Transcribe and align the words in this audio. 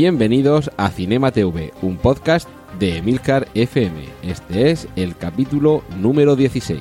Bienvenidos 0.00 0.70
a 0.76 0.90
Cinema 0.90 1.32
TV, 1.32 1.72
un 1.82 1.96
podcast 1.96 2.48
de 2.78 2.98
Emilcar 2.98 3.48
FM. 3.54 4.04
Este 4.22 4.70
es 4.70 4.86
el 4.94 5.16
capítulo 5.16 5.82
número 6.00 6.36
16. 6.36 6.80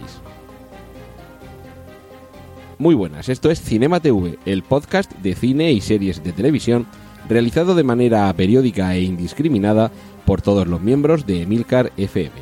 Muy 2.77 2.93
buenas, 2.93 3.27
esto 3.27 3.49
es 3.49 3.59
Cinema 3.59 4.01
TV, 4.01 4.37
el 4.45 4.61
podcast 4.61 5.11
de 5.13 5.33
cine 5.33 5.71
y 5.71 5.81
series 5.81 6.23
de 6.23 6.31
televisión 6.31 6.85
realizado 7.27 7.73
de 7.73 7.83
manera 7.83 8.31
periódica 8.33 8.93
e 8.93 9.01
indiscriminada 9.01 9.89
por 10.27 10.43
todos 10.43 10.67
los 10.67 10.81
miembros 10.81 11.25
de 11.25 11.41
Emilcar 11.41 11.91
FM. 11.97 12.35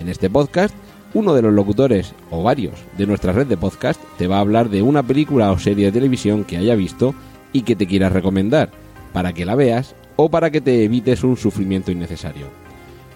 En 0.00 0.08
este 0.08 0.28
podcast, 0.28 0.74
uno 1.14 1.32
de 1.32 1.42
los 1.42 1.52
locutores, 1.52 2.12
o 2.32 2.42
varios, 2.42 2.74
de 2.96 3.06
nuestra 3.06 3.30
red 3.30 3.46
de 3.46 3.56
podcast 3.56 4.02
te 4.16 4.26
va 4.26 4.38
a 4.38 4.40
hablar 4.40 4.68
de 4.68 4.82
una 4.82 5.04
película 5.04 5.52
o 5.52 5.60
serie 5.60 5.86
de 5.86 5.92
televisión 5.92 6.42
que 6.42 6.56
haya 6.56 6.74
visto 6.74 7.14
y 7.52 7.62
que 7.62 7.76
te 7.76 7.86
quiera 7.86 8.08
recomendar, 8.08 8.72
para 9.12 9.32
que 9.32 9.46
la 9.46 9.54
veas 9.54 9.94
o 10.20 10.28
para 10.28 10.50
que 10.50 10.60
te 10.60 10.82
evites 10.82 11.22
un 11.22 11.36
sufrimiento 11.36 11.92
innecesario. 11.92 12.48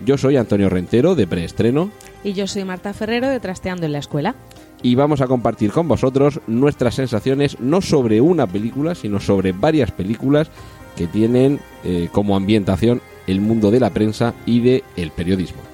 Yo 0.05 0.17
soy 0.17 0.37
Antonio 0.37 0.69
Rentero, 0.69 1.17
de 1.17 1.27
Preestreno, 1.27 1.91
Y 2.23 2.33
yo 2.33 2.47
soy 2.47 2.65
Marta 2.65 2.93
Ferrero 2.93 3.29
de 3.29 3.41
Trasteando 3.41 3.87
en 3.87 3.93
la 3.93 3.99
Escuela. 3.99 4.37
y 4.83 4.95
vamos 4.95 5.21
a 5.21 5.27
compartir 5.27 5.73
con 5.73 5.89
vosotros 5.89 6.41
nuestras 6.47 6.95
sensaciones 6.95 7.59
no 7.59 7.81
sobre 7.81 8.21
una 8.21 8.47
película, 8.47 8.95
sino 8.95 9.19
sobre 9.19 9.51
varias 9.53 9.91
películas 9.91 10.49
que 10.97 11.09
tienen 11.09 11.61
eh, 11.83 12.09
como 12.13 12.37
ambientación 12.37 13.01
el 13.27 13.41
mundo 13.41 13.71
de 13.73 13.81
la 13.81 13.91
prensa 13.91 14.35
y 14.47 14.61
de 14.61 14.85
el 14.97 15.11
periodismo. 15.11 15.72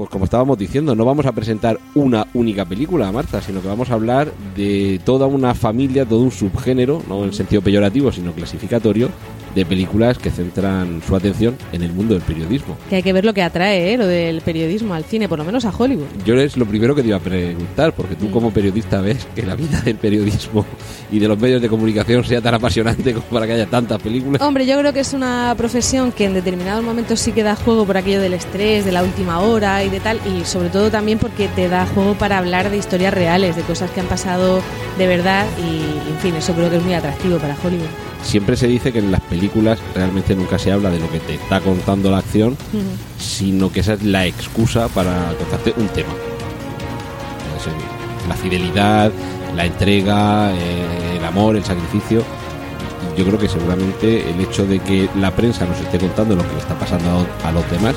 Pues 0.00 0.08
como 0.08 0.24
estábamos 0.24 0.56
diciendo, 0.56 0.94
no 0.94 1.04
vamos 1.04 1.26
a 1.26 1.32
presentar 1.32 1.78
una 1.94 2.26
única 2.32 2.64
película, 2.64 3.12
Marta, 3.12 3.42
sino 3.42 3.60
que 3.60 3.68
vamos 3.68 3.90
a 3.90 3.92
hablar 3.92 4.32
de 4.56 4.98
toda 5.04 5.26
una 5.26 5.54
familia, 5.54 6.06
todo 6.06 6.20
un 6.20 6.30
subgénero, 6.30 7.02
no 7.06 7.22
en 7.22 7.34
sentido 7.34 7.60
peyorativo, 7.60 8.10
sino 8.10 8.32
clasificatorio, 8.32 9.10
de 9.54 9.66
películas 9.66 10.18
que 10.18 10.30
centran 10.30 11.02
su 11.06 11.16
atención 11.16 11.56
en 11.72 11.82
el 11.82 11.92
mundo 11.92 12.14
del 12.14 12.22
periodismo. 12.22 12.76
Que 12.88 12.96
hay 12.96 13.02
que 13.02 13.12
ver 13.12 13.24
lo 13.24 13.34
que 13.34 13.42
atrae 13.42 13.92
¿eh? 13.92 13.96
lo 13.96 14.06
del 14.06 14.40
periodismo 14.40 14.94
al 14.94 15.04
cine, 15.04 15.28
por 15.28 15.38
lo 15.38 15.44
menos 15.44 15.64
a 15.64 15.72
Hollywood. 15.76 16.06
Yo 16.24 16.34
es 16.36 16.56
lo 16.56 16.66
primero 16.66 16.94
que 16.94 17.02
te 17.02 17.08
iba 17.08 17.16
a 17.16 17.20
preguntar, 17.20 17.92
porque 17.94 18.14
tú 18.14 18.30
como 18.30 18.52
periodista 18.52 19.00
ves 19.00 19.26
que 19.34 19.42
la 19.42 19.54
vida 19.54 19.80
del 19.82 19.96
periodismo 19.96 20.64
y 21.10 21.18
de 21.18 21.28
los 21.28 21.38
medios 21.38 21.60
de 21.62 21.68
comunicación 21.68 22.24
sea 22.24 22.40
tan 22.40 22.54
apasionante 22.54 23.12
como 23.12 23.26
para 23.26 23.46
que 23.46 23.52
haya 23.54 23.66
tantas 23.66 24.00
películas. 24.00 24.40
Hombre, 24.42 24.66
yo 24.66 24.78
creo 24.78 24.92
que 24.92 25.00
es 25.00 25.12
una 25.12 25.54
profesión 25.56 26.12
que 26.12 26.24
en 26.24 26.34
determinados 26.34 26.84
momentos 26.84 27.20
sí 27.20 27.32
que 27.32 27.42
da 27.42 27.56
juego 27.56 27.84
por 27.84 27.96
aquello 27.96 28.20
del 28.20 28.34
estrés, 28.34 28.84
de 28.84 28.92
la 28.92 29.02
última 29.02 29.40
hora 29.40 29.84
y 29.84 29.88
de 29.88 30.00
tal, 30.00 30.20
y 30.26 30.44
sobre 30.44 30.68
todo 30.68 30.90
también 30.90 31.18
porque 31.18 31.48
te 31.48 31.68
da 31.68 31.86
juego 31.86 32.14
para 32.14 32.38
hablar 32.38 32.70
de 32.70 32.76
historias 32.76 33.14
reales, 33.14 33.56
de 33.56 33.62
cosas 33.62 33.90
que 33.90 34.00
han 34.00 34.06
pasado 34.06 34.60
de 34.98 35.06
verdad 35.06 35.46
y, 35.58 36.10
en 36.10 36.18
fin, 36.20 36.34
eso 36.34 36.52
creo 36.54 36.70
que 36.70 36.76
es 36.76 36.82
muy 36.82 36.94
atractivo 36.94 37.38
para 37.38 37.56
Hollywood. 37.62 37.88
Siempre 38.22 38.56
se 38.56 38.66
dice 38.66 38.92
que 38.92 38.98
en 38.98 39.10
las 39.10 39.20
películas 39.22 39.39
realmente 39.94 40.34
nunca 40.34 40.58
se 40.58 40.72
habla 40.72 40.90
de 40.90 40.98
lo 40.98 41.10
que 41.10 41.20
te 41.20 41.34
está 41.34 41.60
contando 41.60 42.10
la 42.10 42.18
acción, 42.18 42.56
sino 43.18 43.72
que 43.72 43.80
esa 43.80 43.94
es 43.94 44.02
la 44.02 44.26
excusa 44.26 44.88
para 44.88 45.34
contarte 45.38 45.74
un 45.76 45.88
tema. 45.88 46.12
La 48.28 48.34
fidelidad, 48.36 49.12
la 49.56 49.66
entrega, 49.66 50.52
eh, 50.52 51.16
el 51.18 51.24
amor, 51.24 51.56
el 51.56 51.64
sacrificio. 51.64 52.22
Yo 53.16 53.24
creo 53.24 53.38
que 53.38 53.48
seguramente 53.48 54.30
el 54.30 54.40
hecho 54.40 54.66
de 54.66 54.78
que 54.78 55.08
la 55.18 55.34
prensa 55.34 55.66
nos 55.66 55.80
esté 55.80 55.98
contando 55.98 56.36
lo 56.36 56.42
que 56.42 56.52
le 56.52 56.58
está 56.60 56.78
pasando 56.78 57.26
a 57.44 57.52
los 57.52 57.68
demás 57.70 57.94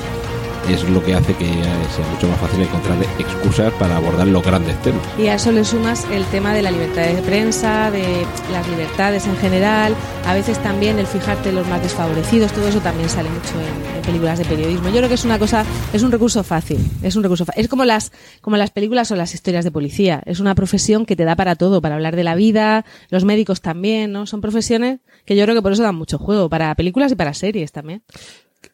es 0.68 0.88
lo 0.88 1.02
que 1.02 1.14
hace 1.14 1.34
que 1.34 1.44
eh, 1.44 1.64
sea 1.94 2.06
mucho 2.12 2.28
más 2.28 2.40
fácil 2.40 2.62
encontrar 2.62 2.98
excusas 3.18 3.72
para 3.74 3.96
abordar 3.96 4.26
los 4.26 4.42
grandes 4.44 4.80
temas. 4.82 5.02
Y 5.18 5.28
a 5.28 5.34
eso 5.34 5.52
le 5.52 5.64
sumas 5.64 6.06
el 6.10 6.24
tema 6.26 6.54
de 6.54 6.62
la 6.62 6.70
libertad 6.70 7.02
de 7.02 7.22
prensa, 7.22 7.90
de 7.90 8.26
las 8.52 8.68
libertades 8.68 9.26
en 9.26 9.36
general, 9.36 9.94
a 10.26 10.34
veces 10.34 10.62
también 10.62 10.98
el 10.98 11.06
fijarte 11.06 11.50
en 11.50 11.56
los 11.56 11.68
más 11.68 11.82
desfavorecidos, 11.82 12.52
todo 12.52 12.68
eso 12.68 12.80
también 12.80 13.08
sale 13.08 13.28
mucho 13.28 13.52
en, 13.60 14.02
películas 14.02 14.38
de 14.38 14.44
periodismo. 14.44 14.88
Yo 14.88 14.96
creo 14.96 15.08
que 15.08 15.14
es 15.14 15.24
una 15.24 15.38
cosa, 15.38 15.64
es 15.92 16.02
un 16.02 16.12
recurso 16.12 16.44
fácil, 16.44 16.78
es 17.02 17.16
un 17.16 17.22
recurso 17.22 17.46
Es 17.56 17.68
como 17.68 17.84
las, 17.84 18.12
como 18.42 18.56
las 18.58 18.70
películas 18.70 19.10
o 19.10 19.16
las 19.16 19.32
historias 19.32 19.64
de 19.64 19.70
policía. 19.70 20.22
Es 20.26 20.40
una 20.40 20.54
profesión 20.54 21.06
que 21.06 21.16
te 21.16 21.24
da 21.24 21.36
para 21.36 21.56
todo, 21.56 21.80
para 21.80 21.94
hablar 21.94 22.14
de 22.14 22.24
la 22.24 22.34
vida, 22.34 22.84
los 23.08 23.24
médicos 23.24 23.62
también, 23.62 24.12
¿no? 24.12 24.26
Son 24.26 24.42
profesiones 24.42 25.00
que 25.24 25.36
yo 25.36 25.44
creo 25.44 25.54
que 25.54 25.62
por 25.62 25.72
eso 25.72 25.82
dan 25.82 25.94
mucho 25.94 26.18
juego, 26.18 26.48
para 26.50 26.74
películas 26.74 27.12
y 27.12 27.14
para 27.14 27.32
series 27.32 27.72
también. 27.72 28.02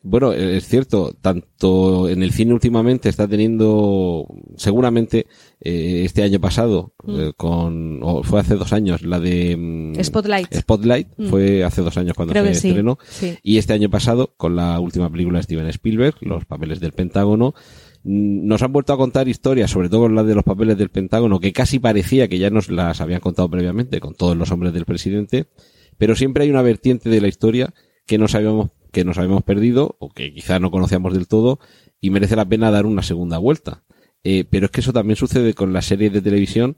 Bueno, 0.03 0.33
eh, 0.33 0.56
es 0.56 0.67
cierto, 0.67 1.17
tanto 1.21 2.09
en 2.09 2.23
el 2.23 2.33
cine 2.33 2.53
últimamente 2.53 3.09
está 3.09 3.28
teniendo, 3.28 4.27
seguramente, 4.56 5.27
eh, 5.61 6.03
este 6.05 6.23
año 6.23 6.41
pasado, 6.41 6.95
eh, 7.09 7.33
con, 7.37 8.00
o 8.03 8.23
fue 8.23 8.41
hace 8.41 8.56
dos 8.56 8.73
años, 8.73 9.03
la 9.03 9.21
de 9.21 9.56
mm, 9.56 10.03
Spotlight. 10.03 10.55
Spotlight, 10.55 11.09
fue 11.29 11.65
hace 11.65 11.83
dos 11.83 11.97
años 11.97 12.15
cuando 12.15 12.33
Creo 12.33 12.45
se 12.45 12.50
que 12.50 12.55
sí, 12.55 12.69
estrenó. 12.69 12.99
sí. 13.09 13.37
Y 13.43 13.59
este 13.59 13.73
año 13.73 13.91
pasado, 13.91 14.34
con 14.37 14.56
la 14.56 14.79
última 14.81 15.11
película 15.11 15.39
de 15.39 15.43
Steven 15.45 15.67
Spielberg, 15.69 16.17
Los 16.21 16.45
papeles 16.45 16.81
del 16.81 16.93
Pentágono, 16.93 17.55
mm, 18.05 18.47
nos 18.47 18.62
han 18.62 18.73
vuelto 18.73 18.93
a 18.93 18.97
contar 18.97 19.29
historias, 19.29 19.71
sobre 19.71 19.89
todo 19.89 20.09
la 20.09 20.25
de 20.25 20.34
los 20.34 20.45
papeles 20.45 20.79
del 20.79 20.91
Pentágono, 20.91 21.41
que 21.41 21.53
casi 21.53 21.79
parecía 21.79 22.29
que 22.29 22.39
ya 22.39 22.50
nos 22.50 22.71
las 22.71 23.00
habían 23.00 23.21
contado 23.21 23.50
previamente 23.50 24.00
con 24.00 24.15
todos 24.15 24.37
los 24.37 24.50
hombres 24.50 24.73
del 24.73 24.84
presidente, 24.84 25.47
pero 25.99 26.17
siempre 26.17 26.45
hay 26.45 26.50
una 26.50 26.62
vertiente 26.62 27.11
de 27.11 27.21
la 27.21 27.29
historia 27.29 27.75
que 28.06 28.19
no 28.19 28.27
sabíamos 28.27 28.71
que 28.91 29.05
nos 29.05 29.19
habíamos 29.19 29.43
perdido 29.43 29.97
o 29.99 30.11
que 30.11 30.33
quizá 30.33 30.59
no 30.59 30.71
conocíamos 30.71 31.15
del 31.15 31.28
todo 31.28 31.59
y 32.01 32.11
merece 32.11 32.37
la 32.37 32.49
pena 32.49 32.71
dar 32.71 32.87
una 32.87 33.03
segunda 33.03 33.39
vuelta. 33.39 33.83
Eh, 34.23 34.45
pero 34.49 34.67
es 34.67 34.73
que 34.73 34.81
eso 34.81 34.93
también 34.93 35.17
sucede 35.17 35.55
con 35.55 35.73
las 35.73 35.87
series 35.87 36.12
de 36.12 36.23
televisión. 36.23 36.77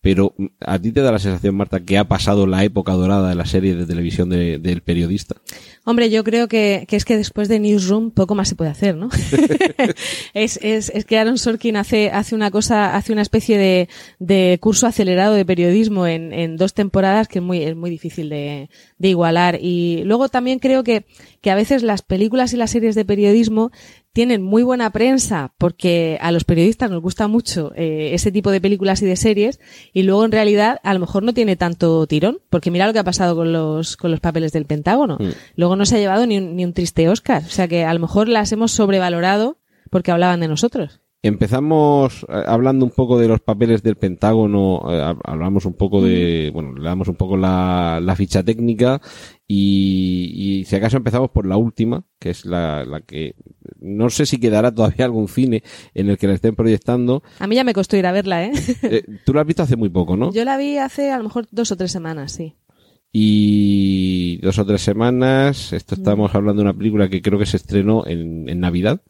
Pero 0.00 0.32
mm, 0.38 0.46
a 0.60 0.78
ti 0.78 0.92
te 0.92 1.00
da 1.02 1.10
la 1.12 1.18
sensación, 1.18 1.56
Marta, 1.56 1.80
que 1.80 1.98
ha 1.98 2.04
pasado 2.06 2.46
la 2.46 2.62
época 2.64 2.92
dorada 2.92 3.28
de 3.28 3.34
las 3.34 3.50
series 3.50 3.76
de 3.76 3.86
televisión 3.86 4.28
de- 4.30 4.58
del 4.58 4.80
periodista. 4.82 5.36
Hombre, 5.84 6.08
yo 6.10 6.22
creo 6.22 6.48
que, 6.48 6.84
que 6.88 6.96
es 6.96 7.04
que 7.04 7.16
después 7.16 7.48
de 7.48 7.58
Newsroom 7.58 8.10
poco 8.10 8.34
más 8.34 8.48
se 8.48 8.54
puede 8.54 8.70
hacer, 8.70 8.94
¿no? 8.96 9.08
es, 10.34 10.58
es, 10.62 10.90
es 10.94 11.04
que 11.04 11.18
Aaron 11.18 11.38
Sorkin 11.38 11.76
hace, 11.76 12.10
hace 12.10 12.34
una 12.34 12.50
cosa, 12.50 12.94
hace 12.96 13.12
una 13.12 13.22
especie 13.22 13.58
de, 13.58 13.88
de 14.18 14.58
curso 14.60 14.86
acelerado 14.86 15.34
de 15.34 15.44
periodismo 15.44 16.06
en, 16.06 16.32
en 16.32 16.56
dos 16.56 16.74
temporadas 16.74 17.26
que 17.28 17.38
es 17.38 17.44
muy, 17.44 17.62
es 17.62 17.74
muy 17.76 17.90
difícil 17.90 18.28
de, 18.28 18.70
de 18.98 19.08
igualar. 19.08 19.58
Y 19.60 20.02
luego 20.04 20.28
también 20.28 20.58
creo 20.58 20.84
que, 20.84 21.06
que 21.40 21.50
a 21.50 21.54
veces 21.54 21.82
las 21.82 22.02
películas 22.02 22.52
y 22.52 22.56
las 22.56 22.70
series 22.70 22.94
de 22.94 23.04
periodismo 23.04 23.70
tienen 24.18 24.42
muy 24.42 24.64
buena 24.64 24.90
prensa 24.90 25.52
porque 25.58 26.18
a 26.20 26.32
los 26.32 26.42
periodistas 26.42 26.90
nos 26.90 27.00
gusta 27.00 27.28
mucho 27.28 27.70
eh, 27.76 28.10
ese 28.14 28.32
tipo 28.32 28.50
de 28.50 28.60
películas 28.60 29.00
y 29.00 29.06
de 29.06 29.14
series 29.14 29.60
y 29.92 30.02
luego 30.02 30.24
en 30.24 30.32
realidad 30.32 30.80
a 30.82 30.92
lo 30.92 30.98
mejor 30.98 31.22
no 31.22 31.32
tiene 31.32 31.54
tanto 31.54 32.04
tirón 32.08 32.38
porque 32.50 32.72
mira 32.72 32.88
lo 32.88 32.92
que 32.92 32.98
ha 32.98 33.04
pasado 33.04 33.36
con 33.36 33.52
los 33.52 33.96
con 33.96 34.10
los 34.10 34.18
papeles 34.18 34.50
del 34.50 34.64
Pentágono. 34.64 35.18
Mm. 35.20 35.28
luego 35.54 35.76
no 35.76 35.86
se 35.86 35.94
ha 35.94 36.00
llevado 36.00 36.26
ni 36.26 36.36
un, 36.36 36.56
ni 36.56 36.64
un 36.64 36.72
triste 36.72 37.08
Oscar. 37.08 37.42
O 37.46 37.50
sea 37.50 37.68
que 37.68 37.84
a 37.84 37.94
lo 37.94 38.00
mejor 38.00 38.28
las 38.28 38.50
hemos 38.50 38.72
sobrevalorado 38.72 39.58
porque 39.88 40.10
hablaban 40.10 40.40
de 40.40 40.48
nosotros. 40.48 41.00
Empezamos 41.22 42.24
eh, 42.28 42.42
hablando 42.46 42.84
un 42.84 42.90
poco 42.92 43.18
de 43.18 43.28
los 43.28 43.40
papeles 43.40 43.82
del 43.84 43.96
Pentágono, 43.96 44.80
eh, 44.88 45.00
hab- 45.00 45.20
hablamos 45.24 45.64
un 45.64 45.74
poco 45.74 46.02
de, 46.02 46.50
bueno, 46.52 46.72
le 46.74 46.82
damos 46.84 47.06
un 47.08 47.14
poco 47.16 47.36
la, 47.36 48.00
la 48.02 48.14
ficha 48.16 48.42
técnica 48.42 49.00
y, 49.46 50.30
y 50.60 50.64
si 50.64 50.76
acaso 50.76 50.96
empezamos 50.96 51.30
por 51.30 51.46
la 51.46 51.56
última, 51.56 52.04
que 52.20 52.30
es 52.30 52.44
la, 52.44 52.84
la 52.84 53.00
que 53.00 53.34
no 53.80 54.10
sé 54.10 54.26
si 54.26 54.38
quedará 54.38 54.72
todavía 54.74 55.04
algún 55.04 55.28
cine 55.28 55.62
en 55.94 56.10
el 56.10 56.18
que 56.18 56.26
la 56.26 56.34
estén 56.34 56.54
proyectando. 56.56 57.22
a 57.38 57.46
mí 57.46 57.54
ya 57.56 57.64
me 57.64 57.74
costó 57.74 57.96
ir 57.96 58.06
a 58.06 58.12
verla 58.12 58.44
eh 58.44 58.52
Eh, 58.82 59.02
Tú 59.24 59.32
la 59.34 59.42
has 59.42 59.46
visto 59.46 59.62
hace 59.62 59.76
muy 59.76 59.88
poco, 59.88 60.16
¿no? 60.16 60.32
yo 60.32 60.44
la 60.44 60.56
vi 60.56 60.78
hace 60.78 61.10
a 61.10 61.18
lo 61.18 61.24
mejor 61.24 61.46
dos 61.50 61.70
o 61.72 61.76
tres 61.76 61.92
semanas 61.92 62.32
sí 62.32 62.54
Y 63.12 64.38
dos 64.42 64.58
o 64.58 64.66
tres 64.66 64.82
semanas, 64.82 65.72
esto 65.72 65.94
estamos 65.94 66.34
hablando 66.34 66.62
de 66.62 66.68
una 66.68 66.76
película 66.78 67.08
que 67.08 67.22
creo 67.22 67.38
que 67.38 67.46
se 67.46 67.56
estrenó 67.56 68.06
en, 68.06 68.48
en 68.48 68.60
Navidad 68.60 69.00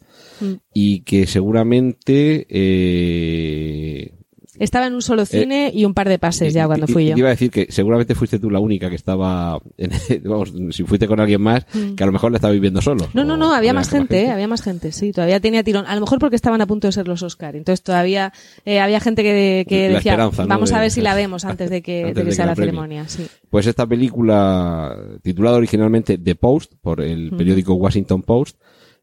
Mm. 0.41 0.55
y 0.73 1.01
que 1.01 1.27
seguramente 1.27 2.47
eh, 2.49 4.15
Estaba 4.59 4.87
en 4.87 4.95
un 4.95 5.03
solo 5.03 5.25
cine 5.25 5.71
y 5.75 5.85
un 5.85 5.95
par 5.95 6.09
de 6.09 6.19
pases 6.19 6.53
ya 6.53 6.67
cuando 6.67 6.87
fui 6.87 7.07
yo. 7.07 7.17
Iba 7.17 7.29
a 7.29 7.31
decir 7.31 7.51
que 7.51 7.67
seguramente 7.71 8.15
fuiste 8.15 8.39
tú 8.39 8.51
la 8.51 8.59
única 8.59 8.89
que 8.89 8.97
estaba, 8.97 9.61
en, 9.77 9.91
vamos, 10.25 10.53
si 10.71 10.85
fuiste 10.85 11.07
con 11.07 11.21
alguien 11.21 11.41
más, 11.41 11.65
que 11.97 12.03
a 12.03 12.07
lo 12.07 12.13
mejor 12.13 12.33
le 12.33 12.37
estaba 12.37 12.53
viviendo 12.53 12.81
solo. 12.81 13.09
No, 13.15 13.25
no, 13.25 13.37
no, 13.37 13.53
había 13.53 13.73
más 13.73 13.89
gente, 13.89 14.25
eh, 14.25 14.31
había 14.31 14.49
más 14.49 14.63
gente, 14.63 14.93
sí, 14.93 15.13
todavía 15.13 15.41
tenía 15.41 15.63
tirón. 15.63 15.87
A 15.87 15.95
lo 15.95 16.01
mejor 16.01 16.19
porque 16.19 16.37
estaban 16.37 16.61
a 16.61 16.67
punto 16.67 16.89
de 16.89 16.93
ser 16.93 17.09
los 17.09 17.23
Oscar. 17.23 17.57
Entonces 17.57 17.83
todavía 17.83 18.33
eh, 18.65 18.81
había 18.81 19.01
gente 19.01 19.23
que, 19.23 19.65
que 19.69 19.89
decía, 19.89 20.17
vamos 20.17 20.73
a 20.73 20.81
ver 20.81 20.91
si 20.91 21.01
la 21.01 21.15
vemos 21.17 21.45
antes 21.45 21.71
de 21.71 21.83
que, 21.83 22.13
de 22.13 22.25
que 22.25 22.33
sea 22.33 22.47
la, 22.47 22.55
ceremonia. 22.55 23.09
Sí. 23.09 23.27
Pues 23.51 23.67
esta 23.67 23.87
película, 23.87 24.97
titulada 25.23 25.57
originalmente 25.57 26.19
The 26.19 26.35
Post, 26.35 26.75
por 26.81 27.01
el 27.01 27.31
periódico 27.31 27.75
Washington 27.75 28.23
Post, 28.23 28.57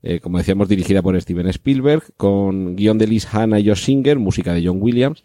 eh, 0.07 0.19
como 0.19 0.37
decíamos, 0.37 0.69
dirigida 0.69 1.01
por 1.01 1.19
Steven 1.19 1.47
Spielberg, 1.47 2.03
con 2.15 2.75
guion 2.75 2.99
de 2.99 3.07
Liz 3.07 3.27
Hanna 3.33 3.59
y 3.59 3.67
Josh 3.67 3.85
Singer, 3.85 4.19
música 4.19 4.53
de 4.53 4.63
John 4.65 4.77
Williams, 4.79 5.23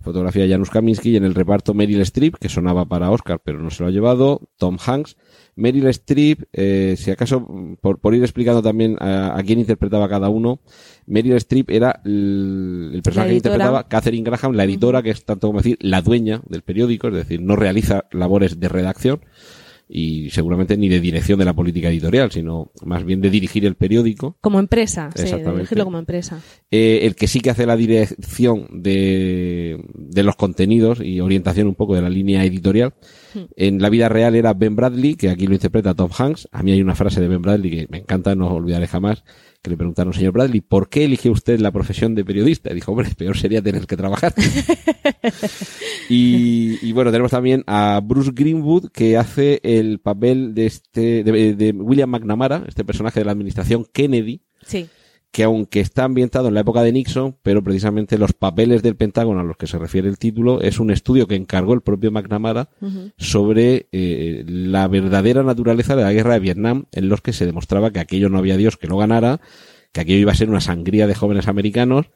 fotografía 0.00 0.44
de 0.44 0.50
Janusz 0.50 0.70
Kaminski 0.70 1.10
y 1.10 1.16
en 1.16 1.24
el 1.24 1.34
reparto 1.34 1.74
Meryl 1.74 2.00
Streep, 2.00 2.36
que 2.36 2.48
sonaba 2.48 2.86
para 2.86 3.10
Oscar, 3.10 3.40
pero 3.44 3.58
no 3.60 3.70
se 3.70 3.82
lo 3.82 3.88
ha 3.88 3.92
llevado, 3.92 4.40
Tom 4.56 4.78
Hanks. 4.84 5.16
Meryl 5.56 5.86
Streep, 5.88 6.44
eh, 6.52 6.94
si 6.96 7.10
acaso, 7.10 7.46
por, 7.80 7.98
por, 7.98 8.14
ir 8.14 8.22
explicando 8.22 8.62
también 8.62 8.96
a, 8.98 9.38
a, 9.38 9.42
quién 9.42 9.58
interpretaba 9.58 10.08
cada 10.08 10.28
uno, 10.28 10.60
Meryl 11.06 11.34
Streep 11.34 11.70
era 11.70 12.00
el, 12.04 12.92
el 12.94 13.02
personaje 13.02 13.30
que 13.30 13.36
interpretaba 13.36 13.88
Catherine 13.88 14.24
Graham, 14.24 14.54
la 14.54 14.64
editora, 14.64 15.02
que 15.02 15.10
es 15.10 15.24
tanto 15.24 15.48
como 15.48 15.58
decir 15.58 15.76
la 15.80 16.00
dueña 16.00 16.40
del 16.46 16.62
periódico, 16.62 17.08
es 17.08 17.14
decir, 17.14 17.42
no 17.42 17.56
realiza 17.56 18.06
labores 18.10 18.58
de 18.58 18.68
redacción, 18.68 19.20
y 19.92 20.30
seguramente 20.30 20.76
ni 20.76 20.88
de 20.88 21.00
dirección 21.00 21.38
de 21.38 21.44
la 21.44 21.52
política 21.52 21.88
editorial, 21.88 22.30
sino 22.30 22.70
más 22.84 23.04
bien 23.04 23.20
de 23.20 23.28
dirigir 23.28 23.66
el 23.66 23.74
periódico. 23.74 24.36
Como 24.40 24.60
empresa, 24.60 25.10
sí, 25.16 25.24
de 25.24 25.52
dirigirlo 25.52 25.84
como 25.84 25.98
empresa. 25.98 26.40
Eh, 26.70 27.00
el 27.02 27.16
que 27.16 27.26
sí 27.26 27.40
que 27.40 27.50
hace 27.50 27.66
la 27.66 27.76
dirección 27.76 28.68
de, 28.70 29.84
de 29.94 30.22
los 30.22 30.36
contenidos 30.36 31.00
y 31.00 31.20
orientación 31.20 31.66
un 31.66 31.74
poco 31.74 31.96
de 31.96 32.02
la 32.02 32.08
línea 32.08 32.44
editorial. 32.44 32.94
En 33.56 33.80
la 33.80 33.88
vida 33.88 34.08
real 34.08 34.34
era 34.34 34.54
Ben 34.54 34.76
Bradley, 34.76 35.14
que 35.14 35.30
aquí 35.30 35.46
lo 35.46 35.54
interpreta 35.54 35.94
Tom 35.94 36.10
Hanks. 36.16 36.48
A 36.52 36.62
mí 36.62 36.72
hay 36.72 36.82
una 36.82 36.94
frase 36.94 37.20
de 37.20 37.28
Ben 37.28 37.42
Bradley 37.42 37.70
que 37.70 37.86
me 37.90 37.98
encanta, 37.98 38.34
no 38.34 38.48
olvidaré 38.48 38.86
jamás, 38.86 39.24
que 39.62 39.70
le 39.70 39.76
preguntaron, 39.76 40.12
señor 40.12 40.32
Bradley, 40.32 40.60
¿por 40.60 40.88
qué 40.88 41.04
elige 41.04 41.30
usted 41.30 41.60
la 41.60 41.72
profesión 41.72 42.14
de 42.14 42.24
periodista? 42.24 42.70
Y 42.70 42.74
dijo, 42.74 42.92
hombre, 42.92 43.08
peor 43.16 43.36
sería 43.36 43.62
tener 43.62 43.86
que 43.86 43.96
trabajar. 43.96 44.34
y, 46.08 46.78
y, 46.82 46.92
bueno, 46.92 47.10
tenemos 47.10 47.30
también 47.30 47.64
a 47.66 48.00
Bruce 48.02 48.32
Greenwood, 48.34 48.90
que 48.90 49.16
hace 49.16 49.60
el 49.62 50.00
papel 50.00 50.54
de 50.54 50.66
este, 50.66 51.24
de, 51.24 51.54
de 51.54 51.70
William 51.72 52.10
McNamara, 52.10 52.64
este 52.66 52.84
personaje 52.84 53.20
de 53.20 53.26
la 53.26 53.32
administración 53.32 53.86
Kennedy. 53.92 54.42
Sí 54.64 54.88
que 55.32 55.44
aunque 55.44 55.80
está 55.80 56.04
ambientado 56.04 56.48
en 56.48 56.54
la 56.54 56.60
época 56.60 56.82
de 56.82 56.92
Nixon, 56.92 57.36
pero 57.42 57.62
precisamente 57.62 58.18
los 58.18 58.32
papeles 58.32 58.82
del 58.82 58.96
Pentágono 58.96 59.40
a 59.40 59.44
los 59.44 59.56
que 59.56 59.68
se 59.68 59.78
refiere 59.78 60.08
el 60.08 60.18
título 60.18 60.60
es 60.60 60.80
un 60.80 60.90
estudio 60.90 61.28
que 61.28 61.36
encargó 61.36 61.72
el 61.72 61.82
propio 61.82 62.10
McNamara 62.10 62.68
uh 62.80 62.86
-huh. 62.86 63.12
sobre 63.16 63.88
eh, 63.92 64.44
la 64.46 64.88
verdadera 64.88 65.42
naturaleza 65.42 65.94
de 65.94 66.02
la 66.02 66.12
guerra 66.12 66.34
de 66.34 66.40
Vietnam, 66.40 66.86
en 66.92 67.08
los 67.08 67.20
que 67.20 67.32
se 67.32 67.46
demostraba 67.46 67.92
que 67.92 68.00
aquello 68.00 68.28
no 68.28 68.38
había 68.38 68.56
Dios 68.56 68.76
que 68.76 68.88
lo 68.88 68.96
ganara, 68.96 69.40
que 69.92 70.00
aquello 70.00 70.18
iba 70.18 70.32
a 70.32 70.36
ser 70.36 70.50
una 70.50 70.60
sangría 70.60 71.06
de 71.06 71.14
jóvenes 71.14 71.46
americanos 71.46 72.06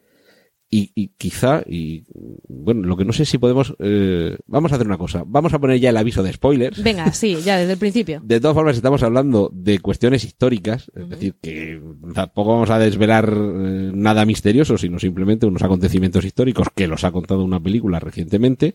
y, 0.77 0.91
y, 0.97 1.09
quizá, 1.17 1.63
y 1.69 2.03
bueno, 2.49 2.83
lo 2.83 2.97
que 2.97 3.05
no 3.05 3.13
sé 3.13 3.25
si 3.25 3.39
podemos, 3.39 3.77
eh, 3.79 4.37
vamos 4.49 4.73
a 4.73 4.75
hacer 4.75 4.89
una 4.89 4.99
cosa, 4.99 5.23
vamos 5.25 5.55
a 5.55 5.61
poner 5.61 5.79
ya 5.79 5.91
el 5.91 5.97
aviso 5.97 6.25
de 6.25 6.33
spoilers. 6.33 6.83
Venga, 6.83 7.13
sí, 7.13 7.37
ya 7.45 7.59
desde 7.59 7.75
el 7.75 7.79
principio. 7.79 8.21
De 8.25 8.41
todas 8.41 8.57
formas, 8.57 8.75
estamos 8.75 9.05
hablando 9.05 9.53
de 9.55 9.79
cuestiones 9.79 10.25
históricas, 10.25 10.91
es 10.93 11.03
uh 11.03 11.07
-huh. 11.07 11.09
decir, 11.11 11.35
que 11.41 11.81
tampoco 12.13 12.55
vamos 12.55 12.71
a 12.71 12.81
desvelar 12.81 13.33
eh, 13.33 13.93
nada 13.95 14.25
misterioso, 14.25 14.77
sino 14.77 14.99
simplemente 14.99 15.47
unos 15.47 15.63
acontecimientos 15.63 16.25
históricos 16.25 16.67
que 16.75 16.89
los 16.89 17.05
ha 17.05 17.13
contado 17.13 17.45
una 17.45 17.61
película 17.63 18.01
recientemente. 18.01 18.75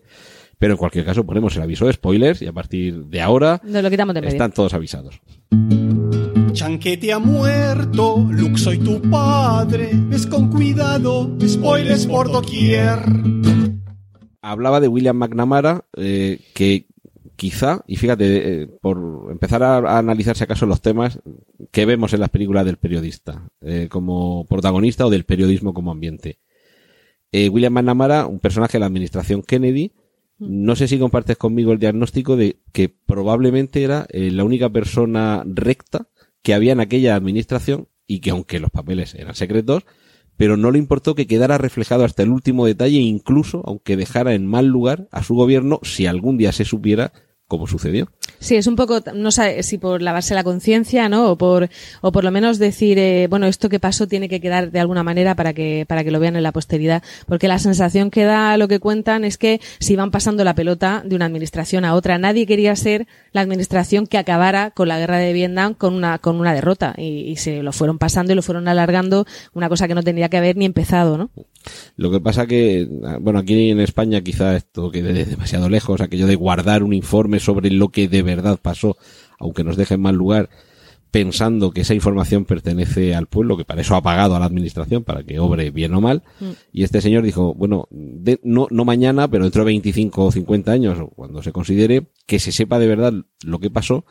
Pero 0.57 0.73
en 0.73 0.77
cualquier 0.77 1.03
caso 1.03 1.25
ponemos 1.25 1.55
el 1.57 1.63
aviso 1.63 1.85
de 1.85 1.93
spoilers 1.93 2.41
y 2.41 2.47
a 2.47 2.53
partir 2.53 3.05
de 3.05 3.21
ahora 3.21 3.61
Nos 3.65 3.83
lo 3.83 3.89
quitamos 3.89 4.15
de 4.15 4.21
medio. 4.21 4.33
están 4.33 4.51
todos 4.53 4.73
avisados. 4.73 5.19
Chanquete 6.53 7.13
ha 7.13 7.19
muerto, 7.19 8.27
Luke 8.29 8.57
soy 8.57 8.79
tu 8.79 9.01
padre, 9.09 9.91
ves 9.93 10.27
con 10.27 10.49
cuidado, 10.49 11.37
spoilers 11.47 12.05
por 12.05 12.31
doquier. 12.31 12.99
Hablaba 14.41 14.79
de 14.79 14.87
William 14.87 15.15
McNamara, 15.15 15.85
eh, 15.95 16.39
que 16.53 16.87
quizá, 17.35 17.83
y 17.87 17.95
fíjate, 17.95 18.63
eh, 18.63 18.67
por 18.67 19.31
empezar 19.31 19.63
a, 19.63 19.77
a, 19.77 19.99
analizarse 19.99 20.43
acaso 20.43 20.65
los 20.65 20.81
temas 20.81 21.19
que 21.71 21.85
vemos 21.85 22.13
en 22.13 22.19
las 22.19 22.29
películas 22.29 22.65
del 22.65 22.77
periodista, 22.77 23.49
eh, 23.61 23.87
como 23.89 24.45
protagonista 24.45 25.05
o 25.05 25.09
del 25.09 25.23
periodismo 25.23 25.73
como 25.73 25.91
ambiente. 25.91 26.39
William 27.31 27.71
McNamara, 27.71 28.25
un 28.25 28.39
personaje 28.39 28.73
de 28.73 28.79
la 28.79 28.87
administración 28.87 29.43
Kennedy, 29.43 29.93
no 30.39 30.75
sé 30.75 30.87
si 30.87 30.97
compartes 30.97 31.37
conmigo 31.37 31.73
el 31.73 31.79
diagnóstico 31.79 32.37
de 32.37 32.61
que 32.71 32.89
probablemente 32.89 33.83
era 33.83 34.07
eh, 34.09 34.31
la 34.31 34.43
única 34.43 34.69
persona 34.69 35.43
recta 35.45 36.07
que 36.41 36.53
había 36.53 36.71
en 36.71 36.79
aquella 36.79 37.15
administración 37.15 37.89
y 38.07 38.19
que 38.19 38.31
aunque 38.31 38.59
los 38.59 38.71
papeles 38.71 39.13
eran 39.15 39.35
secretos, 39.35 39.83
pero 40.37 40.55
no 40.55 40.71
le 40.71 40.79
importó 40.79 41.13
que 41.15 41.27
quedara 41.27 41.57
reflejado 41.57 42.05
hasta 42.05 42.23
el 42.23 42.29
último 42.29 42.65
detalle, 42.65 42.99
incluso 42.99 43.61
aunque 43.65 43.97
dejara 43.97 44.33
en 44.33 44.47
mal 44.47 44.67
lugar 44.67 45.09
a 45.11 45.23
su 45.23 45.35
gobierno 45.35 45.81
si 45.83 46.05
algún 46.07 46.37
día 46.37 46.53
se 46.53 46.63
supiera 46.63 47.11
cómo 47.49 47.67
sucedió. 47.67 48.07
Sí, 48.39 48.55
es 48.55 48.67
un 48.67 48.77
poco, 48.77 49.01
no 49.13 49.31
sé 49.31 49.63
si 49.63 49.77
por 49.77 50.01
lavarse 50.01 50.35
la 50.35 50.43
conciencia, 50.45 51.09
¿no? 51.09 51.31
O 51.31 51.37
por, 51.37 51.67
o 52.01 52.11
por 52.11 52.23
lo 52.23 52.31
menos 52.31 52.59
decir, 52.59 52.97
eh, 52.99 53.27
bueno, 53.27 53.47
esto 53.47 53.67
que 53.67 53.79
pasó 53.79 54.07
tiene 54.07 54.29
que 54.29 54.39
quedar 54.39 54.71
de 54.71 54.79
alguna 54.79 55.03
manera 55.03 55.35
para 55.35 55.53
que, 55.53 55.83
para 55.87 56.03
que 56.03 56.11
lo 56.11 56.19
vean 56.19 56.37
en 56.37 56.43
la 56.43 56.53
posteridad. 56.53 57.03
Porque 57.25 57.47
la 57.49 57.59
sensación 57.59 58.11
que 58.11 58.23
da 58.23 58.55
lo 58.55 58.67
que 58.67 58.79
cuentan 58.79 59.25
es 59.25 59.37
que 59.37 59.59
si 59.79 59.95
van 59.95 60.11
pasando 60.11 60.43
la 60.43 60.53
pelota 60.53 61.01
de 61.03 61.15
una 61.15 61.25
administración 61.25 61.83
a 61.85 61.95
otra, 61.95 62.19
nadie 62.19 62.45
quería 62.45 62.75
ser 62.75 63.07
la 63.33 63.41
administración 63.41 64.05
que 64.05 64.19
acabara 64.19 64.71
con 64.71 64.87
la 64.87 64.99
guerra 64.99 65.17
de 65.17 65.33
Vietnam 65.33 65.73
con 65.73 65.95
una, 65.95 66.19
con 66.19 66.39
una 66.39 66.53
derrota. 66.53 66.93
Y, 66.97 67.31
y 67.31 67.35
se 67.37 67.63
lo 67.63 67.73
fueron 67.73 67.97
pasando 67.97 68.31
y 68.31 68.35
lo 68.35 68.43
fueron 68.43 68.67
alargando, 68.67 69.25
una 69.53 69.67
cosa 69.67 69.87
que 69.87 69.95
no 69.95 70.03
tendría 70.03 70.29
que 70.29 70.37
haber 70.37 70.55
ni 70.55 70.65
empezado, 70.65 71.17
¿no? 71.17 71.31
Lo 71.97 72.11
que 72.11 72.21
pasa 72.21 72.47
que, 72.47 72.87
bueno, 73.19 73.39
aquí 73.39 73.69
en 73.69 73.79
España 73.79 74.21
quizá 74.21 74.55
esto 74.55 74.91
quede 74.91 75.25
demasiado 75.25 75.67
lejos, 75.69 75.99
aquello 75.99 76.27
de 76.27 76.35
guardar 76.35 76.83
un 76.83 76.93
informe 76.93 77.38
sobre 77.39 77.71
lo 77.71 77.89
que 77.89 78.07
de 78.07 78.21
verdad 78.21 78.59
pasó, 78.61 78.97
aunque 79.39 79.63
nos 79.63 79.77
deje 79.77 79.95
en 79.95 80.01
mal 80.01 80.15
lugar, 80.15 80.49
pensando 81.11 81.71
que 81.71 81.81
esa 81.81 81.95
información 81.95 82.45
pertenece 82.45 83.15
al 83.15 83.27
pueblo, 83.27 83.57
que 83.57 83.65
para 83.65 83.81
eso 83.81 83.95
ha 83.95 84.01
pagado 84.01 84.35
a 84.35 84.39
la 84.39 84.45
administración, 84.45 85.03
para 85.03 85.23
que 85.23 85.39
obre 85.39 85.71
bien 85.71 85.93
o 85.93 86.01
mal. 86.01 86.23
Mm. 86.39 86.49
Y 86.71 86.83
este 86.83 87.01
señor 87.01 87.23
dijo, 87.23 87.53
bueno, 87.53 87.87
de, 87.89 88.39
no, 88.43 88.67
no 88.69 88.85
mañana, 88.85 89.27
pero 89.27 89.45
dentro 89.45 89.63
de 89.63 89.67
25 89.67 90.25
o 90.25 90.31
50 90.31 90.71
años, 90.71 90.97
cuando 91.15 91.41
se 91.41 91.51
considere, 91.51 92.07
que 92.27 92.39
se 92.39 92.51
sepa 92.51 92.79
de 92.79 92.87
verdad 92.87 93.13
lo 93.43 93.59
que 93.59 93.71
pasó. 93.71 94.05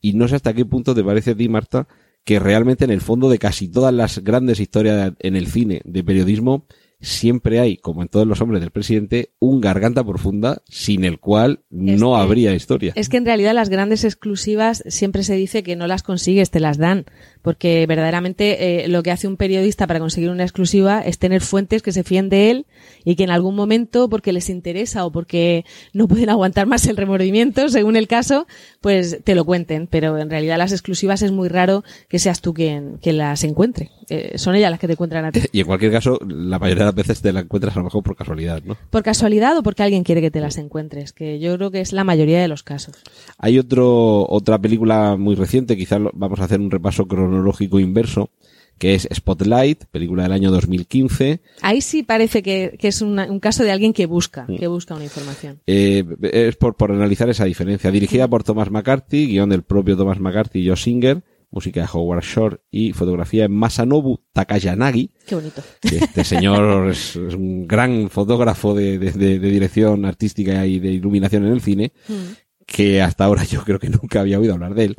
Y 0.00 0.12
no 0.12 0.28
sé 0.28 0.36
hasta 0.36 0.54
qué 0.54 0.64
punto 0.64 0.94
te 0.94 1.02
parece 1.02 1.32
a 1.32 1.36
ti, 1.36 1.48
Marta, 1.48 1.88
que 2.24 2.38
realmente 2.38 2.84
en 2.84 2.90
el 2.90 3.00
fondo 3.00 3.28
de 3.28 3.38
casi 3.38 3.68
todas 3.68 3.92
las 3.92 4.22
grandes 4.22 4.60
historias 4.60 5.14
en 5.18 5.34
el 5.34 5.48
cine 5.48 5.80
de 5.84 6.04
periodismo, 6.04 6.66
siempre 7.00 7.60
hay, 7.60 7.76
como 7.76 8.02
en 8.02 8.08
todos 8.08 8.26
los 8.26 8.40
hombres 8.40 8.60
del 8.60 8.70
presidente, 8.70 9.32
un 9.38 9.60
garganta 9.60 10.04
profunda 10.04 10.62
sin 10.68 11.04
el 11.04 11.18
cual 11.20 11.60
no 11.70 12.16
habría 12.16 12.54
historia. 12.54 12.92
Es 12.96 13.08
que 13.08 13.16
en 13.16 13.26
realidad 13.26 13.54
las 13.54 13.68
grandes 13.68 14.04
exclusivas 14.04 14.82
siempre 14.86 15.22
se 15.22 15.34
dice 15.34 15.62
que 15.62 15.76
no 15.76 15.86
las 15.86 16.02
consigues, 16.02 16.50
te 16.50 16.60
las 16.60 16.78
dan. 16.78 17.06
Porque 17.48 17.86
verdaderamente 17.86 18.84
eh, 18.84 18.88
lo 18.88 19.02
que 19.02 19.10
hace 19.10 19.26
un 19.26 19.38
periodista 19.38 19.86
para 19.86 20.00
conseguir 20.00 20.28
una 20.28 20.42
exclusiva 20.42 21.00
es 21.00 21.18
tener 21.18 21.40
fuentes 21.40 21.80
que 21.80 21.92
se 21.92 22.04
fíen 22.04 22.28
de 22.28 22.50
él 22.50 22.66
y 23.06 23.16
que 23.16 23.24
en 23.24 23.30
algún 23.30 23.54
momento, 23.54 24.10
porque 24.10 24.34
les 24.34 24.50
interesa 24.50 25.06
o 25.06 25.10
porque 25.10 25.64
no 25.94 26.08
pueden 26.08 26.28
aguantar 26.28 26.66
más 26.66 26.86
el 26.88 26.98
remordimiento, 26.98 27.70
según 27.70 27.96
el 27.96 28.06
caso, 28.06 28.46
pues 28.82 29.20
te 29.24 29.34
lo 29.34 29.46
cuenten. 29.46 29.86
Pero 29.86 30.18
en 30.18 30.28
realidad 30.28 30.58
las 30.58 30.72
exclusivas 30.72 31.22
es 31.22 31.32
muy 31.32 31.48
raro 31.48 31.84
que 32.10 32.18
seas 32.18 32.42
tú 32.42 32.52
quien, 32.52 32.98
quien 33.00 33.16
las 33.16 33.42
encuentre. 33.44 33.92
Eh, 34.10 34.36
son 34.36 34.54
ellas 34.54 34.70
las 34.70 34.78
que 34.78 34.86
te 34.86 34.92
encuentran 34.92 35.24
a 35.24 35.32
ti. 35.32 35.40
Y 35.52 35.60
en 35.60 35.66
cualquier 35.66 35.90
caso, 35.90 36.18
la 36.28 36.58
mayoría 36.58 36.84
de 36.84 36.88
las 36.88 36.94
veces 36.94 37.22
te 37.22 37.32
la 37.32 37.40
encuentras 37.40 37.74
a 37.74 37.80
lo 37.80 37.84
mejor 37.84 38.02
por 38.02 38.14
casualidad, 38.14 38.62
¿no? 38.62 38.76
Por 38.90 39.02
casualidad 39.02 39.56
o 39.56 39.62
porque 39.62 39.82
alguien 39.82 40.04
quiere 40.04 40.20
que 40.20 40.30
te 40.30 40.40
las 40.40 40.58
encuentres, 40.58 41.14
que 41.14 41.38
yo 41.38 41.56
creo 41.56 41.70
que 41.70 41.80
es 41.80 41.94
la 41.94 42.04
mayoría 42.04 42.42
de 42.42 42.48
los 42.48 42.62
casos. 42.62 42.96
Hay 43.38 43.58
otro, 43.58 44.28
otra 44.28 44.58
película 44.58 45.16
muy 45.16 45.34
reciente, 45.34 45.78
quizás 45.78 46.00
vamos 46.12 46.40
a 46.40 46.44
hacer 46.44 46.60
un 46.60 46.70
repaso 46.70 47.06
cronológico 47.06 47.37
inverso, 47.80 48.30
que 48.78 48.94
es 48.94 49.08
Spotlight, 49.12 49.84
película 49.86 50.22
del 50.22 50.32
año 50.32 50.50
2015. 50.50 51.40
Ahí 51.62 51.80
sí 51.80 52.02
parece 52.02 52.42
que, 52.42 52.76
que 52.78 52.88
es 52.88 53.02
una, 53.02 53.30
un 53.30 53.40
caso 53.40 53.64
de 53.64 53.72
alguien 53.72 53.92
que 53.92 54.06
busca, 54.06 54.46
que 54.46 54.66
busca 54.68 54.94
una 54.94 55.04
información. 55.04 55.60
Eh, 55.66 56.04
es 56.22 56.56
por, 56.56 56.76
por 56.76 56.92
analizar 56.92 57.28
esa 57.28 57.44
diferencia. 57.44 57.90
Dirigida 57.90 58.28
por 58.28 58.44
Thomas 58.44 58.70
McCarthy, 58.70 59.26
guion 59.26 59.50
del 59.50 59.62
propio 59.62 59.96
Thomas 59.96 60.20
McCarthy 60.20 60.60
y 60.60 60.68
Joe 60.68 60.76
Singer, 60.76 61.22
música 61.50 61.80
de 61.80 61.88
Howard 61.92 62.22
Shore 62.22 62.58
y 62.70 62.92
fotografía 62.92 63.42
de 63.42 63.48
Masanobu 63.48 64.20
Takayanagi. 64.32 65.10
Qué 65.26 65.34
bonito. 65.34 65.62
Este 65.82 66.24
señor 66.24 66.90
es, 66.90 67.16
es, 67.16 67.34
un 67.34 67.66
gran 67.66 68.10
fotógrafo 68.10 68.74
de, 68.74 68.98
de, 68.98 69.12
de, 69.12 69.38
de, 69.38 69.50
dirección 69.50 70.04
artística 70.04 70.64
y 70.66 70.78
de 70.78 70.92
iluminación 70.92 71.46
en 71.46 71.52
el 71.52 71.60
cine, 71.60 71.92
mm. 72.06 72.64
que 72.66 73.02
hasta 73.02 73.24
ahora 73.24 73.44
yo 73.44 73.64
creo 73.64 73.78
que 73.78 73.88
nunca 73.90 74.20
había 74.20 74.38
oído 74.38 74.54
hablar 74.54 74.74
de 74.74 74.84
él. 74.84 74.96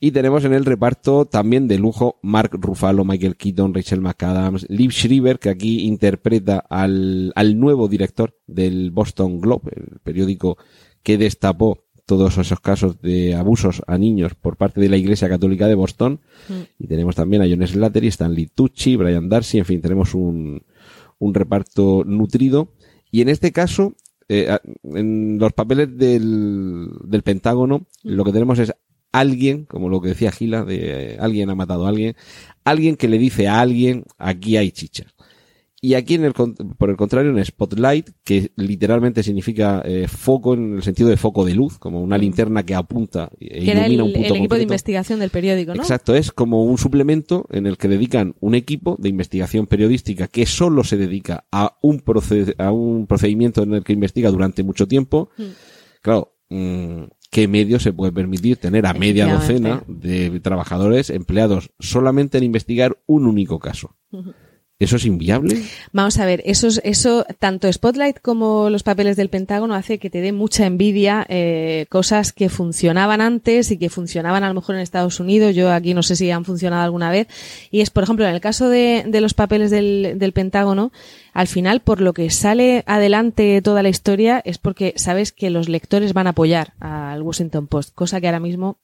Y 0.00 0.12
tenemos 0.12 0.44
en 0.44 0.52
el 0.52 0.64
reparto 0.64 1.24
también 1.24 1.66
de 1.66 1.78
lujo 1.78 2.20
Mark 2.22 2.50
Ruffalo, 2.52 3.04
Michael 3.04 3.36
Keaton, 3.36 3.74
Rachel 3.74 4.00
McAdams, 4.00 4.66
Liv 4.68 4.92
Schreiber, 4.92 5.40
que 5.40 5.50
aquí 5.50 5.86
interpreta 5.86 6.58
al, 6.58 7.32
al 7.34 7.58
nuevo 7.58 7.88
director 7.88 8.36
del 8.46 8.92
Boston 8.92 9.40
Globe, 9.40 9.72
el 9.74 9.98
periódico 10.00 10.56
que 11.02 11.18
destapó 11.18 11.88
todos 12.06 12.38
esos 12.38 12.60
casos 12.60 13.02
de 13.02 13.34
abusos 13.34 13.82
a 13.86 13.98
niños 13.98 14.34
por 14.34 14.56
parte 14.56 14.80
de 14.80 14.88
la 14.88 14.96
Iglesia 14.96 15.28
Católica 15.28 15.66
de 15.66 15.74
Boston. 15.74 16.20
Mm. 16.48 16.82
Y 16.84 16.86
tenemos 16.86 17.16
también 17.16 17.42
a 17.42 17.46
John 17.46 17.66
Slattery, 17.66 18.06
Stanley 18.06 18.46
Tucci, 18.46 18.96
Brian 18.96 19.28
Darcy, 19.28 19.58
en 19.58 19.64
fin, 19.64 19.80
tenemos 19.82 20.14
un, 20.14 20.62
un 21.18 21.34
reparto 21.34 22.04
nutrido. 22.06 22.72
Y 23.10 23.20
en 23.20 23.28
este 23.28 23.52
caso, 23.52 23.94
eh, 24.28 24.56
en 24.84 25.38
los 25.38 25.52
papeles 25.52 25.98
del, 25.98 26.88
del 27.04 27.22
Pentágono, 27.22 27.86
lo 28.04 28.24
que 28.24 28.32
tenemos 28.32 28.58
es 28.58 28.72
alguien, 29.12 29.64
como 29.64 29.88
lo 29.88 30.00
que 30.00 30.08
decía 30.10 30.32
Gila, 30.32 30.64
de 30.64 31.14
eh, 31.14 31.16
alguien 31.20 31.50
ha 31.50 31.54
matado 31.54 31.86
a 31.86 31.88
alguien, 31.88 32.14
alguien 32.64 32.96
que 32.96 33.08
le 33.08 33.18
dice 33.18 33.48
a 33.48 33.60
alguien, 33.60 34.04
aquí 34.18 34.56
hay 34.56 34.70
chicha. 34.70 35.04
Y 35.80 35.94
aquí, 35.94 36.14
en 36.14 36.24
el, 36.24 36.32
con- 36.34 36.56
por 36.56 36.90
el 36.90 36.96
contrario, 36.96 37.30
en 37.30 37.44
Spotlight, 37.44 38.10
que 38.24 38.50
literalmente 38.56 39.22
significa 39.22 39.80
eh, 39.84 40.08
foco 40.08 40.54
en 40.54 40.74
el 40.74 40.82
sentido 40.82 41.08
de 41.08 41.16
foco 41.16 41.44
de 41.44 41.54
luz, 41.54 41.78
como 41.78 42.02
una 42.02 42.18
linterna 42.18 42.64
que 42.64 42.74
apunta 42.74 43.30
e 43.38 43.64
Que 43.64 43.70
el, 43.70 43.92
ilumina 43.92 44.02
un 44.02 44.08
el 44.08 44.14
punto 44.14 44.34
equipo 44.34 44.56
de 44.56 44.62
investigación 44.64 45.20
del 45.20 45.30
periódico, 45.30 45.76
¿no? 45.76 45.82
Exacto, 45.82 46.16
es 46.16 46.32
como 46.32 46.64
un 46.64 46.78
suplemento 46.78 47.46
en 47.52 47.66
el 47.68 47.76
que 47.76 47.86
dedican 47.86 48.34
un 48.40 48.56
equipo 48.56 48.96
de 48.98 49.08
investigación 49.08 49.68
periodística 49.68 50.26
que 50.26 50.46
solo 50.46 50.82
se 50.82 50.96
dedica 50.96 51.44
a 51.52 51.76
un, 51.80 52.02
a 52.58 52.72
un 52.72 53.06
procedimiento 53.06 53.62
en 53.62 53.74
el 53.74 53.84
que 53.84 53.92
investiga 53.92 54.32
durante 54.32 54.64
mucho 54.64 54.88
tiempo. 54.88 55.30
Mm. 55.38 55.42
Claro, 56.02 56.34
mm, 56.48 57.04
¿qué 57.38 57.48
medio 57.48 57.78
se 57.78 57.92
puede 57.92 58.10
permitir 58.12 58.56
tener 58.56 58.84
a 58.86 58.94
media 58.94 59.26
docena 59.32 59.82
de 59.86 60.40
trabajadores 60.40 61.10
empleados 61.10 61.70
solamente 61.78 62.38
en 62.38 62.44
investigar 62.44 62.98
un 63.06 63.26
único 63.26 63.58
caso? 63.58 63.94
¿Eso 64.80 64.94
es 64.94 65.06
inviable? 65.06 65.60
Vamos 65.92 66.18
a 66.20 66.24
ver, 66.24 66.40
eso, 66.46 66.68
es- 66.68 66.80
eso, 66.84 67.26
tanto 67.40 67.72
Spotlight 67.72 68.20
como 68.20 68.70
los 68.70 68.84
papeles 68.84 69.16
del 69.16 69.28
Pentágono 69.28 69.74
hace 69.74 69.98
que 69.98 70.08
te 70.08 70.20
dé 70.20 70.30
mucha 70.32 70.66
envidia 70.66 71.26
eh, 71.28 71.86
cosas 71.88 72.32
que 72.32 72.48
funcionaban 72.48 73.20
antes 73.20 73.72
y 73.72 73.76
que 73.78 73.88
funcionaban 73.90 74.44
a 74.44 74.48
lo 74.48 74.54
mejor 74.54 74.76
en 74.76 74.80
Estados 74.82 75.18
Unidos. 75.18 75.56
Yo 75.56 75.72
aquí 75.72 75.94
no 75.94 76.04
sé 76.04 76.14
si 76.14 76.30
han 76.30 76.44
funcionado 76.44 76.84
alguna 76.84 77.10
vez. 77.10 77.26
Y 77.72 77.80
es, 77.80 77.90
por 77.90 78.04
ejemplo, 78.04 78.24
en 78.24 78.32
el 78.34 78.40
caso 78.40 78.68
de, 78.68 79.04
de 79.08 79.20
los 79.20 79.34
papeles 79.34 79.72
del, 79.72 80.12
del 80.16 80.32
Pentágono, 80.32 80.92
al 81.38 81.46
final, 81.46 81.78
por 81.82 82.00
lo 82.00 82.12
que 82.14 82.30
sale 82.30 82.82
adelante 82.86 83.62
toda 83.62 83.84
la 83.84 83.88
historia, 83.90 84.42
es 84.44 84.58
porque 84.58 84.92
sabes 84.96 85.30
que 85.30 85.50
los 85.50 85.68
lectores 85.68 86.12
van 86.12 86.26
a 86.26 86.30
apoyar 86.30 86.72
al 86.80 87.22
Washington 87.22 87.68
Post, 87.68 87.94
cosa 87.94 88.20
que 88.20 88.26
ahora 88.26 88.40
mismo 88.40 88.78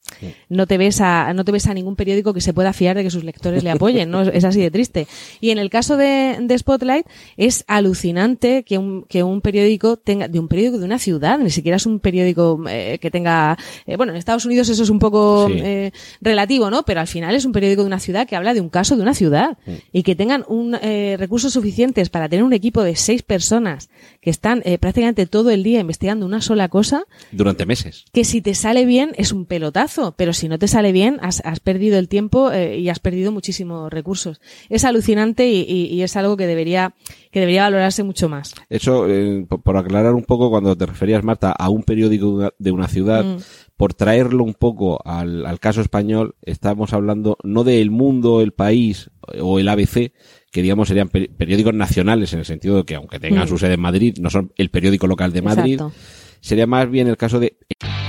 no 0.49 0.69
te 0.69 0.79
ves 0.79 1.01
a, 1.01 1.33
no 1.35 1.45
te 1.45 1.51
ves 1.51 1.67
a 1.67 1.75
ningún 1.75 1.97
periódico 1.97 2.33
que 2.33 2.41
se 2.41 2.53
pueda 2.55 2.73
fiar 2.73 2.97
de 2.97 3.03
que 3.03 3.11
sus 3.11 3.25
lectores 3.25 3.65
le 3.65 3.71
apoyen, 3.73 4.09
¿no? 4.09 4.23
Es 4.23 4.45
así 4.45 4.61
de 4.61 4.71
triste. 4.71 5.09
Y 5.41 5.51
en 5.51 5.59
el 5.59 5.69
caso 5.69 5.97
de, 5.97 6.37
de 6.41 6.57
Spotlight, 6.57 7.07
es 7.37 7.65
alucinante 7.67 8.63
que 8.63 8.79
un, 8.79 9.03
que 9.09 9.25
un 9.25 9.41
periódico 9.41 9.97
tenga, 9.97 10.29
de 10.29 10.39
un 10.39 10.47
periódico 10.47 10.79
de 10.79 10.85
una 10.85 11.01
ciudad, 11.01 11.41
ni 11.41 11.51
siquiera 11.51 11.77
es 11.79 11.87
un 11.87 11.99
periódico 11.99 12.63
eh, 12.69 12.99
que 13.01 13.11
tenga, 13.11 13.59
eh, 13.85 13.97
bueno, 13.97 14.13
en 14.13 14.19
Estados 14.19 14.45
Unidos 14.47 14.69
eso 14.69 14.85
es 14.85 14.91
un 14.91 15.01
poco 15.01 15.49
Sí. 15.49 15.59
eh, 15.61 15.91
relativo, 16.21 16.71
¿no? 16.71 16.85
Pero 16.85 17.01
al 17.01 17.09
final 17.09 17.35
es 17.35 17.45
un 17.45 17.51
periódico 17.51 17.83
de 17.83 17.89
una 17.89 17.99
ciudad 17.99 18.29
que 18.29 18.37
habla 18.37 18.55
de 18.55 18.61
un 18.61 18.69
caso 18.69 18.95
de 18.95 19.03
una 19.03 19.15
ciudad 19.15 19.59
y 19.93 20.05
que 20.05 20.15
tengan 20.15 20.45
un 20.47 20.77
eh, 20.81 21.17
recursos 21.19 21.53
suficientes 21.53 22.11
para 22.11 22.29
tener 22.29 22.44
un 22.45 22.53
equipo 22.53 22.83
de 22.83 22.95
seis 22.97 23.23
personas 23.23 23.89
que 24.21 24.31
están 24.31 24.63
eh, 24.65 24.79
prácticamente 24.79 25.27
todo 25.27 25.51
el 25.51 25.63
día 25.63 25.81
investigando 25.81 26.25
una 26.27 26.41
sola 26.41 26.69
cosa, 26.69 27.05
Durante 27.33 27.67
meses. 27.67 28.05
que 28.13 28.25
si 28.25 28.41
te 28.41 28.55
sale 28.55 28.85
bien 28.87 29.13
es 29.17 29.33
un 29.33 29.45
pelotazo, 29.47 30.15
pero 30.17 30.33
si 30.33 30.49
no 30.49 30.59
te 30.59 30.69
sale 30.69 30.93
bien 30.93 31.19
has, 31.23 31.41
has 31.45 31.61
perdido 31.61 31.99
el 31.99 32.09
tiempo 32.09 32.53
eh, 32.53 32.79
y 32.79 32.89
has 32.89 32.99
perdido 33.01 33.33
muchísimos 33.33 33.91
recursos. 33.93 34.41
Es 34.69 34.85
alucinante 34.85 35.49
y, 35.49 35.61
y- 35.63 35.87
y 35.95 36.03
es 36.03 36.17
algo 36.17 36.37
que 36.37 36.47
debería 36.47 36.95
que 37.33 37.41
debería 37.41 37.65
valorarse 37.65 38.05
mucho 38.05 38.29
más. 38.29 38.55
Eso, 38.71 39.09
eh, 39.09 39.45
por, 39.49 39.61
por 39.61 39.77
aclarar 39.77 40.15
un 40.15 40.23
poco, 40.23 40.51
cuando 40.51 40.77
te 40.77 40.87
referías, 40.87 41.25
Marta, 41.25 41.51
a 41.51 41.69
un 41.69 41.83
periódico 41.83 42.27
de 42.27 42.33
una, 42.35 42.51
de 42.59 42.71
una 42.71 42.89
ciudad, 42.89 43.25
Mm. 43.25 43.39
Por 43.77 43.93
traerlo 43.95 44.45
un 44.45 44.55
poco 44.55 45.01
al, 45.05 45.45
al 45.47 45.59
caso 45.59 45.81
español, 45.81 46.37
estamos 46.43 46.93
hablando 46.93 47.37
no 47.43 47.65
de 47.65 47.81
El 47.81 47.91
Mundo, 47.91 48.41
El 48.41 48.53
País 48.53 49.11
o 49.41 49.59
el 49.59 49.69
ABC, 49.69 50.13
que 50.53 50.63
digamos 50.63 50.87
serían 50.89 51.09
peri- 51.09 51.29
periódicos 51.37 51.75
nacionales 51.75 52.33
en 52.33 52.39
el 52.41 52.45
sentido 52.45 52.77
de 52.77 52.85
que 52.85 52.95
aunque 52.95 53.19
tengan 53.19 53.45
Mm. 53.47 53.49
su 53.49 53.59
sede 53.59 53.75
en 53.75 53.81
Madrid, 53.81 54.17
no 54.21 54.31
son 54.31 54.53
el 54.57 54.71
periódico 54.71 55.07
local 55.09 55.33
de 55.33 55.43
Madrid. 55.43 55.73
Exacto. 55.75 55.93
Sería 56.41 56.67
más 56.67 56.89
bien 56.91 57.09
el 57.09 57.17
caso 57.17 57.41
de 57.41 57.57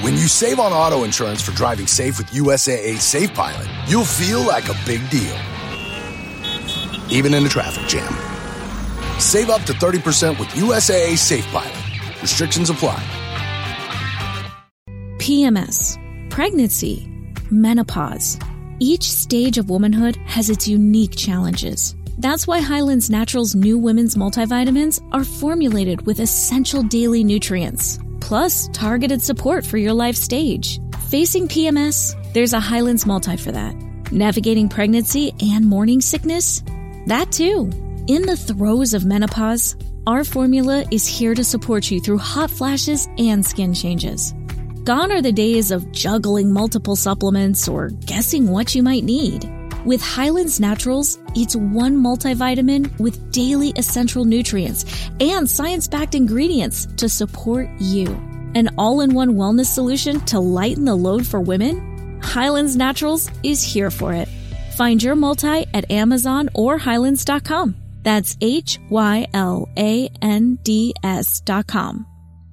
When 0.04 0.16
you 0.18 0.28
save 0.28 0.60
on 0.60 0.72
auto 0.72 1.04
insurance 1.06 1.42
for 1.44 1.56
driving 1.56 1.88
safe 1.88 2.20
with 2.20 2.28
USAA 2.34 3.00
Safe 3.00 3.30
Pilot, 3.30 3.68
you'll 3.88 4.06
feel 4.06 4.40
like 4.46 4.70
a 4.70 4.76
big 4.86 5.02
deal. 5.10 5.34
Even 7.10 7.34
in 7.34 7.46
a 7.46 7.50
traffic 7.50 7.88
jam. 7.88 8.14
Save 9.20 9.50
up 9.50 9.64
to 9.66 9.74
30% 9.74 10.38
with 10.40 10.50
USAA 10.56 11.18
Safe 11.18 11.46
Pilot. 11.52 11.74
Restrictions 12.22 12.70
apply. 12.70 13.02
PMS, 15.26 15.98
pregnancy, 16.30 17.10
menopause. 17.50 18.38
Each 18.78 19.10
stage 19.10 19.58
of 19.58 19.72
womanhood 19.72 20.18
has 20.18 20.52
its 20.52 20.68
unique 20.68 21.16
challenges. 21.16 21.96
That's 22.20 22.46
why 22.46 22.62
Highlands 22.62 23.10
Naturals 23.10 23.56
new 23.56 23.80
women's 23.80 24.14
multivitamins 24.14 25.02
are 25.14 25.24
formulated 25.24 26.06
with 26.06 26.20
essential 26.20 26.84
daily 26.84 27.24
nutrients, 27.24 27.98
plus 28.22 28.70
targeted 28.72 29.20
support 29.20 29.66
for 29.66 29.80
your 29.80 29.94
life 29.94 30.16
stage. 30.16 30.80
Facing 31.10 31.48
PMS, 31.48 32.14
there's 32.36 32.54
a 32.54 32.60
Highlands 32.60 33.08
multi 33.08 33.36
for 33.36 33.52
that. 33.52 33.74
Navigating 34.12 34.70
pregnancy 34.70 35.34
and 35.42 35.66
morning 35.66 36.02
sickness? 36.02 36.62
That 37.08 37.32
too. 37.32 37.72
In 38.06 38.28
the 38.28 38.38
throes 38.38 38.94
of 38.94 39.06
menopause, 39.06 39.76
our 40.06 40.24
formula 40.24 40.86
is 40.92 41.08
here 41.08 41.34
to 41.34 41.44
support 41.44 41.90
you 41.90 42.00
through 42.00 42.20
hot 42.20 42.52
flashes 42.52 43.08
and 43.18 43.44
skin 43.44 43.74
changes. 43.74 44.36
Gone 44.86 45.12
are 45.12 45.22
the 45.24 45.32
days 45.32 45.72
of 45.72 45.92
juggling 45.92 46.54
multiple 46.54 46.96
supplements 46.96 47.68
or 47.68 47.90
guessing 47.90 48.48
what 48.48 48.76
you 48.76 48.84
might 48.84 49.04
need. 49.04 49.50
With 49.84 50.00
Highlands 50.00 50.60
Naturals, 50.60 51.18
it's 51.34 51.56
one 51.56 51.96
multivitamin 51.98 53.00
with 53.00 53.32
daily 53.32 53.74
essential 53.78 54.26
nutrients 54.26 54.86
and 55.20 55.50
science 55.50 55.88
backed 55.88 56.14
ingredients 56.14 56.86
to 56.98 57.10
support 57.10 57.68
you. 57.80 58.06
An 58.54 58.76
all 58.78 59.02
in 59.02 59.16
one 59.16 59.34
wellness 59.34 59.74
solution 59.74 60.20
to 60.28 60.40
lighten 60.40 60.86
the 60.86 60.94
load 60.94 61.26
for 61.26 61.42
women? 61.42 62.22
Highlands 62.22 62.76
Naturals 62.76 63.32
is 63.42 63.64
here 63.64 63.90
for 63.90 64.14
it. 64.14 64.30
Find 64.78 65.02
your 65.02 65.16
multi 65.16 65.66
at 65.74 65.90
Amazon 65.90 66.50
or 66.54 66.78
Highlands.com. 66.78 67.76
That's 68.04 68.38
H 68.40 68.78
Y 68.92 69.26
L 69.34 69.68
A 69.78 70.12
N 70.22 70.60
D 70.62 70.94
S.com. 71.02 72.06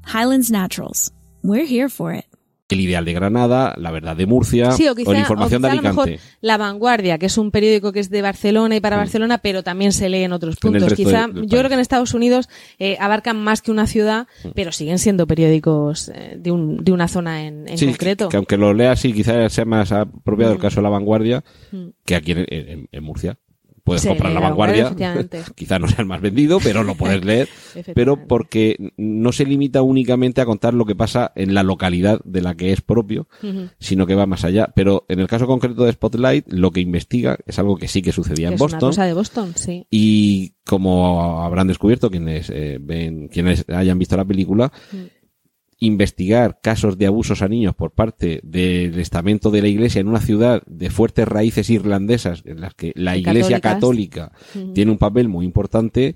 Highlands 0.06 0.50
Naturals. 0.50 1.12
We're 1.42 1.66
here 1.68 1.88
for 1.88 2.14
it. 2.14 2.24
El 2.68 2.80
Ideal 2.80 3.04
de 3.04 3.12
Granada, 3.12 3.74
La 3.76 3.90
Verdad 3.90 4.16
de 4.16 4.24
Murcia 4.24 4.70
Sí, 4.72 4.88
o 4.88 4.92
o, 4.92 4.94
quizá, 4.94 5.12
la 5.12 5.18
Información 5.18 5.62
o 5.62 5.68
de 5.68 5.72
quizá 5.72 5.78
a 5.80 5.82
lo 5.82 5.88
mejor 5.90 6.08
Alicante. 6.08 6.30
La 6.40 6.56
Vanguardia, 6.56 7.18
que 7.18 7.26
es 7.26 7.36
un 7.36 7.50
periódico 7.50 7.92
que 7.92 8.00
es 8.00 8.08
de 8.08 8.22
Barcelona 8.22 8.74
y 8.76 8.80
para 8.80 8.96
Barcelona, 8.96 9.38
pero 9.38 9.62
también 9.62 9.92
se 9.92 10.08
lee 10.08 10.22
en 10.22 10.32
otros 10.32 10.54
En 10.54 10.68
el 10.68 10.72
puntos. 10.80 10.88
resto 10.88 11.04
Quizá, 11.10 11.26
del 11.26 11.42
yo 11.48 11.58
creo 11.58 11.68
que 11.68 11.74
en 11.74 11.80
Estados 11.80 12.14
Unidos 12.14 12.48
eh, 12.78 12.96
abarcan 12.98 13.36
más 13.44 13.60
que 13.60 13.72
una 13.72 13.86
ciudad, 13.86 14.26
pero 14.54 14.72
siguen 14.72 14.98
siendo 14.98 15.26
periódicos 15.26 16.08
eh, 16.14 16.36
de, 16.38 16.50
un, 16.50 16.82
de 16.82 16.92
una 16.92 17.08
zona 17.08 17.44
en, 17.46 17.68
en 17.68 17.76
Sí, 17.76 17.84
concreto. 17.88 18.30
que 18.30 18.38
aunque 18.38 18.56
lo 18.56 18.72
leas 18.72 19.00
sí, 19.00 19.12
quizás 19.12 19.52
sea 19.52 19.66
más 19.66 19.92
apropiado 19.92 20.52
el 20.52 20.58
Mm. 20.58 20.62
caso 20.62 20.76
de 20.76 20.82
La 20.84 20.88
Vanguardia 20.88 21.44
Mm. 21.72 21.88
que 22.06 22.14
aquí 22.14 22.32
en, 22.32 22.46
en- 22.48 22.88
en 22.90 23.04
Murcia. 23.04 23.36
Puedes 23.84 24.02
Sí, 24.02 24.08
comprar 24.08 24.32
La 24.32 24.40
Vanguardia, 24.40 24.84
Vanguardia, 24.84 25.12
efectivamente. 25.14 25.52
quizá 25.56 25.78
no 25.80 25.88
sea 25.88 25.98
el 26.00 26.06
más 26.06 26.20
vendido, 26.20 26.58
pero 26.62 26.84
lo 26.84 26.94
puedes 26.94 27.24
leer. 27.24 27.48
Pero 27.94 28.28
porque 28.28 28.76
no 28.96 29.32
se 29.32 29.44
limita 29.44 29.82
únicamente 29.82 30.40
a 30.40 30.46
contar 30.46 30.72
lo 30.74 30.84
que 30.84 30.94
pasa 30.94 31.32
en 31.34 31.52
la 31.54 31.62
localidad 31.64 32.20
de 32.24 32.42
la 32.42 32.54
que 32.54 32.72
es 32.72 32.80
propio, 32.80 33.26
sino 33.80 34.06
que 34.06 34.14
va 34.14 34.26
más 34.26 34.44
allá. 34.44 34.72
Pero 34.76 35.04
en 35.08 35.18
el 35.20 35.26
caso 35.26 35.46
concreto 35.48 35.84
de 35.84 35.92
Spotlight, 35.92 36.46
lo 36.52 36.70
que 36.70 36.80
investiga 36.80 37.36
es 37.46 37.58
algo 37.58 37.76
que 37.76 37.88
sí 37.88 38.02
que 38.02 38.12
sucedía 38.12 38.48
Que 38.48 38.54
en 38.54 38.54
es 38.54 38.60
una 38.60 38.66
Boston. 38.74 38.88
cosa 38.90 39.04
de 39.04 39.14
Boston, 39.14 39.52
sí. 39.56 39.86
Y 39.90 40.54
como 40.64 41.42
habrán 41.42 41.66
descubierto 41.66 42.08
quienes 42.10 42.50
eh, 42.50 42.78
ven, 42.80 43.26
quienes 43.28 43.64
hayan 43.68 43.98
visto 43.98 44.16
la 44.16 44.24
película. 44.24 44.72
Investigar 45.84 46.60
casos 46.62 46.96
de 46.96 47.06
abusos 47.06 47.42
a 47.42 47.48
niños 47.48 47.74
por 47.74 47.90
parte 47.90 48.40
del 48.44 48.98
estamento 49.00 49.50
de 49.50 49.62
la 49.62 49.68
iglesia 49.68 50.00
en 50.00 50.06
una 50.08 50.20
ciudad 50.20 50.62
de 50.66 50.90
fuertes 50.90 51.26
raíces 51.26 51.70
irlandesas 51.70 52.42
en 52.46 52.60
las 52.60 52.74
que 52.74 52.92
la 52.94 53.16
iglesia 53.16 53.60
católicas. 53.60 54.30
católica 54.30 54.74
tiene 54.74 54.92
un 54.92 54.98
papel 54.98 55.28
muy 55.28 55.44
importante, 55.44 56.14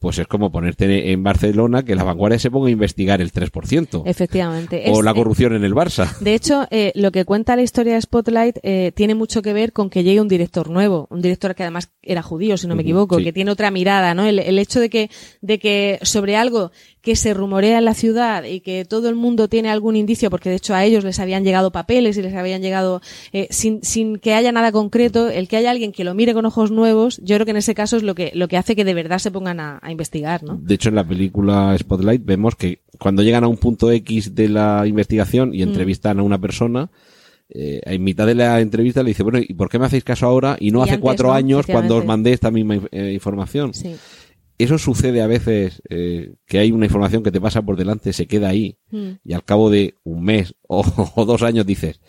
pues 0.00 0.18
es 0.18 0.28
como 0.28 0.52
ponerte 0.52 1.10
en 1.10 1.22
Barcelona 1.24 1.84
que 1.84 1.96
la 1.96 2.04
vanguardia 2.04 2.38
se 2.38 2.52
ponga 2.52 2.68
a 2.68 2.70
investigar 2.70 3.20
el 3.20 3.32
3%. 3.32 4.02
Efectivamente. 4.06 4.84
O 4.92 4.98
Es- 5.00 5.04
la 5.04 5.10
eh, 5.10 5.14
corrupción 5.14 5.54
en 5.54 5.64
el 5.64 5.74
Barça. 5.74 6.16
De 6.18 6.34
hecho, 6.34 6.68
eh, 6.70 6.92
lo 6.94 7.10
que 7.10 7.24
cuenta 7.24 7.56
la 7.56 7.62
historia 7.62 7.94
de 7.94 8.00
Spotlight 8.02 8.58
eh, 8.62 8.92
tiene 8.94 9.16
mucho 9.16 9.42
que 9.42 9.52
ver 9.52 9.72
con 9.72 9.90
que 9.90 10.04
llegue 10.04 10.20
un 10.20 10.28
director 10.28 10.70
nuevo, 10.70 11.08
un 11.10 11.20
director 11.20 11.54
que 11.56 11.64
además 11.64 11.90
era 12.00 12.22
judío, 12.22 12.56
si 12.56 12.68
no 12.68 12.76
me 12.76 12.82
equivoco, 12.82 13.18
sí. 13.18 13.24
que 13.24 13.32
tiene 13.32 13.50
otra 13.50 13.72
mirada, 13.72 14.14
¿no? 14.14 14.24
El, 14.24 14.38
el 14.38 14.58
hecho 14.60 14.78
de 14.78 14.88
que, 14.88 15.10
de 15.40 15.58
que 15.58 15.98
sobre 16.02 16.36
algo 16.36 16.70
que 17.08 17.16
se 17.16 17.32
rumorea 17.32 17.78
en 17.78 17.86
la 17.86 17.94
ciudad 17.94 18.44
y 18.44 18.60
que 18.60 18.84
todo 18.84 19.08
el 19.08 19.14
mundo 19.14 19.48
tiene 19.48 19.70
algún 19.70 19.96
indicio, 19.96 20.28
porque 20.28 20.50
de 20.50 20.56
hecho 20.56 20.74
a 20.74 20.84
ellos 20.84 21.04
les 21.04 21.18
habían 21.20 21.42
llegado 21.42 21.70
papeles 21.70 22.18
y 22.18 22.22
les 22.22 22.34
habían 22.34 22.60
llegado 22.60 23.00
eh, 23.32 23.48
sin, 23.48 23.82
sin 23.82 24.18
que 24.18 24.34
haya 24.34 24.52
nada 24.52 24.72
concreto, 24.72 25.30
el 25.30 25.48
que 25.48 25.56
haya 25.56 25.70
alguien 25.70 25.90
que 25.90 26.04
lo 26.04 26.12
mire 26.12 26.34
con 26.34 26.44
ojos 26.44 26.70
nuevos, 26.70 27.18
yo 27.24 27.36
creo 27.36 27.46
que 27.46 27.52
en 27.52 27.56
ese 27.56 27.74
caso 27.74 27.96
es 27.96 28.02
lo 28.02 28.14
que, 28.14 28.32
lo 28.34 28.46
que 28.46 28.58
hace 28.58 28.76
que 28.76 28.84
de 28.84 28.92
verdad 28.92 29.20
se 29.20 29.30
pongan 29.30 29.58
a, 29.58 29.78
a 29.80 29.90
investigar, 29.90 30.42
¿no? 30.44 30.58
De 30.62 30.74
hecho, 30.74 30.90
en 30.90 30.96
la 30.96 31.04
película 31.08 31.74
Spotlight 31.78 32.22
vemos 32.22 32.54
que 32.54 32.80
cuando 32.98 33.22
llegan 33.22 33.42
a 33.42 33.48
un 33.48 33.56
punto 33.56 33.90
X 33.90 34.34
de 34.34 34.50
la 34.50 34.84
investigación 34.86 35.38
Mm. 35.46 35.54
y 35.54 35.62
entrevistan 35.62 36.18
a 36.18 36.22
una 36.22 36.38
persona, 36.38 36.90
eh, 37.50 37.80
en 37.84 38.04
mitad 38.04 38.26
de 38.26 38.34
la 38.34 38.60
entrevista 38.60 39.02
le 39.02 39.10
dice, 39.10 39.22
bueno, 39.22 39.38
¿y 39.38 39.54
por 39.54 39.70
qué 39.70 39.78
me 39.78 39.86
hacéis 39.86 40.04
caso 40.04 40.26
ahora 40.26 40.56
y 40.60 40.70
no 40.70 40.80
Y 40.80 40.82
hace 40.82 40.92
antes 40.92 41.02
cuatro 41.02 41.28
no, 41.28 41.34
años 41.34 41.66
cuando 41.66 41.96
os 41.96 42.04
mandé 42.04 42.32
esta 42.32 42.50
misma 42.50 42.80
eh, 42.90 43.12
información? 43.12 43.72
Sí. 43.72 43.96
Eso 44.58 44.76
sucede 44.78 45.22
a 45.22 45.26
veces, 45.28 45.80
eh, 45.88 46.34
que 46.46 46.58
hay 46.58 46.72
una 46.72 46.86
información 46.86 47.22
que 47.22 47.30
te 47.30 47.40
pasa 47.40 47.62
por 47.62 47.76
delante, 47.76 48.12
se 48.12 48.26
queda 48.26 48.48
ahí, 48.48 48.76
Mm. 48.90 49.08
y 49.24 49.32
al 49.34 49.44
cabo 49.44 49.70
de 49.70 49.94
un 50.04 50.24
mes 50.24 50.54
o, 50.66 50.82
o 51.16 51.24
dos 51.24 51.42
años 51.42 51.64
dices, 51.64 52.00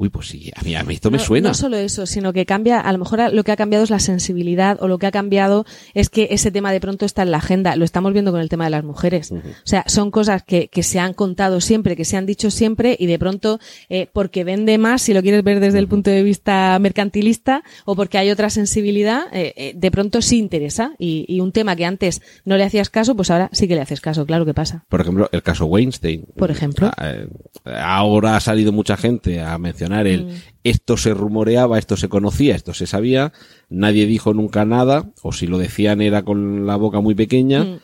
uy, 0.00 0.08
pues 0.08 0.28
sí, 0.28 0.50
a 0.56 0.62
mí, 0.62 0.74
a 0.74 0.82
mí 0.82 0.94
esto 0.94 1.10
me 1.10 1.18
no, 1.18 1.24
suena. 1.24 1.48
No 1.50 1.54
solo 1.54 1.76
eso, 1.76 2.06
sino 2.06 2.32
que 2.32 2.46
cambia, 2.46 2.80
a 2.80 2.90
lo 2.90 2.98
mejor 2.98 3.20
lo 3.34 3.44
que 3.44 3.52
ha 3.52 3.56
cambiado 3.56 3.84
es 3.84 3.90
la 3.90 3.98
sensibilidad 3.98 4.78
o 4.80 4.88
lo 4.88 4.96
que 4.96 5.06
ha 5.06 5.10
cambiado 5.10 5.66
es 5.92 6.08
que 6.08 6.28
ese 6.30 6.50
tema 6.50 6.72
de 6.72 6.80
pronto 6.80 7.04
está 7.04 7.22
en 7.22 7.30
la 7.30 7.36
agenda. 7.36 7.76
Lo 7.76 7.84
estamos 7.84 8.14
viendo 8.14 8.32
con 8.32 8.40
el 8.40 8.48
tema 8.48 8.64
de 8.64 8.70
las 8.70 8.82
mujeres. 8.82 9.30
O 9.30 9.40
sea, 9.64 9.84
son 9.86 10.10
cosas 10.10 10.42
que, 10.42 10.68
que 10.68 10.82
se 10.82 10.98
han 10.98 11.12
contado 11.12 11.60
siempre, 11.60 11.96
que 11.96 12.06
se 12.06 12.16
han 12.16 12.24
dicho 12.24 12.50
siempre 12.50 12.96
y 12.98 13.06
de 13.06 13.18
pronto, 13.18 13.60
eh, 13.90 14.08
porque 14.10 14.42
vende 14.42 14.78
más, 14.78 15.02
si 15.02 15.12
lo 15.12 15.20
quieres 15.20 15.44
ver 15.44 15.60
desde 15.60 15.78
el 15.78 15.86
punto 15.86 16.08
de 16.10 16.22
vista 16.22 16.78
mercantilista 16.80 17.62
o 17.84 17.94
porque 17.94 18.16
hay 18.16 18.30
otra 18.30 18.48
sensibilidad, 18.48 19.24
eh, 19.32 19.52
eh, 19.56 19.72
de 19.76 19.90
pronto 19.90 20.22
sí 20.22 20.38
interesa. 20.38 20.94
Y, 20.98 21.26
y 21.28 21.40
un 21.40 21.52
tema 21.52 21.76
que 21.76 21.84
antes 21.84 22.22
no 22.46 22.56
le 22.56 22.64
hacías 22.64 22.88
caso, 22.88 23.14
pues 23.14 23.30
ahora 23.30 23.50
sí 23.52 23.68
que 23.68 23.74
le 23.74 23.82
haces 23.82 24.00
caso, 24.00 24.24
claro 24.24 24.46
que 24.46 24.54
pasa. 24.54 24.86
Por 24.88 25.02
ejemplo, 25.02 25.28
el 25.30 25.42
caso 25.42 25.66
Weinstein. 25.66 26.24
Por 26.36 26.50
ejemplo. 26.50 26.90
Ah, 26.96 27.16
Ahora 27.64 28.36
ha 28.36 28.40
salido 28.40 28.72
mucha 28.72 28.96
gente 28.96 29.40
a 29.40 29.58
mencionar 29.58 29.89
el 29.92 30.26
Mm. 30.26 30.30
esto 30.64 30.96
se 30.96 31.12
rumoreaba, 31.14 31.78
esto 31.78 31.96
se 31.96 32.08
conocía, 32.08 32.54
esto 32.54 32.74
se 32.74 32.86
sabía, 32.86 33.32
nadie 33.68 34.06
dijo 34.06 34.32
nunca 34.34 34.64
nada, 34.64 35.10
o 35.22 35.32
si 35.32 35.46
lo 35.46 35.58
decían 35.58 36.00
era 36.00 36.22
con 36.22 36.66
la 36.66 36.76
boca 36.76 37.00
muy 37.00 37.14
pequeña, 37.14 37.64
Mm. 37.64 37.78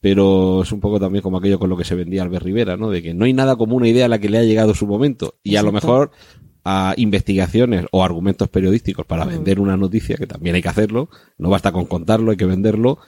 pero 0.00 0.62
es 0.62 0.72
un 0.72 0.80
poco 0.80 0.98
también 0.98 1.22
como 1.22 1.36
aquello 1.38 1.58
con 1.58 1.68
lo 1.68 1.76
que 1.76 1.84
se 1.84 1.94
vendía 1.94 2.22
Albert 2.22 2.44
Rivera, 2.44 2.76
¿no? 2.76 2.90
De 2.90 3.02
que 3.02 3.12
no 3.14 3.24
hay 3.26 3.32
nada 3.34 3.56
como 3.56 3.76
una 3.76 3.88
idea 3.88 4.06
a 4.06 4.08
la 4.08 4.18
que 4.18 4.28
le 4.30 4.38
ha 4.38 4.42
llegado 4.44 4.74
su 4.74 4.86
momento. 4.86 5.34
Y 5.42 5.56
a 5.56 5.62
lo 5.62 5.72
mejor 5.72 6.10
a 6.64 6.94
investigaciones 6.96 7.86
o 7.90 8.02
argumentos 8.04 8.48
periodísticos 8.48 9.06
para 9.06 9.24
Mm. 9.24 9.28
vender 9.28 9.60
una 9.60 9.76
noticia, 9.76 10.16
que 10.16 10.26
también 10.26 10.54
hay 10.54 10.62
que 10.62 10.68
hacerlo, 10.68 11.08
no 11.38 11.50
basta 11.50 11.72
con 11.72 11.86
contarlo, 11.86 12.30
hay 12.30 12.36
que 12.36 12.46
venderlo, 12.46 12.98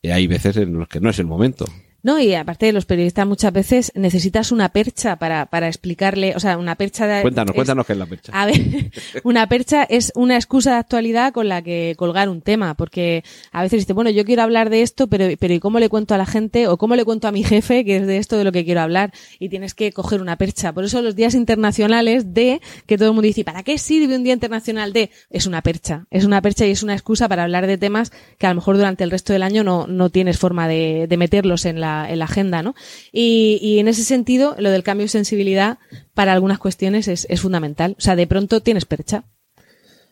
y 0.00 0.08
hay 0.10 0.26
veces 0.26 0.56
en 0.56 0.74
los 0.78 0.88
que 0.88 1.00
no 1.00 1.10
es 1.10 1.18
el 1.18 1.26
momento. 1.26 1.66
No, 2.04 2.18
y 2.18 2.34
aparte 2.34 2.66
de 2.66 2.72
los 2.72 2.84
periodistas 2.84 3.26
muchas 3.26 3.52
veces 3.52 3.92
necesitas 3.94 4.50
una 4.50 4.70
percha 4.70 5.16
para, 5.16 5.46
para 5.46 5.68
explicarle, 5.68 6.34
o 6.34 6.40
sea, 6.40 6.58
una 6.58 6.74
percha 6.74 7.06
de... 7.06 7.22
Cuéntanos, 7.22 7.50
es- 7.50 7.54
cuéntanos 7.54 7.86
qué 7.86 7.92
es 7.92 7.98
la 7.98 8.06
percha. 8.06 8.32
A 8.34 8.46
ver, 8.46 8.90
una 9.22 9.46
percha 9.48 9.84
es 9.84 10.12
una 10.16 10.34
excusa 10.34 10.72
de 10.72 10.76
actualidad 10.78 11.32
con 11.32 11.48
la 11.48 11.62
que 11.62 11.94
colgar 11.96 12.28
un 12.28 12.40
tema, 12.42 12.74
porque 12.74 13.22
a 13.52 13.62
veces 13.62 13.80
dices, 13.82 13.94
bueno, 13.94 14.10
yo 14.10 14.24
quiero 14.24 14.42
hablar 14.42 14.68
de 14.68 14.82
esto, 14.82 15.06
pero, 15.06 15.26
pero 15.38 15.54
¿y 15.54 15.60
cómo 15.60 15.78
le 15.78 15.88
cuento 15.88 16.14
a 16.14 16.18
la 16.18 16.26
gente 16.26 16.66
o 16.66 16.76
cómo 16.76 16.96
le 16.96 17.04
cuento 17.04 17.28
a 17.28 17.32
mi 17.32 17.44
jefe 17.44 17.84
que 17.84 17.98
es 17.98 18.06
de 18.08 18.16
esto 18.16 18.36
de 18.36 18.42
lo 18.44 18.50
que 18.50 18.64
quiero 18.64 18.80
hablar? 18.80 19.12
Y 19.38 19.48
tienes 19.48 19.74
que 19.74 19.92
coger 19.92 20.20
una 20.20 20.36
percha. 20.36 20.72
Por 20.72 20.84
eso 20.84 21.02
los 21.02 21.14
días 21.14 21.34
internacionales 21.34 22.34
de, 22.34 22.60
que 22.86 22.98
todo 22.98 23.10
el 23.10 23.14
mundo 23.14 23.26
dice, 23.28 23.44
¿para 23.44 23.62
qué 23.62 23.78
sirve 23.78 24.16
un 24.16 24.24
día 24.24 24.32
internacional 24.34 24.92
de? 24.92 25.10
Es 25.30 25.46
una 25.46 25.62
percha, 25.62 26.06
es 26.10 26.24
una 26.24 26.42
percha 26.42 26.66
y 26.66 26.72
es 26.72 26.82
una 26.82 26.94
excusa 26.94 27.28
para 27.28 27.44
hablar 27.44 27.68
de 27.68 27.78
temas 27.78 28.10
que 28.38 28.46
a 28.46 28.50
lo 28.50 28.56
mejor 28.56 28.76
durante 28.76 29.04
el 29.04 29.10
resto 29.12 29.32
del 29.32 29.44
año 29.44 29.62
no, 29.62 29.86
no 29.86 30.10
tienes 30.10 30.36
forma 30.38 30.66
de, 30.66 31.06
de 31.08 31.16
meterlos 31.16 31.64
en 31.64 31.78
la, 31.80 31.91
en 32.08 32.18
la 32.18 32.24
agenda, 32.26 32.62
¿no? 32.62 32.74
Y, 33.12 33.58
y 33.62 33.78
en 33.78 33.88
ese 33.88 34.02
sentido, 34.04 34.54
lo 34.58 34.70
del 34.70 34.82
cambio 34.82 35.04
de 35.04 35.08
sensibilidad 35.08 35.78
para 36.14 36.32
algunas 36.32 36.58
cuestiones 36.58 37.08
es, 37.08 37.26
es 37.30 37.40
fundamental. 37.40 37.94
O 37.98 38.00
sea, 38.00 38.16
de 38.16 38.26
pronto 38.26 38.60
tienes 38.60 38.84
percha. 38.84 39.24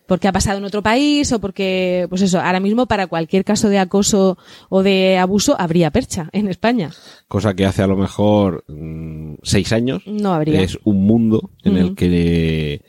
Porque 0.07 0.27
ha 0.27 0.33
pasado 0.33 0.59
en 0.59 0.65
otro 0.65 0.83
país 0.83 1.31
o 1.33 1.41
porque, 1.41 2.07
pues 2.11 2.21
eso, 2.23 2.41
ahora 2.41 2.59
mismo 2.59 2.87
para 2.87 3.07
cualquier 3.07 3.45
caso 3.45 3.69
de 3.69 3.79
acoso 3.79 4.39
o 4.69 4.83
de 4.83 5.19
abuso 5.19 5.55
habría 5.57 5.93
percha 5.93 6.29
en 6.33 6.49
España. 6.49 6.91
cosa 7.29 7.55
que 7.55 7.65
hace 7.65 7.83
a 7.83 7.87
lo 7.87 7.97
mejor 7.97 8.65
mm, 8.67 9.35
seis 9.45 9.73
años 9.73 10.03
No 10.07 10.35
habría. 10.35 10.63
es 10.63 10.79
un 10.83 11.05
mundo 11.07 11.53
en 11.63 11.77
el 11.77 11.95
que 11.95 12.83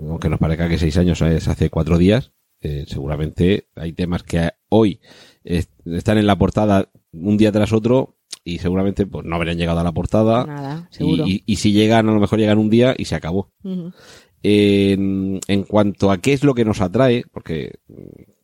aunque 0.00 0.28
nos 0.28 0.40
parezca 0.40 0.68
que 0.68 0.78
seis 0.78 0.96
años 0.98 1.22
es 1.22 1.46
hace 1.46 1.70
cuatro 1.70 1.96
días 1.96 2.32
eh, 2.60 2.86
seguramente 2.88 3.68
hay 3.76 3.92
temas 3.92 4.24
que 4.24 4.50
hoy 4.68 5.00
es- 5.44 5.68
están 5.86 6.18
en 6.18 6.26
la 6.26 6.36
portada 6.38 6.90
un 7.12 7.36
día 7.36 7.52
tras 7.52 7.72
otro 7.72 8.17
y 8.54 8.58
seguramente 8.58 9.06
pues 9.06 9.24
no 9.26 9.36
habrían 9.36 9.56
llegado 9.58 9.80
a 9.80 9.84
la 9.84 9.92
portada 9.92 10.44
Nada, 10.46 10.88
seguro. 10.90 11.24
y- 11.26 11.42
y 11.46 11.56
si 11.56 11.72
llegan 11.72 12.08
a 12.08 12.12
lo 12.12 12.20
mejor 12.20 12.38
llegan 12.38 12.58
un 12.58 12.70
día 12.70 12.94
y 12.96 13.04
se 13.06 13.14
acabó 13.14 13.50
Ujú. 13.64 13.92
en, 14.42 15.40
en 15.48 15.62
cuanto 15.64 16.10
a 16.10 16.18
qué 16.18 16.32
es 16.32 16.44
lo 16.44 16.54
que 16.54 16.64
nos 16.64 16.80
atrae, 16.80 17.24
porque 17.32 17.78
mm, 17.88 17.94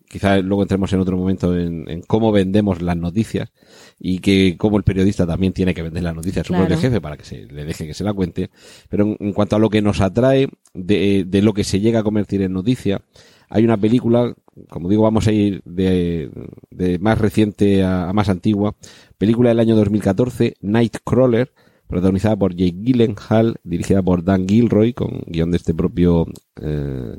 quizá 0.09 0.38
luego 0.38 0.62
entremos 0.62 0.93
en 0.93 1.01
otro 1.01 1.17
momento 1.17 1.57
en, 1.59 1.88
en 1.88 2.03
cómo 2.03 2.31
vendemos 2.33 2.83
las 2.83 2.97
noticias 2.97 3.53
y 3.99 4.19
que 4.21 4.57
cómo 4.59 4.77
el 4.77 4.85
periodista 4.85 5.27
también 5.27 5.53
tiene 5.53 5.75
que 5.75 5.83
vender 5.83 6.03
las 6.03 6.14
noticias 6.14 6.45
a 6.45 6.47
su 6.47 6.55
propio 6.55 6.77
jefe 6.79 7.01
para 7.01 7.17
que 7.17 7.25
se 7.25 7.47
le 7.47 7.64
deje 7.64 7.87
que 7.87 7.95
se 7.95 8.05
la 8.05 8.12
cuente. 8.12 8.51
Pero 8.88 9.05
en, 9.05 9.17
en 9.21 9.33
cuanto 9.33 9.57
a 9.57 9.59
lo 9.59 9.71
que 9.71 9.83
nos 9.83 10.01
atrae 10.01 10.49
de, 10.73 11.25
de 11.27 11.43
lo 11.43 11.53
que 11.55 11.64
se 11.64 11.81
llega 11.81 12.01
a 12.01 12.05
convertir 12.05 12.43
en 12.43 12.53
noticia, 12.53 13.03
hay 13.49 13.65
una 13.65 13.77
película, 13.77 14.35
como 14.69 14.89
digo, 14.89 15.03
vamos 15.03 15.27
a 15.27 15.33
ir 15.33 15.63
de, 15.65 16.31
de 16.71 16.99
más 16.99 17.19
reciente 17.19 17.85
a, 17.85 18.13
más 18.13 18.29
antigua, 18.29 18.75
película 19.19 19.51
del 19.51 19.61
año 19.61 19.77
2014, 19.77 20.57
Nightcrawler, 20.61 21.53
protagonizada 21.87 22.37
por 22.37 22.55
Jake 22.55 22.77
Gyllenhaal, 22.81 23.57
dirigida 23.63 24.03
por 24.03 24.25
Dan 24.25 24.49
Gilroy, 24.49 24.95
con 24.95 25.23
guion 25.27 25.51
de 25.51 25.57
este 25.57 25.75
propio, 25.75 26.27
eh, 26.61 27.17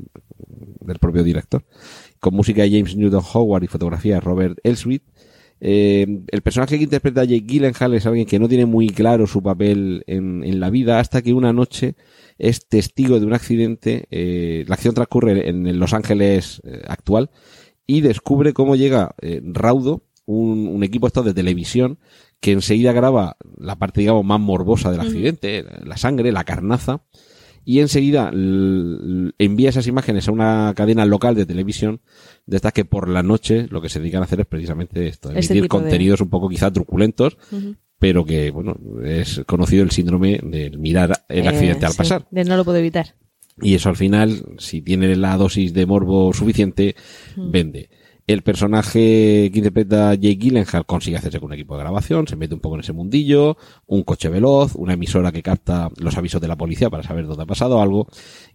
del 0.80 0.98
propio 0.98 1.22
director, 1.22 1.64
con 2.20 2.34
música 2.34 2.62
de 2.62 2.70
James 2.70 2.96
Newton 2.96 3.22
Howard 3.32 3.64
y 3.64 3.68
fotografía 3.68 4.14
de 4.16 4.20
Robert 4.20 4.58
Elswit. 4.62 5.02
Eh, 5.60 6.06
el 6.28 6.42
personaje 6.42 6.76
que 6.76 6.84
interpreta 6.84 7.24
Jake 7.24 7.46
Gyllenhaal 7.46 7.94
es 7.94 8.06
alguien 8.06 8.26
que 8.26 8.38
no 8.38 8.48
tiene 8.48 8.66
muy 8.66 8.88
claro 8.88 9.26
su 9.26 9.42
papel 9.42 10.04
en, 10.06 10.44
en 10.44 10.60
la 10.60 10.70
vida 10.70 11.00
hasta 11.00 11.22
que 11.22 11.32
una 11.32 11.52
noche 11.52 11.94
es 12.38 12.68
testigo 12.68 13.18
de 13.20 13.26
un 13.26 13.34
accidente. 13.34 14.06
eh, 14.10 14.64
la 14.68 14.74
acción 14.74 14.94
transcurre 14.94 15.48
en 15.48 15.78
Los 15.78 15.94
Ángeles 15.94 16.60
eh, 16.64 16.82
actual 16.86 17.30
y 17.86 18.00
descubre 18.00 18.52
cómo 18.52 18.76
llega 18.76 19.14
eh, 19.22 19.40
Raudo, 19.44 20.02
un, 20.26 20.68
un 20.68 20.82
equipo 20.82 21.06
esto 21.06 21.22
de 21.22 21.34
televisión, 21.34 21.98
que 22.40 22.52
enseguida 22.52 22.92
graba 22.92 23.36
la 23.56 23.76
parte, 23.76 24.00
digamos, 24.00 24.24
más 24.24 24.40
morbosa 24.40 24.90
del 24.90 25.00
accidente, 25.00 25.64
la 25.84 25.96
sangre, 25.96 26.32
la 26.32 26.44
carnaza, 26.44 27.04
y 27.68 27.80
enseguida 27.80 28.30
envía 29.38 29.68
esas 29.68 29.86
imágenes 29.88 30.28
a 30.28 30.32
una 30.32 30.72
cadena 30.76 31.04
local 31.04 31.34
de 31.34 31.44
televisión 31.44 32.00
de 32.46 32.56
estas 32.56 32.72
que 32.72 32.84
por 32.84 33.08
la 33.08 33.22
noche 33.22 33.66
lo 33.70 33.82
que 33.82 33.88
se 33.88 33.98
dedican 33.98 34.22
a 34.22 34.24
hacer 34.24 34.40
es 34.40 34.46
precisamente 34.46 35.06
esto, 35.08 35.28
Este 35.30 35.52
emitir 35.52 35.62
de- 35.62 35.68
contenidos 35.68 36.20
un 36.20 36.30
poco 36.30 36.48
quizá 36.48 36.70
truculentos, 36.70 37.36
pero 37.98 38.24
que, 38.24 38.50
bueno, 38.52 38.76
es 39.04 39.42
conocido 39.46 39.82
el 39.82 39.90
síndrome 39.90 40.38
de 40.42 40.70
mirar 40.78 41.24
el 41.28 41.48
accidente 41.48 41.84
Eh, 41.84 41.86
al 41.86 41.92
sí, 41.92 41.98
pasar. 41.98 42.26
de 42.30 42.44
no 42.44 42.56
lo 42.56 42.64
puedo 42.64 42.78
evitar. 42.78 43.14
Y 43.60 43.74
eso 43.74 43.88
al 43.88 43.96
final, 43.96 44.44
si 44.58 44.82
tiene 44.82 45.16
la 45.16 45.36
dosis 45.36 45.72
de 45.74 45.86
morbo 45.86 46.32
suficiente, 46.34 46.94
vende. 47.36 47.88
El 48.26 48.42
personaje 48.42 49.50
que 49.52 49.58
interpreta 49.58 50.12
Jake 50.14 50.36
Gyllenhaal 50.36 50.84
consigue 50.84 51.16
hacerse 51.16 51.38
con 51.38 51.46
un 51.46 51.52
equipo 51.52 51.76
de 51.76 51.84
grabación, 51.84 52.26
se 52.26 52.34
mete 52.34 52.54
un 52.54 52.60
poco 52.60 52.74
en 52.74 52.80
ese 52.80 52.92
mundillo, 52.92 53.56
un 53.86 54.02
coche 54.02 54.28
veloz, 54.28 54.74
una 54.74 54.94
emisora 54.94 55.30
que 55.30 55.44
capta 55.44 55.90
los 55.98 56.16
avisos 56.16 56.40
de 56.40 56.48
la 56.48 56.56
policía 56.56 56.90
para 56.90 57.04
saber 57.04 57.28
dónde 57.28 57.44
ha 57.44 57.46
pasado 57.46 57.80
algo, 57.80 58.08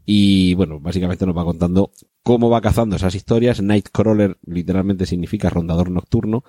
y 0.05 0.55
bueno, 0.55 0.81
básicamente 0.81 1.25
nos 1.25 1.37
va 1.37 1.45
contando 1.45 1.91
cómo 2.21 2.49
va 2.49 2.59
cazando 2.59 2.97
esas 2.97 3.15
historias. 3.15 3.61
Nightcrawler 3.61 4.37
literalmente 4.45 5.05
significa 5.05 5.49
rondador 5.49 5.89
nocturno, 5.89 6.43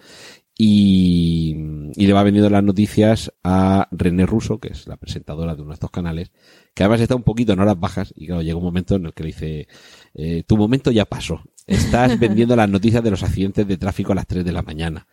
y, 0.59 1.57
le 1.97 2.13
va 2.13 2.23
vendiendo 2.23 2.51
las 2.51 2.63
noticias 2.63 3.33
a 3.43 3.89
René 3.91 4.27
Russo, 4.27 4.59
que 4.59 4.69
es 4.69 4.87
la 4.87 4.97
presentadora 4.97 5.55
de 5.55 5.63
uno 5.63 5.71
de 5.71 5.75
estos 5.75 5.91
canales, 5.91 6.31
que 6.75 6.83
además 6.83 7.01
está 7.01 7.15
un 7.17 7.23
poquito 7.23 7.53
en 7.53 7.61
horas 7.61 7.79
bajas 7.79 8.13
y 8.17 8.27
claro, 8.27 8.43
llega 8.43 8.57
un 8.57 8.65
momento 8.65 8.97
en 8.97 9.07
el 9.07 9.15
que 9.15 9.23
le 9.23 9.27
dice, 9.29 9.69
eh, 10.15 10.43
tu 10.47 10.57
momento 10.57 10.91
ya 10.91 11.05
pasó, 11.05 11.43
estás 11.67 12.19
vendiendo 12.21 12.57
las 12.57 12.69
noticias 12.69 13.03
de 13.05 13.11
los 13.11 13.23
accidentes 13.23 13.67
de 13.67 13.77
tráfico 13.77 14.13
a 14.13 14.15
las 14.17 14.27
3 14.27 14.45
de 14.45 14.53
la 14.53 14.63
mañana. 14.63 15.07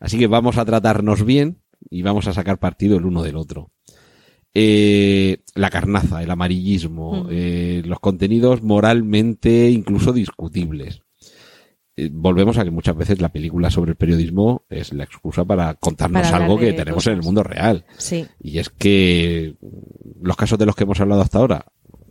Así 0.00 0.18
que 0.18 0.26
vamos 0.26 0.58
a 0.58 0.64
tratarnos 0.64 1.24
bien 1.24 1.58
y 1.90 2.02
vamos 2.02 2.26
a 2.26 2.32
sacar 2.32 2.58
partido 2.58 2.96
el 2.96 3.04
uno 3.06 3.22
del 3.22 3.36
otro. 3.36 3.70
Eh, 4.54 5.38
la 5.54 5.68
carnaza, 5.68 6.22
el 6.22 6.30
amarillismo, 6.30 7.20
Ujú. 7.22 7.28
eh, 7.30 7.82
los 7.84 8.00
contenidos 8.00 8.62
moralmente 8.62 9.70
incluso 9.70 10.12
discutibles. 10.12 11.02
eh, 11.98 12.10
volvemos 12.12 12.58
a 12.58 12.64
que 12.64 12.70
muchas 12.70 12.94
veces 12.94 13.22
la 13.22 13.30
película 13.30 13.70
sobre 13.70 13.92
el 13.92 13.96
periodismo 13.96 14.66
es 14.68 14.92
la 14.92 15.04
excusa 15.04 15.46
para 15.46 15.72
contarnos 15.74 16.28
Para 16.30 16.44
algo 16.44 16.58
que 16.58 16.72
tenemos 16.74 16.96
cosas. 17.04 17.12
en 17.12 17.18
el 17.20 17.24
mundo 17.24 17.42
real. 17.42 17.86
Sí. 17.96 18.26
Y 18.38 18.58
es 18.58 18.68
que 18.68 19.56
los 20.22 20.36
casos 20.36 20.58
de 20.58 20.66
los 20.66 20.74
que 20.76 20.84
hemos 20.84 21.00
hablado 21.00 21.22
hasta 21.22 21.38
ahora, 21.38 21.64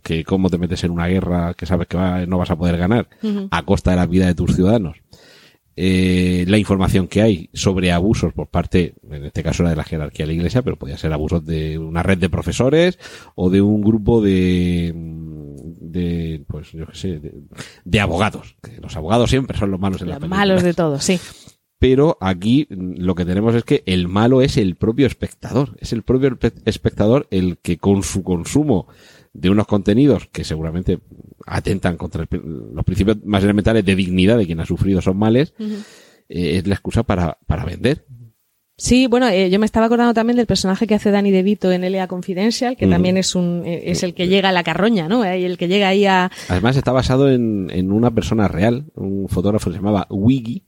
que 0.06 0.22
cómo 0.24 0.48
te 0.50 0.58
metes 0.58 0.84
en 0.84 0.92
una 0.92 1.08
guerra 1.08 1.54
que 1.54 1.66
sabes 1.66 1.88
que 1.88 1.96
va- 1.96 2.24
no 2.26 2.38
vas 2.38 2.50
a 2.50 2.56
poder 2.56 2.76
ganar 2.78 3.08
a 3.50 3.62
costa 3.64 3.90
de 3.90 3.96
la 3.96 4.06
vida 4.06 4.26
de 4.26 4.34
tus 4.34 4.54
ciudadanos, 4.54 4.96
eh, 5.78 6.44
la 6.48 6.56
información 6.58 7.06
que 7.08 7.20
hay 7.22 7.50
sobre 7.52 7.92
abusos 7.92 8.32
por 8.32 8.46
parte, 8.46 8.94
en 9.10 9.24
este 9.26 9.42
caso 9.42 9.62
era 9.62 9.70
de 9.70 9.76
la 9.76 9.84
jerarquía 9.84 10.24
de 10.24 10.28
la 10.32 10.36
iglesia, 10.36 10.62
pero 10.62 10.76
podía 10.76 10.96
ser 10.96 11.12
abusos 11.12 11.44
de 11.44 11.76
una 11.78 12.02
red 12.02 12.18
de 12.18 12.30
profesores 12.30 12.98
o 13.34 13.50
de 13.50 13.60
un 13.60 13.82
grupo 13.82 14.22
de, 14.22 14.92
de 14.94 16.44
pues 16.48 16.72
yo 16.72 16.86
qué 16.86 16.94
sé, 16.96 17.08
de, 17.18 17.34
de 17.84 18.00
abogados. 18.00 18.56
Los 18.80 18.96
abogados 18.96 19.28
siempre 19.28 19.58
son 19.58 19.70
los 19.70 19.80
malos 19.80 20.00
en 20.02 20.08
Los 20.08 20.26
malos 20.28 20.62
de 20.62 20.72
todo, 20.72 20.98
sí. 21.00 21.18
pero 21.78 22.16
aquí 22.22 22.66
mm, 22.70 22.94
lo 22.98 23.14
que 23.14 23.24
tenemos 23.26 23.54
es 23.54 23.64
que 23.64 23.82
el 23.86 24.08
malo 24.08 24.40
es 24.40 24.56
el 24.56 24.76
propio 24.76 25.06
espectador. 25.06 25.76
Es 25.80 25.92
el 25.92 26.02
propio 26.02 26.30
espe- 26.30 26.62
espectador 26.64 27.26
el 27.30 27.58
que 27.58 27.76
con 27.76 28.02
su 28.02 28.22
consumo 28.22 28.88
de 29.38 29.50
unos 29.50 29.66
contenidos 29.66 30.28
que 30.32 30.44
seguramente 30.44 30.98
atentan 31.46 31.96
contra 31.96 32.22
el 32.22 32.28
los 32.72 32.84
principios 32.84 33.18
más 33.24 33.42
elementales 33.44 33.84
de 33.84 33.94
dignidad 33.94 34.38
de 34.38 34.46
quien 34.46 34.60
ha 34.60 34.66
sufrido 34.66 35.00
son 35.00 35.16
males, 35.18 35.54
eh, 35.58 35.76
es 36.28 36.66
la 36.66 36.74
excusa 36.74 37.02
para, 37.02 37.38
para 37.46 37.64
vender. 37.64 38.04
Sí, 38.78 39.06
bueno, 39.06 39.26
eh, 39.28 39.48
yo 39.48 39.58
me 39.58 39.64
estaba 39.64 39.86
acordando 39.86 40.12
también 40.12 40.36
del 40.36 40.46
personaje 40.46 40.86
que 40.86 40.94
hace 40.94 41.10
Danny 41.10 41.30
DeVito 41.30 41.72
en 41.72 41.82
L.A. 41.82 42.08
Confidential, 42.08 42.76
que 42.76 42.86
también 42.86 43.16
es 43.16 43.34
un 43.34 43.62
eh, 43.64 43.84
es 43.86 44.02
el 44.02 44.12
que 44.12 44.28
llega 44.28 44.50
a 44.50 44.52
la 44.52 44.64
carroña, 44.64 45.08
¿no? 45.08 45.24
Eh, 45.24 45.46
El 45.46 45.56
que 45.56 45.66
llega 45.66 45.88
ahí 45.88 46.04
a... 46.04 46.30
Además 46.48 46.76
está 46.76 46.92
basado 46.92 47.30
en, 47.30 47.70
en 47.72 47.90
una 47.90 48.10
persona 48.10 48.48
real, 48.48 48.92
un 48.94 49.30
fotógrafo 49.30 49.70
que 49.70 49.76
se 49.76 49.78
llamaba 49.78 50.06
Wiggy, 50.10 50.64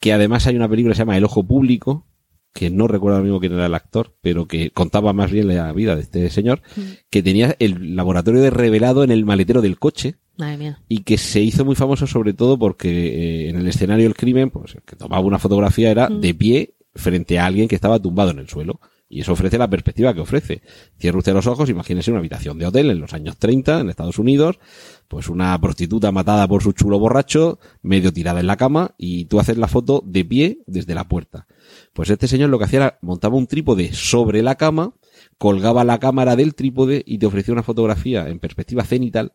que 0.00 0.12
además 0.14 0.46
hay 0.46 0.56
una 0.56 0.70
película 0.70 0.92
que 0.92 0.96
se 0.96 1.02
llama 1.02 1.18
El 1.18 1.24
Ojo 1.24 1.46
Público, 1.46 2.06
que 2.52 2.70
no 2.70 2.86
recuerdo 2.86 3.16
ahora 3.16 3.24
mismo 3.24 3.40
quién 3.40 3.52
era 3.54 3.66
el 3.66 3.74
actor, 3.74 4.14
pero 4.20 4.46
que 4.46 4.70
contaba 4.70 5.12
más 5.12 5.30
bien 5.30 5.48
la 5.48 5.72
vida 5.72 5.96
de 5.96 6.02
este 6.02 6.30
señor, 6.30 6.62
que 7.10 7.22
tenía 7.22 7.56
el 7.58 7.96
laboratorio 7.96 8.40
de 8.40 8.50
revelado 8.50 9.04
en 9.04 9.10
el 9.10 9.24
maletero 9.24 9.62
del 9.62 9.78
coche 9.78 10.16
Madre 10.36 10.56
mía. 10.58 10.80
y 10.88 11.02
que 11.02 11.18
se 11.18 11.40
hizo 11.40 11.64
muy 11.64 11.74
famoso 11.74 12.06
sobre 12.06 12.34
todo 12.34 12.58
porque 12.58 12.90
eh, 12.90 13.48
en 13.48 13.56
el 13.56 13.66
escenario 13.66 14.04
del 14.04 14.14
crimen, 14.14 14.50
pues 14.50 14.74
el 14.74 14.82
que 14.82 14.96
tomaba 14.96 15.24
una 15.24 15.38
fotografía 15.38 15.90
era 15.90 16.08
de 16.08 16.34
pie 16.34 16.74
frente 16.94 17.38
a 17.38 17.46
alguien 17.46 17.68
que 17.68 17.74
estaba 17.74 17.98
tumbado 17.98 18.30
en 18.30 18.40
el 18.40 18.48
suelo. 18.48 18.80
Y 19.12 19.20
eso 19.20 19.32
ofrece 19.32 19.58
la 19.58 19.68
perspectiva 19.68 20.14
que 20.14 20.20
ofrece. 20.20 20.62
Cierre 20.96 21.18
usted 21.18 21.34
los 21.34 21.46
ojos, 21.46 21.68
imagínese 21.68 22.10
una 22.10 22.20
habitación 22.20 22.58
de 22.58 22.64
hotel 22.64 22.88
en 22.88 22.98
los 22.98 23.12
años 23.12 23.36
30 23.36 23.80
en 23.80 23.90
Estados 23.90 24.18
Unidos, 24.18 24.58
pues 25.06 25.28
una 25.28 25.60
prostituta 25.60 26.10
matada 26.12 26.48
por 26.48 26.62
su 26.62 26.72
chulo 26.72 26.98
borracho, 26.98 27.58
medio 27.82 28.10
tirada 28.10 28.40
en 28.40 28.46
la 28.46 28.56
cama, 28.56 28.94
y 28.96 29.26
tú 29.26 29.38
haces 29.38 29.58
la 29.58 29.68
foto 29.68 30.02
de 30.06 30.24
pie 30.24 30.62
desde 30.66 30.94
la 30.94 31.08
puerta. 31.08 31.46
Pues 31.92 32.08
este 32.08 32.26
señor 32.26 32.48
lo 32.48 32.58
que 32.58 32.64
hacía 32.64 32.78
era 32.78 32.98
montaba 33.02 33.36
un 33.36 33.46
trípode 33.46 33.92
sobre 33.92 34.40
la 34.40 34.54
cama, 34.54 34.94
colgaba 35.36 35.84
la 35.84 36.00
cámara 36.00 36.34
del 36.34 36.54
trípode 36.54 37.02
y 37.04 37.18
te 37.18 37.26
ofrecía 37.26 37.52
una 37.52 37.62
fotografía 37.62 38.30
en 38.30 38.38
perspectiva 38.38 38.82
cenital 38.82 39.34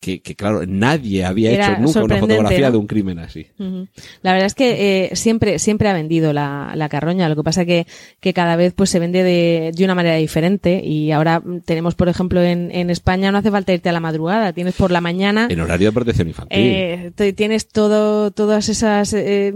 que, 0.00 0.20
que 0.20 0.36
claro, 0.36 0.64
nadie 0.66 1.24
había 1.24 1.50
Era 1.50 1.72
hecho 1.72 1.82
nunca 1.82 2.02
una 2.04 2.16
fotografía 2.18 2.66
¿no? 2.66 2.72
de 2.72 2.78
un 2.78 2.86
crimen 2.86 3.18
así. 3.18 3.46
La 4.22 4.32
verdad 4.32 4.46
es 4.46 4.54
que 4.54 5.06
eh, 5.06 5.16
siempre 5.16 5.58
siempre 5.58 5.88
ha 5.88 5.92
vendido 5.92 6.32
la, 6.32 6.72
la 6.76 6.88
carroña. 6.88 7.28
Lo 7.28 7.34
que 7.34 7.42
pasa 7.42 7.64
que 7.64 7.86
que 8.20 8.32
cada 8.32 8.54
vez 8.56 8.74
pues 8.74 8.90
se 8.90 9.00
vende 9.00 9.22
de, 9.24 9.72
de 9.74 9.84
una 9.84 9.96
manera 9.96 10.14
diferente 10.16 10.80
y 10.84 11.10
ahora 11.10 11.40
mm, 11.40 11.62
tenemos 11.64 11.96
por 11.96 12.08
ejemplo 12.08 12.40
en, 12.42 12.70
en 12.72 12.90
España 12.90 13.32
no 13.32 13.38
hace 13.38 13.50
falta 13.50 13.72
irte 13.72 13.88
a 13.88 13.92
la 13.92 13.98
madrugada, 14.00 14.52
tienes 14.52 14.74
por 14.74 14.90
la 14.92 15.00
mañana 15.00 15.48
En 15.50 15.60
horario 15.60 15.88
de 15.88 15.92
protección 15.92 16.28
infantil. 16.28 16.58
eh, 16.58 17.10
te- 17.14 17.32
tienes 17.32 17.66
todo, 17.68 18.30
todas 18.30 18.68
esas 18.68 19.12
eh, 19.14 19.52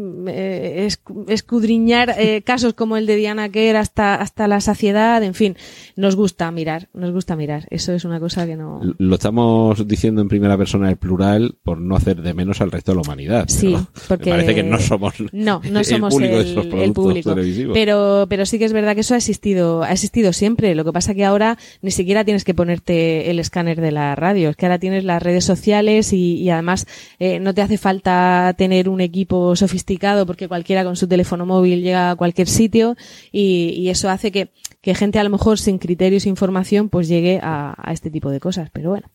escu- 0.88 1.24
escudriñar 1.28 2.14
casos 2.44 2.74
como 2.74 2.96
el 2.96 3.06
de 3.06 3.16
Diana 3.16 3.48
Kerr 3.48 3.76
hasta 3.76 4.14
hasta 4.16 4.48
la 4.48 4.60
saciedad, 4.60 5.22
en 5.22 5.34
fin, 5.34 5.56
nos 5.96 6.16
gusta 6.16 6.50
mirar, 6.50 6.88
nos 6.94 7.12
gusta 7.12 7.36
mirar. 7.36 7.66
Eso 7.70 7.92
es 7.92 8.04
una 8.04 8.18
cosa 8.20 8.46
que 8.46 8.56
no. 8.56 8.80
Lo 8.98 9.14
estamos 9.14 9.86
diciendo 9.86 10.22
en 10.22 10.28
primera 10.32 10.56
persona 10.56 10.88
el 10.88 10.96
plural 10.96 11.56
por 11.62 11.78
no 11.78 11.94
hacer 11.94 12.22
de 12.22 12.32
menos 12.32 12.62
al 12.62 12.70
resto 12.72 12.92
de 12.92 12.96
la 12.96 13.02
humanidad. 13.02 13.44
Sí, 13.48 13.76
porque 14.08 14.30
me 14.30 14.36
parece 14.36 14.54
que 14.54 14.62
no 14.62 14.78
somos 14.78 15.12
no, 15.30 15.60
no 15.70 15.84
somos 15.84 16.14
el 16.14 16.18
público 16.18 16.36
de 16.36 16.40
el, 16.40 16.46
esos 16.50 16.64
el 16.64 16.70
productos 16.70 17.04
público. 17.04 17.34
televisivos. 17.34 17.74
Pero, 17.74 18.26
pero 18.30 18.46
sí 18.46 18.58
que 18.58 18.64
es 18.64 18.72
verdad 18.72 18.94
que 18.94 19.02
eso 19.02 19.12
ha 19.12 19.18
existido, 19.18 19.82
ha 19.82 19.92
existido 19.92 20.32
siempre. 20.32 20.74
Lo 20.74 20.84
que 20.86 20.92
pasa 20.92 21.14
que 21.14 21.26
ahora 21.26 21.58
ni 21.82 21.90
siquiera 21.90 22.24
tienes 22.24 22.44
que 22.44 22.54
ponerte 22.54 23.30
el 23.30 23.38
escáner 23.38 23.80
de 23.80 23.92
la 23.92 24.14
radio. 24.14 24.48
Es 24.48 24.56
que 24.56 24.64
ahora 24.64 24.78
tienes 24.78 25.04
las 25.04 25.22
redes 25.22 25.44
sociales 25.44 26.14
y, 26.14 26.36
y 26.36 26.48
además 26.48 26.86
eh, 27.18 27.38
no 27.40 27.52
te 27.52 27.60
hace 27.60 27.76
falta 27.76 28.54
tener 28.56 28.88
un 28.88 29.02
equipo 29.02 29.54
sofisticado 29.54 30.24
porque 30.24 30.48
cualquiera 30.48 30.82
con 30.82 30.96
su 30.96 31.06
teléfono 31.06 31.44
móvil 31.44 31.82
llega 31.82 32.10
a 32.10 32.16
cualquier 32.16 32.48
sitio 32.48 32.96
y, 33.30 33.74
y 33.76 33.90
eso 33.90 34.08
hace 34.08 34.32
que, 34.32 34.48
que 34.80 34.94
gente 34.94 35.18
a 35.18 35.24
lo 35.24 35.30
mejor 35.30 35.58
sin 35.58 35.78
criterios 35.78 36.24
e 36.24 36.30
información 36.30 36.88
pues 36.88 37.08
llegue 37.08 37.38
a, 37.42 37.74
a 37.76 37.92
este 37.92 38.10
tipo 38.10 38.30
de 38.30 38.40
cosas. 38.40 38.70
Pero 38.72 38.90
bueno, 38.90 39.10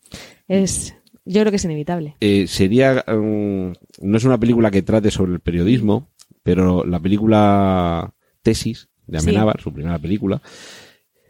es, 0.47 0.93
yo 1.27 1.41
creo 1.41 1.51
que 1.51 1.57
es 1.57 1.65
inevitable. 1.65 2.15
Eh, 2.21 2.47
sería 2.47 3.03
mm, 3.07 3.71
no 4.01 4.17
es 4.17 4.23
una 4.23 4.39
película 4.39 4.71
que 4.71 4.81
trate 4.81 5.11
sobre 5.11 5.33
el 5.33 5.39
periodismo, 5.39 6.09
pero 6.43 6.83
la 6.85 6.99
película 6.99 8.13
Tesis 8.41 8.89
de 9.05 9.19
Sí. 9.19 9.29
Amenábar, 9.29 9.61
su 9.61 9.71
primera 9.73 9.99
película, 9.99 10.41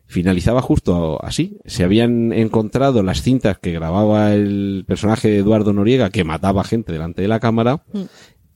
finalizaba 0.06 0.62
justo 0.62 1.24
así. 1.24 1.58
Se 1.66 1.84
habían 1.84 2.32
encontrado 2.34 3.04
las 3.04 3.22
cintas 3.22 3.58
que 3.60 3.72
grababa 3.74 4.34
el 4.34 4.86
personaje 4.88 5.28
de 5.30 5.38
Eduardo 5.38 5.74
Noriega 5.74 6.10
que 6.10 6.24
mataba 6.24 6.64
gente 6.64 6.94
delante 6.94 7.22
de 7.22 7.28
la 7.28 7.40
cámara 7.40 7.84
Mm. 7.92 8.02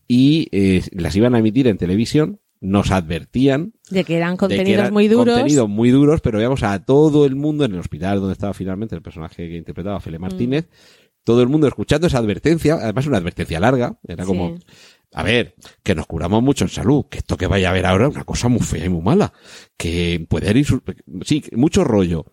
y 0.08 0.48
eh, 0.52 0.82
las 0.94 1.16
iban 1.16 1.36
a 1.36 1.40
emitir 1.40 1.68
en 1.68 1.78
televisión. 1.78 2.40
Nos 2.64 2.92
advertían 2.92 3.74
De 3.90 4.04
que 4.04 4.18
eran 4.18 4.34
que 4.34 4.38
contenidos 4.42 4.70
eran 4.70 4.94
muy 4.94 5.08
duros. 5.08 5.34
Contenidos 5.34 5.68
muy 5.68 5.90
duros, 5.90 6.22
pero 6.22 6.38
veamos 6.38 6.62
a 6.62 6.86
todo 6.86 7.26
el 7.26 7.36
mundo 7.36 7.66
en 7.66 7.74
el 7.74 7.80
hospital 7.80 8.20
donde 8.20 8.34
estaba 8.34 8.54
finalmente 8.54 8.96
el 8.96 9.02
personaje 9.02 9.50
que 9.50 9.58
interpretaba 9.58 10.00
Fele 10.00 10.20
Mm. 10.20 10.22
Todo 11.24 11.42
el 11.42 11.50
mundo 11.50 11.68
escuchando 11.68 12.08
esa 12.08 12.18
advertencia, 12.18 12.76
además 12.76 13.06
una 13.08 13.18
advertencia 13.18 13.60
larga, 13.60 13.98
era 14.08 14.26
como, 14.26 14.58
Sí. 14.58 14.64
a 15.14 15.24
ver, 15.24 15.56
que 15.84 15.94
nos 15.96 16.08
curamos 16.08 16.42
mucho 16.42 16.64
en 16.66 16.70
salud, 16.70 17.06
que 17.10 17.20
esto 17.20 17.38
que 17.38 17.48
vaya 17.48 17.68
a 17.68 17.72
haber 17.72 17.86
ahora 17.86 18.08
es 18.08 18.16
una 18.16 18.24
cosa 18.24 18.48
muy 18.48 18.62
fea 18.62 18.86
y 18.86 18.90
muy 18.90 19.02
mala, 19.02 19.34
que 19.78 20.26
puede 20.28 20.58
ir, 20.58 20.66
sí, 21.26 21.44
mucho 21.54 21.84
rollo, 21.84 22.26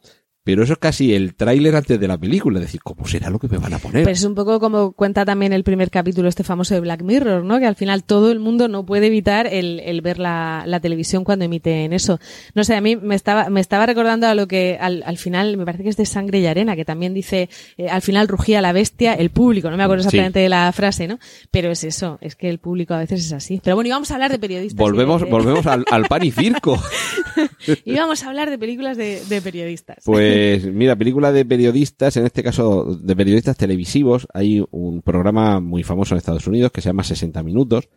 pero 0.49 0.63
eso 0.63 0.73
es 0.73 0.79
casi 0.79 1.15
el 1.15 1.35
tráiler 1.35 1.77
antes 1.77 2.01
de 2.01 2.09
la 2.09 2.17
película, 2.17 2.59
es 2.59 2.65
decir, 2.65 2.81
¿cómo 2.83 3.07
será 3.07 3.29
lo 3.29 3.39
que 3.39 3.49
me 3.49 3.59
van 3.59 3.75
a 3.75 3.79
poner? 3.79 4.05
Pero 4.05 4.15
es 4.15 4.25
un 4.25 4.35
poco 4.35 4.59
como 4.59 4.93
cuenta 4.93 5.27
también 5.27 5.53
el 5.53 5.63
primer 5.63 5.91
capítulo 5.91 6.27
este 6.27 6.43
famoso 6.43 6.73
de 6.73 6.81
Black 6.81 7.03
Mirror, 7.03 7.45
¿no? 7.45 7.59
Que 7.59 7.67
al 7.67 7.75
final 7.77 8.03
todo 8.03 8.33
el 8.33 8.39
mundo 8.41 8.67
no 8.67 8.87
puede 8.87 9.09
evitar 9.09 9.47
el, 9.47 9.79
el 9.81 10.01
ver 10.01 10.19
la, 10.19 10.63
la 10.67 10.81
televisión 10.81 11.23
cuando 11.23 11.45
emiten 11.45 11.93
eso. 11.93 12.19
No 12.55 12.65
sé, 12.65 12.77
a 12.77 12.81
mí 12.81 12.97
me 12.97 13.15
estaba, 13.15 13.51
me 13.51 13.61
estaba 13.61 13.85
recordando 13.85 14.27
a 14.27 14.35
lo 14.35 14.49
que 14.49 14.79
al, 14.81 15.03
al 15.05 15.19
final, 15.19 15.59
me 15.59 15.67
parece 15.67 15.83
que 15.83 15.91
es 15.91 15.99
de 15.99 16.07
Sangre 16.07 16.39
y 16.41 16.47
Arena, 16.47 16.77
que 16.77 16.87
también 16.87 17.13
dice, 17.13 17.51
eh, 17.77 17.91
al 17.91 18.01
final 18.01 18.27
rugía 18.27 18.63
la 18.63 18.73
bestia, 18.73 19.13
el 19.13 19.29
público, 19.29 19.71
no 19.71 19.77
me 19.77 19.83
acuerdo 19.83 20.05
Sí. 20.05 20.09
exactamente 20.09 20.41
de 20.41 20.49
la 20.49 20.73
frase, 20.73 21.07
¿no? 21.09 21.19
Pero 21.51 21.71
es 21.71 21.85
eso, 21.85 22.17
es 22.23 22.37
que 22.37 22.49
el 22.49 22.59
público 22.59 22.95
a 22.95 22.99
veces 23.01 23.23
es 23.27 23.33
así. 23.35 23.61
Pero 23.63 23.77
bueno, 23.77 23.89
íbamos 23.89 24.11
a 24.11 24.15
hablar 24.15 24.31
de 24.31 24.39
periodistas. 24.39 24.79
volvemos, 24.79 25.21
de- 25.23 25.29
volvemos 25.31 25.67
al, 25.67 25.85
al 25.91 26.05
pan 26.07 26.25
y 26.25 26.31
circo. 26.31 26.81
íbamos 27.85 28.23
a 28.23 28.29
hablar 28.29 28.49
de 28.51 28.59
películas 28.59 28.97
de, 28.97 29.21
de 29.29 29.43
periodistas. 29.43 29.99
Pues 30.05 30.38
mira, 30.73 30.97
película 30.97 31.33
de 31.33 31.45
periodistas, 31.45 32.17
en 32.17 32.27
este 32.27 32.43
caso 32.43 32.95
de 32.95 33.17
periodistas 33.17 33.57
televisivos, 33.57 34.27
hay 34.33 34.65
un 34.71 35.03
programa 35.03 35.61
muy 35.61 35.83
famoso 35.83 36.15
en 36.15 36.19
Estados 36.19 36.47
Unidos 36.47 36.73
que 36.73 36.81
se 36.81 36.89
llama 36.89 37.05
60 37.05 37.43
Minutos, 37.43 37.89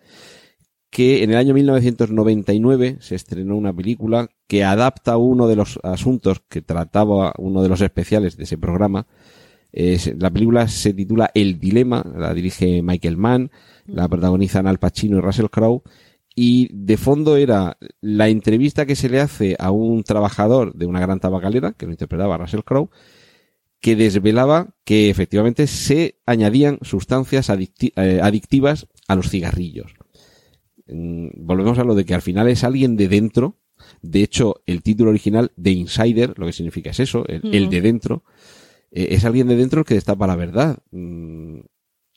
que 0.89 1.23
en 1.23 1.31
el 1.31 1.37
año 1.37 1.53
1999 1.53 2.97
se 2.99 3.15
estrenó 3.15 3.55
una 3.55 3.73
película 3.73 4.29
que 4.47 4.63
adapta 4.63 5.17
uno 5.17 5.47
de 5.47 5.55
los 5.55 5.79
asuntos 5.83 6.41
que 6.49 6.61
trataba 6.61 7.33
uno 7.37 7.63
de 7.63 7.69
los 7.69 7.81
especiales 7.81 8.35
de 8.35 8.43
ese 8.43 8.57
programa. 8.57 9.07
La 9.71 10.29
película 10.29 10.67
se 10.67 10.93
titula 10.93 11.31
El 11.33 11.59
Dilema, 11.59 12.05
la 12.17 12.33
dirige 12.33 12.81
Michael 12.81 13.15
Mann, 13.15 13.51
la 13.85 14.09
protagonizan 14.09 14.67
Al 14.67 14.79
Pacino 14.79 15.17
y 15.17 15.21
Russell 15.21 15.47
Crowe, 15.49 15.81
y 16.35 16.69
de 16.73 16.97
fondo 16.97 17.35
era 17.35 17.77
la 17.99 18.29
entrevista 18.29 18.85
que 18.85 18.95
se 18.95 19.09
le 19.09 19.19
hace 19.19 19.55
a 19.59 19.71
un 19.71 20.03
trabajador 20.03 20.73
de 20.73 20.85
una 20.85 20.99
gran 20.99 21.19
tabacalera, 21.19 21.73
que 21.73 21.85
lo 21.85 21.91
interpretaba 21.91 22.37
Russell 22.37 22.61
Crowe, 22.61 22.89
que 23.79 23.95
desvelaba 23.95 24.75
que 24.85 25.09
efectivamente 25.09 25.67
se 25.67 26.19
añadían 26.25 26.77
sustancias 26.83 27.49
adicti- 27.49 27.93
eh, 27.95 28.19
adictivas 28.21 28.87
a 29.07 29.15
los 29.15 29.29
cigarrillos. 29.29 29.93
Mm, 30.87 31.29
Volvemos 31.35 31.79
a 31.79 31.83
lo 31.83 31.95
de 31.95 32.05
que 32.05 32.13
al 32.13 32.21
final 32.21 32.47
es 32.47 32.63
alguien 32.63 32.95
de 32.95 33.07
dentro. 33.07 33.57
De 34.01 34.21
hecho, 34.21 34.61
el 34.67 34.83
título 34.83 35.09
original 35.09 35.51
de 35.55 35.71
Insider, 35.71 36.37
lo 36.37 36.45
que 36.45 36.53
significa 36.53 36.91
es 36.91 36.99
eso, 36.99 37.25
el, 37.27 37.41
el 37.53 37.69
de 37.69 37.81
dentro, 37.81 38.23
eh, 38.91 39.07
es 39.11 39.25
alguien 39.25 39.47
de 39.47 39.55
dentro 39.55 39.79
el 39.79 39.85
que 39.85 39.95
destapa 39.95 40.27
la 40.27 40.35
verdad. 40.35 40.77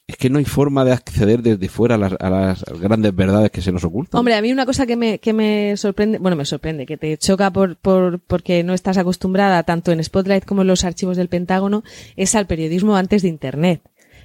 Es 0.06 0.18
que 0.18 0.28
no 0.28 0.38
hay 0.38 0.44
forma 0.44 0.84
de 0.84 0.92
acceder 0.92 1.40
desde 1.40 1.68
fuera 1.70 1.94
a 1.94 1.98
las, 1.98 2.12
a 2.20 2.28
las 2.28 2.62
grandes 2.78 3.16
verdades 3.16 3.50
que 3.50 3.62
se 3.62 3.72
nos 3.72 3.84
ocultan. 3.84 4.18
Hombre, 4.18 4.34
a 4.34 4.42
mí 4.42 4.52
una 4.52 4.66
cosa 4.66 4.86
que 4.86 4.96
me, 4.96 5.18
que 5.18 5.32
me 5.32 5.78
sorprende, 5.78 6.18
bueno, 6.18 6.36
me 6.36 6.44
sorprende, 6.44 6.84
que 6.84 6.98
te 6.98 7.16
choca 7.16 7.50
por, 7.50 7.76
por, 7.76 8.20
porque 8.20 8.62
no 8.64 8.74
estás 8.74 8.98
acostumbrada 8.98 9.62
tanto 9.62 9.92
en 9.92 10.04
Spotlight 10.04 10.44
como 10.44 10.60
en 10.60 10.68
los 10.68 10.84
archivos 10.84 11.16
del 11.16 11.28
Pentágono, 11.28 11.84
es 12.16 12.34
al 12.34 12.46
periodismo 12.46 12.96
antes 12.96 13.22
de 13.22 13.28
Internet. 13.28 13.80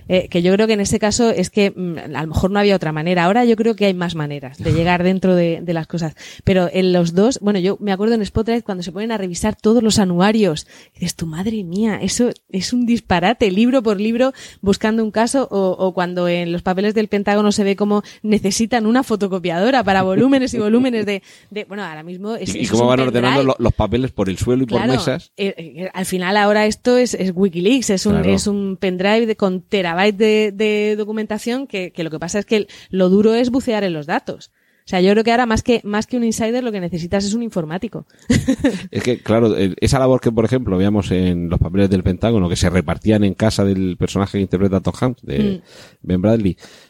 Eh, 0.09 0.27
que 0.27 0.41
yo 0.41 0.51
creo 0.53 0.65
que 0.67 0.73
en 0.73 0.79
ese 0.81 0.99
caso 0.99 1.29
es 1.29 1.49
que 1.49 1.71
mm, 1.71 2.15
a 2.15 2.21
lo 2.23 2.27
mejor 2.27 2.49
no 2.51 2.59
había 2.59 2.75
otra 2.75 2.91
manera. 2.91 3.25
Ahora 3.25 3.45
yo 3.45 3.55
creo 3.55 3.75
que 3.75 3.85
hay 3.85 3.93
más 3.93 4.15
maneras 4.15 4.57
de 4.57 4.73
llegar 4.73 5.03
dentro 5.03 5.35
de, 5.35 5.59
de 5.61 5.73
las 5.73 5.85
cosas. 5.87 6.15
Pero 6.43 6.67
en 6.73 6.91
los 6.93 7.13
dos, 7.13 7.39
bueno, 7.41 7.59
yo 7.59 7.77
me 7.79 7.91
acuerdo 7.91 8.15
en 8.15 8.25
Spotlight 8.25 8.63
cuando 8.65 8.83
se 8.83 8.91
ponen 8.91 9.11
a 9.11 9.17
revisar 9.17 9.55
todos 9.55 9.83
los 9.83 9.99
anuarios. 9.99 10.65
Dices, 10.95 11.15
tu 11.15 11.27
madre 11.27 11.63
mía, 11.63 11.99
eso 12.01 12.31
es 12.49 12.73
un 12.73 12.87
disparate, 12.87 13.51
libro 13.51 13.83
por 13.83 14.01
libro, 14.01 14.33
buscando 14.61 15.03
un 15.03 15.11
caso, 15.11 15.47
o, 15.51 15.75
o 15.77 15.93
cuando 15.93 16.27
en 16.27 16.51
los 16.51 16.63
papeles 16.63 16.95
del 16.95 17.07
Pentágono 17.07 17.51
se 17.51 17.63
ve 17.63 17.75
cómo 17.75 18.01
necesitan 18.23 18.87
una 18.87 19.03
fotocopiadora 19.03 19.83
para 19.83 20.01
volúmenes 20.01 20.53
y 20.55 20.57
volúmenes 20.57 21.05
de, 21.05 21.21
de 21.51 21.65
bueno, 21.65 21.83
ahora 21.83 22.01
mismo 22.01 22.35
es, 22.35 22.55
y 22.55 22.61
es 22.61 22.71
cómo 22.71 22.87
van 22.87 22.99
ordenando 23.01 23.55
los 23.59 23.73
papeles 23.73 24.09
por 24.11 24.27
el 24.27 24.39
suelo 24.39 24.63
y 24.63 24.65
por 24.65 24.85
mesas. 24.87 25.31
eh, 25.37 25.53
eh, 25.57 25.89
al 25.93 26.05
final 26.07 26.35
ahora 26.35 26.65
esto 26.65 26.97
es, 26.97 27.13
es 27.13 27.31
Wikileaks, 27.35 27.91
es 27.91 28.05
un, 28.07 28.13
Claro. 28.13 28.33
es 28.33 28.47
un 28.47 28.75
pendrive 28.79 29.27
de, 29.27 29.35
con 29.35 29.61
terabytes 29.61 29.98
de, 30.07 30.51
de 30.53 30.95
documentación 30.97 31.67
que, 31.67 31.91
que 31.91 32.03
lo 32.03 32.09
que 32.09 32.19
pasa 32.19 32.39
es 32.39 32.45
que 32.45 32.67
lo 32.89 33.09
duro 33.09 33.33
es 33.33 33.49
bucear 33.49 33.83
en 33.83 33.93
los 33.93 34.05
datos. 34.07 34.51
O 34.85 34.89
sea, 34.89 35.01
yo 35.01 35.11
creo 35.11 35.23
que 35.23 35.29
ahora 35.29 35.45
más 35.45 35.61
que, 35.61 35.81
más 35.83 36.07
que 36.07 36.17
un 36.17 36.23
insider 36.23 36.63
lo 36.63 36.71
que 36.71 36.79
necesitas 36.79 37.23
es 37.23 37.35
un 37.35 37.43
informático. 37.43 38.07
Es 38.89 39.03
que, 39.03 39.19
claro, 39.19 39.55
el- 39.55 39.75
esa 39.81 39.99
labor 39.99 40.19
que, 40.19 40.31
por 40.31 40.45
ejemplo, 40.45 40.77
veíamos 40.77 41.11
en 41.11 41.47
los 41.47 41.59
papeles 41.59 41.91
del 41.91 42.01
Pentágono, 42.01 42.49
que 42.49 42.55
se 42.55 42.71
repartían 42.71 43.23
en 43.23 43.35
casa 43.35 43.63
del 43.63 43.97
personaje 43.97 44.39
que 44.39 44.41
interpreta 44.41 44.79
Tom 44.81 44.93
Hanks, 44.99 45.21
de 45.21 45.39
Mm. 45.39 45.61
Ben 46.01 46.21
Bradley, 46.23 46.57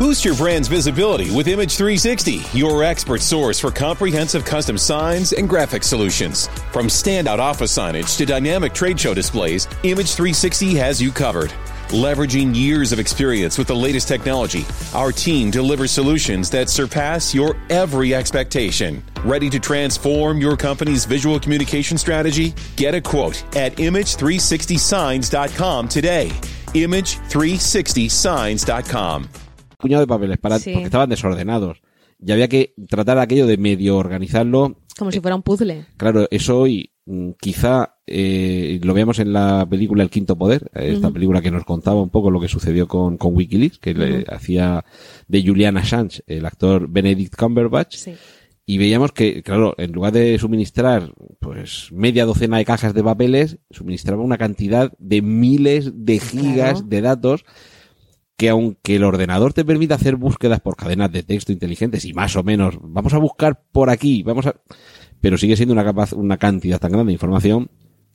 Boost 0.00 0.24
your 0.24 0.34
brand's 0.34 0.66
visibility 0.66 1.30
with 1.30 1.46
Image 1.46 1.76
360, 1.76 2.58
your 2.58 2.82
expert 2.82 3.20
source 3.20 3.60
for 3.60 3.70
comprehensive 3.70 4.46
custom 4.46 4.78
signs 4.78 5.34
and 5.34 5.46
graphic 5.46 5.82
solutions. 5.82 6.46
From 6.72 6.86
standout 6.86 7.38
office 7.38 7.76
signage 7.76 8.16
to 8.16 8.24
dynamic 8.24 8.72
trade 8.72 8.98
show 8.98 9.12
displays, 9.12 9.68
Image 9.82 10.14
360 10.14 10.74
has 10.76 11.02
you 11.02 11.12
covered. 11.12 11.52
Leveraging 11.90 12.56
years 12.56 12.92
of 12.92 12.98
experience 12.98 13.58
with 13.58 13.66
the 13.66 13.76
latest 13.76 14.08
technology, 14.08 14.64
our 14.94 15.12
team 15.12 15.50
delivers 15.50 15.90
solutions 15.90 16.48
that 16.48 16.70
surpass 16.70 17.34
your 17.34 17.54
every 17.68 18.14
expectation. 18.14 19.04
Ready 19.22 19.50
to 19.50 19.60
transform 19.60 20.40
your 20.40 20.56
company's 20.56 21.04
visual 21.04 21.38
communication 21.38 21.98
strategy? 21.98 22.54
Get 22.76 22.94
a 22.94 23.02
quote 23.02 23.44
at 23.54 23.76
image360signs.com 23.76 25.88
today. 25.88 26.28
Image360signs.com. 26.68 29.28
puñado 29.80 30.02
de 30.02 30.06
papeles 30.06 30.38
para, 30.38 30.58
Sí. 30.58 30.70
porque 30.72 30.84
estaban 30.86 31.10
desordenados. 31.10 31.82
Y 32.24 32.32
había 32.32 32.48
que 32.48 32.74
tratar 32.88 33.18
aquello 33.18 33.46
de 33.46 33.56
medio 33.56 33.96
organizarlo. 33.96 34.76
Como 34.98 35.10
si 35.10 35.20
fuera 35.20 35.34
un 35.36 35.42
puzzle. 35.42 35.86
Claro, 35.96 36.26
eso 36.30 36.58
hoy 36.60 36.90
mm, 37.06 37.30
quizá 37.40 37.96
eh, 38.06 38.78
lo 38.82 38.92
veamos 38.92 39.18
en 39.20 39.32
la 39.32 39.66
película 39.68 40.02
El 40.02 40.10
Quinto 40.10 40.36
Poder, 40.36 40.70
eh, 40.74 40.92
esta 40.94 41.10
película 41.10 41.40
que 41.40 41.50
nos 41.50 41.64
contaba 41.64 42.02
un 42.02 42.10
poco 42.10 42.30
lo 42.30 42.38
que 42.40 42.48
sucedió 42.48 42.86
con, 42.86 43.16
con 43.16 43.34
Wikileaks, 43.34 43.78
que 43.78 43.94
le 43.94 44.24
hacía 44.28 44.84
de 45.28 45.42
Julian 45.46 45.78
Assange 45.78 46.22
el 46.26 46.44
actor 46.44 46.88
Benedict 46.90 47.36
Cumberbatch. 47.36 47.96
Sí. 47.96 48.12
Y 48.66 48.78
veíamos 48.78 49.10
que, 49.12 49.42
claro, 49.42 49.74
en 49.78 49.90
lugar 49.92 50.12
de 50.12 50.38
suministrar, 50.38 51.12
pues, 51.40 51.88
media 51.90 52.24
docena 52.26 52.58
de 52.58 52.64
cajas 52.64 52.92
de 52.94 53.02
papeles, 53.02 53.58
suministraba 53.70 54.22
una 54.22 54.38
cantidad 54.38 54.92
de 54.98 55.22
miles 55.22 55.90
de 56.04 56.20
gigas 56.20 56.74
Claro. 56.74 56.86
de 56.86 57.00
datos 57.00 57.44
que 58.40 58.48
aunque 58.48 58.96
el 58.96 59.04
ordenador 59.04 59.52
te 59.52 59.66
permita 59.66 59.96
hacer 59.96 60.16
búsquedas 60.16 60.60
por 60.60 60.74
cadenas 60.74 61.12
de 61.12 61.22
texto 61.22 61.52
inteligentes 61.52 62.06
y 62.06 62.14
más 62.14 62.36
o 62.36 62.42
menos, 62.42 62.78
vamos 62.80 63.12
a 63.12 63.18
buscar 63.18 63.60
por 63.70 63.90
aquí, 63.90 64.22
vamos 64.22 64.46
a, 64.46 64.54
pero 65.20 65.36
sigue 65.36 65.56
siendo 65.56 65.74
una 65.74 65.84
capaz, 65.84 66.14
una 66.14 66.38
cantidad 66.38 66.78
tan 66.78 66.90
grande 66.90 67.10
de 67.10 67.16
información 67.16 67.70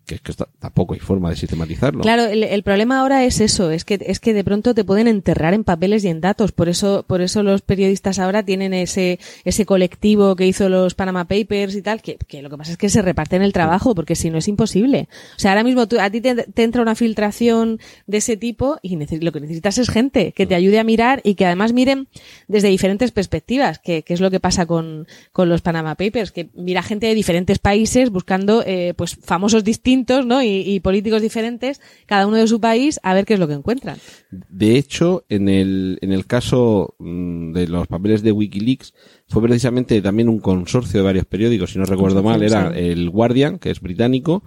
que 0.06 0.20
tampoco 0.60 0.94
hay 0.94 1.00
forma 1.00 1.30
de 1.30 1.36
sistematizarlo. 1.36 2.02
Claro, 2.02 2.26
el, 2.26 2.44
el 2.44 2.64
problema 2.64 3.00
ahora 3.00 3.24
es 3.26 3.42
eso, 3.42 3.72
es 3.72 3.86
que 3.86 4.00
es 4.06 4.20
que 4.20 4.34
de 4.34 4.44
pronto 4.44 4.74
te 4.74 4.84
pueden 4.84 5.08
enterrar 5.08 5.54
en 5.54 5.64
papeles 5.64 6.04
y 6.04 6.10
en 6.10 6.22
datos, 6.22 6.52
por 6.52 6.70
eso 6.70 7.04
por 7.08 7.22
eso 7.22 7.44
los 7.44 7.62
periodistas 7.62 8.20
ahora 8.20 8.44
tienen 8.44 8.74
ese 8.74 9.20
ese 9.44 9.66
colectivo 9.66 10.36
que 10.36 10.48
hizo 10.48 10.70
los 10.70 10.96
Panama 10.96 11.26
Papers 11.26 11.76
y 11.76 11.82
tal, 11.82 12.02
que, 12.02 12.18
que 12.28 12.42
lo 12.42 12.50
que 12.50 12.58
pasa 12.58 12.72
es 12.72 12.78
que 12.78 12.90
se 12.90 13.02
reparten 13.02 13.42
el 13.42 13.54
trabajo, 13.54 13.96
porque 13.96 14.16
si 14.16 14.30
no 14.30 14.38
es 14.38 14.48
imposible. 14.48 15.08
O 15.36 15.40
sea, 15.40 15.52
ahora 15.52 15.64
mismo 15.64 15.88
tú, 15.88 16.00
a 16.00 16.10
ti 16.10 16.22
te, 16.22 16.46
entra 16.56 16.82
una 16.82 16.96
filtración 16.96 17.80
de 18.08 18.18
ese 18.18 18.38
tipo 18.38 18.78
y 18.82 18.96
lo 18.96 19.32
que 19.32 19.40
necesitas 19.40 19.78
es 19.78 19.90
gente 19.90 20.32
que 20.32 20.46
te 20.46 20.56
ayude 20.56 20.80
a 20.80 20.84
mirar 20.84 21.22
y 21.24 21.36
que 21.36 21.46
además 21.46 21.74
miren 21.74 22.08
desde 22.48 22.70
diferentes 22.70 23.12
perspectivas, 23.12 23.80
que, 23.80 24.04
que 24.04 24.14
es 24.14 24.22
lo 24.22 24.32
que 24.32 24.40
pasa 24.40 24.66
con, 24.66 25.08
con 25.32 25.50
los 25.50 25.62
Panama 25.62 25.96
Papers, 25.96 26.32
que 26.32 26.50
mira 26.54 26.84
gente 26.84 27.08
de 27.08 27.16
diferentes 27.16 27.60
países 27.60 28.10
buscando 28.10 28.64
eh, 28.66 28.94
pues 28.96 29.18
famosos 29.22 29.64
distintos, 29.64 29.95
¿no? 30.26 30.44
Y, 30.44 30.64
y 30.66 30.80
políticos 30.82 31.22
diferentes, 31.22 31.82
cada 32.06 32.28
uno 32.28 32.38
de 32.38 32.48
su 32.48 32.60
país, 32.60 33.00
a 33.04 33.14
ver 33.14 33.26
qué 33.26 33.36
es 33.36 33.40
lo 33.40 33.48
que 33.48 33.54
encuentran. 33.54 33.98
De 34.32 34.78
hecho, 34.78 35.26
en 35.30 35.48
el, 35.48 35.98
en 36.02 36.12
el 36.12 36.26
caso 36.26 36.96
mm, 37.00 37.54
de 37.54 37.68
los 37.68 37.88
papeles 37.88 38.22
de 38.24 38.32
Wikileaks, 38.32 38.94
fue 39.28 39.42
precisamente 39.42 40.02
también 40.02 40.30
un 40.30 40.40
consorcio 40.40 41.00
de 41.00 41.06
varios 41.06 41.26
periódicos, 41.26 41.72
si 41.72 41.80
no 41.80 41.86
recuerdo 41.86 42.24
mal, 42.24 42.44
era 42.44 42.76
el 42.78 43.10
Guardian, 43.10 43.60
que 43.60 43.72
es 43.72 43.80
británico, 43.82 44.44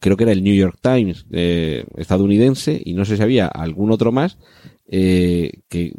creo 0.00 0.16
que 0.16 0.24
era 0.24 0.32
el 0.32 0.42
New 0.42 0.54
York 0.54 0.78
Times 0.80 1.26
eh, 1.30 1.84
estadounidense, 1.96 2.80
y 2.84 2.94
no 2.94 3.04
sé 3.04 3.16
si 3.16 3.22
había 3.22 3.46
algún 3.46 3.90
otro 3.90 4.12
más, 4.12 4.38
eh, 4.86 5.62
que 5.68 5.92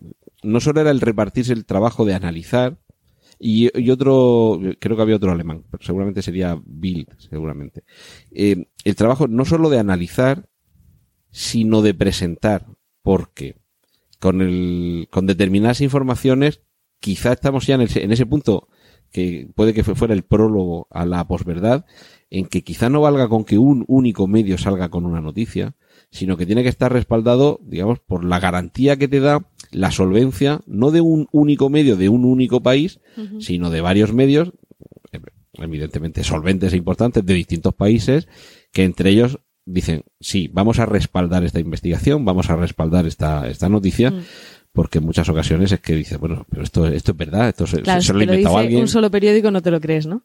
no 0.44 0.60
solo 0.60 0.82
era 0.82 0.92
el 0.92 1.02
repartirse 1.02 1.54
el 1.54 1.66
trabajo 1.66 2.06
de 2.06 2.14
analizar, 2.14 2.78
y, 3.40 3.90
otro, 3.90 4.60
creo 4.80 4.98
que 4.98 5.02
había 5.02 5.16
otro 5.16 5.32
alemán, 5.32 5.64
pero 5.72 5.84
seguramente 5.84 6.22
sería 6.22 6.60
Bild, 6.66 7.08
seguramente. 7.18 7.84
Eh, 8.32 8.66
el 8.84 8.96
trabajo 8.96 9.28
no 9.28 9.46
solo 9.46 9.70
de 9.70 9.80
analizar, 9.80 10.50
sino 11.32 11.82
de 11.82 11.94
presentar, 11.94 12.66
porque 13.02 13.56
con 14.20 14.42
el, 14.42 15.08
con 15.10 15.26
determinadas 15.26 15.80
informaciones, 15.80 16.62
quizá 17.00 17.32
estamos 17.32 17.66
ya 17.66 17.76
en 17.76 17.88
en 17.96 18.12
ese 18.12 18.26
punto 18.26 18.68
que 19.12 19.50
puede 19.56 19.74
que 19.74 19.84
fuera 19.84 20.14
el 20.14 20.24
prólogo 20.24 20.88
a 20.92 21.06
la 21.06 21.28
posverdad, 21.28 21.86
en 22.30 22.46
que 22.46 22.64
quizá 22.64 22.90
no 22.90 23.02
valga 23.02 23.28
con 23.28 23.44
que 23.44 23.58
un 23.58 23.86
único 23.88 24.28
medio 24.28 24.58
salga 24.58 24.90
con 24.90 25.06
una 25.06 25.22
noticia, 25.22 25.76
sino 26.12 26.38
que 26.38 26.46
tiene 26.46 26.64
que 26.64 26.70
estar 26.70 26.92
respaldado, 26.92 27.60
digamos, 27.64 28.00
por 28.00 28.24
la 28.24 28.40
garantía 28.40 28.98
que 28.98 29.08
te 29.08 29.20
da 29.20 29.48
la 29.72 29.92
solvencia, 29.92 30.62
no 30.66 30.92
de 30.92 31.02
un 31.02 31.28
único 31.32 31.70
medio 31.70 31.98
de 31.98 32.10
un 32.10 32.26
único 32.26 32.62
país, 32.62 33.00
sino 33.40 33.70
de 33.70 33.82
varios 33.82 34.14
medios, 34.14 34.54
eh, 35.12 35.20
evidentemente 35.54 36.24
solventes 36.24 36.74
e 36.74 36.78
importantes 36.78 37.26
de 37.26 37.34
distintos 37.34 37.74
países, 37.74 38.28
que 38.72 38.84
entre 38.84 39.12
ellos 39.12 39.40
dicen, 39.66 40.04
sí, 40.20 40.50
vamos 40.52 40.80
a 40.80 40.86
respaldar 40.86 41.44
esta 41.44 41.60
investigación, 41.60 42.26
vamos 42.26 42.50
a 42.50 42.56
respaldar 42.56 43.06
esta, 43.06 43.48
esta 43.48 43.70
noticia, 43.70 44.14
porque 44.72 45.00
en 45.00 45.06
muchas 45.06 45.28
ocasiones 45.30 45.72
es 45.72 45.80
que 45.80 45.94
dice, 45.96 46.18
bueno, 46.18 46.46
pero 46.50 46.64
esto, 46.64 46.88
esto 46.88 47.12
es 47.12 47.18
verdad, 47.18 47.50
esto 47.50 47.66
se, 47.68 47.82
Claro, 47.82 48.02
se 48.02 48.08
si 48.08 48.14
lo 48.14 48.18
ha 48.18 48.22
te 48.22 48.26
lo 48.28 48.34
inventado 48.34 48.56
dice 48.56 48.66
alguien. 48.66 48.82
un 48.82 48.88
solo 48.88 49.10
periódico 49.12 49.52
no 49.52 49.62
te 49.62 49.72
lo 49.72 49.82
crees, 49.82 50.06
¿no? 50.06 50.24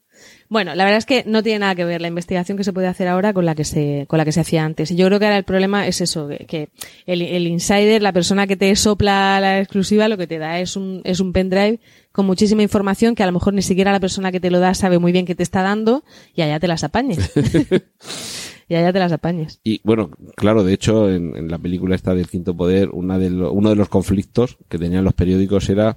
Bueno, 0.48 0.74
la 0.74 0.84
verdad 0.84 0.98
es 0.98 1.06
que 1.06 1.24
no 1.26 1.42
tiene 1.42 1.60
nada 1.60 1.74
que 1.74 1.84
ver 1.84 2.00
la 2.00 2.08
investigación 2.08 2.56
que 2.58 2.64
se 2.64 2.72
puede 2.72 2.86
hacer 2.86 3.08
ahora 3.08 3.32
con 3.32 3.46
la 3.46 3.54
que 3.54 3.64
se, 3.64 4.04
con 4.06 4.18
la 4.18 4.24
que 4.24 4.32
se 4.32 4.40
hacía 4.40 4.64
antes. 4.64 4.90
Y 4.90 4.96
yo 4.96 5.06
creo 5.06 5.18
que 5.18 5.24
ahora 5.24 5.38
el 5.38 5.44
problema 5.44 5.86
es 5.86 6.00
eso, 6.00 6.28
que, 6.28 6.44
que 6.46 6.68
el, 7.06 7.22
el 7.22 7.46
insider, 7.46 8.02
la 8.02 8.12
persona 8.12 8.46
que 8.46 8.56
te 8.56 8.74
sopla 8.76 9.40
la 9.40 9.58
exclusiva, 9.60 10.08
lo 10.08 10.16
que 10.18 10.26
te 10.26 10.38
da 10.38 10.60
es 10.60 10.76
un, 10.76 11.00
es 11.04 11.20
un 11.20 11.32
pendrive 11.32 11.80
con 12.12 12.26
muchísima 12.26 12.62
información 12.62 13.14
que 13.16 13.24
a 13.24 13.26
lo 13.26 13.32
mejor 13.32 13.54
ni 13.54 13.62
siquiera 13.62 13.90
la 13.90 13.98
persona 13.98 14.30
que 14.30 14.38
te 14.38 14.50
lo 14.50 14.60
da 14.60 14.74
sabe 14.74 14.98
muy 15.00 15.10
bien 15.10 15.26
qué 15.26 15.34
te 15.34 15.42
está 15.42 15.62
dando 15.62 16.04
y 16.34 16.42
allá 16.42 16.60
te 16.60 16.68
las 16.68 16.84
apañes. 16.84 17.18
y 18.68 18.74
allá 18.74 18.92
te 18.92 18.98
las 18.98 19.12
apañes. 19.12 19.60
Y 19.64 19.80
bueno, 19.84 20.10
claro, 20.36 20.64
de 20.64 20.72
hecho, 20.72 21.10
en, 21.10 21.36
en 21.36 21.48
la 21.48 21.58
película 21.58 21.94
esta 21.94 22.14
del 22.14 22.28
Quinto 22.28 22.56
Poder, 22.56 22.90
una 22.92 23.18
de 23.18 23.30
lo- 23.30 23.52
uno 23.52 23.70
de 23.70 23.76
los 23.76 23.88
conflictos 23.88 24.58
que 24.68 24.78
tenían 24.78 25.04
los 25.04 25.14
periódicos 25.14 25.68
era 25.68 25.96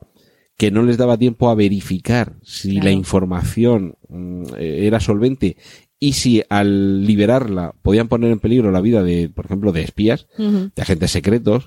que 0.58 0.72
no 0.72 0.82
les 0.84 0.98
daba 0.98 1.18
tiempo 1.18 1.50
a 1.50 1.56
verificar 1.56 2.34
si 2.42 2.72
Claro. 2.74 2.86
la 2.86 2.92
información 2.92 3.96
mm, 4.10 4.44
eh, 4.58 4.88
era 4.88 5.00
solvente 5.00 5.56
y 6.00 6.14
si 6.14 6.44
al 6.50 7.06
liberarla 7.06 7.74
podían 7.82 8.08
poner 8.08 8.32
en 8.32 8.40
peligro 8.40 8.72
la 8.72 8.82
vida 8.82 9.04
de, 9.04 9.30
por 9.30 9.46
ejemplo, 9.46 9.72
de 9.72 9.82
espías, 9.82 10.28
de 10.38 10.82
agentes 10.82 11.10
secretos, 11.12 11.66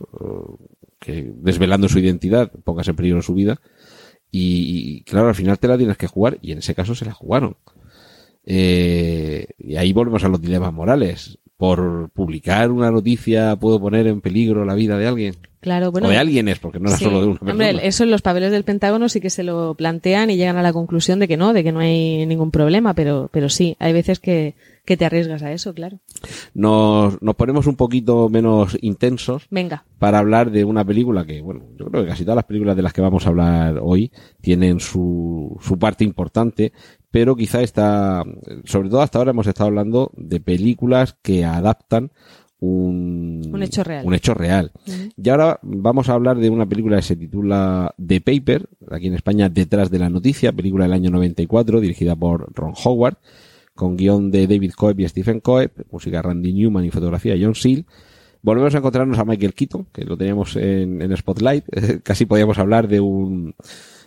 que 1.00 1.32
desvelando 1.34 1.88
su 1.88 1.98
identidad 1.98 2.52
pongas 2.64 2.86
en 2.88 2.94
peligro 2.96 3.22
su 3.22 3.34
vida. 3.34 3.60
Y, 4.30 4.98
y, 4.98 5.02
claro, 5.02 5.28
al 5.28 5.34
final 5.34 5.58
te 5.58 5.66
la 5.66 5.76
tienes 5.76 5.96
que 5.96 6.06
jugar 6.06 6.38
y 6.42 6.52
en 6.52 6.58
ese 6.58 6.74
caso 6.76 6.94
se 6.94 7.04
la 7.04 7.12
jugaron. 7.12 7.56
Eh, 8.52 9.46
y 9.58 9.76
ahí 9.76 9.92
volvemos 9.92 10.24
a 10.24 10.28
los 10.28 10.40
dilemas 10.40 10.72
morales. 10.72 11.38
por 11.56 12.10
publicar 12.10 12.70
una 12.72 12.90
noticia 12.90 13.54
puedo 13.56 13.78
poner 13.80 14.06
en 14.06 14.20
peligro 14.20 14.64
la 14.64 14.74
vida 14.74 14.98
de 14.98 15.06
alguien. 15.06 15.34
Claro, 15.60 15.92
bueno. 15.92 16.08
o 16.08 16.10
de 16.10 16.16
alguien 16.16 16.48
es, 16.48 16.58
porque 16.58 16.80
no 16.80 16.88
era 16.88 16.96
Sí. 16.96 17.04
solo 17.04 17.20
de 17.20 17.26
una 17.26 17.38
persona. 17.38 17.52
Hombre, 17.52 17.86
eso 17.86 18.04
en 18.04 18.10
los 18.10 18.22
papeles 18.22 18.50
del 18.50 18.64
Pentágono 18.64 19.08
sí 19.10 19.20
que 19.20 19.28
se 19.30 19.42
lo 19.42 19.74
plantean 19.74 20.30
y 20.30 20.36
llegan 20.36 20.56
a 20.56 20.62
la 20.62 20.72
conclusión 20.72 21.18
de 21.18 21.28
que 21.28 21.36
no, 21.36 21.52
de 21.52 21.62
que 21.62 21.70
no 21.72 21.80
hay 21.80 22.24
ningún 22.26 22.50
problema, 22.50 22.94
pero, 22.94 23.28
pero 23.32 23.48
sí, 23.50 23.76
hay 23.78 23.92
veces 23.92 24.20
que, 24.20 24.54
que 24.86 24.96
te 24.96 25.04
arriesgas 25.04 25.42
a 25.42 25.52
eso, 25.52 25.74
claro. 25.74 25.98
Nos, 26.54 27.20
nos 27.22 27.34
ponemos 27.36 27.66
un 27.66 27.76
poquito 27.76 28.28
menos 28.30 28.76
intensos 28.80 29.46
Venga. 29.50 29.84
para 29.98 30.18
hablar 30.18 30.50
de 30.50 30.64
una 30.64 30.84
película 30.84 31.24
que, 31.26 31.40
bueno, 31.42 31.62
yo 31.78 31.86
creo 31.86 32.04
que 32.04 32.08
casi 32.08 32.24
todas 32.24 32.36
las 32.36 32.44
películas 32.46 32.74
de 32.76 32.82
las 32.82 32.92
que 32.92 33.02
vamos 33.02 33.26
a 33.26 33.28
hablar 33.28 33.78
hoy 33.82 34.10
tienen 34.40 34.80
su, 34.80 35.58
su 35.60 35.78
parte 35.78 36.04
importante, 36.04 36.72
pero 37.10 37.36
quizá 37.36 37.60
está, 37.60 38.24
sobre 38.64 38.88
todo 38.88 39.02
hasta 39.02 39.18
ahora 39.18 39.32
hemos 39.32 39.46
estado 39.46 39.68
hablando 39.68 40.10
de 40.16 40.40
películas 40.40 41.16
que 41.22 41.44
adaptan 41.44 42.12
un, 42.60 43.50
Un 43.52 43.62
hecho 43.62 43.82
real. 43.82 44.06
un 44.06 44.14
hecho 44.14 44.34
real. 44.34 44.70
Y 45.16 45.28
ahora 45.28 45.58
vamos 45.62 46.08
a 46.08 46.12
hablar 46.14 46.38
de 46.38 46.50
una 46.50 46.66
película 46.66 46.96
que 46.96 47.02
se 47.02 47.16
titula 47.16 47.94
The 48.04 48.20
Paper, 48.20 48.68
aquí 48.90 49.06
en 49.06 49.14
España 49.14 49.48
Detrás 49.48 49.90
de 49.90 49.98
la 49.98 50.10
Noticia, 50.10 50.52
película 50.52 50.84
del 50.84 50.92
año 50.92 51.10
94, 51.10 51.80
dirigida 51.80 52.14
por 52.14 52.52
Ron 52.54 52.74
Howard, 52.84 53.16
con 53.74 53.96
guion 53.96 54.30
de 54.30 54.46
David 54.46 54.72
Coeb 54.72 55.00
y 55.00 55.08
Stephen 55.08 55.40
Coeb, 55.40 55.72
música 55.90 56.20
Randy 56.20 56.52
Newman 56.52 56.84
y 56.84 56.90
fotografía 56.90 57.34
John 57.40 57.54
Seal. 57.54 57.86
Volvemos 58.42 58.74
a 58.74 58.78
encontrarnos 58.78 59.18
a 59.18 59.24
Michael 59.24 59.54
Keaton, 59.54 59.86
que 59.92 60.04
lo 60.04 60.16
teníamos 60.16 60.56
en, 60.56 61.00
en 61.00 61.16
Spotlight. 61.16 61.64
Casi 62.02 62.26
podíamos 62.26 62.58
hablar 62.58 62.88
de 62.88 63.00
un, 63.00 63.54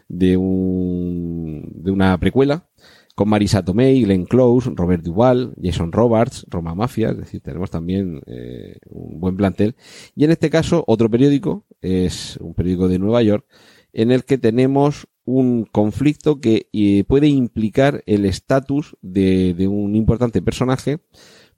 de 0.08 0.38
un, 0.38 1.72
de 1.76 1.92
una 1.92 2.18
precuela 2.20 2.66
con 3.15 3.30
Marisa 3.30 3.63
Tomei, 3.63 4.04
Glenn 4.04 4.26
Close, 4.26 4.71
Robert 4.73 5.04
Duvall, 5.04 5.54
Jason 5.62 5.91
Roberts, 5.91 6.45
Roma 6.49 6.73
Mafia, 6.73 7.10
es 7.10 7.17
decir, 7.17 7.41
tenemos 7.41 7.69
también 7.69 8.21
eh, 8.26 8.78
un 8.89 9.19
buen 9.19 9.38
plantel. 9.38 9.76
Y 10.15 10.23
en 10.23 10.32
este 10.32 10.49
caso, 10.49 10.84
otro 10.88 11.10
periódico, 11.10 11.65
es 11.82 12.38
un 12.38 12.54
periódico 12.54 12.88
de 12.88 12.99
Nueva 12.99 13.21
York, 13.21 13.45
en 13.93 14.12
el 14.12 14.26
que 14.26 14.38
tenemos 14.38 15.08
un 15.26 15.65
conflicto 15.65 16.41
que 16.41 16.67
eh, 16.73 17.04
puede 17.08 17.28
implicar 17.28 18.04
el 18.08 18.26
estatus 18.26 18.97
de, 19.02 19.54
de 19.54 19.67
un 19.67 19.95
importante 19.95 20.41
personaje 20.41 20.99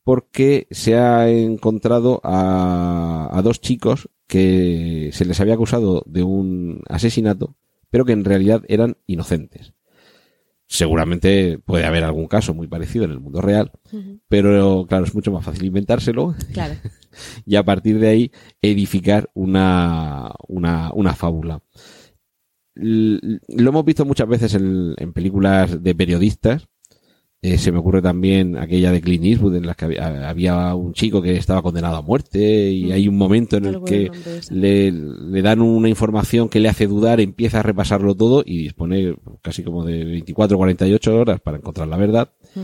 porque 0.04 0.68
se 0.70 0.96
ha 0.96 1.30
encontrado 1.30 2.22
a, 2.24 3.30
a 3.32 3.42
dos 3.42 3.60
chicos 3.60 4.10
que 4.28 5.10
se 5.14 5.26
les 5.26 5.40
había 5.40 5.56
acusado 5.56 6.04
de 6.06 6.22
un 6.22 6.82
asesinato, 6.90 7.56
pero 7.90 8.06
que 8.06 8.12
en 8.12 8.24
realidad 8.24 8.64
eran 8.68 8.98
inocentes. 9.08 9.74
Seguramente 10.68 11.60
puede 11.60 11.86
haber 11.86 12.04
algún 12.04 12.28
caso 12.28 12.54
muy 12.54 12.68
parecido 12.68 13.06
en 13.06 13.12
el 13.12 13.20
mundo 13.20 13.42
real, 13.42 13.72
pero 14.28 14.86
claro, 14.90 15.06
es 15.06 15.14
mucho 15.14 15.32
más 15.32 15.46
fácil 15.46 15.66
inventárselo 15.66 16.34
Claro. 16.54 16.74
y 17.46 17.56
a 17.56 17.64
partir 17.64 18.00
de 18.00 18.08
ahí 18.10 18.32
edificar 18.62 19.30
una, 19.36 20.32
una, 20.48 20.92
una 20.94 21.14
fábula. 21.14 21.62
L- 22.76 23.20
Lo 23.48 23.70
hemos 23.70 23.86
visto 23.86 24.06
muchas 24.06 24.28
veces 24.28 24.54
en, 24.56 24.96
en 24.98 25.14
películas 25.14 25.82
de 25.84 25.96
periodistas. 25.96 26.68
Eh, 27.48 27.58
se 27.60 27.72
me 27.72 27.78
ocurre 27.78 28.02
también 28.02 28.58
aquella 28.58 28.92
de 28.92 29.02
Clint 29.02 29.24
Eastwood 29.26 29.56
en 29.58 29.68
la 29.68 29.76
que 29.76 29.86
había, 29.86 30.30
había 30.30 30.74
un 30.74 30.94
chico 30.94 31.22
que 31.22 31.36
estaba 31.36 31.62
condenado 31.62 31.98
a 31.98 32.02
muerte 32.02 32.72
y 32.72 32.86
Mm. 32.86 32.92
hay 32.94 33.08
un 33.08 33.18
momento 33.18 33.58
en 33.58 33.66
el 33.66 33.84
que 33.84 34.10
le, 34.50 34.92
le 34.92 35.42
dan 35.44 35.62
una 35.62 35.88
información 35.88 36.50
que 36.50 36.60
le 36.60 36.70
hace 36.70 36.88
dudar, 36.88 37.20
empieza 37.20 37.60
a 37.60 37.64
repasarlo 37.64 38.16
todo 38.16 38.42
y 38.44 38.58
dispone 38.64 39.16
casi 39.44 39.62
como 39.64 39.86
de 39.86 40.04
24 40.06 40.56
o 40.56 40.60
48 40.60 41.16
horas 41.16 41.40
para 41.40 41.58
encontrar 41.58 41.88
la 41.88 41.98
verdad. 41.98 42.32
Mm. 42.56 42.60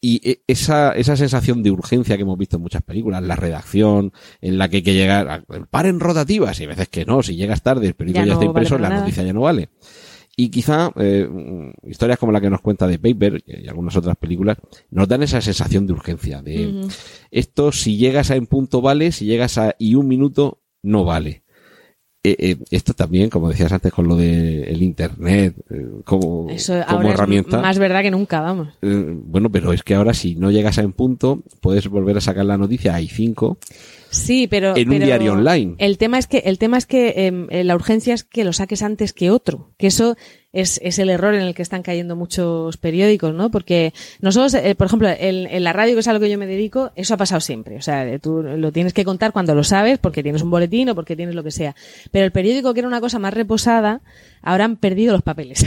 Y 0.00 0.20
e- 0.30 0.42
esa, 0.46 0.92
esa 0.92 1.16
sensación 1.16 1.62
de 1.64 1.72
urgencia 1.72 2.16
que 2.16 2.22
hemos 2.22 2.38
visto 2.38 2.56
en 2.56 2.62
muchas 2.62 2.82
películas, 2.82 3.20
la 3.22 3.34
redacción, 3.34 4.12
en 4.40 4.56
la 4.56 4.68
que 4.68 4.76
hay 4.76 4.82
que 4.82 4.94
llegar, 4.94 5.28
a, 5.28 5.42
paren 5.70 5.98
rotativas, 5.98 6.58
y 6.60 6.64
a 6.64 6.68
veces 6.68 6.88
que 6.88 7.04
no, 7.04 7.20
si 7.22 7.34
llegas 7.34 7.62
tarde, 7.62 7.88
el 7.88 7.94
periódico 7.94 8.20
Ya 8.20 8.26
ya, 8.26 8.32
no 8.34 8.38
está 8.40 8.44
impreso, 8.46 8.74
vale 8.76 8.82
la 8.84 8.88
nada. 8.90 9.00
noticia 9.00 9.24
ya 9.24 9.32
no 9.32 9.40
vale. 9.40 9.70
Y 10.40 10.50
quizá 10.50 10.92
eh, 10.94 11.26
mm, 11.28 11.88
historias 11.90 12.16
como 12.16 12.30
la 12.30 12.40
que 12.40 12.48
nos 12.48 12.60
cuenta 12.60 12.86
de 12.86 13.00
Paper 13.00 13.42
y 13.44 13.66
algunas 13.66 13.96
otras 13.96 14.16
películas 14.16 14.56
nos 14.88 15.08
dan 15.08 15.24
esa 15.24 15.40
sensación 15.40 15.84
de 15.84 15.94
urgencia, 15.94 16.42
de 16.42 16.86
esto 17.32 17.72
si 17.72 17.96
llegas 17.96 18.30
a 18.30 18.36
en 18.36 18.46
punto 18.46 18.80
vale, 18.80 19.10
si 19.10 19.26
llegas 19.26 19.58
a 19.58 19.74
y 19.80 19.96
un 19.96 20.06
minuto 20.06 20.60
no 20.80 21.04
vale. 21.04 21.42
Eh, 22.22 22.36
eh, 22.38 22.56
esto 22.70 22.94
también, 22.94 23.30
como 23.30 23.48
decías 23.48 23.72
antes 23.72 23.92
con 23.92 24.06
lo 24.06 24.14
de 24.14 24.64
el 24.64 24.82
internet, 24.82 25.54
eh, 25.70 25.86
como, 26.04 26.48
Eso 26.50 26.74
como 26.86 26.98
ahora 26.98 27.10
herramienta. 27.10 27.56
es 27.56 27.62
más 27.62 27.78
verdad 27.80 28.02
que 28.02 28.10
nunca, 28.12 28.40
vamos. 28.40 28.68
Eh, 28.82 29.04
bueno, 29.24 29.50
pero 29.50 29.72
es 29.72 29.82
que 29.82 29.96
ahora 29.96 30.14
si 30.14 30.36
no 30.36 30.52
llegas 30.52 30.78
a 30.78 30.82
en 30.82 30.92
punto, 30.92 31.42
puedes 31.60 31.88
volver 31.88 32.16
a 32.16 32.20
sacar 32.20 32.44
la 32.44 32.58
noticia 32.58 32.94
a 32.94 33.00
I5 33.00 33.56
Sí, 34.10 34.46
pero 34.48 34.76
en 34.76 34.88
un 34.88 34.94
pero 34.94 35.06
diario 35.06 35.32
online. 35.32 35.74
El 35.78 35.98
tema 35.98 36.18
es 36.18 36.26
que 36.26 36.38
el 36.38 36.58
tema 36.58 36.78
es 36.78 36.86
que 36.86 37.26
em, 37.26 37.46
eh, 37.50 37.64
la 37.64 37.74
urgencia 37.74 38.14
es 38.14 38.24
que 38.24 38.44
lo 38.44 38.52
saques 38.52 38.82
antes 38.82 39.12
que 39.12 39.30
otro, 39.30 39.74
que 39.78 39.88
eso 39.88 40.16
es, 40.52 40.80
es 40.82 40.98
el 40.98 41.10
error 41.10 41.34
en 41.34 41.42
el 41.42 41.54
que 41.54 41.62
están 41.62 41.82
cayendo 41.82 42.16
muchos 42.16 42.76
periódicos, 42.78 43.34
¿no? 43.34 43.50
Porque 43.50 43.92
nosotros, 44.20 44.54
eh, 44.54 44.74
por 44.74 44.86
ejemplo, 44.86 45.08
en, 45.08 45.46
en 45.46 45.64
la 45.64 45.72
radio 45.72 45.94
que 45.94 46.00
es 46.00 46.08
a 46.08 46.12
lo 46.14 46.20
que 46.20 46.30
yo 46.30 46.38
me 46.38 46.46
dedico, 46.46 46.90
eso 46.96 47.14
ha 47.14 47.16
pasado 47.18 47.40
siempre. 47.40 47.76
O 47.76 47.82
sea, 47.82 48.08
eh, 48.08 48.18
tú 48.18 48.42
lo 48.42 48.72
tienes 48.72 48.94
que 48.94 49.04
contar 49.04 49.32
cuando 49.32 49.54
lo 49.54 49.62
sabes, 49.62 49.98
porque 49.98 50.22
tienes 50.22 50.42
un 50.42 50.50
boletín 50.50 50.88
o 50.88 50.94
porque 50.94 51.16
tienes 51.16 51.34
lo 51.34 51.44
que 51.44 51.50
sea. 51.50 51.76
Pero 52.10 52.24
el 52.24 52.32
periódico 52.32 52.72
que 52.72 52.80
era 52.80 52.88
una 52.88 53.00
cosa 53.00 53.18
más 53.18 53.34
reposada, 53.34 54.00
ahora 54.40 54.64
han 54.64 54.76
perdido 54.76 55.12
los 55.12 55.22
papeles. 55.22 55.66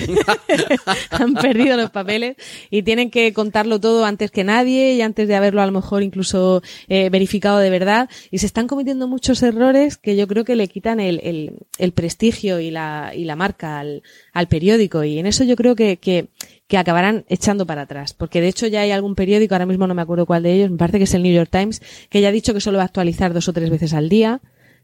han 1.12 1.36
perdido 1.36 1.78
los 1.78 1.92
papeles 1.92 2.38
y 2.72 2.82
tienen 2.82 3.12
que 3.12 3.34
contarlo 3.34 3.80
todo 3.80 4.06
antes 4.06 4.32
que 4.32 4.44
nadie 4.44 4.94
y 4.94 5.02
antes 5.02 5.28
de 5.28 5.36
haberlo 5.36 5.62
a 5.62 5.66
lo 5.68 5.72
mejor 5.74 6.02
incluso 6.02 6.64
eh, 6.88 7.10
verificado 7.12 7.60
de 7.60 7.70
verdad. 7.70 8.10
Y 8.32 8.40
se 8.40 8.48
están 8.48 8.68
cometiendo 8.68 9.08
muchos 9.08 9.44
errores 9.44 9.98
que 9.98 10.16
yo 10.16 10.28
creo 10.28 10.44
que 10.44 10.56
le 10.56 10.68
quitan 10.68 11.00
el, 11.00 11.20
el, 11.24 11.54
el 11.78 11.92
prestigio 11.92 12.60
y 12.60 12.72
la, 12.72 13.12
y 13.16 13.26
la 13.26 13.36
marca 13.36 13.80
al, 13.80 14.02
al 14.34 14.48
periódico. 14.48 14.71
Y 14.78 15.20
en 15.20 15.26
eso 15.26 15.44
yo 15.44 15.56
creo 15.56 15.76
que, 15.76 15.98
que, 15.98 16.30
que 16.68 16.78
acabarán 16.78 17.26
echando 17.28 17.66
para 17.66 17.84
atrás. 17.84 18.14
Porque 18.14 18.42
de 18.42 18.48
hecho 18.48 18.68
ya 18.68 18.82
hay 18.82 18.92
algún 18.92 19.16
periódico, 19.16 19.56
ahora 19.56 19.66
mismo 19.66 19.88
no 19.88 19.94
me 19.94 20.02
acuerdo 20.02 20.26
cuál 20.26 20.44
de 20.44 20.54
ellos, 20.54 20.72
me 20.72 20.78
parece 20.78 20.98
que 20.98 21.04
es 21.06 21.14
el 21.14 21.24
New 21.24 21.34
York 21.34 21.50
Times, 21.52 21.82
que 22.10 22.22
ya 22.22 22.30
ha 22.30 22.32
dicho 22.32 22.54
que 22.54 22.62
solo 22.62 22.78
va 22.78 22.84
a 22.84 22.88
actualizar 22.88 23.34
dos 23.34 23.48
o 23.48 23.54
tres 23.54 23.70
veces 23.70 23.94
al 23.94 24.10
día 24.10 24.42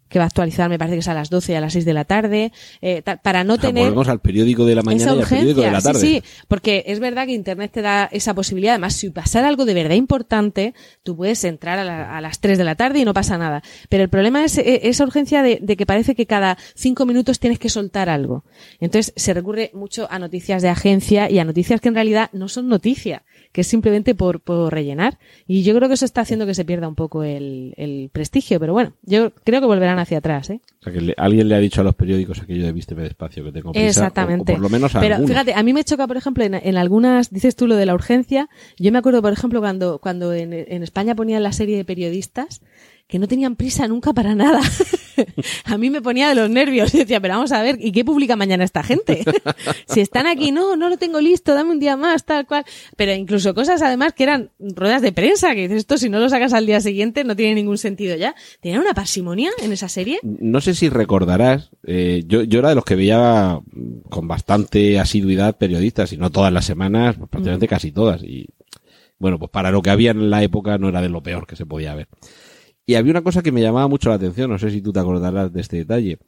que 0.10 0.20
va 0.20 0.26
a 0.26 0.28
actualizar, 0.28 0.70
me 0.70 0.78
parece 0.78 0.96
que 0.96 1.00
es 1.02 1.08
a 1.08 1.14
las 1.14 1.30
12 1.30 1.52
y 1.52 1.56
a 1.56 1.62
las 1.62 1.74
6 1.74 1.86
de 1.86 1.94
la 1.94 2.06
tarde, 2.06 2.52
eh, 2.82 3.02
para 3.22 3.44
no 3.44 3.54
O 3.54 3.58
sea, 3.58 3.70
tener 3.70 3.84
volvemos 3.84 4.08
al 4.08 4.20
periódico 4.20 4.66
de 4.66 4.76
la 4.76 4.82
mañana 4.84 5.14
y 5.16 5.20
al 5.22 5.28
periódico 5.28 5.62
de 5.62 5.72
la 5.72 5.82
tarde. 5.82 6.00
Sí, 6.00 6.22
sí, 6.24 6.24
porque 6.48 6.84
es 6.88 7.00
verdad 7.00 7.26
que 7.26 7.34
Internet 7.34 7.72
te 7.74 7.82
da 7.82 8.10
esa 8.12 8.34
posibilidad. 8.34 8.74
Además, 8.74 8.94
si 8.96 9.10
pasara 9.10 9.48
algo 9.48 9.66
de 9.66 9.74
verdad 9.74 9.96
importante, 9.96 10.74
tú 11.04 11.16
puedes 11.16 11.44
entrar 11.44 11.80
a, 11.80 11.84
la- 11.84 12.18
a 12.18 12.22
las 12.22 12.40
3 12.40 12.58
de 12.58 12.64
la 12.64 12.76
tarde 12.76 13.00
y 13.00 13.06
no 13.06 13.14
pasa 13.14 13.38
nada. 13.38 13.62
Pero 13.90 14.04
el 14.04 14.10
problema 14.10 14.44
es 14.44 14.58
eh, 14.58 14.82
esa 14.84 15.04
urgencia 15.04 15.44
de, 15.44 15.60
de 15.62 15.76
que 15.78 15.86
parece 15.86 16.16
que 16.16 16.26
cada 16.26 16.58
5 16.76 17.06
minutos 17.06 17.40
tienes 17.40 17.60
que 17.60 17.70
soltar 17.70 18.10
algo. 18.10 18.44
Entonces, 18.80 19.14
se 19.16 19.34
recurre 19.34 19.72
mucho 19.74 20.08
a 20.10 20.20
noticias 20.20 20.62
de 20.62 20.70
agencia 20.70 21.30
y 21.30 21.40
a 21.40 21.44
noticias 21.46 21.82
que 21.82 21.90
en 21.90 21.96
realidad 21.96 22.30
no 22.34 22.48
son 22.48 22.68
noticia, 22.70 23.24
que 23.58 23.62
es 23.62 23.68
simplemente 23.68 24.14
por, 24.14 24.40
por 24.40 24.72
rellenar. 24.72 25.18
Y 25.48 25.64
yo 25.64 25.74
creo 25.76 25.88
que 25.88 25.96
eso 25.96 26.06
está 26.06 26.22
haciendo 26.22 26.46
que 26.46 26.54
se 26.54 26.64
pierda 26.64 26.88
un 26.88 26.94
poco 26.94 27.24
el, 27.24 27.74
el 27.76 28.12
prestigio. 28.14 28.60
Pero 28.60 28.72
bueno, 28.74 28.94
yo 29.02 29.32
creo 29.44 29.62
que 29.62 29.66
volverán 29.66 29.98
hacia 29.98 30.20
atrás, 30.20 30.52
¿eh? 30.52 30.62
O 30.80 30.84
sea, 30.84 30.94
que 30.94 31.02
le- 31.02 31.16
alguien 31.18 31.50
le 31.50 31.56
ha 31.56 31.58
dicho 31.58 31.82
a 31.82 31.84
los 31.84 31.96
periódicos 31.96 32.40
aquello 32.40 32.68
de 32.68 32.72
vísteme 32.72 33.02
despacio 33.02 33.44
que 33.44 33.52
tengo 33.52 33.72
prisa. 33.72 33.88
Exactamente. 33.88 34.52
O, 34.52 34.56
o 34.56 34.58
por 34.58 34.64
lo 34.66 34.70
menos 34.70 34.94
a 34.96 35.00
Pero 35.00 35.16
algunos. 35.16 35.32
fíjate, 35.32 35.56
a 35.56 35.64
mí 35.64 35.74
me 35.74 35.84
choca, 35.84 36.06
por 36.06 36.18
ejemplo, 36.18 36.44
en, 36.44 36.54
en 36.54 36.78
algunas, 36.78 37.32
dices 37.32 37.56
tú 37.56 37.66
lo 37.66 37.76
de 37.78 37.88
la 37.88 37.96
urgencia. 37.96 38.48
Yo 38.78 38.92
me 38.92 39.00
acuerdo, 39.00 39.24
por 39.24 39.34
ejemplo, 39.34 39.60
cuando, 39.60 39.98
cuando 39.98 40.32
en, 40.34 40.54
en 40.54 40.84
España 40.84 41.16
ponían 41.16 41.42
la 41.42 41.52
serie 41.52 41.78
de 41.78 41.84
periodistas 41.86 42.62
que 43.08 43.20
no 43.20 43.28
tenían 43.28 43.56
prisa 43.56 43.88
nunca 43.88 44.14
para 44.14 44.36
nada. 44.36 44.62
a 45.66 45.78
mí 45.78 45.90
me 45.90 46.02
ponía 46.02 46.30
de 46.30 46.36
los 46.36 46.50
nervios. 46.50 46.92
Decía, 46.92 47.22
pero 47.22 47.36
vamos 47.36 47.52
a 47.54 47.62
ver, 47.62 47.78
¿y 47.80 47.92
qué 47.92 48.04
publica 48.04 48.36
mañana 48.36 48.64
esta 48.64 48.84
gente? 48.84 49.24
si 49.88 50.02
están 50.02 50.28
aquí, 50.28 50.52
no, 50.52 50.76
no 50.76 50.90
lo 50.90 50.98
tengo 50.98 51.22
listo, 51.22 51.54
dame 51.54 51.72
un 51.72 51.80
día 51.80 51.96
más, 51.96 52.26
tal 52.26 52.46
cual. 52.46 52.66
Pero 52.98 53.14
incluso 53.14 53.54
cosas 53.54 53.82
además 53.82 54.14
que 54.14 54.24
eran 54.24 54.52
ruedas 54.60 55.02
de 55.02 55.14
prensa, 55.14 55.56
que 55.56 55.62
dices, 55.62 55.78
esto 55.78 55.98
si 55.98 56.10
no 56.10 56.20
lo 56.20 56.30
sacas 56.30 56.54
al 56.54 56.66
día 56.66 56.82
siguiente 56.82 57.24
no 57.24 57.36
tiene 57.36 57.56
ningún 57.56 57.78
sentido 57.78 58.16
ya. 58.18 58.36
Tenían 58.60 58.82
una 58.82 58.94
parsimonia 58.94 59.52
en 59.62 59.72
esa 59.72 59.88
serie. 59.88 60.20
No 60.24 60.60
sé 60.60 60.74
si 60.74 60.90
recordarás, 60.90 61.72
eh, 61.84 62.24
yo, 62.28 62.44
yo 62.44 62.60
era 62.60 62.70
de 62.70 62.76
los 62.76 62.84
que 62.86 62.96
veía 62.96 63.60
mm, 63.60 64.10
con 64.10 64.28
bastante 64.28 65.00
asiduidad 65.00 65.58
periodistas, 65.58 66.12
y 66.12 66.18
no 66.18 66.30
todas 66.30 66.52
las 66.52 66.66
semanas, 66.66 67.16
pues 67.18 67.30
prácticamente 67.30 67.68
casi 67.70 67.92
todas. 67.92 68.22
Y 68.22 68.48
bueno, 69.18 69.40
pues 69.40 69.50
para 69.50 69.72
lo 69.72 69.82
que 69.82 69.90
había 69.90 70.12
en 70.12 70.30
la 70.30 70.44
época 70.44 70.78
no 70.78 70.90
era 70.90 71.02
de 71.02 71.10
lo 71.10 71.24
peor 71.24 71.48
que 71.48 71.56
se 71.56 71.66
podía 71.66 71.96
ver. 71.96 72.08
Y 72.90 72.96
había 72.96 73.12
una 73.12 73.22
cosa 73.22 73.44
que 73.44 73.52
me 73.52 73.62
llamaba 73.62 73.90
mucho 73.90 74.08
la 74.08 74.16
atención, 74.16 74.50
no 74.50 74.58
sé 74.58 74.72
si 74.72 74.82
tú 74.82 74.94
te 74.94 75.02
acordarás 75.02 75.52
de 75.52 75.60
este 75.60 75.76
detalle. 75.76 76.20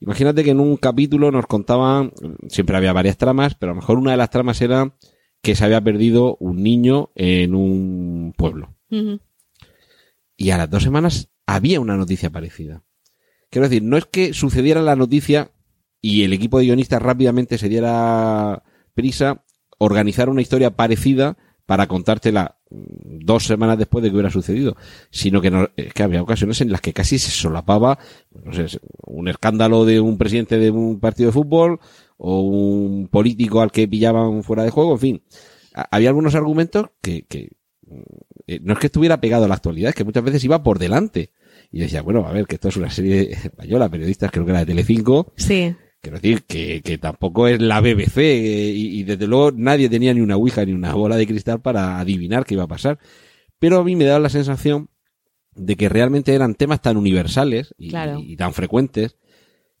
Imagínate 0.00 0.44
que 0.44 0.50
en 0.50 0.60
un 0.60 0.76
capítulo 0.76 1.30
nos 1.30 1.46
contaban, 1.46 2.12
siempre 2.48 2.76
había 2.76 2.92
varias 2.92 3.16
tramas, 3.16 3.54
pero 3.54 3.72
a 3.72 3.74
lo 3.74 3.80
mejor 3.80 3.98
una 3.98 4.10
de 4.10 4.18
las 4.18 4.28
tramas 4.28 4.60
era 4.60 4.94
que 5.40 5.54
se 5.54 5.64
había 5.64 5.80
perdido 5.80 6.36
un 6.40 6.62
niño 6.62 7.10
en 7.14 7.54
un 7.54 8.34
pueblo. 8.36 8.76
Y 10.36 10.50
a 10.50 10.58
las 10.58 10.68
dos 10.68 10.82
semanas 10.82 11.30
había 11.46 11.80
una 11.80 11.96
noticia 11.96 12.28
parecida. 12.28 12.84
Quiero 13.48 13.68
decir, 13.68 13.82
no 13.82 13.96
es 13.96 14.04
que 14.04 14.34
sucediera 14.34 14.82
la 14.82 14.96
noticia 14.96 15.52
y 16.02 16.24
el 16.24 16.34
equipo 16.34 16.58
de 16.58 16.66
guionistas 16.66 17.00
rápidamente 17.00 17.56
se 17.56 17.70
diera 17.70 18.62
prisa 18.92 19.44
organizar 19.78 20.28
una 20.28 20.42
historia 20.42 20.76
parecida 20.76 21.38
para 21.64 21.86
contártela 21.86 22.58
dos 22.74 23.44
semanas 23.44 23.78
después 23.78 24.02
de 24.02 24.10
que 24.10 24.14
hubiera 24.14 24.30
sucedido, 24.30 24.76
sino 25.10 25.40
que, 25.40 25.50
no, 25.50 25.68
es 25.76 25.92
que 25.92 26.02
había 26.02 26.22
ocasiones 26.22 26.60
en 26.60 26.70
las 26.70 26.80
que 26.80 26.92
casi 26.92 27.18
se 27.18 27.30
solapaba, 27.30 27.98
no 28.44 28.52
sé, 28.52 28.78
un 29.06 29.28
escándalo 29.28 29.84
de 29.84 30.00
un 30.00 30.18
presidente 30.18 30.58
de 30.58 30.70
un 30.70 31.00
partido 31.00 31.28
de 31.28 31.32
fútbol 31.32 31.80
o 32.16 32.40
un 32.42 33.08
político 33.08 33.60
al 33.60 33.72
que 33.72 33.88
pillaban 33.88 34.42
fuera 34.42 34.64
de 34.64 34.70
juego, 34.70 34.92
en 34.92 34.98
fin. 34.98 35.22
Había 35.90 36.10
algunos 36.10 36.34
argumentos 36.34 36.86
que, 37.00 37.22
que 37.26 37.50
eh, 38.46 38.60
no 38.62 38.74
es 38.74 38.78
que 38.78 38.86
estuviera 38.86 39.20
pegado 39.20 39.44
a 39.44 39.48
la 39.48 39.54
actualidad, 39.54 39.90
es 39.90 39.94
que 39.94 40.04
muchas 40.04 40.24
veces 40.24 40.44
iba 40.44 40.62
por 40.62 40.78
delante. 40.78 41.30
Y 41.72 41.80
decía, 41.80 42.02
bueno, 42.02 42.26
a 42.26 42.32
ver, 42.32 42.46
que 42.46 42.56
esto 42.56 42.68
es 42.68 42.76
una 42.76 42.90
serie 42.90 43.32
española, 43.44 43.88
periodistas, 43.88 44.30
creo 44.30 44.44
que 44.44 44.50
era 44.50 44.60
de 44.60 44.66
Telecinco, 44.66 45.32
Sí. 45.36 45.74
Quiero 46.04 46.18
decir 46.20 46.42
que, 46.44 46.82
que 46.82 46.98
tampoco 46.98 47.48
es 47.48 47.60
la 47.62 47.80
BBC 47.80 48.18
eh, 48.18 48.72
y, 48.76 49.00
y 49.00 49.02
desde 49.04 49.26
luego 49.26 49.52
nadie 49.56 49.88
tenía 49.88 50.12
ni 50.12 50.20
una 50.20 50.36
ouija 50.36 50.62
ni 50.66 50.72
una 50.74 50.92
bola 50.94 51.16
de 51.16 51.26
cristal 51.26 51.62
para 51.62 51.98
adivinar 51.98 52.44
qué 52.44 52.52
iba 52.54 52.64
a 52.64 52.68
pasar. 52.68 52.98
Pero 53.58 53.78
a 53.78 53.84
mí 53.84 53.96
me 53.96 54.04
daba 54.04 54.18
la 54.20 54.28
sensación 54.28 54.90
de 55.54 55.76
que 55.76 55.88
realmente 55.88 56.34
eran 56.34 56.54
temas 56.56 56.82
tan 56.82 56.98
universales 56.98 57.74
y, 57.78 57.88
Claro. 57.88 58.18
y 58.20 58.36
tan 58.36 58.52
frecuentes 58.52 59.16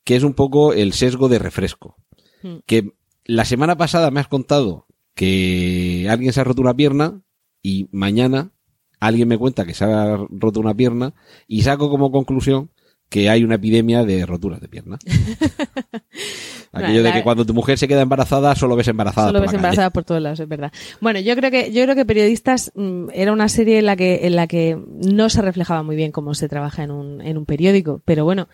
que 0.02 0.16
es 0.16 0.22
un 0.22 0.32
poco 0.32 0.72
el 0.72 0.94
sesgo 0.94 1.28
de 1.28 1.38
refresco. 1.38 1.96
Mm. 2.42 2.56
Que 2.64 2.92
la 3.26 3.44
semana 3.44 3.76
pasada 3.76 4.10
me 4.10 4.20
has 4.20 4.28
contado 4.28 4.86
que 5.14 6.06
alguien 6.08 6.32
se 6.32 6.40
ha 6.40 6.44
roto 6.44 6.62
una 6.62 6.74
pierna 6.74 7.20
y 7.62 7.86
mañana 7.92 8.52
alguien 8.98 9.28
me 9.28 9.36
cuenta 9.36 9.66
que 9.66 9.74
se 9.74 9.84
ha 9.84 10.16
roto 10.30 10.60
una 10.60 10.74
pierna 10.74 11.14
y 11.46 11.62
saco 11.62 11.90
como 11.90 12.10
conclusión 12.10 12.70
que 13.08 13.30
hay 13.30 13.44
una 13.44 13.56
epidemia 13.56 14.04
de 14.04 14.26
roturas 14.26 14.60
de 14.60 14.68
pierna. 14.68 14.98
Aquello 16.72 17.04
de 17.04 17.12
que 17.12 17.22
cuando 17.22 17.46
tu 17.46 17.54
mujer 17.54 17.78
se 17.78 17.86
queda 17.86 18.02
embarazada 18.02 18.56
solo 18.56 18.74
ves 18.74 18.88
embarazada. 18.88 19.28
Solo 19.28 19.38
por 19.38 19.42
ves 19.42 19.52
la 19.52 19.52
calle. 19.52 19.58
embarazada 19.58 19.90
por 19.90 20.04
todos 20.04 20.20
lados, 20.20 20.40
es 20.40 20.48
verdad. 20.48 20.72
Bueno, 21.00 21.20
yo 21.20 21.36
creo 21.36 21.50
que, 21.50 21.72
yo 21.72 21.84
creo 21.84 21.94
que 21.94 22.04
Periodistas 22.04 22.72
mm, 22.74 23.10
era 23.12 23.32
una 23.32 23.48
serie 23.48 23.78
en 23.78 23.86
la 23.86 23.94
que, 23.94 24.26
en 24.26 24.34
la 24.34 24.48
que 24.48 24.76
no 24.88 25.28
se 25.28 25.42
reflejaba 25.42 25.82
muy 25.84 25.94
bien 25.94 26.10
cómo 26.10 26.34
se 26.34 26.48
trabaja 26.48 26.82
en 26.82 26.90
un, 26.90 27.20
en 27.20 27.38
un 27.38 27.46
periódico, 27.46 28.02
pero 28.04 28.24
bueno, 28.24 28.48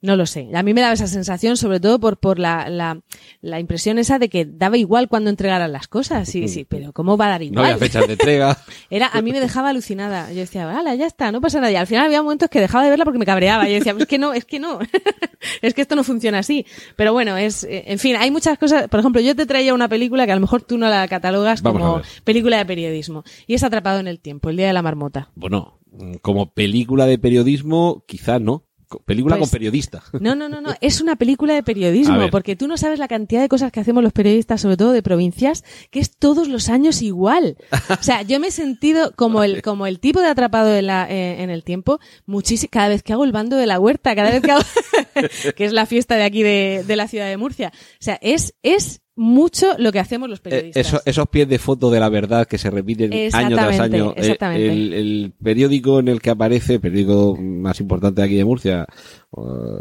no 0.00 0.16
lo 0.16 0.26
sé. 0.26 0.48
A 0.54 0.62
mí 0.62 0.74
me 0.74 0.80
daba 0.80 0.92
esa 0.92 1.06
sensación, 1.06 1.56
sobre 1.56 1.80
todo 1.80 1.98
por, 1.98 2.18
por 2.18 2.38
la, 2.38 2.68
la, 2.68 3.00
la 3.40 3.60
impresión 3.60 3.98
esa 3.98 4.18
de 4.18 4.28
que 4.28 4.44
daba 4.44 4.76
igual 4.76 5.08
cuando 5.08 5.30
entregaran 5.30 5.72
las 5.72 5.88
cosas. 5.88 6.28
Sí, 6.28 6.48
sí, 6.48 6.64
pero 6.64 6.92
¿cómo 6.92 7.16
va 7.16 7.26
a 7.26 7.30
dar 7.30 7.40
No 7.40 7.46
igual? 7.46 7.64
había 7.66 7.78
fechas 7.78 8.06
de 8.06 8.12
entrega. 8.12 8.58
Era, 8.90 9.08
a 9.08 9.22
mí 9.22 9.32
me 9.32 9.40
dejaba 9.40 9.70
alucinada. 9.70 10.30
Yo 10.32 10.40
decía, 10.40 10.70
hala, 10.70 10.94
ya 10.94 11.06
está, 11.06 11.32
no 11.32 11.40
pasa 11.40 11.60
nada. 11.60 11.72
Y 11.72 11.76
al 11.76 11.86
final 11.86 12.06
había 12.06 12.22
momentos 12.22 12.48
que 12.50 12.60
dejaba 12.60 12.84
de 12.84 12.90
verla 12.90 13.04
porque 13.04 13.18
me 13.18 13.26
cabreaba. 13.26 13.66
Yo 13.68 13.74
decía, 13.74 13.94
es 13.98 14.06
que 14.06 14.18
no, 14.18 14.32
es 14.32 14.44
que 14.44 14.58
no. 14.60 14.78
es 15.62 15.74
que 15.74 15.82
esto 15.82 15.96
no 15.96 16.04
funciona 16.04 16.38
así. 16.38 16.66
Pero 16.96 17.12
bueno, 17.12 17.36
es, 17.36 17.64
eh, 17.64 17.84
en 17.86 17.98
fin, 17.98 18.16
hay 18.16 18.30
muchas 18.30 18.58
cosas. 18.58 18.88
Por 18.88 19.00
ejemplo, 19.00 19.20
yo 19.20 19.34
te 19.34 19.46
traía 19.46 19.74
una 19.74 19.88
película 19.88 20.26
que 20.26 20.32
a 20.32 20.36
lo 20.36 20.40
mejor 20.40 20.62
tú 20.62 20.78
no 20.78 20.88
la 20.88 21.08
catalogas 21.08 21.62
Vamos 21.62 21.80
como 21.80 22.02
película 22.24 22.58
de 22.58 22.66
periodismo. 22.66 23.24
Y 23.46 23.54
es 23.54 23.62
Atrapado 23.62 23.98
en 23.98 24.06
el 24.08 24.20
tiempo, 24.20 24.50
el 24.50 24.56
día 24.56 24.68
de 24.68 24.72
la 24.72 24.82
marmota. 24.82 25.30
Bueno, 25.34 25.80
como 26.22 26.52
película 26.52 27.06
de 27.06 27.18
periodismo, 27.18 28.04
quizá 28.06 28.38
no. 28.38 28.65
Película 29.04 29.36
Pues- 29.36 29.48
con 29.50 29.52
periodista. 29.58 30.02
No, 30.20 30.34
no, 30.34 30.48
no, 30.48 30.60
no. 30.60 30.74
Es 30.80 31.00
una 31.00 31.16
película 31.16 31.54
de 31.54 31.62
periodismo, 31.62 32.28
porque 32.30 32.56
tú 32.56 32.68
no 32.68 32.76
sabes 32.76 32.98
la 32.98 33.08
cantidad 33.08 33.40
de 33.40 33.48
cosas 33.48 33.72
que 33.72 33.80
hacemos 33.80 34.02
los 34.02 34.12
periodistas, 34.12 34.60
sobre 34.60 34.76
todo 34.76 34.92
de 34.92 35.02
provincias, 35.02 35.64
que 35.90 36.00
es 36.00 36.16
todos 36.16 36.48
los 36.48 36.68
años 36.68 37.02
igual. 37.02 37.56
O 37.90 38.02
sea, 38.02 38.22
yo 38.22 38.40
me 38.40 38.48
he 38.48 38.50
sentido 38.50 39.12
como 39.16 39.42
el, 39.42 39.62
como 39.62 39.86
el 39.86 40.00
tipo 40.00 40.20
de 40.20 40.28
atrapado 40.28 40.74
en, 40.74 40.86
la, 40.86 41.10
eh, 41.10 41.42
en 41.42 41.50
el 41.50 41.64
tiempo, 41.64 41.98
muchísimo, 42.26 42.70
cada 42.70 42.88
vez 42.88 43.02
que 43.02 43.12
hago 43.12 43.24
el 43.24 43.32
bando 43.32 43.56
de 43.56 43.66
la 43.66 43.78
huerta, 43.80 44.14
cada 44.14 44.30
vez 44.30 44.42
que 44.42 44.50
hago, 44.52 44.62
que 45.56 45.64
es 45.64 45.72
la 45.72 45.86
fiesta 45.86 46.16
de 46.16 46.24
aquí 46.24 46.42
de, 46.42 46.84
de 46.86 46.96
la 46.96 47.08
ciudad 47.08 47.28
de 47.28 47.36
Murcia. 47.36 47.72
O 47.74 48.02
sea, 48.04 48.18
es, 48.20 48.54
es 48.62 49.00
mucho 49.18 49.66
lo 49.78 49.90
que 49.92 49.98
hacemos 49.98 50.28
los 50.28 50.40
Eh, 50.40 50.42
periodistas. 50.42 50.86
eso- 50.86 51.00
esos 51.06 51.28
pies 51.28 51.48
de 51.48 51.58
foto 51.58 51.90
de 51.90 51.98
la 51.98 52.08
verdad 52.10 52.46
que 52.46 52.58
se 52.58 52.70
repiten 52.70 53.12
año 53.12 53.28
tras 53.30 53.70
Exactamente, 53.70 53.96
año. 53.96 54.10
Eh, 54.10 54.14
exactamente. 54.18 54.72
El, 54.72 54.92
el 54.92 55.32
periódico 55.42 56.00
en 56.00 56.08
el 56.08 56.20
que 56.20 56.30
aparece, 56.30 56.74
el 56.74 56.80
periódico 56.80 57.36
más 57.40 57.80
importante 57.80 58.20
de 58.20 58.26
aquí 58.26 58.36
de 58.36 58.44
Murcia, 58.44 58.86
o, 59.30 59.80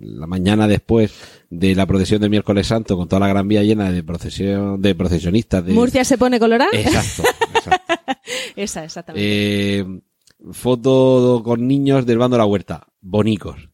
la 0.00 0.26
mañana 0.26 0.66
después 0.66 1.12
de 1.50 1.74
la 1.74 1.84
procesión 1.86 2.20
del 2.22 2.30
miércoles 2.30 2.66
santo, 2.66 2.96
con 2.96 3.06
toda 3.06 3.20
la 3.20 3.28
gran 3.28 3.46
vía 3.48 3.62
llena 3.62 3.92
de 3.92 4.02
procesión, 4.02 4.80
de 4.80 4.94
procesionistas. 4.94 5.64
De... 5.64 5.72
Murcia 5.74 6.04
se 6.04 6.16
pone 6.16 6.38
colorada. 6.40 6.70
Exacto, 6.72 7.22
exacto. 7.54 7.92
Esa, 8.56 8.84
exactamente. 8.84 9.78
Eh, 9.80 9.84
foto 10.52 11.42
con 11.44 11.66
niños 11.68 12.06
del 12.06 12.18
bando 12.18 12.36
de 12.36 12.38
la 12.38 12.46
huerta. 12.46 12.86
Bonicos. 13.00 13.68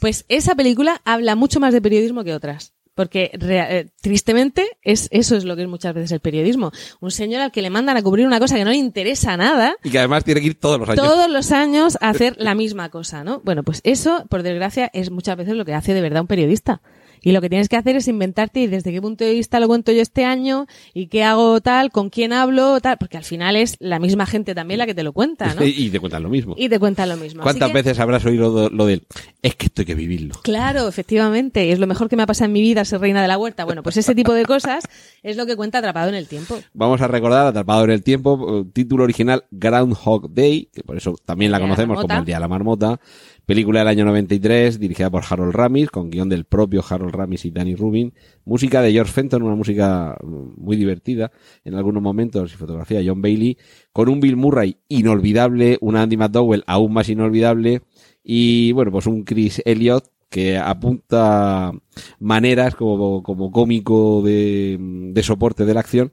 Pues 0.00 0.24
esa 0.28 0.54
película 0.54 1.00
habla 1.04 1.34
mucho 1.34 1.60
más 1.60 1.72
de 1.72 1.80
periodismo 1.80 2.24
que 2.24 2.34
otras. 2.34 2.74
Porque 2.98 3.30
eh, 3.32 3.86
tristemente 4.00 4.66
es, 4.82 5.06
eso 5.12 5.36
es 5.36 5.44
lo 5.44 5.54
que 5.54 5.62
es 5.62 5.68
muchas 5.68 5.94
veces 5.94 6.10
el 6.10 6.18
periodismo. 6.18 6.72
Un 6.98 7.12
señor 7.12 7.42
al 7.42 7.52
que 7.52 7.62
le 7.62 7.70
mandan 7.70 7.96
a 7.96 8.02
cubrir 8.02 8.26
una 8.26 8.40
cosa 8.40 8.56
que 8.56 8.64
no 8.64 8.70
le 8.70 8.76
interesa 8.76 9.36
nada, 9.36 9.76
Y 9.84 9.90
que 9.90 10.00
además 10.00 10.24
tiene 10.24 10.40
que 10.40 10.48
ir 10.48 10.58
todos 10.58 10.80
los 10.80 10.88
años. 10.88 11.06
todos 11.06 11.30
los 11.30 11.52
años 11.52 11.96
a 12.00 12.08
hacer 12.08 12.34
la 12.38 12.56
misma 12.56 12.88
cosa, 12.88 13.22
¿no? 13.22 13.40
Bueno, 13.44 13.62
pues 13.62 13.82
eso, 13.84 14.26
por 14.28 14.42
desgracia, 14.42 14.90
es 14.92 15.12
muchas 15.12 15.36
veces 15.36 15.54
lo 15.54 15.64
que 15.64 15.74
hace 15.74 15.94
de 15.94 16.00
verdad 16.00 16.22
un 16.22 16.26
periodista. 16.26 16.82
Y 17.22 17.32
lo 17.32 17.40
que 17.40 17.48
tienes 17.48 17.68
que 17.68 17.76
hacer 17.76 17.96
es 17.96 18.08
inventarte 18.08 18.60
y 18.60 18.66
desde 18.66 18.92
qué 18.92 19.00
punto 19.00 19.24
de 19.24 19.32
vista 19.32 19.60
lo 19.60 19.68
cuento 19.68 19.92
yo 19.92 20.02
este 20.02 20.24
año 20.24 20.66
y 20.94 21.06
qué 21.06 21.24
hago 21.24 21.60
tal, 21.60 21.90
con 21.90 22.10
quién 22.10 22.32
hablo, 22.32 22.80
tal, 22.80 22.98
porque 22.98 23.16
al 23.16 23.24
final 23.24 23.56
es 23.56 23.76
la 23.80 23.98
misma 23.98 24.26
gente 24.26 24.54
también 24.54 24.78
la 24.78 24.86
que 24.86 24.94
te 24.94 25.02
lo 25.02 25.12
cuenta, 25.12 25.54
¿no? 25.54 25.64
y 25.64 25.90
te 25.90 26.00
cuentan 26.00 26.22
lo 26.22 26.28
mismo. 26.28 26.54
Y 26.56 26.68
te 26.68 26.78
cuentan 26.78 27.08
lo 27.08 27.16
mismo. 27.16 27.42
¿Cuántas 27.42 27.68
que- 27.68 27.74
veces 27.74 27.98
habrás 27.98 28.24
oído 28.24 28.70
lo, 28.70 28.86
del 28.86 29.06
es 29.42 29.54
que 29.54 29.66
esto 29.66 29.82
hay 29.82 29.86
que 29.86 29.94
vivirlo? 29.94 30.34
Claro, 30.42 30.88
efectivamente. 30.88 31.72
Es 31.72 31.78
lo 31.78 31.86
mejor 31.86 32.08
que 32.08 32.16
me 32.16 32.22
ha 32.22 32.26
pasado 32.26 32.46
en 32.46 32.52
mi 32.52 32.60
vida 32.60 32.84
ser 32.84 33.00
reina 33.00 33.22
de 33.22 33.28
la 33.28 33.38
huerta. 33.38 33.64
Bueno, 33.64 33.82
pues 33.82 33.96
ese 33.96 34.14
tipo 34.14 34.32
de 34.32 34.44
cosas 34.44 34.84
es 35.22 35.36
lo 35.36 35.46
que 35.46 35.56
cuenta 35.56 35.78
Atrapado 35.78 36.08
en 36.08 36.14
el 36.14 36.26
Tiempo. 36.26 36.58
Vamos 36.74 37.00
a 37.00 37.08
recordar 37.08 37.46
Atrapado 37.46 37.84
en 37.84 37.90
el 37.90 38.02
Tiempo, 38.02 38.66
título 38.72 39.04
original 39.04 39.44
Groundhog 39.50 40.30
Day, 40.32 40.68
que 40.72 40.82
por 40.82 40.96
eso 40.96 41.14
también 41.24 41.52
la 41.52 41.60
conocemos 41.60 42.00
como 42.00 42.18
El 42.18 42.24
Día 42.24 42.36
de 42.36 42.40
la 42.40 42.48
Marmota. 42.48 43.00
Película 43.48 43.78
del 43.78 43.88
año 43.88 44.04
93, 44.04 44.78
dirigida 44.78 45.08
por 45.08 45.24
Harold 45.26 45.54
Ramis, 45.54 45.88
con 45.88 46.10
guion 46.10 46.28
del 46.28 46.44
propio 46.44 46.84
Harold 46.86 47.14
Ramis 47.14 47.46
y 47.46 47.50
Danny 47.50 47.76
Rubin. 47.76 48.12
Música 48.44 48.82
de 48.82 48.92
George 48.92 49.10
Fenton, 49.10 49.42
una 49.42 49.54
música 49.54 50.18
mm, 50.22 50.62
muy 50.62 50.76
divertida 50.76 51.32
en 51.64 51.74
algunos 51.74 52.02
momentos, 52.02 52.52
y 52.52 52.56
fotografía 52.58 52.98
de 52.98 53.08
John 53.08 53.22
Bailey, 53.22 53.56
con 53.90 54.10
un 54.10 54.20
Bill 54.20 54.36
Murray 54.36 54.76
inolvidable, 54.88 55.78
una 55.80 56.02
Andy 56.02 56.18
McDowell 56.18 56.62
aún 56.66 56.92
más 56.92 57.08
inolvidable, 57.08 57.80
y 58.22 58.72
bueno, 58.72 58.92
pues 58.92 59.06
un 59.06 59.24
Chris 59.24 59.62
Elliott 59.64 60.10
que 60.28 60.58
apunta 60.58 61.72
maneras 62.18 62.74
como, 62.74 63.22
como 63.22 63.50
cómico 63.50 64.20
de, 64.20 64.76
de 64.78 65.22
soporte 65.22 65.64
de 65.64 65.72
la 65.72 65.80
acción, 65.80 66.12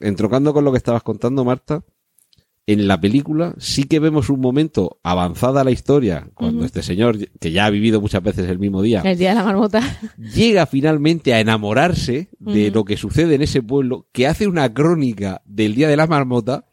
Entrocando 0.00 0.52
con 0.52 0.64
lo 0.64 0.72
que 0.72 0.78
estabas 0.78 1.02
contando, 1.02 1.44
Marta, 1.44 1.84
en 2.66 2.88
la 2.88 3.00
película 3.00 3.54
sí 3.58 3.84
que 3.84 4.00
vemos 4.00 4.28
un 4.28 4.40
momento 4.40 4.98
avanzada 5.04 5.62
la 5.62 5.70
historia, 5.70 6.28
cuando 6.34 6.64
este 6.64 6.82
señor, 6.82 7.16
que 7.38 7.52
ya 7.52 7.66
ha 7.66 7.70
vivido 7.70 8.00
muchas 8.00 8.22
veces 8.22 8.48
el 8.48 8.58
mismo 8.58 8.82
día, 8.82 9.02
El 9.02 9.18
Día 9.18 9.30
de 9.30 9.36
la 9.36 9.44
Marmota. 9.44 9.80
llega 10.18 10.66
finalmente 10.66 11.32
a 11.32 11.40
enamorarse 11.40 12.28
de 12.40 12.70
lo 12.72 12.84
que 12.84 12.96
sucede 12.96 13.36
en 13.36 13.42
ese 13.42 13.62
pueblo, 13.62 14.08
que 14.12 14.26
hace 14.26 14.48
una 14.48 14.72
crónica 14.74 15.42
del 15.44 15.76
Día 15.76 15.88
de 15.88 15.96
la 15.96 16.08
Marmota 16.08 16.66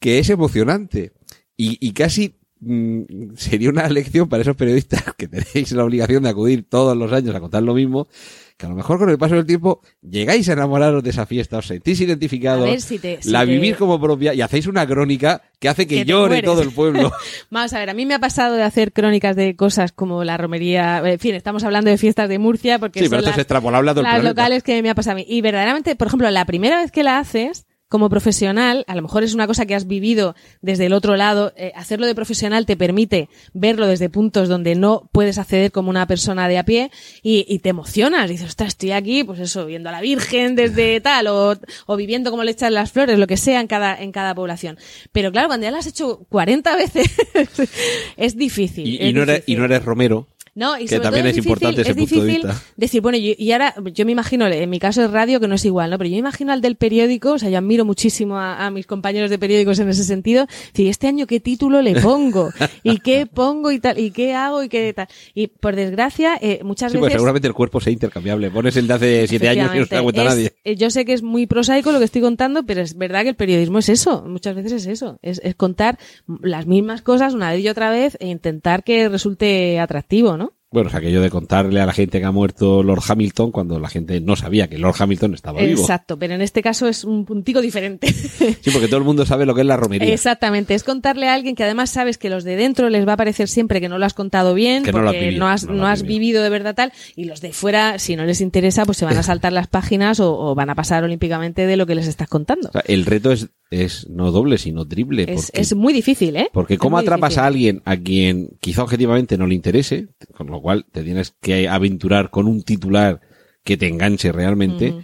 que 0.00 0.18
es 0.18 0.28
emocionante. 0.28 1.12
Y, 1.56 1.78
y 1.80 1.92
casi 1.92 2.41
mm, 2.62 3.34
sería 3.36 3.68
una 3.70 3.88
lección 3.88 4.28
para 4.28 4.42
esos 4.42 4.56
periodistas 4.56 5.02
que 5.16 5.28
tenéis 5.28 5.72
la 5.72 5.84
obligación 5.84 6.22
de 6.22 6.28
acudir 6.30 6.64
todos 6.68 6.96
los 6.96 7.12
años 7.12 7.34
a 7.34 7.40
contar 7.40 7.62
lo 7.62 7.74
mismo, 7.74 8.08
que 8.56 8.66
a 8.66 8.68
lo 8.68 8.74
mejor 8.76 8.98
con 8.98 9.10
el 9.10 9.18
paso 9.18 9.34
del 9.34 9.46
tiempo 9.46 9.80
llegáis 10.02 10.48
a 10.48 10.52
enamoraros 10.52 11.02
de 11.02 11.10
esa 11.10 11.26
fiesta, 11.26 11.58
os 11.58 11.66
sentís 11.66 12.00
identificados, 12.00 12.66
A 12.68 12.70
ver 12.70 12.80
si 12.80 12.98
te- 12.98 13.20
si 13.20 13.30
la 13.30 13.40
te- 13.40 13.46
vivís 13.46 13.76
como 13.76 14.00
propia 14.00 14.34
y 14.34 14.40
hacéis 14.40 14.66
una 14.68 14.86
crónica 14.86 15.42
que 15.58 15.68
hace 15.68 15.86
que, 15.86 15.96
Que 15.96 16.04
llore 16.04 16.42
todo 16.42 16.62
el 16.62 16.70
pueblo. 16.70 17.12
Vamos 17.50 17.72
a 17.72 17.78
ver, 17.80 17.90
a 17.90 17.94
mí 17.94 18.06
me 18.06 18.14
ha 18.14 18.20
pasado 18.20 18.54
de 18.54 18.62
hacer 18.62 18.92
crónicas 18.92 19.34
de 19.36 19.56
cosas 19.56 19.90
como 19.92 20.22
la 20.22 20.36
romería. 20.36 21.02
En 21.04 21.18
fin, 21.18 21.34
estamos 21.34 21.64
hablando 21.64 21.90
de 21.90 21.98
fiestas 21.98 22.28
de 22.28 22.38
Murcia 22.38 22.78
porque 22.78 23.00
Sí, 23.00 23.06
son 23.06 23.10
pero 23.10 23.20
esto 23.20 23.30
las, 23.30 23.38
es 23.38 23.42
extrapolable 23.42 23.90
a 23.90 23.94
todo 23.94 24.04
el 24.04 24.10
las 24.12 24.22
locales 24.24 24.62
que 24.62 24.80
me 24.82 24.90
ha 24.90 24.94
pasado 24.94 25.12
a 25.12 25.16
mí. 25.16 25.24
Y 25.28 25.40
verdaderamente, 25.40 25.96
por 25.96 26.06
ejemplo, 26.08 26.30
la 26.30 26.44
primera 26.44 26.80
vez 26.80 26.92
que 26.92 27.02
la 27.02 27.18
haces, 27.18 27.66
como 27.92 28.08
profesional, 28.08 28.86
a 28.88 28.94
lo 28.94 29.02
mejor 29.02 29.22
es 29.22 29.34
una 29.34 29.46
cosa 29.46 29.66
que 29.66 29.74
has 29.74 29.86
vivido 29.86 30.34
desde 30.62 30.86
el 30.86 30.94
otro 30.94 31.14
lado, 31.14 31.52
eh, 31.58 31.72
hacerlo 31.76 32.06
de 32.06 32.14
profesional 32.14 32.64
te 32.64 32.74
permite 32.74 33.28
verlo 33.52 33.86
desde 33.86 34.08
puntos 34.08 34.48
donde 34.48 34.74
no 34.74 35.10
puedes 35.12 35.36
acceder 35.36 35.70
como 35.72 35.90
una 35.90 36.06
persona 36.06 36.48
de 36.48 36.56
a 36.56 36.64
pie 36.64 36.90
y, 37.22 37.44
y 37.46 37.58
te 37.58 37.68
emocionas. 37.68 38.30
Dices, 38.30 38.48
ostras, 38.48 38.68
estoy 38.68 38.92
aquí, 38.92 39.24
pues 39.24 39.40
eso, 39.40 39.66
viendo 39.66 39.90
a 39.90 39.92
la 39.92 40.00
Virgen 40.00 40.56
desde 40.56 41.00
tal, 41.02 41.26
o, 41.26 41.54
o 41.84 41.96
viviendo 41.96 42.30
como 42.30 42.44
le 42.44 42.52
echan 42.52 42.72
las 42.72 42.92
flores, 42.92 43.18
lo 43.18 43.26
que 43.26 43.36
sea 43.36 43.60
en 43.60 43.66
cada, 43.66 43.94
en 44.00 44.10
cada 44.10 44.34
población. 44.34 44.78
Pero 45.12 45.30
claro, 45.30 45.48
cuando 45.48 45.64
ya 45.64 45.70
lo 45.70 45.76
has 45.76 45.86
hecho 45.86 46.24
40 46.30 46.74
veces, 46.76 47.10
es 48.16 48.36
difícil. 48.38 48.88
Y, 48.88 49.02
es 49.02 49.10
y 49.10 49.12
no 49.12 49.24
eres, 49.24 49.42
y 49.44 49.54
no 49.54 49.66
eres 49.66 49.84
Romero. 49.84 50.28
No, 50.54 50.76
y 50.78 50.82
que 50.82 50.88
sobre 50.96 51.00
también 51.02 51.22
todo 51.24 51.30
es 51.30 51.36
difícil- 51.36 51.48
importante 51.48 51.80
ese 51.80 51.90
es 51.92 51.96
punto 51.96 52.14
de 52.16 52.20
difícil 52.26 52.48
vista. 52.50 52.62
Decir, 52.76 53.00
bueno, 53.00 53.16
yo- 53.18 53.32
y 53.38 53.52
ahora 53.52 53.74
yo 53.94 54.04
me 54.04 54.12
imagino, 54.12 54.46
en 54.46 54.68
mi 54.68 54.78
caso 54.78 55.02
es 55.02 55.10
radio, 55.10 55.40
que 55.40 55.48
no 55.48 55.54
es 55.54 55.64
igual, 55.64 55.90
¿no? 55.90 55.96
Pero 55.96 56.08
yo 56.10 56.14
me 56.14 56.18
imagino 56.18 56.52
al 56.52 56.60
del 56.60 56.76
periódico, 56.76 57.32
o 57.32 57.38
sea, 57.38 57.48
yo 57.48 57.56
admiro 57.56 57.84
muchísimo 57.86 58.36
a, 58.36 58.66
a 58.66 58.70
mis 58.70 58.86
compañeros 58.86 59.30
de 59.30 59.38
periódicos 59.38 59.78
en 59.78 59.88
ese 59.88 60.04
sentido. 60.04 60.46
Decir, 60.72 60.88
este 60.88 61.06
año 61.06 61.26
qué 61.26 61.40
título 61.40 61.80
le 61.80 61.98
pongo, 62.00 62.50
y 62.82 62.98
qué 62.98 63.24
pongo 63.26 63.70
y 63.72 63.78
tal, 63.80 63.98
y 63.98 64.10
qué 64.10 64.34
hago 64.34 64.62
y 64.62 64.68
qué 64.68 64.92
tal. 64.92 65.08
Y 65.34 65.46
por 65.46 65.74
desgracia, 65.74 66.38
eh, 66.40 66.60
muchas 66.64 66.92
Sí, 66.92 66.98
pues 66.98 67.08
veces. 67.08 67.14
seguramente 67.20 67.48
el 67.48 67.54
cuerpo 67.54 67.80
sea 67.80 67.92
intercambiable. 67.92 68.50
Pones 68.50 68.76
el 68.76 68.86
de 68.86 68.92
hace 68.94 69.26
siete 69.28 69.48
años 69.48 69.64
y 69.74 69.78
no 69.78 69.86
se 69.86 69.94
Efectivamente. 69.96 70.24
nadie. 70.24 70.52
Eh, 70.64 70.76
Yo 70.76 70.90
sé 70.90 71.06
que 71.06 71.14
es 71.14 71.22
muy 71.22 71.46
prosaico 71.46 71.92
lo 71.92 71.98
que 71.98 72.04
estoy 72.04 72.20
contando, 72.20 72.64
pero 72.64 72.82
es 72.82 72.98
verdad 72.98 73.22
que 73.22 73.30
el 73.30 73.36
periodismo 73.36 73.78
es 73.78 73.88
eso. 73.88 74.22
Muchas 74.28 74.54
veces 74.54 74.72
es 74.72 74.86
eso. 74.86 75.18
Es, 75.22 75.40
es 75.42 75.54
contar 75.54 75.98
las 76.42 76.66
mismas 76.66 77.00
cosas 77.00 77.32
una 77.32 77.50
vez 77.52 77.64
y 77.64 77.68
otra 77.70 77.90
vez 77.90 78.18
e 78.20 78.28
intentar 78.28 78.84
que 78.84 79.08
resulte 79.08 79.80
atractivo, 79.80 80.36
¿no? 80.36 80.41
Bueno, 80.72 80.88
o 80.88 80.90
sea, 80.90 81.00
aquello 81.00 81.20
de 81.20 81.30
contarle 81.30 81.80
a 81.80 81.86
la 81.86 81.92
gente 81.92 82.18
que 82.18 82.24
ha 82.24 82.30
muerto 82.32 82.82
Lord 82.82 83.02
Hamilton 83.06 83.52
cuando 83.52 83.78
la 83.78 83.88
gente 83.88 84.20
no 84.20 84.36
sabía 84.36 84.68
que 84.68 84.78
Lord 84.78 84.96
Hamilton 84.98 85.34
estaba 85.34 85.60
vivo. 85.60 85.80
Exacto, 85.80 86.18
pero 86.18 86.34
en 86.34 86.40
este 86.40 86.62
caso 86.62 86.88
es 86.88 87.04
un 87.04 87.24
puntico 87.24 87.60
diferente. 87.60 88.10
Sí, 88.12 88.70
porque 88.72 88.88
todo 88.88 88.98
el 88.98 89.04
mundo 89.04 89.26
sabe 89.26 89.46
lo 89.46 89.54
que 89.54 89.60
es 89.60 89.66
la 89.66 89.76
romería. 89.76 90.12
Exactamente, 90.12 90.74
es 90.74 90.82
contarle 90.82 91.28
a 91.28 91.34
alguien 91.34 91.54
que 91.54 91.64
además 91.64 91.90
sabes 91.90 92.18
que 92.18 92.30
los 92.30 92.44
de 92.44 92.56
dentro 92.56 92.88
les 92.88 93.06
va 93.06 93.12
a 93.14 93.16
parecer 93.16 93.48
siempre 93.48 93.80
que 93.80 93.88
no 93.88 93.98
lo 93.98 94.06
has 94.06 94.14
contado 94.14 94.54
bien, 94.54 94.82
Que 94.82 94.92
no 94.92 95.02
lo 95.02 95.08
has 95.10 95.14
porque 95.14 95.26
vivido, 95.28 95.46
has, 95.46 95.66
no 95.66 95.74
no 95.74 95.86
has 95.86 95.92
has 95.92 96.02
vivido. 96.02 96.18
vivido 96.20 96.42
de 96.42 96.48
verdad 96.50 96.74
tal, 96.74 96.92
y 97.16 97.24
los 97.24 97.40
de 97.40 97.52
fuera, 97.52 97.98
si 97.98 98.16
no 98.16 98.24
les 98.24 98.40
interesa, 98.40 98.84
pues 98.84 98.98
se 98.98 99.04
van 99.04 99.18
a 99.18 99.22
saltar 99.22 99.52
las 99.52 99.66
páginas 99.66 100.20
o, 100.20 100.38
o 100.38 100.54
van 100.54 100.70
a 100.70 100.74
pasar 100.74 101.04
olímpicamente 101.04 101.66
de 101.66 101.76
lo 101.76 101.86
que 101.86 101.94
les 101.94 102.06
estás 102.06 102.28
contando. 102.28 102.68
O 102.68 102.72
sea, 102.72 102.82
el 102.86 103.04
reto 103.04 103.32
es, 103.32 103.48
es 103.72 104.08
no 104.08 104.30
doble, 104.30 104.58
sino 104.58 104.86
triple. 104.86 105.22
Es, 105.24 105.46
porque- 105.46 105.60
es 105.60 105.74
muy 105.74 105.92
difícil, 105.92 106.36
¿eh? 106.36 106.48
Porque 106.52 106.78
cómo 106.78 106.98
atrapas 106.98 107.30
difícil. 107.30 107.42
a 107.42 107.46
alguien 107.46 107.82
a 107.84 107.96
quien 107.96 108.50
quizá 108.60 108.82
objetivamente 108.82 109.38
no 109.38 109.46
le 109.46 109.54
interese, 109.54 110.08
con 110.36 110.48
lo 110.48 110.60
cual 110.60 110.86
te 110.92 111.02
tienes 111.02 111.34
que 111.40 111.68
aventurar 111.68 112.30
con 112.30 112.46
un 112.46 112.62
titular 112.62 113.20
que 113.64 113.76
te 113.76 113.88
enganche 113.88 114.32
realmente, 114.32 114.94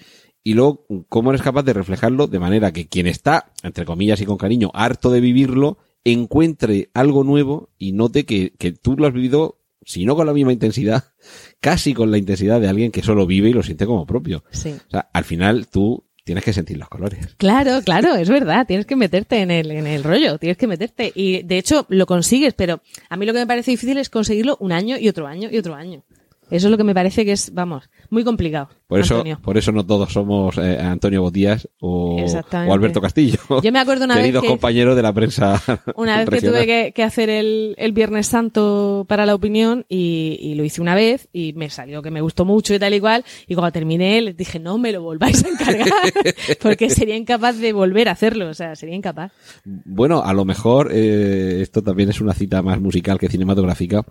y 0.43 0.55
luego 0.55 0.87
cómo 1.09 1.31
eres 1.31 1.43
capaz 1.43 1.63
de 1.63 1.73
reflejarlo 1.73 2.27
de 2.27 2.39
manera 2.39 2.73
que 2.73 2.89
quien 2.89 3.07
está, 3.07 3.53
entre 3.63 3.85
comillas 3.85 4.21
y 4.21 4.27
con 4.27 4.37
cariño, 4.37 4.71
harto 4.75 5.11
de 5.11 5.21
vivirlo, 5.21 5.79
encuentre 6.05 6.91
algo 6.95 7.25
nuevo 7.25 7.71
y 7.79 7.93
note 7.93 8.25
que, 8.25 8.53
que 8.59 8.73
tú 8.73 8.97
lo 8.97 9.07
has 9.07 9.13
vivido, 9.13 9.61
si 9.83 10.05
no 10.05 10.17
con 10.17 10.27
la 10.27 10.33
misma 10.33 10.53
intensidad, 10.53 11.05
casi 11.61 11.95
con 11.95 12.11
la 12.11 12.19
intensidad 12.19 12.61
de 12.61 12.69
alguien 12.69 12.91
que 12.93 13.03
solo 13.03 13.27
vive 13.27 13.51
y 13.51 13.53
lo 13.53 13.63
siente 13.63 13.87
como 13.87 14.07
propio. 14.07 14.43
Sí. 14.51 14.71
O 14.89 14.91
sea, 14.91 15.09
al 15.13 15.25
final 15.25 15.69
tú 15.69 16.05
tienes 16.29 16.45
que 16.45 16.53
sentir 16.53 16.77
los 16.77 16.91
colores. 16.91 17.37
Claro, 17.39 17.81
claro, 17.83 18.15
es 18.15 18.29
verdad, 18.29 18.67
tienes 18.67 18.85
que 18.85 18.97
meterte 18.97 19.41
en 19.41 19.51
el, 19.51 19.71
en 19.71 19.87
el 19.87 20.05
rollo, 20.05 20.37
tienes 20.37 20.59
que 20.59 20.67
meterte. 20.67 21.11
Y 21.15 21.43
de 21.43 21.57
hecho 21.57 21.87
lo 21.89 22.05
consigues, 22.05 22.53
pero 22.53 22.83
a 23.09 23.17
mí 23.17 23.25
lo 23.25 23.33
que 23.33 23.39
me 23.39 23.47
parece 23.47 23.71
difícil 23.71 23.97
es 23.97 24.11
conseguirlo 24.11 24.59
un 24.61 24.73
año 24.73 24.99
y 24.99 25.09
otro 25.09 25.27
año 25.27 25.49
y 25.51 25.57
otro 25.57 25.75
año. 25.75 26.05
Eso 26.51 26.67
es 26.67 26.71
lo 26.71 26.77
que 26.77 26.85
me 26.85 26.95
parece 26.95 27.25
que 27.25 27.33
es, 27.33 27.55
vamos, 27.55 27.89
muy 28.11 28.25
complicado. 28.25 28.69
Por 28.87 29.01
eso, 29.01 29.17
Antonio. 29.17 29.39
por 29.43 29.59
eso 29.59 29.71
no 29.71 29.85
todos 29.85 30.13
somos 30.13 30.57
eh, 30.57 30.79
Antonio 30.81 31.21
Botías 31.21 31.69
o, 31.81 32.25
Alberto 32.53 33.01
Castillo. 33.03 33.39
Yo 33.63 33.71
me 33.71 33.79
acuerdo 33.81 34.07
una 34.07 34.15
vez 34.15 34.23
queridos 34.23 34.43
que- 34.43 34.49
compañeros 34.49 34.97
de 34.97 35.03
la 35.03 35.13
prensa. 35.13 35.63
Una 35.97 36.19
vez 36.19 36.29
que 36.31 36.41
tuve 36.49 36.67
que, 36.67 36.93
que 36.95 37.03
hacer 37.03 37.29
el, 37.29 37.75
el 37.77 37.93
Viernes 37.93 38.27
Santo 38.29 39.05
para 39.09 39.27
la 39.27 39.35
opinión 39.35 39.85
y, 39.89 40.39
y 40.41 40.55
lo 40.55 40.65
hice 40.65 40.81
una 40.81 40.95
vez 40.95 41.29
y 41.33 41.53
me 41.55 41.69
salió 41.71 42.01
que 42.03 42.11
me 42.11 42.21
gustó 42.21 42.45
mucho 42.45 42.75
y 42.75 42.79
tal 42.79 42.95
y 42.95 43.01
cual 43.01 43.25
y 43.47 43.55
cuando 43.55 43.73
terminé 43.73 44.21
les 44.23 44.37
dije 44.37 44.59
no 44.59 44.79
me 44.79 44.93
lo 44.93 45.03
volváis 45.03 45.45
a 45.45 45.49
encargar 45.49 45.89
porque 46.63 46.89
sería 46.91 47.17
incapaz 47.17 47.59
de 47.59 47.73
volver 47.73 48.09
a 48.09 48.13
hacerlo, 48.13 48.49
o 48.49 48.55
sea, 48.55 48.75
sería 48.77 48.95
incapaz. 48.95 49.33
Bueno, 49.65 50.23
a 50.23 50.33
lo 50.33 50.45
mejor 50.45 50.91
eh, 50.93 51.59
esto 51.61 51.83
también 51.83 52.09
es 52.11 52.21
una 52.21 52.33
cita 52.35 52.63
más 52.63 52.81
musical 52.81 53.19
que 53.19 53.29
cinematográfica. 53.29 54.03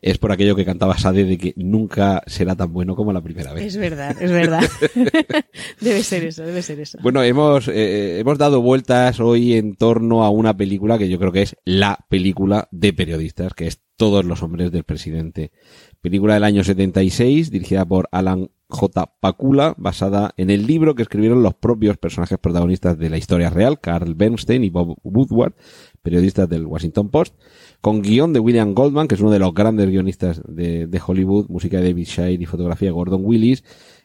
Es 0.00 0.18
por 0.18 0.32
aquello 0.32 0.56
que 0.56 0.64
cantaba 0.64 0.96
Sade 0.96 1.24
de 1.24 1.38
que 1.38 1.52
nunca 1.56 2.22
será 2.26 2.54
tan 2.54 2.72
bueno 2.72 2.94
como 2.96 3.12
la 3.12 3.20
primera 3.20 3.41
vez. 3.52 3.66
Es 3.66 3.76
verdad, 3.76 4.16
es 4.20 4.30
verdad. 4.30 4.62
debe 5.80 6.02
ser 6.02 6.24
eso, 6.24 6.42
debe 6.42 6.62
ser 6.62 6.80
eso. 6.80 6.98
Bueno, 7.02 7.22
hemos, 7.22 7.68
eh, 7.68 8.20
hemos 8.20 8.38
dado 8.38 8.60
vueltas 8.60 9.20
hoy 9.20 9.54
en 9.54 9.74
torno 9.76 10.24
a 10.24 10.30
una 10.30 10.56
película 10.56 10.98
que 10.98 11.08
yo 11.08 11.18
creo 11.18 11.32
que 11.32 11.42
es 11.42 11.56
la 11.64 12.06
película 12.08 12.68
de 12.70 12.92
periodistas, 12.92 13.54
que 13.54 13.66
es 13.66 13.80
Todos 13.96 14.24
los 14.24 14.42
hombres 14.42 14.72
del 14.72 14.84
presidente. 14.84 15.52
Película 16.00 16.34
del 16.34 16.44
año 16.44 16.64
76, 16.64 17.50
dirigida 17.50 17.84
por 17.84 18.08
Alan 18.10 18.50
J. 18.72 19.14
Pakula, 19.20 19.74
basada 19.76 20.32
en 20.36 20.50
el 20.50 20.66
libro 20.66 20.94
que 20.94 21.02
escribieron 21.02 21.42
los 21.42 21.54
propios 21.54 21.98
personajes 21.98 22.38
protagonistas 22.38 22.98
de 22.98 23.10
la 23.10 23.18
historia 23.18 23.50
real, 23.50 23.80
Carl 23.80 24.14
Bernstein 24.14 24.64
y 24.64 24.70
Bob 24.70 24.96
Woodward, 25.02 25.54
periodistas 26.02 26.48
del 26.48 26.66
Washington 26.66 27.10
Post, 27.10 27.36
con 27.82 28.00
guion 28.00 28.32
de 28.32 28.38
William 28.38 28.74
Goldman, 28.74 29.08
que 29.08 29.16
es 29.16 29.20
uno 29.20 29.32
de 29.32 29.40
los 29.40 29.52
grandes 29.52 29.90
guionistas 29.90 30.40
de, 30.46 31.00
Hollywood, 31.04 31.48
música 31.48 31.78
de 31.78 31.88
David 31.88 32.06
Shire 32.06 32.42
y 32.42 32.46
fotografía 32.46 32.88
de 32.88 32.92
Gordon 32.92 33.22
Willis, 33.24 33.64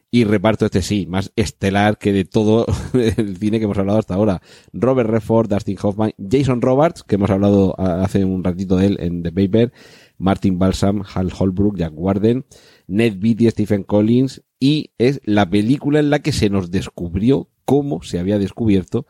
y 0.09 0.23
reparto 0.23 0.65
este 0.65 0.81
sí, 0.81 1.05
más 1.07 1.31
estelar 1.35 1.99
que 1.99 2.11
de 2.11 2.25
todo 2.25 2.65
el 2.93 3.37
cine 3.37 3.59
que 3.59 3.65
hemos 3.65 3.77
hablado 3.77 3.99
hasta 3.99 4.15
ahora. 4.15 4.41
Robert 4.73 5.09
Redford, 5.09 5.49
Dustin 5.49 5.77
Hoffman, 5.79 6.13
Jason 6.17 6.61
Roberts, 6.61 7.03
que 7.03 7.15
hemos 7.15 7.29
hablado 7.29 7.79
hace 7.79 8.25
un 8.25 8.43
ratito 8.43 8.77
de 8.77 8.87
él 8.87 8.97
en 8.99 9.21
The 9.21 9.31
Paper, 9.31 9.71
Martin 10.17 10.57
Balsam, 10.57 11.03
Hal 11.13 11.31
Holbrook, 11.37 11.77
Jack 11.77 11.93
Warden, 11.95 12.45
Ned 12.87 13.17
Beatty, 13.19 13.47
Stephen 13.51 13.83
Collins, 13.83 14.41
y 14.59 14.91
es 14.97 15.21
la 15.23 15.47
película 15.47 15.99
en 15.99 16.09
la 16.09 16.19
que 16.19 16.31
se 16.31 16.49
nos 16.49 16.71
descubrió 16.71 17.49
cómo 17.63 18.01
se 18.01 18.17
había 18.17 18.39
descubierto 18.39 19.05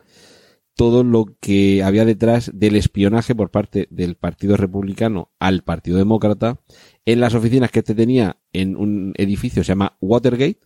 todo 0.78 1.02
lo 1.02 1.26
que 1.40 1.82
había 1.82 2.04
detrás 2.04 2.52
del 2.54 2.76
espionaje 2.76 3.34
por 3.34 3.50
parte 3.50 3.88
del 3.90 4.14
Partido 4.14 4.56
Republicano 4.56 5.32
al 5.40 5.64
Partido 5.64 5.98
Demócrata 5.98 6.60
en 7.04 7.18
las 7.18 7.34
oficinas 7.34 7.72
que 7.72 7.80
este 7.80 7.96
tenía 7.96 8.36
en 8.52 8.76
un 8.76 9.12
edificio 9.16 9.60
que 9.60 9.64
se 9.64 9.72
llama 9.72 9.96
Watergate, 10.00 10.60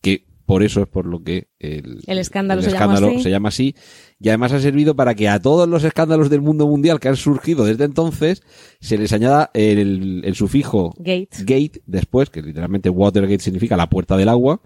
que 0.00 0.26
por 0.46 0.64
eso 0.64 0.82
es 0.82 0.88
por 0.88 1.06
lo 1.06 1.22
que 1.22 1.46
el, 1.60 2.00
El 2.08 2.18
escándalo 2.18 2.58
el 2.58 2.64
se 2.64 2.72
llama 2.72 2.84
escándalo 2.94 3.14
así. 3.14 3.22
se 3.22 3.30
llama 3.30 3.48
así. 3.50 3.76
Y 4.18 4.30
además 4.30 4.52
ha 4.52 4.60
servido 4.60 4.96
para 4.96 5.14
que 5.14 5.28
a 5.28 5.40
todos 5.40 5.68
los 5.68 5.84
escándalos 5.84 6.28
del 6.28 6.42
mundo 6.42 6.66
mundial 6.66 6.98
que 6.98 7.06
han 7.06 7.16
surgido 7.16 7.64
desde 7.64 7.84
entonces 7.84 8.42
se 8.80 8.98
les 8.98 9.12
añada 9.12 9.52
el, 9.54 10.22
el 10.24 10.34
sufijo 10.34 10.92
Gate. 10.98 11.28
gate 11.44 11.82
después, 11.86 12.30
que 12.30 12.42
literalmente 12.42 12.90
Watergate 12.90 13.38
significa 13.38 13.76
la 13.76 13.88
puerta 13.88 14.16
del 14.16 14.28
agua. 14.28 14.60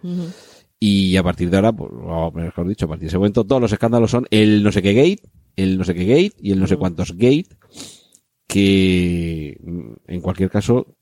Y 0.78 1.16
a 1.16 1.22
partir 1.22 1.48
de 1.50 1.56
ahora, 1.56 1.72
pues, 1.72 1.90
o 1.92 2.30
mejor 2.32 2.68
dicho, 2.68 2.84
a 2.84 2.88
partir 2.88 3.02
de 3.04 3.08
ese 3.08 3.18
momento, 3.18 3.44
todos 3.44 3.62
los 3.62 3.72
escándalos 3.72 4.10
son 4.10 4.26
el 4.30 4.62
no 4.62 4.70
sé 4.72 4.82
qué 4.82 4.92
gate, 4.92 5.22
el 5.56 5.78
no 5.78 5.84
sé 5.84 5.94
qué 5.94 6.04
gate 6.04 6.32
y 6.40 6.52
el 6.52 6.60
no 6.60 6.66
sé 6.66 6.76
cuántos 6.76 7.12
gate, 7.16 7.46
que 8.46 9.58
mm, 9.62 9.92
en 10.06 10.20
cualquier 10.20 10.50
caso, 10.50 10.96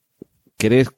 ¿crees 0.57 0.89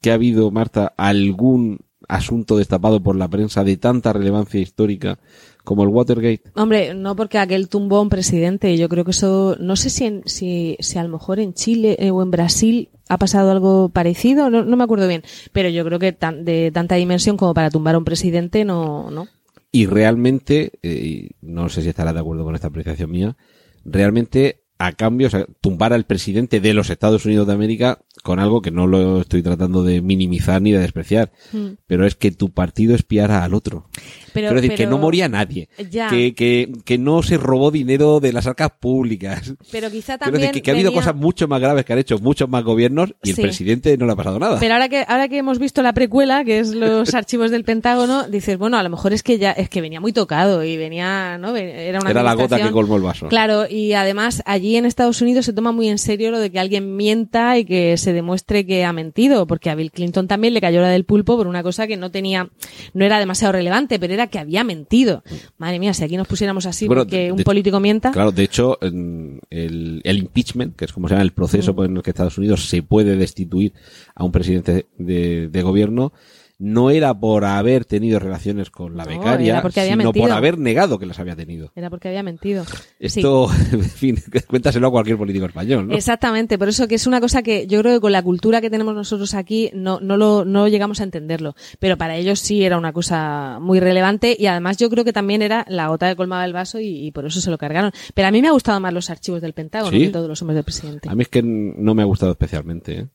que 0.00 0.10
ha 0.10 0.14
habido, 0.14 0.50
Marta, 0.50 0.92
algún 0.96 1.78
asunto 2.08 2.56
destapado 2.56 3.02
por 3.02 3.16
la 3.16 3.28
prensa 3.28 3.64
de 3.64 3.76
tanta 3.78 4.12
relevancia 4.12 4.60
histórica 4.60 5.18
como 5.64 5.82
el 5.82 5.88
Watergate? 5.88 6.42
Hombre, 6.54 6.94
no 6.94 7.16
porque 7.16 7.38
aquel 7.38 7.68
tumbó 7.68 7.96
a 7.96 8.02
un 8.02 8.08
presidente. 8.08 8.76
Yo 8.76 8.88
creo 8.88 9.04
que 9.04 9.10
eso, 9.12 9.56
no 9.58 9.76
sé 9.76 9.90
si, 9.90 10.04
en- 10.04 10.22
si, 10.26 10.76
si 10.80 10.98
a 10.98 11.02
lo 11.02 11.08
mejor 11.08 11.40
en 11.40 11.54
Chile 11.54 11.96
eh, 11.98 12.10
o 12.10 12.22
en 12.22 12.30
Brasil 12.30 12.90
ha 13.08 13.18
pasado 13.18 13.50
algo 13.50 13.88
parecido, 13.90 14.50
no, 14.50 14.64
no 14.64 14.76
me 14.76 14.84
acuerdo 14.84 15.06
bien. 15.08 15.22
Pero 15.52 15.68
yo 15.68 15.84
creo 15.84 15.98
que 15.98 16.12
tan- 16.12 16.44
de 16.44 16.70
tanta 16.72 16.94
dimensión 16.96 17.36
como 17.36 17.54
para 17.54 17.70
tumbar 17.70 17.94
a 17.94 17.98
un 17.98 18.04
presidente, 18.04 18.64
no, 18.64 19.10
no. 19.10 19.28
Y 19.72 19.86
realmente, 19.86 20.72
eh, 20.82 21.30
no 21.42 21.68
sé 21.68 21.82
si 21.82 21.88
estará 21.90 22.12
de 22.12 22.20
acuerdo 22.20 22.44
con 22.44 22.54
esta 22.54 22.68
apreciación 22.68 23.10
mía, 23.10 23.36
realmente 23.84 24.62
a 24.78 24.92
cambio, 24.92 25.28
o 25.28 25.30
sea, 25.30 25.46
tumbar 25.60 25.92
al 25.92 26.04
presidente 26.04 26.60
de 26.60 26.74
los 26.74 26.90
Estados 26.90 27.24
Unidos 27.24 27.46
de 27.46 27.52
América 27.54 27.98
con 28.26 28.40
algo 28.40 28.60
que 28.60 28.72
no 28.72 28.88
lo 28.88 29.20
estoy 29.20 29.40
tratando 29.40 29.84
de 29.84 30.02
minimizar 30.02 30.60
ni 30.60 30.72
de 30.72 30.80
despreciar, 30.80 31.30
Mm. 31.52 31.74
pero 31.86 32.04
es 32.04 32.16
que 32.16 32.32
tu 32.32 32.50
partido 32.50 32.96
espiara 32.96 33.44
al 33.44 33.54
otro. 33.54 33.88
Pero, 34.32 34.48
Quiero 34.48 34.60
decir, 34.60 34.76
que 34.76 34.86
no 34.88 34.98
moría 34.98 35.28
nadie, 35.28 35.68
Ya. 35.90 36.08
que, 36.08 36.34
que, 36.34 36.72
que 36.84 36.98
no 36.98 37.22
se 37.22 37.38
robó 37.38 37.70
dinero 37.70 38.18
de 38.18 38.32
las 38.32 38.46
arcas 38.48 38.70
públicas. 38.80 39.54
Pero 39.70 39.90
quizá 39.90 40.18
también. 40.18 40.40
decir, 40.40 40.54
que, 40.54 40.62
que 40.62 40.70
ha 40.72 40.74
habido 40.74 40.92
cosas 40.92 41.14
mucho 41.14 41.46
más 41.46 41.60
graves 41.60 41.84
que 41.84 41.92
han 41.92 42.00
hecho 42.00 42.18
muchos 42.18 42.48
más 42.48 42.64
gobiernos 42.64 43.14
y 43.22 43.30
el 43.30 43.36
presidente 43.36 43.96
no 43.96 44.04
le 44.06 44.12
ha 44.12 44.16
pasado 44.16 44.38
nada. 44.40 44.58
Pero 44.58 44.74
ahora 44.74 44.88
que, 44.88 45.04
ahora 45.06 45.28
que 45.28 45.38
hemos 45.38 45.58
visto 45.60 45.80
la 45.82 45.94
precuela, 45.94 46.44
que 46.44 46.58
es 46.58 46.74
los 46.74 47.14
archivos 47.14 47.50
del 47.52 47.62
Pentágono, 47.64 48.28
dices, 48.28 48.58
bueno, 48.58 48.76
a 48.76 48.82
lo 48.82 48.90
mejor 48.90 49.12
es 49.12 49.22
que 49.22 49.38
ya, 49.38 49.52
es 49.52 49.68
que 49.70 49.80
venía 49.80 50.00
muy 50.00 50.12
tocado 50.12 50.64
y 50.64 50.76
venía, 50.76 51.38
¿no? 51.38 51.54
Era 51.56 52.00
una 52.00 52.10
Era 52.10 52.22
la 52.24 52.34
gota 52.34 52.58
que 52.60 52.70
colmó 52.72 52.96
el 52.96 53.02
vaso. 53.02 53.28
Claro, 53.28 53.66
y 53.70 53.92
además 53.92 54.42
allí 54.44 54.76
en 54.76 54.84
Estados 54.84 55.22
Unidos 55.22 55.46
se 55.46 55.52
toma 55.52 55.70
muy 55.72 55.88
en 55.88 55.98
serio 55.98 56.30
lo 56.30 56.40
de 56.40 56.50
que 56.50 56.58
alguien 56.58 56.96
mienta 56.96 57.56
y 57.58 57.64
que 57.64 57.96
se 57.96 58.12
demuestre 58.16 58.66
que 58.66 58.84
ha 58.84 58.92
mentido, 58.92 59.46
porque 59.46 59.70
a 59.70 59.76
Bill 59.76 59.92
Clinton 59.92 60.26
también 60.26 60.52
le 60.54 60.60
cayó 60.60 60.80
la 60.80 60.88
del 60.88 61.04
pulpo 61.04 61.36
por 61.36 61.46
una 61.46 61.62
cosa 61.62 61.86
que 61.86 61.96
no 61.96 62.10
tenía, 62.10 62.50
no 62.94 63.04
era 63.04 63.20
demasiado 63.20 63.52
relevante, 63.52 64.00
pero 64.00 64.12
era 64.12 64.26
que 64.26 64.40
había 64.40 64.64
mentido. 64.64 65.22
Madre 65.58 65.78
mía, 65.78 65.94
si 65.94 66.02
aquí 66.02 66.16
nos 66.16 66.26
pusiéramos 66.26 66.66
así 66.66 66.88
Bueno, 66.88 67.02
porque 67.02 67.26
de- 67.26 67.30
un 67.32 67.38
de- 67.38 67.44
político 67.44 67.78
mienta. 67.78 68.10
Claro, 68.10 68.32
de 68.32 68.42
hecho, 68.42 68.78
el, 68.80 70.00
el 70.02 70.18
impeachment, 70.18 70.74
que 70.74 70.86
es 70.86 70.92
como 70.92 71.06
se 71.06 71.14
llama 71.14 71.22
el 71.22 71.32
proceso 71.32 71.74
por 71.76 71.86
el 71.86 72.02
que 72.02 72.10
Estados 72.10 72.36
Unidos 72.38 72.68
se 72.68 72.82
puede 72.82 73.14
destituir 73.16 73.72
a 74.14 74.24
un 74.24 74.32
presidente 74.32 74.86
de, 74.98 75.48
de 75.48 75.62
gobierno, 75.62 76.12
no 76.58 76.90
era 76.90 77.12
por 77.18 77.44
haber 77.44 77.84
tenido 77.84 78.18
relaciones 78.18 78.70
con 78.70 78.96
la 78.96 79.04
No, 79.04 79.10
becaria, 79.10 79.60
sino 79.62 80.04
por 80.04 80.14
mentido. 80.14 80.34
haber 80.34 80.58
negado 80.58 80.98
que 80.98 81.04
las 81.06 81.18
había 81.18 81.36
tenido. 81.36 81.70
Era 81.74 81.90
porque 81.90 82.08
había 82.08 82.22
mentido. 82.22 82.64
Sí. 82.64 82.74
Esto, 82.98 83.48
en 83.72 83.82
fin, 83.82 84.16
cuéntaselo 84.48 84.86
a 84.88 84.90
cualquier 84.90 85.18
político 85.18 85.44
español, 85.46 85.88
¿no? 85.88 85.94
Exactamente, 85.94 86.58
por 86.58 86.68
eso 86.68 86.88
que 86.88 86.94
es 86.94 87.06
una 87.06 87.20
cosa 87.20 87.42
que 87.42 87.66
yo 87.66 87.80
creo 87.82 87.94
que 87.94 88.00
con 88.00 88.12
la 88.12 88.22
cultura 88.22 88.60
que 88.60 88.70
tenemos 88.70 88.94
nosotros 88.94 89.34
aquí 89.34 89.70
no, 89.74 90.00
no, 90.00 90.16
lo, 90.16 90.44
no 90.44 90.66
llegamos 90.68 91.00
a 91.00 91.04
entenderlo, 91.04 91.54
pero 91.78 91.98
para 91.98 92.16
ellos 92.16 92.40
sí 92.40 92.64
era 92.64 92.78
una 92.78 92.92
cosa 92.92 93.58
muy 93.60 93.78
relevante 93.80 94.34
y 94.38 94.46
además 94.46 94.78
yo 94.78 94.88
creo 94.88 95.04
que 95.04 95.12
también 95.12 95.42
era 95.42 95.66
la 95.68 95.88
gota 95.88 96.08
que 96.08 96.16
colmaba 96.16 96.44
el 96.44 96.52
vaso 96.54 96.80
y, 96.80 97.06
y 97.06 97.10
por 97.12 97.26
eso 97.26 97.40
se 97.40 97.50
lo 97.50 97.58
cargaron. 97.58 97.92
Pero 98.14 98.28
a 98.28 98.30
mí 98.30 98.40
me 98.40 98.48
ha 98.48 98.52
gustado 98.52 98.80
más 98.80 98.92
los 98.94 99.10
archivos 99.10 99.42
del 99.42 99.52
Pentágono 99.52 99.90
¿Sí? 99.96 100.06
que 100.06 100.08
todos 100.08 100.28
los 100.28 100.40
hombres 100.42 100.54
del 100.56 100.64
presidente. 100.64 101.08
A 101.08 101.14
mí 101.14 101.22
es 101.22 101.28
que 101.28 101.42
no 101.42 101.94
me 101.94 102.02
ha 102.02 102.06
gustado 102.06 102.32
especialmente, 102.32 102.98
¿eh? 103.00 103.08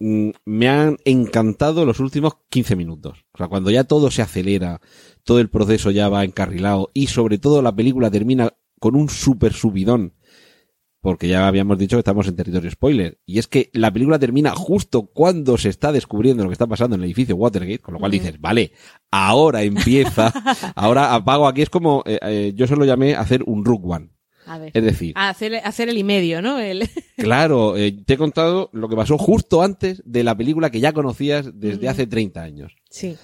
Me 0.00 0.68
han 0.68 0.96
encantado 1.04 1.84
los 1.84 2.00
últimos 2.00 2.34
15 2.48 2.74
minutos. 2.74 3.26
O 3.34 3.38
sea, 3.38 3.48
cuando 3.48 3.70
ya 3.70 3.84
todo 3.84 4.10
se 4.10 4.22
acelera, 4.22 4.80
todo 5.24 5.40
el 5.40 5.50
proceso 5.50 5.90
ya 5.90 6.08
va 6.08 6.24
encarrilado 6.24 6.90
y 6.94 7.08
sobre 7.08 7.38
todo 7.38 7.60
la 7.60 7.76
película 7.76 8.10
termina 8.10 8.54
con 8.78 8.96
un 8.96 9.10
super 9.10 9.52
subidón. 9.52 10.14
Porque 11.02 11.28
ya 11.28 11.46
habíamos 11.46 11.78
dicho 11.78 11.96
que 11.96 12.00
estamos 12.00 12.28
en 12.28 12.36
territorio 12.36 12.70
spoiler. 12.70 13.20
Y 13.24 13.38
es 13.38 13.46
que 13.46 13.70
la 13.72 13.90
película 13.90 14.18
termina 14.18 14.54
justo 14.54 15.06
cuando 15.06 15.56
se 15.56 15.70
está 15.70 15.92
descubriendo 15.92 16.42
lo 16.42 16.50
que 16.50 16.54
está 16.54 16.66
pasando 16.66 16.96
en 16.96 17.02
el 17.02 17.06
edificio 17.06 17.36
Watergate, 17.36 17.78
con 17.78 17.94
lo 17.94 18.00
cual 18.00 18.12
dices, 18.12 18.38
vale, 18.38 18.72
ahora 19.10 19.62
empieza, 19.62 20.30
ahora 20.76 21.14
apago 21.14 21.46
aquí. 21.46 21.62
Es 21.62 21.70
como, 21.70 22.02
eh, 22.04 22.18
eh, 22.22 22.52
yo 22.54 22.66
se 22.66 22.76
lo 22.76 22.84
llamé 22.84 23.14
hacer 23.14 23.42
un 23.46 23.64
Rook 23.64 23.86
One. 23.86 24.10
A 24.50 24.58
ver. 24.58 24.72
Es 24.74 24.82
decir, 24.82 25.12
A 25.16 25.28
hacer, 25.28 25.54
hacer 25.62 25.88
el 25.88 25.96
y 25.96 26.02
medio, 26.02 26.42
¿no? 26.42 26.58
El... 26.58 26.88
Claro, 27.16 27.76
eh, 27.76 27.92
te 27.92 28.14
he 28.14 28.16
contado 28.16 28.70
lo 28.72 28.88
que 28.88 28.96
pasó 28.96 29.16
justo 29.16 29.62
antes 29.62 30.02
de 30.04 30.24
la 30.24 30.36
película 30.36 30.70
que 30.70 30.80
ya 30.80 30.92
conocías 30.92 31.50
desde 31.54 31.88
hace 31.88 32.06
30 32.06 32.42
años. 32.42 32.74
Sí. 32.88 33.16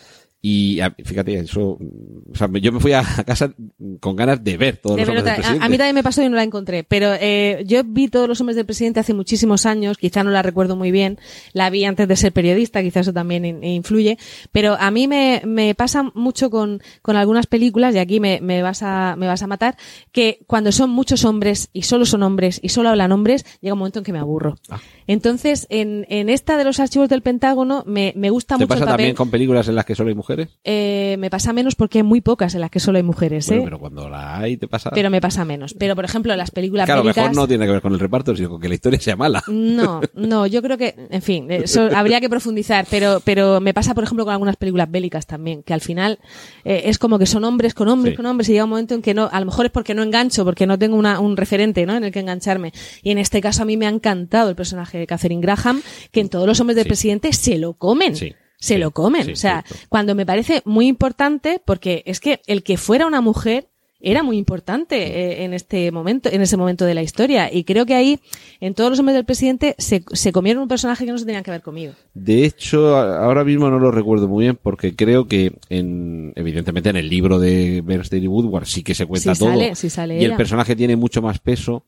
Y 0.43 0.79
a- 0.81 0.95
fíjate, 1.05 1.39
eso, 1.39 1.71
o 1.71 2.35
sea, 2.35 2.49
yo 2.61 2.71
me 2.71 2.79
fui 2.79 2.93
a, 2.93 3.03
casa 3.27 3.53
con 4.01 4.15
ganas 4.15 4.45
de 4.45 4.57
ver 4.57 4.77
todos 4.77 4.97
De 4.97 5.03
los 5.03 5.09
ver 5.09 5.19
hombres 5.19 5.39
otra- 5.39 5.53
del 5.53 5.63
a, 5.63 5.65
a 5.65 5.69
mí 5.69 5.77
también 5.77 5.95
me 5.95 6.03
pasó 6.05 6.23
y 6.23 6.29
no 6.29 6.37
la 6.37 6.45
encontré, 6.45 6.85
pero 6.85 7.15
eh, 7.19 7.65
yo 7.67 7.83
vi 7.85 8.07
todos 8.09 8.29
los 8.29 8.41
hombres 8.41 8.55
del 8.55 8.65
presidente 8.67 9.01
hace 9.01 9.13
muchísimos 9.15 9.67
años, 9.67 9.97
quizá 9.99 10.23
no 10.23 10.31
la 10.31 10.43
recuerdo 10.43 10.77
muy 10.77 10.93
bien, 10.93 11.19
la 11.53 11.69
vi 11.71 11.85
antes 11.85 12.07
de 12.07 12.15
ser 12.17 12.33
periodista, 12.33 12.83
quizá 12.83 13.01
eso 13.01 13.13
también 13.13 13.45
in- 13.45 13.65
influye, 13.65 14.19
pero 14.53 14.77
a 14.79 14.91
mí 14.93 15.09
me, 15.09 15.43
me 15.45 15.75
pasa 15.75 16.05
mucho 16.15 16.49
con, 16.51 16.81
con 17.03 17.17
algunas 17.17 17.47
películas, 17.47 17.95
y 17.95 17.99
aquí 17.99 18.21
me, 18.21 18.41
me, 18.41 18.63
vas 18.63 18.83
a, 18.85 19.17
me 19.17 19.27
vas 19.27 19.43
a 19.43 19.47
matar, 19.49 19.77
que 20.13 20.41
cuando 20.47 20.71
son 20.71 20.91
muchos 20.91 21.25
hombres 21.25 21.71
y 21.73 21.83
solo 21.83 22.05
son 22.07 22.23
hombres 22.23 22.61
y 22.63 22.69
solo 22.69 22.91
hablan 22.91 23.11
hombres, 23.11 23.45
llega 23.63 23.73
un 23.73 23.81
momento 23.81 23.99
en 24.01 24.05
que 24.05 24.13
me 24.13 24.19
aburro. 24.21 24.57
Ah. 24.71 24.79
Entonces, 25.09 25.67
en, 25.71 26.07
en 26.09 26.29
esta 26.29 26.57
de 26.57 26.65
los 26.65 26.79
archivos 26.79 27.09
del 27.09 27.23
Pentágono 27.23 27.83
me, 27.87 28.13
me 28.17 28.31
gusta 28.31 28.57
¿Te 28.57 28.65
mucho 28.65 28.69
pasa 28.69 28.81
el 28.81 28.85
papel. 28.85 28.97
también 28.97 29.17
con 29.17 29.31
películas 29.31 29.67
en 29.69 29.75
las 29.75 29.85
que 29.85 29.95
solo 29.95 30.09
hay 30.11 30.15
mujeres? 30.15 30.26
Eh, 30.65 31.17
me 31.19 31.31
pasa 31.31 31.53
menos 31.53 31.75
porque 31.75 31.99
hay 31.99 32.03
muy 32.03 32.21
pocas 32.21 32.55
en 32.55 32.61
las 32.61 32.71
que 32.71 32.81
solo 32.81 32.99
hay 32.99 33.03
mujeres, 33.05 33.47
Bueno, 33.49 33.63
¿eh? 33.63 33.65
pero 33.65 33.79
cuando 33.79 34.09
la 34.09 34.39
hay 34.39 34.57
te 34.57 34.69
pasa... 34.69 34.91
pero 34.91 35.11
me 35.11 35.21
pasa 35.21 35.45
menos. 35.45 35.75
Pero, 35.75 35.95
por 35.95 36.05
ejemplo, 36.05 36.35
las 36.37 36.51
películas 36.51 36.89
bélicas... 36.89 37.17
mejor 37.17 37.35
no 37.35 37.47
tiene 37.49 37.67
que 37.67 37.73
ver 37.73 37.81
con 37.83 37.93
el 37.93 38.01
reparto, 38.01 38.35
sino 38.37 38.51
con 38.51 38.61
que 38.61 38.69
la 38.69 38.75
historia 38.75 39.01
sea 39.01 39.17
mala. 39.17 39.43
No, 39.49 40.01
no, 40.15 40.47
yo 40.47 40.63
creo 40.63 40.77
que, 40.79 40.95
en 41.11 41.23
fin, 41.23 41.51
eso 41.51 41.89
habría 41.95 42.21
que 42.21 42.29
profundizar, 42.29 42.87
pero, 42.91 43.21
pero 43.25 43.61
me 43.61 43.73
pasa, 43.75 43.95
por 43.95 44.05
ejemplo, 44.05 44.25
con 44.25 44.33
algunas 44.33 44.57
películas 44.57 44.91
bélicas 44.91 45.27
también, 45.27 45.63
que 45.63 45.75
al 45.75 45.81
final 45.81 46.19
eh, 46.65 46.83
es 46.87 46.99
como 46.99 47.19
que 47.19 47.27
son 47.27 47.45
hombres 47.45 47.75
con 47.75 47.89
hombres 47.89 48.13
Sí. 48.13 48.17
con 48.17 48.27
hombres 48.27 48.49
y 48.49 48.53
llega 48.53 48.65
un 48.65 48.71
momento 48.71 48.95
en 48.95 49.03
que 49.03 49.15
no, 49.15 49.29
a 49.33 49.41
lo 49.41 49.47
mejor 49.47 49.67
es 49.67 49.73
porque 49.73 49.95
no 49.95 50.03
engancho, 50.03 50.45
porque 50.45 50.67
no 50.67 50.79
tengo 50.79 50.97
una, 50.97 51.19
un 51.21 51.37
referente, 51.37 51.87
¿no? 51.87 51.97
En 51.97 52.05
el 52.05 52.13
que 52.13 52.21
engancharme. 52.21 52.73
Y 53.03 53.11
en 53.11 53.19
este 53.19 53.41
caso 53.41 53.63
a 53.63 53.65
mí 53.65 53.77
me 53.77 53.87
ha 53.87 53.91
encantado 53.91 54.49
el 54.51 54.57
personaje 54.57 54.99
de 54.99 55.07
Catherine 55.07 55.41
Graham, 55.43 55.83
que 56.13 56.21
en 56.21 56.29
todos 56.29 56.47
los 56.47 56.61
hombres 56.61 56.77
del 56.77 56.85
Sí. 56.85 56.89
presidente 56.89 57.33
se 57.33 57.59
lo 57.59 57.75
comen. 57.75 58.15
Sí. 58.17 58.33
Se 58.67 58.75
Sí. 58.75 58.81
lo 58.81 58.91
comen. 58.91 59.25
Sí, 59.25 59.33
o 59.33 59.37
sea, 59.37 59.63
cierto. 59.67 59.87
cuando 59.89 60.15
me 60.15 60.27
parece 60.27 60.63
muy 60.65 60.87
importante, 60.87 61.61
porque 61.65 62.03
es 62.07 62.21
que 62.21 62.41
el 62.47 62.63
que 62.63 62.77
fuera 62.77 63.07
una 63.07 63.21
mujer 63.21 63.69
era 63.99 64.23
muy 64.23 64.37
importante 64.37 64.97
eh, 64.99 65.45
en 65.45 65.55
este 65.55 65.91
momento, 65.91 66.29
en 66.31 66.43
ese 66.43 66.57
momento 66.59 66.85
de 66.85 66.95
la 66.95 67.03
historia. 67.03 67.51
Y 67.53 67.65
creo 67.65 67.87
que 67.87 67.95
ahí, 67.95 68.21
en 68.61 68.75
todos 68.75 68.91
los 68.91 68.99
hombres 69.01 69.15
del 69.17 69.25
presidente, 69.25 69.75
se, 69.79 70.05
se 70.13 70.33
comieron 70.33 70.63
un 70.63 70.69
personaje 70.69 71.07
que 71.07 71.11
no 71.13 71.19
se 71.19 71.25
tenían 71.25 71.43
que 71.43 71.51
haber 71.51 71.63
comido. 71.63 71.95
De 72.13 72.45
hecho, 72.45 72.95
ahora 72.97 73.43
mismo 73.43 73.71
no 73.71 73.79
lo 73.79 73.91
recuerdo 73.91 74.29
muy 74.29 74.45
bien 74.45 74.59
porque 74.63 74.95
creo 74.95 75.27
que 75.27 75.55
en, 75.71 76.33
evidentemente 76.37 76.91
en 76.91 76.97
el 76.97 77.09
libro 77.09 77.39
de 77.41 77.83
Bernstein 77.85 78.23
y 78.23 78.29
Woodward 78.29 78.67
sí 78.67 78.83
que 78.85 78.95
se 78.95 79.07
cuenta 79.07 79.35
Sí 79.35 79.41
todo. 79.41 79.49
sale- 79.51 79.75
sí 79.75 79.89
sale 79.89 80.15
y 80.15 80.19
el 80.19 80.25
ella. 80.27 80.35
Mm. 80.35 80.37
personaje 80.37 80.77
tiene 80.77 80.95
mucho 80.97 81.23
más 81.23 81.39
peso, 81.39 81.85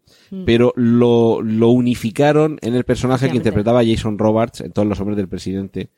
pero 0.47 0.73
lo, 0.77 1.43
lo 1.43 1.69
unificaron 1.69 2.59
en 2.63 2.75
el 2.75 2.85
personaje 2.85 3.29
que 3.31 3.37
interpretaba 3.37 3.85
Jason 3.85 4.19
Roberts 4.19 4.63
en 4.63 4.73
todos 4.73 4.89
los 4.89 4.99
hombres 4.99 5.19
del 5.19 5.29
presidente. 5.29 5.91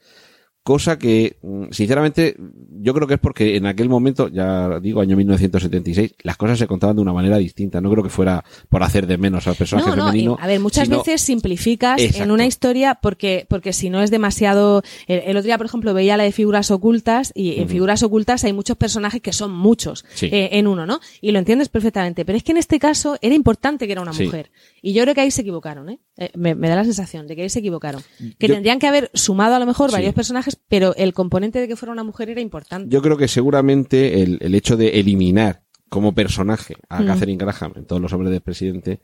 Cosa 0.62 0.98
que, 0.98 1.38
mm, 1.42 1.70
sinceramente, 1.70 2.36
yo 2.82 2.92
creo 2.92 3.08
que 3.08 3.14
es 3.14 3.20
porque 3.20 3.56
en 3.56 3.64
aquel 3.64 3.88
momento, 3.88 4.28
ya 4.28 4.78
digo, 4.78 5.00
año 5.00 5.16
1976, 5.16 6.14
las 6.22 6.36
cosas 6.36 6.58
se 6.58 6.66
contaban 6.66 6.96
de 6.96 7.02
una 7.02 7.14
manera 7.14 7.38
distinta. 7.38 7.80
No 7.80 7.90
creo 7.90 8.04
que 8.04 8.10
fuera 8.10 8.44
por 8.68 8.82
hacer 8.82 9.06
de 9.06 9.16
menos 9.16 9.46
al 9.46 9.54
personaje 9.54 9.88
No, 9.88 9.96
no, 9.96 10.06
femenino. 10.08 10.36
a 10.38 10.46
ver, 10.46 10.60
muchas 10.60 10.84
sino- 10.84 10.98
veces 10.98 11.22
simplificas 11.22 12.00
en 12.02 12.30
una 12.30 12.44
historia 12.44 12.98
porque, 13.00 13.46
porque 13.48 13.72
si 13.72 13.88
no 13.88 14.02
es 14.02 14.10
demasiado. 14.10 14.82
El, 15.06 15.20
el 15.20 15.36
otro 15.38 15.46
día, 15.46 15.56
por 15.56 15.66
ejemplo, 15.66 15.94
veía 15.94 16.18
la 16.18 16.24
de 16.24 16.32
figuras 16.32 16.70
ocultas 16.70 17.32
y 17.34 17.58
en 17.60 17.68
figuras 17.68 18.02
ocultas 18.02 18.44
hay 18.44 18.52
muchos 18.52 18.76
personajes 18.76 19.22
que 19.22 19.32
son 19.32 19.52
muchos 19.52 20.04
Sí. 20.14 20.26
eh, 20.26 20.50
en 20.52 20.66
uno, 20.66 20.84
¿no? 20.84 21.00
Y 21.22 21.32
lo 21.32 21.38
entiendes 21.38 21.70
perfectamente. 21.70 22.26
Pero 22.26 22.36
es 22.36 22.44
que 22.44 22.52
en 22.52 22.58
este 22.58 22.78
caso 22.78 23.16
era 23.22 23.34
importante 23.34 23.86
que 23.86 23.92
era 23.92 24.02
una 24.02 24.12
Sí. 24.12 24.24
mujer. 24.24 24.50
Y 24.82 24.92
yo 24.92 25.02
creo 25.04 25.14
que 25.14 25.22
ahí 25.22 25.30
se 25.30 25.40
equivocaron, 25.40 25.88
¿eh? 25.88 26.00
Eh, 26.18 26.30
me, 26.36 26.54
me 26.54 26.68
da 26.68 26.76
la 26.76 26.84
sensación 26.84 27.26
de 27.26 27.34
que 27.34 27.42
ahí 27.42 27.48
se 27.48 27.60
equivocaron. 27.60 28.02
Que 28.38 28.46
Yo- 28.48 28.54
tendrían 28.54 28.78
que 28.78 28.86
haber 28.86 29.10
sumado 29.14 29.54
a 29.54 29.58
lo 29.58 29.64
mejor 29.64 29.88
Sí. 29.90 29.94
varios 29.94 30.12
personajes, 30.14 30.49
pero 30.56 30.94
el 30.96 31.12
componente 31.12 31.60
de 31.60 31.68
que 31.68 31.76
fuera 31.76 31.92
una 31.92 32.04
mujer 32.04 32.30
era 32.30 32.40
importante. 32.40 32.88
Yo 32.92 33.02
creo 33.02 33.16
que 33.16 33.28
seguramente 33.28 34.22
el, 34.22 34.38
el 34.40 34.54
hecho 34.54 34.76
de 34.76 35.00
eliminar 35.00 35.62
como 35.88 36.14
personaje 36.14 36.76
a 36.88 37.02
Mm. 37.02 37.06
Catherine 37.06 37.36
Graham 37.44 37.72
en 37.74 37.84
todos 37.84 38.00
los 38.00 38.12
hombres 38.12 38.30
del 38.30 38.42
presidente 38.42 39.00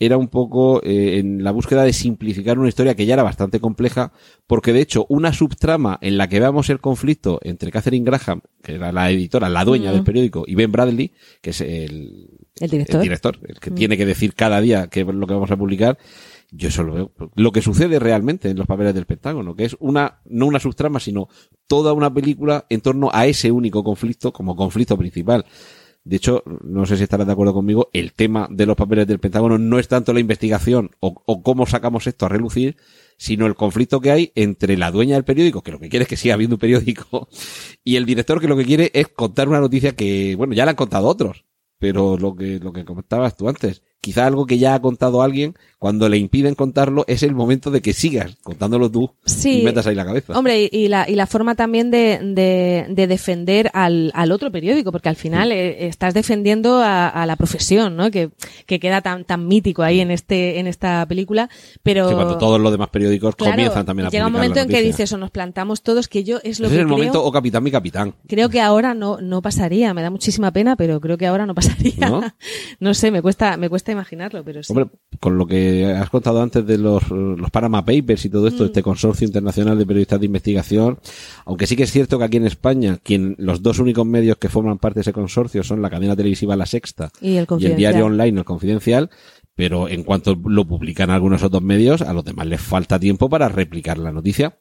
era 0.00 0.16
un 0.16 0.26
poco 0.26 0.82
eh, 0.82 1.18
en 1.20 1.44
la 1.44 1.52
búsqueda 1.52 1.84
de 1.84 1.92
simplificar 1.92 2.58
una 2.58 2.68
historia 2.68 2.96
que 2.96 3.06
ya 3.06 3.14
era 3.14 3.22
bastante 3.22 3.60
compleja, 3.60 4.12
porque 4.48 4.72
de 4.72 4.80
hecho 4.80 5.06
una 5.08 5.32
subtrama 5.32 5.96
en 6.02 6.18
la 6.18 6.28
que 6.28 6.40
veamos 6.40 6.68
el 6.70 6.80
conflicto 6.80 7.38
entre 7.44 7.70
Catherine 7.70 8.04
Graham, 8.04 8.40
que 8.60 8.74
era 8.74 8.90
la 8.90 9.08
editora, 9.12 9.48
la 9.48 9.64
dueña 9.64 9.92
Mm. 9.92 9.94
del 9.94 10.02
periódico, 10.02 10.42
y 10.44 10.56
Ben 10.56 10.72
Bradley, 10.72 11.12
que 11.40 11.50
es 11.50 11.60
el, 11.60 12.28
El 12.60 12.68
director. 12.70 12.96
el 12.96 13.02
director, 13.02 13.38
el 13.46 13.60
que 13.60 13.70
Mm. 13.70 13.74
tiene 13.76 13.96
que 13.96 14.04
decir 14.06 14.34
cada 14.34 14.60
día 14.60 14.88
qué 14.88 15.02
es 15.02 15.06
lo 15.06 15.26
que 15.28 15.34
vamos 15.34 15.52
a 15.52 15.56
publicar, 15.56 15.98
yo 16.56 16.68
eso 16.68 16.82
lo 16.84 16.94
veo. 16.94 17.12
Lo 17.34 17.52
que 17.52 17.62
sucede 17.62 17.98
realmente 17.98 18.48
en 18.48 18.56
los 18.56 18.66
papeles 18.66 18.94
del 18.94 19.06
Pentágono, 19.06 19.56
que 19.56 19.64
es 19.64 19.76
una, 19.80 20.20
no 20.24 20.46
una 20.46 20.60
subtrama, 20.60 21.00
sino 21.00 21.28
toda 21.66 21.92
una 21.92 22.12
película 22.12 22.66
en 22.70 22.80
torno 22.80 23.10
a 23.12 23.26
ese 23.26 23.50
único 23.50 23.82
conflicto 23.82 24.32
como 24.32 24.54
conflicto 24.54 24.96
principal. 24.96 25.44
De 26.04 26.16
hecho, 26.16 26.42
no 26.62 26.84
sé 26.86 26.96
si 26.96 27.02
estarás 27.02 27.26
de 27.26 27.32
acuerdo 27.32 27.54
conmigo, 27.54 27.88
el 27.92 28.12
tema 28.12 28.46
de 28.50 28.66
los 28.66 28.76
papeles 28.76 29.06
del 29.06 29.18
Pentágono 29.18 29.58
no 29.58 29.78
es 29.78 29.88
tanto 29.88 30.12
la 30.12 30.20
investigación 30.20 30.90
o, 31.00 31.22
o 31.26 31.42
cómo 31.42 31.66
sacamos 31.66 32.06
esto 32.06 32.26
a 32.26 32.28
relucir, 32.28 32.76
sino 33.16 33.46
el 33.46 33.54
conflicto 33.54 34.00
que 34.00 34.10
hay 34.10 34.32
entre 34.34 34.76
la 34.76 34.90
dueña 34.90 35.14
del 35.14 35.24
periódico, 35.24 35.62
que 35.62 35.72
lo 35.72 35.80
que 35.80 35.88
quiere 35.88 36.02
es 36.02 36.08
que 36.08 36.16
siga 36.16 36.34
habiendo 36.34 36.56
un 36.56 36.60
periódico, 36.60 37.28
y 37.84 37.96
el 37.96 38.04
director 38.04 38.40
que 38.40 38.48
lo 38.48 38.56
que 38.56 38.66
quiere 38.66 38.90
es 38.94 39.08
contar 39.08 39.48
una 39.48 39.60
noticia 39.60 39.96
que, 39.96 40.36
bueno, 40.36 40.52
ya 40.52 40.66
la 40.66 40.72
han 40.72 40.76
contado 40.76 41.08
otros, 41.08 41.46
pero 41.78 42.18
lo 42.18 42.36
que, 42.36 42.58
lo 42.60 42.72
que 42.72 42.84
comentabas 42.84 43.36
tú 43.36 43.48
antes, 43.48 43.82
quizá 44.00 44.26
algo 44.26 44.44
que 44.46 44.58
ya 44.58 44.74
ha 44.74 44.82
contado 44.82 45.22
alguien, 45.22 45.54
cuando 45.84 46.08
le 46.08 46.16
impiden 46.16 46.54
contarlo, 46.54 47.04
es 47.08 47.22
el 47.22 47.34
momento 47.34 47.70
de 47.70 47.82
que 47.82 47.92
sigas 47.92 48.38
contándolo 48.42 48.90
tú 48.90 49.10
Sí. 49.26 49.60
y 49.60 49.64
metas 49.66 49.86
ahí 49.86 49.94
la 49.94 50.06
cabeza. 50.06 50.32
Hombre, 50.32 50.66
y, 50.72 50.88
la, 50.88 51.06
y 51.06 51.14
la 51.14 51.26
forma 51.26 51.56
también 51.56 51.90
de, 51.90 52.18
de, 52.22 52.86
de 52.88 53.06
defender 53.06 53.70
al, 53.74 54.10
al 54.14 54.32
otro 54.32 54.50
periódico, 54.50 54.90
porque 54.92 55.10
al 55.10 55.16
final 55.16 55.52
eh, 55.52 55.86
estás 55.86 56.14
defendiendo 56.14 56.76
a, 56.80 57.06
a 57.10 57.26
la 57.26 57.36
profesión, 57.36 57.96
¿no? 57.96 58.10
Que, 58.10 58.30
que 58.64 58.80
queda 58.80 59.02
tan, 59.02 59.26
tan 59.26 59.46
mítico 59.46 59.82
ahí 59.82 60.00
en 60.00 60.10
este, 60.10 60.58
en 60.58 60.68
esta 60.68 61.04
película, 61.06 61.50
pero. 61.82 62.10
Cuando 62.10 62.38
todos 62.38 62.58
los 62.58 62.72
demás 62.72 62.88
periódicos 62.88 63.36
claro, 63.36 63.52
comienzan 63.52 63.84
también 63.84 64.06
a 64.06 64.10
llega 64.10 64.26
un 64.26 64.32
momento 64.32 64.60
en 64.60 64.68
que 64.68 64.80
dices, 64.80 65.12
o 65.12 65.18
nos 65.18 65.30
plantamos 65.32 65.82
todos, 65.82 66.08
que 66.08 66.24
yo 66.24 66.38
es 66.44 66.60
lo 66.60 66.68
Ese 66.68 66.76
que 66.76 66.80
es 66.80 66.80
el 66.80 66.86
creo, 66.86 66.96
momento, 66.96 67.22
o 67.22 67.30
capitán 67.30 67.62
mi 67.62 67.70
capitán. 67.70 68.14
creo 68.26 68.48
que 68.48 68.62
ahora 68.62 68.94
no, 68.94 69.18
no 69.20 69.42
pasaría. 69.42 69.92
Me 69.92 70.00
da 70.00 70.08
muchísima 70.08 70.50
pena, 70.50 70.76
pero 70.76 70.98
creo 70.98 71.18
que 71.18 71.26
ahora 71.26 71.44
no 71.44 71.54
pasaría. 71.54 72.08
¿No? 72.08 72.22
No 72.80 72.94
sé, 72.94 73.10
me 73.10 73.20
cuesta, 73.20 73.58
me 73.58 73.68
cuesta 73.68 73.92
imaginarlo, 73.92 74.42
pero 74.44 74.62
sí. 74.62 74.72
Hombre, 74.72 74.86
con 75.20 75.36
lo 75.36 75.46
que 75.46 75.73
has 75.84 76.10
contado 76.10 76.40
antes 76.42 76.66
de 76.66 76.78
los, 76.78 77.08
los 77.10 77.50
Panama 77.50 77.84
Papers 77.84 78.24
y 78.24 78.28
todo 78.30 78.44
Mm. 78.44 78.48
esto, 78.48 78.64
este 78.66 78.82
consorcio 78.82 79.26
internacional 79.26 79.78
de 79.78 79.86
periodistas 79.86 80.20
de 80.20 80.26
investigación, 80.26 80.98
aunque 81.46 81.66
sí 81.66 81.76
que 81.76 81.84
es 81.84 81.90
cierto 81.92 82.18
que 82.18 82.24
aquí 82.24 82.36
en 82.36 82.46
España, 82.46 82.98
quien, 83.02 83.34
los 83.38 83.62
dos 83.62 83.78
únicos 83.78 84.06
medios 84.06 84.36
que 84.36 84.48
forman 84.48 84.78
parte 84.78 84.96
de 84.98 85.02
ese 85.02 85.12
consorcio 85.12 85.62
son 85.62 85.80
la 85.82 85.90
cadena 85.90 86.14
televisiva 86.16 86.56
La 86.56 86.66
Sexta 86.66 87.10
Y 87.20 87.28
el 87.28 87.34
y 87.34 87.36
el 87.38 87.46
Confidencial. 87.46 87.78
diario 87.78 88.06
online 88.06 88.38
El 88.40 88.44
Confidencial, 88.44 89.10
pero 89.54 89.88
en 89.88 90.02
cuanto 90.02 90.34
lo 90.34 90.64
publican 90.66 91.10
algunos 91.10 91.42
otros 91.42 91.62
medios, 91.62 92.02
a 92.02 92.12
los 92.12 92.24
demás 92.24 92.46
les 92.46 92.60
falta 92.60 92.98
tiempo 92.98 93.28
para 93.28 93.48
replicar 93.48 93.98
la 93.98 94.12
noticia. 94.12 94.58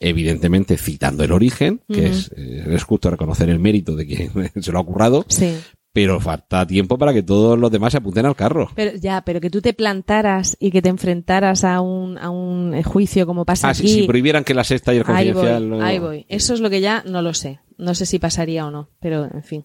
evidentemente 0.00 0.76
citando 0.76 1.22
el 1.24 1.32
origen, 1.32 1.80
que 1.88 2.06
es, 2.08 2.30
eh, 2.36 2.64
es 2.68 2.82
justo 2.82 3.10
reconocer 3.10 3.48
el 3.48 3.58
mérito 3.60 3.94
de 3.96 4.06
quien 4.06 4.30
se 4.62 4.72
lo 4.72 4.80
ha 4.80 4.84
currado, 4.84 5.24
Sí. 5.28 5.54
Pero 5.94 6.20
falta 6.20 6.66
tiempo 6.66 6.98
para 6.98 7.14
que 7.14 7.22
todos 7.22 7.58
los 7.58 7.70
demás 7.70 7.92
se 7.92 7.98
apunten 7.98 8.26
al 8.26 8.36
carro. 8.36 8.68
Pero 8.74 8.94
ya, 8.98 9.22
pero 9.24 9.40
que 9.40 9.48
tú 9.48 9.62
te 9.62 9.72
plantaras 9.72 10.56
y 10.60 10.70
que 10.70 10.82
te 10.82 10.90
enfrentaras 10.90 11.64
a 11.64 11.80
un, 11.80 12.18
a 12.18 12.28
un 12.28 12.82
juicio 12.82 13.24
como 13.26 13.46
pasa 13.46 13.68
Ah, 13.68 13.70
aquí. 13.70 13.88
si 13.88 14.02
prohibieran 14.02 14.44
que 14.44 14.52
la 14.54 14.64
sexta 14.64 14.92
y 14.92 14.98
el 14.98 15.04
ahí 15.06 15.32
voy, 15.32 15.42
confidencial... 15.44 15.82
ahí 15.82 15.98
voy. 15.98 16.26
Eso 16.28 16.52
es 16.52 16.60
lo 16.60 16.68
que 16.68 16.80
ya 16.82 17.02
no 17.06 17.22
lo 17.22 17.32
sé. 17.32 17.60
No 17.78 17.94
sé 17.94 18.06
si 18.06 18.18
pasaría 18.18 18.66
o 18.66 18.70
no, 18.70 18.90
pero 19.00 19.24
en 19.24 19.42
fin, 19.42 19.64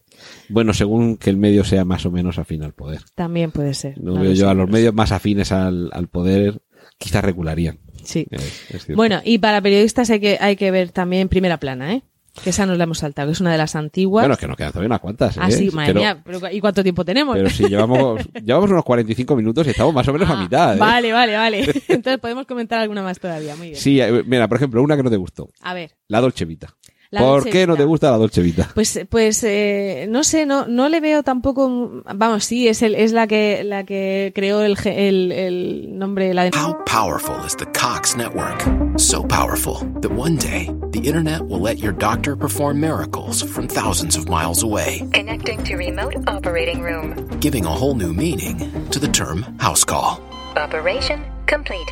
Bueno, 0.49 0.73
según 0.73 1.17
que 1.17 1.29
el 1.29 1.37
medio 1.37 1.63
sea 1.63 1.85
más 1.85 2.05
o 2.07 2.11
menos 2.11 2.39
afín 2.39 2.63
al 2.63 2.73
poder. 2.73 3.01
también 3.15 3.51
puede 3.51 3.73
ser. 3.75 3.99
No, 4.01 4.13
No 4.13 4.21
veo 4.21 4.33
yo 4.33 4.49
a 4.49 4.53
los 4.55 4.67
medios 4.69 4.93
más 4.95 5.11
afines 5.11 5.51
al, 5.51 5.89
al 5.93 6.07
poder, 6.07 6.61
quizás 6.97 7.23
regularían. 7.23 7.79
Sí. 8.03 8.25
Es- 8.31 8.41
es 8.71 8.85
cierto. 8.85 8.95
Bueno, 8.95 9.19
y 9.23 9.37
para 9.39 9.61
periodistas 9.61 10.09
hay 10.09 10.19
que, 10.19 10.37
hay 10.41 10.55
que 10.55 10.71
ver 10.71 10.89
también 10.91 11.27
primera 11.29 11.59
plana, 11.59 11.93
¿eh? 11.93 12.03
Que 12.43 12.51
esa 12.51 12.65
nos 12.65 12.77
la 12.77 12.85
hemos 12.85 12.99
saltado, 12.99 13.27
que 13.27 13.33
es 13.33 13.41
una 13.41 13.51
de 13.51 13.57
las 13.57 13.75
antiguas. 13.75 14.23
Bueno, 14.23 14.33
es 14.33 14.39
que 14.39 14.47
nos 14.47 14.55
quedan 14.55 14.71
todavía 14.71 14.87
unas 14.87 14.99
cuantas. 14.99 15.35
¿eh? 15.37 15.39
ah, 15.43 15.51
sí, 15.51 15.69
madre 15.71 15.87
pero, 15.93 15.99
mía, 15.99 16.21
pero 16.23 16.39
¿y 16.51 16.59
cuánto 16.61 16.83
tiempo 16.83 17.03
tenemos? 17.03 17.35
pero 17.35 17.49
si 17.49 17.67
llevamos, 17.67 18.21
llevamos 18.43 18.69
unos 18.71 18.83
45 18.83 19.35
minutos 19.35 19.67
y 19.67 19.71
estamos 19.71 19.93
más 19.93 20.07
o 20.07 20.13
menos 20.13 20.29
a 20.29 20.33
Ah, 20.33 20.41
mitad. 20.41 20.75
¿eh? 20.75 20.79
Vale, 20.79 21.11
vale, 21.11 21.35
vale. 21.35 21.59
Entonces 21.87 22.17
podemos 22.19 22.45
comentar 22.45 22.79
alguna 22.79 23.03
más 23.03 23.19
todavía, 23.19 23.55
muy 23.55 23.69
bien. 23.69 23.79
Sí, 23.79 23.99
eh, 23.99 24.23
mira, 24.25 24.47
por 24.47 24.57
ejemplo, 24.57 24.81
una 24.81 24.95
que 24.95 25.03
no 25.03 25.09
te 25.09 25.17
gustó. 25.17 25.49
A 25.61 25.73
ver. 25.73 25.91
La 26.07 26.21
Dolce 26.21 26.45
Vita. 26.45 26.75
La 27.11 27.21
¿Por 27.21 27.49
qué 27.49 27.65
no 27.65 27.75
te 27.75 27.85
gusta 27.85 28.11
la 28.11 28.17
Dolce 28.17 28.39
Vita? 28.43 28.69
Pues, 28.75 28.99
pues 29.09 29.43
eh, 29.43 30.05
no 30.09 30.23
sé, 30.23 30.45
no, 30.45 30.67
no 30.67 30.89
le 30.89 30.99
veo 30.99 31.23
tampoco. 31.23 32.03
Vamos, 32.13 32.45
sí, 32.45 32.67
es 32.67 32.83
el, 32.83 32.93
es 32.93 33.13
la 33.13 33.25
que, 33.25 33.63
la 33.63 33.83
que 33.83 34.31
creó 34.35 34.61
el, 34.61 34.77
ge- 34.77 35.07
el, 35.07 35.31
el 35.31 35.97
nombre, 35.97 36.31
la 36.35 36.43
de. 36.43 36.51
How 36.55 36.77
powerful 36.85 37.35
is 37.47 37.55
the 37.55 37.65
Cox 37.67 38.15
network? 38.15 38.61
So 38.99 39.23
powerful 39.23 39.79
that 40.01 40.11
one 40.11 40.37
day 40.37 40.69
the 40.91 40.99
internet 40.99 41.41
will 41.47 41.59
let 41.61 41.79
your 41.79 41.93
doctor 41.93 42.35
perform 42.35 42.79
miracles 42.79 43.41
from 43.41 43.67
thousands 43.67 44.15
of 44.15 44.29
miles 44.29 44.61
away, 44.61 45.01
Connecting 45.11 45.63
to 45.63 45.77
remote 45.77 46.13
operating 46.27 46.83
room. 46.83 47.15
giving 47.39 47.65
a 47.65 47.69
whole 47.71 47.95
new 47.95 48.13
meaning 48.13 48.59
to 48.91 48.99
the 48.99 49.07
term 49.07 49.43
house 49.57 49.83
call. 49.83 50.21
Operation 50.55 51.23
complete. 51.47 51.91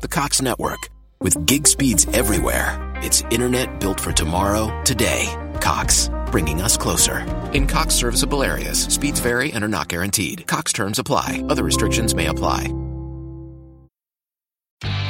The 0.00 0.08
Cox 0.08 0.40
network. 0.40 0.88
With 1.24 1.46
gig 1.46 1.66
speeds 1.66 2.06
everywhere, 2.12 2.76
it's 2.96 3.22
internet 3.30 3.80
built 3.80 3.98
for 3.98 4.12
tomorrow, 4.12 4.82
today. 4.82 5.34
Cox, 5.58 6.10
bringing 6.30 6.60
us 6.60 6.76
closer. 6.76 7.20
In 7.54 7.66
Cox 7.66 7.94
serviceable 7.94 8.42
areas, 8.42 8.78
speeds 8.78 9.20
vary 9.20 9.50
and 9.54 9.64
are 9.64 9.68
not 9.68 9.88
guaranteed. 9.88 10.46
Cox 10.46 10.70
terms 10.70 10.98
apply, 10.98 11.42
other 11.48 11.64
restrictions 11.64 12.14
may 12.14 12.26
apply. 12.26 12.66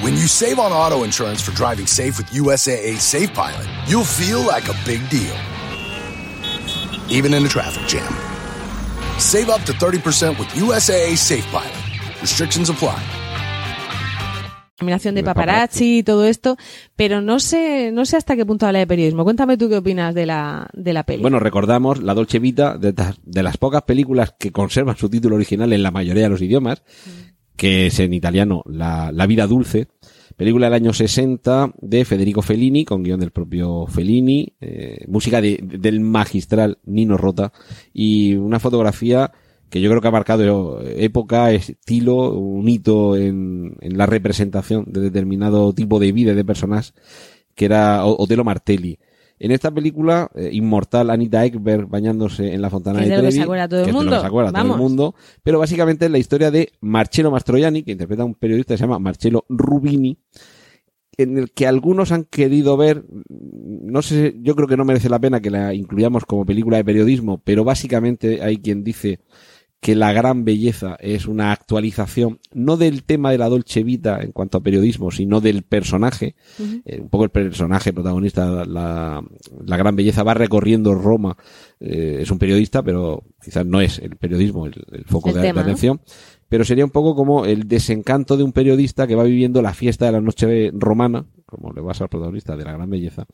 When 0.03 0.13
you 0.13 0.29
save 0.29 0.61
on 0.61 0.71
auto 0.71 1.03
insurance 1.03 1.43
for 1.43 1.51
driving 1.51 1.89
safe 1.89 2.17
with 2.17 2.27
USAA 2.29 2.99
Safe 2.99 3.35
Pilot, 3.35 3.67
you'll 3.89 4.05
feel 4.05 4.41
like 4.47 4.69
a 4.69 4.75
big 4.87 5.01
deal, 5.11 5.35
even 7.11 7.35
in 7.35 7.45
a 7.45 7.49
traffic 7.49 7.89
jam. 7.89 8.13
Save 9.19 9.49
up 9.49 9.63
to 9.63 9.73
30% 9.73 10.39
with 10.39 10.47
USAA 10.51 11.17
Safe 11.17 11.47
Pilot. 11.47 12.23
Restrictions 12.23 12.69
apply. 12.69 13.03
De 15.15 15.23
paparazzi 15.35 15.99
y 15.99 16.03
todo 16.03 16.25
esto, 16.25 16.57
pero 16.97 17.21
no 17.21 17.39
sé, 17.39 17.93
no 17.93 18.05
sé 18.05 18.17
hasta 18.17 18.35
qué 18.35 18.45
punto 18.45 18.67
habla 18.67 18.81
de 18.81 18.87
periodismo. 18.87 19.23
Cuéntame 19.25 19.57
tú 19.57 19.69
qué 19.69 19.77
opinas 19.77 20.15
de 20.15 20.27
la, 20.27 20.69
de 20.73 20.93
la 20.93 21.05
peli. 21.05 21.23
Bueno, 21.23 21.39
recordamos 21.39 22.03
la 22.03 22.13
Dolce 22.15 22.41
Vita, 22.41 22.77
de, 22.77 23.43
las 23.43 23.57
pocas 23.57 23.83
películas 23.83 24.35
que 24.39 24.51
conservan 24.51 24.97
su 24.97 25.09
título 25.09 25.37
original 25.37 25.73
en 25.73 25.83
la 25.83 25.91
mayoría 25.93 26.25
de 26.25 26.29
los 26.29 26.43
idiomas, 26.43 26.83
que 27.57 27.87
es 27.87 28.01
en 28.01 28.13
italiano 28.13 28.63
La, 28.67 29.13
La 29.13 29.27
vida 29.29 29.47
dulce, 29.47 29.87
película 30.37 30.67
del 30.67 30.75
año 30.75 30.93
60 30.93 31.73
de 31.81 32.05
Federico 32.05 32.43
Fellini, 32.43 32.85
con 32.85 33.05
guion 33.05 33.21
del 33.21 33.31
propio 33.31 33.87
Fellini, 33.87 34.55
eh, 34.61 35.05
música 35.07 35.41
de- 35.41 35.61
del 35.63 36.01
magistral 36.01 36.79
Nino 36.85 37.17
Rota 37.17 37.53
y 37.93 38.35
una 38.35 38.59
fotografía 38.59 39.31
que 39.75 39.81
yo 39.81 39.91
creo 39.91 40.01
que 40.01 40.07
ha 40.07 40.13
marcado 40.13 40.81
época, 40.85 41.51
estilo, 41.51 42.31
un 42.31 42.69
hito 42.69 43.17
en, 43.17 43.77
en 43.81 43.99
la 43.99 44.07
representación 44.07 44.85
de 44.87 45.01
determinado 45.01 45.73
tipo 45.73 45.99
de 45.99 46.13
vida 46.13 46.33
de 46.33 46.45
personas, 46.45 46.95
que 47.57 47.65
era 47.65 48.07
Otelo 48.07 48.45
Martelli. 48.45 49.01
En 49.41 49.51
esta 49.51 49.73
película, 49.73 50.31
eh, 50.37 50.51
inmortal 50.53 51.11
Anita 51.11 51.45
Ekberg 51.45 51.89
bañándose 51.89 52.55
en 52.55 52.63
la 52.63 52.71
fontana 52.71 53.01
de 53.01 53.07
lo 53.09 53.15
que 53.17 53.19
Trevi, 53.19 53.33
se 53.33 53.43
acuerda 53.43 53.69
todo 53.69 53.85
el 53.85 53.93
mundo. 53.93 54.13
que 54.13 54.21
se 54.21 54.27
acuerda 54.27 54.53
todo 54.53 54.75
el 54.75 54.79
mundo, 54.79 55.15
pero 55.43 55.59
básicamente 55.59 56.05
es 56.05 56.11
la 56.13 56.19
historia 56.19 56.53
de 56.53 56.71
Marcello 56.81 57.33
Mastroianni, 57.33 57.83
que 57.83 57.91
interpreta 57.91 58.23
a 58.23 58.27
un 58.27 58.37
periodista 58.37 58.75
que 58.75 58.79
se 58.79 58.85
llama 58.85 59.01
Marcello 59.01 59.45
Rubini, 59.49 60.17
en 61.17 61.37
el 61.37 61.51
que 61.51 61.67
algunos 61.67 62.13
han 62.13 62.23
querido 62.23 62.77
ver, 62.77 63.05
no 63.29 64.03
sé, 64.03 64.37
yo 64.41 64.55
creo 64.55 64.69
que 64.69 64.77
no 64.77 64.85
merece 64.85 65.09
la 65.09 65.19
pena 65.19 65.41
que 65.41 65.51
la 65.51 65.75
incluyamos 65.75 66.25
como 66.27 66.47
película 66.47 66.77
de 66.77 66.85
periodismo, 66.85 67.43
pero 67.43 67.65
básicamente 67.65 68.41
hay 68.41 68.59
quien 68.59 68.85
dice 68.85 69.19
que 69.85 69.95
la 69.95 70.15
gran 70.15 70.47
belleza 70.47 70.97
es 70.99 71.27
una 71.27 71.53
actualización, 71.53 72.39
no 72.55 72.79
del 72.79 73.03
tema 73.03 73.31
de 73.31 73.37
la 73.37 73.51
Dolce 73.51 73.83
Vita 73.83 74.23
en 74.23 74.33
cuanto 74.33 74.57
a 74.57 74.63
periodismo, 74.63 75.11
sino 75.11 75.43
del 75.43 75.63
personaje. 75.63 76.37
Eh, 76.87 77.01
un 77.03 77.11
poco 77.11 77.25
el 77.25 77.31
personaje 77.31 77.93
protagonista, 77.93 78.65
la, 78.65 79.23
la 79.63 79.77
gran 79.77 79.95
belleza 79.95 80.23
va 80.23 80.33
recorriendo 80.33 80.95
Roma, 80.95 81.37
eh, 81.81 82.21
es 82.23 82.31
un 82.31 82.39
periodista, 82.39 82.83
pero 82.83 83.25
quizás 83.45 83.67
no 83.67 83.83
es 83.83 83.99
el 83.99 84.17
periodismo 84.17 84.65
el, 84.65 84.73
el 84.91 85.05
foco 85.05 85.29
El 85.29 85.43
de, 85.43 85.51
atención. 85.51 86.01
Pero 86.49 86.65
sería 86.65 86.87
un 86.87 86.91
poco 86.91 87.15
como 87.15 87.45
el 87.45 87.69
desencanto 87.69 88.39
de 88.39 88.43
un 88.43 88.53
periodista 88.53 89.07
que 89.07 89.17
va 89.17 89.25
viviendo 89.25 89.61
la 89.61 89.75
fiesta 89.75 90.07
de 90.07 90.13
la 90.13 90.23
noche 90.23 90.71
romana, 90.73 91.27
como 91.45 91.75
le 91.75 91.83
pasa 91.83 92.05
al 92.05 92.11
protagonista 92.11 92.57
de 92.57 92.65
la 92.65 92.73
gran 92.73 92.89
belleza, 92.89 93.27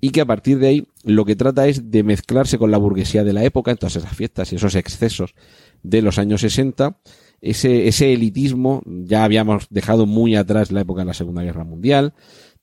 y 0.00 0.10
que 0.10 0.20
a 0.20 0.26
partir 0.26 0.58
de 0.60 0.68
ahí 0.68 0.88
lo 1.04 1.24
que 1.24 1.36
trata 1.36 1.66
es 1.66 1.90
de 1.90 2.02
mezclarse 2.02 2.58
con 2.58 2.70
la 2.70 2.78
burguesía 2.78 3.24
de 3.24 3.32
la 3.32 3.44
época 3.44 3.70
en 3.70 3.76
todas 3.76 3.96
esas 3.96 4.14
fiestas 4.14 4.52
y 4.52 4.56
esos 4.56 4.74
excesos 4.74 5.34
de 5.82 6.02
los 6.02 6.18
años 6.18 6.40
60. 6.42 7.00
Ese, 7.40 7.88
ese 7.88 8.12
elitismo 8.12 8.82
ya 8.86 9.24
habíamos 9.24 9.66
dejado 9.70 10.06
muy 10.06 10.36
atrás 10.36 10.72
la 10.72 10.82
época 10.82 11.02
de 11.02 11.06
la 11.06 11.14
Segunda 11.14 11.42
Guerra 11.42 11.64
Mundial. 11.64 12.14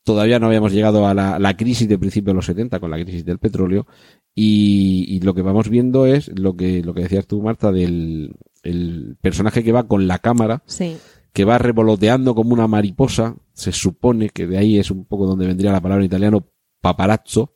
Todavía 0.04 0.40
no 0.40 0.46
habíamos 0.48 0.72
llegado 0.72 1.06
a 1.08 1.14
la, 1.14 1.38
la 1.40 1.58
crisis 1.58 1.88
de 1.90 1.98
principios 1.98 2.32
de 2.32 2.36
los 2.36 2.46
70 2.46 2.80
con 2.80 2.92
la 2.92 3.04
crisis 3.04 3.26
del 3.26 3.40
petróleo. 3.40 3.88
Y, 4.36 5.06
y 5.10 5.20
lo 5.22 5.34
que 5.34 5.42
vamos 5.42 5.68
viendo 5.70 6.06
es 6.06 6.30
lo 6.40 6.56
que, 6.56 6.84
lo 6.84 6.94
que 6.94 7.02
decías 7.02 7.26
tú, 7.28 7.42
Marta, 7.42 7.72
del 7.72 8.36
el 8.64 9.18
personaje 9.22 9.64
que 9.64 9.72
va 9.72 9.88
con 9.88 10.08
la 10.08 10.20
cámara 10.20 10.62
Sí. 10.66 10.98
que 11.34 11.46
va 11.46 11.58
revoloteando 11.58 12.36
como 12.36 12.54
una 12.54 12.68
mariposa. 12.68 13.36
Se 13.54 13.72
supone 13.72 14.30
que 14.30 14.46
de 14.46 14.58
ahí 14.60 14.78
es 14.78 14.92
un 14.92 15.06
poco 15.06 15.26
donde 15.26 15.48
vendría 15.48 15.72
la 15.72 15.82
palabra 15.82 16.04
en 16.04 16.08
italiano 16.08 16.48
paparazzo, 16.82 17.56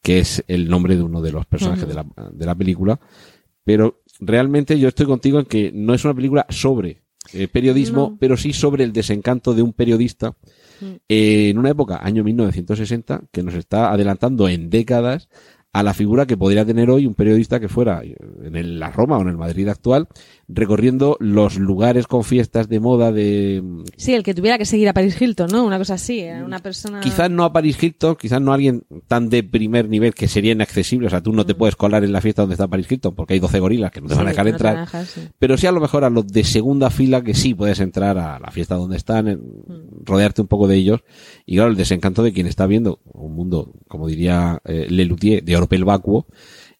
que 0.00 0.20
es 0.20 0.44
el 0.48 0.68
nombre 0.68 0.96
de 0.96 1.02
uno 1.02 1.20
de 1.20 1.32
los 1.32 1.44
personajes 1.46 1.86
de, 1.88 1.94
la, 1.94 2.06
de 2.32 2.46
la 2.46 2.54
película. 2.54 3.00
Pero 3.64 4.01
realmente 4.20 4.78
yo 4.78 4.88
estoy 4.88 5.06
contigo 5.06 5.38
en 5.40 5.46
que 5.46 5.70
no 5.74 5.94
es 5.94 6.04
una 6.04 6.14
película 6.14 6.46
sobre 6.48 7.02
eh, 7.32 7.46
periodismo, 7.48 8.10
No. 8.10 8.16
pero 8.18 8.36
sí 8.36 8.52
sobre 8.52 8.82
el 8.84 8.92
desencanto 8.92 9.54
de 9.54 9.62
un 9.62 9.72
periodista 9.72 10.34
Mm. 10.80 10.86
eh, 11.08 11.48
en 11.50 11.58
una 11.58 11.70
época, 11.70 12.00
año 12.02 12.24
1960, 12.24 13.22
que 13.30 13.42
nos 13.44 13.54
está 13.54 13.92
adelantando 13.92 14.48
en 14.48 14.68
décadas 14.70 15.28
a 15.72 15.82
la 15.84 15.94
figura 15.94 16.26
que 16.26 16.36
podría 16.36 16.66
tener 16.66 16.90
hoy 16.90 17.06
un 17.06 17.14
periodista 17.14 17.60
que 17.60 17.68
fuera 17.68 18.02
eh, 18.02 18.16
en 18.42 18.56
el- 18.56 18.80
la 18.80 18.90
Roma 18.90 19.16
o 19.18 19.22
en 19.22 19.28
el 19.28 19.36
Madrid 19.38 19.68
actual, 19.68 20.08
recorriendo 20.54 21.16
los 21.20 21.56
lugares 21.58 22.06
con 22.06 22.24
fiestas 22.24 22.68
de 22.68 22.80
moda 22.80 23.12
de 23.12 23.62
Sí, 23.96 24.14
el 24.14 24.22
que 24.22 24.34
tuviera 24.34 24.58
que 24.58 24.64
seguir 24.64 24.88
a 24.88 24.92
Paris 24.92 25.20
Hilton, 25.20 25.48
¿no? 25.50 25.64
Una 25.64 25.78
cosa 25.78 25.94
así, 25.94 26.20
era 26.20 26.44
una 26.44 26.58
persona... 26.58 27.00
quizás 27.00 27.30
no 27.30 27.44
a 27.44 27.52
Paris 27.52 27.82
Hilton, 27.82 28.16
quizás 28.16 28.40
no 28.40 28.52
a 28.52 28.54
alguien 28.54 28.84
tan 29.08 29.28
de 29.28 29.42
primer 29.42 29.88
nivel 29.88 30.14
que 30.14 30.28
sería 30.28 30.52
inaccesible, 30.52 31.06
o 31.06 31.10
sea, 31.10 31.22
tú 31.22 31.32
no 31.32 31.44
te 31.46 31.54
puedes 31.54 31.76
colar 31.76 32.04
en 32.04 32.12
la 32.12 32.20
fiesta 32.20 32.42
donde 32.42 32.54
está 32.54 32.68
Paris 32.68 32.86
Hilton 32.90 33.14
porque 33.14 33.34
hay 33.34 33.40
12 33.40 33.58
gorilas 33.60 33.90
que 33.90 34.00
no 34.00 34.08
te 34.08 34.12
Mm. 34.14 34.16
Sí, 34.16 34.18
van 34.18 34.26
a 34.26 34.30
dejar 34.30 34.44
no 34.44 34.50
entrar, 34.50 34.76
a 34.76 34.80
dejar, 34.80 35.06
sí. 35.06 35.20
pero 35.38 35.56
sí 35.56 35.66
a 35.66 35.72
lo 35.72 35.80
mejor 35.80 36.04
a 36.04 36.10
los 36.10 36.26
de 36.28 36.44
segunda 36.44 36.90
fila 36.90 37.22
que 37.22 37.34
sí 37.34 37.54
puedes 37.54 37.80
entrar 37.80 38.18
a 38.18 38.38
la 38.38 38.50
fiesta 38.50 38.74
donde 38.76 38.96
están, 38.96 39.22
Mm. 39.22 40.04
rodearte 40.04 40.42
un 40.42 40.48
poco 40.48 40.66
de 40.68 40.76
ellos 40.76 41.00
y 41.46 41.54
claro, 41.56 41.70
el 41.70 41.76
desencanto 41.76 42.22
de 42.22 42.32
quien 42.32 42.46
está 42.46 42.66
viendo 42.66 43.00
un 43.12 43.34
mundo, 43.34 43.72
como 43.88 44.06
diría 44.08 44.60
eh, 44.64 44.86
Lelutier, 44.90 45.42
de 45.44 45.56
oropel 45.56 45.84
vacuo 45.84 46.26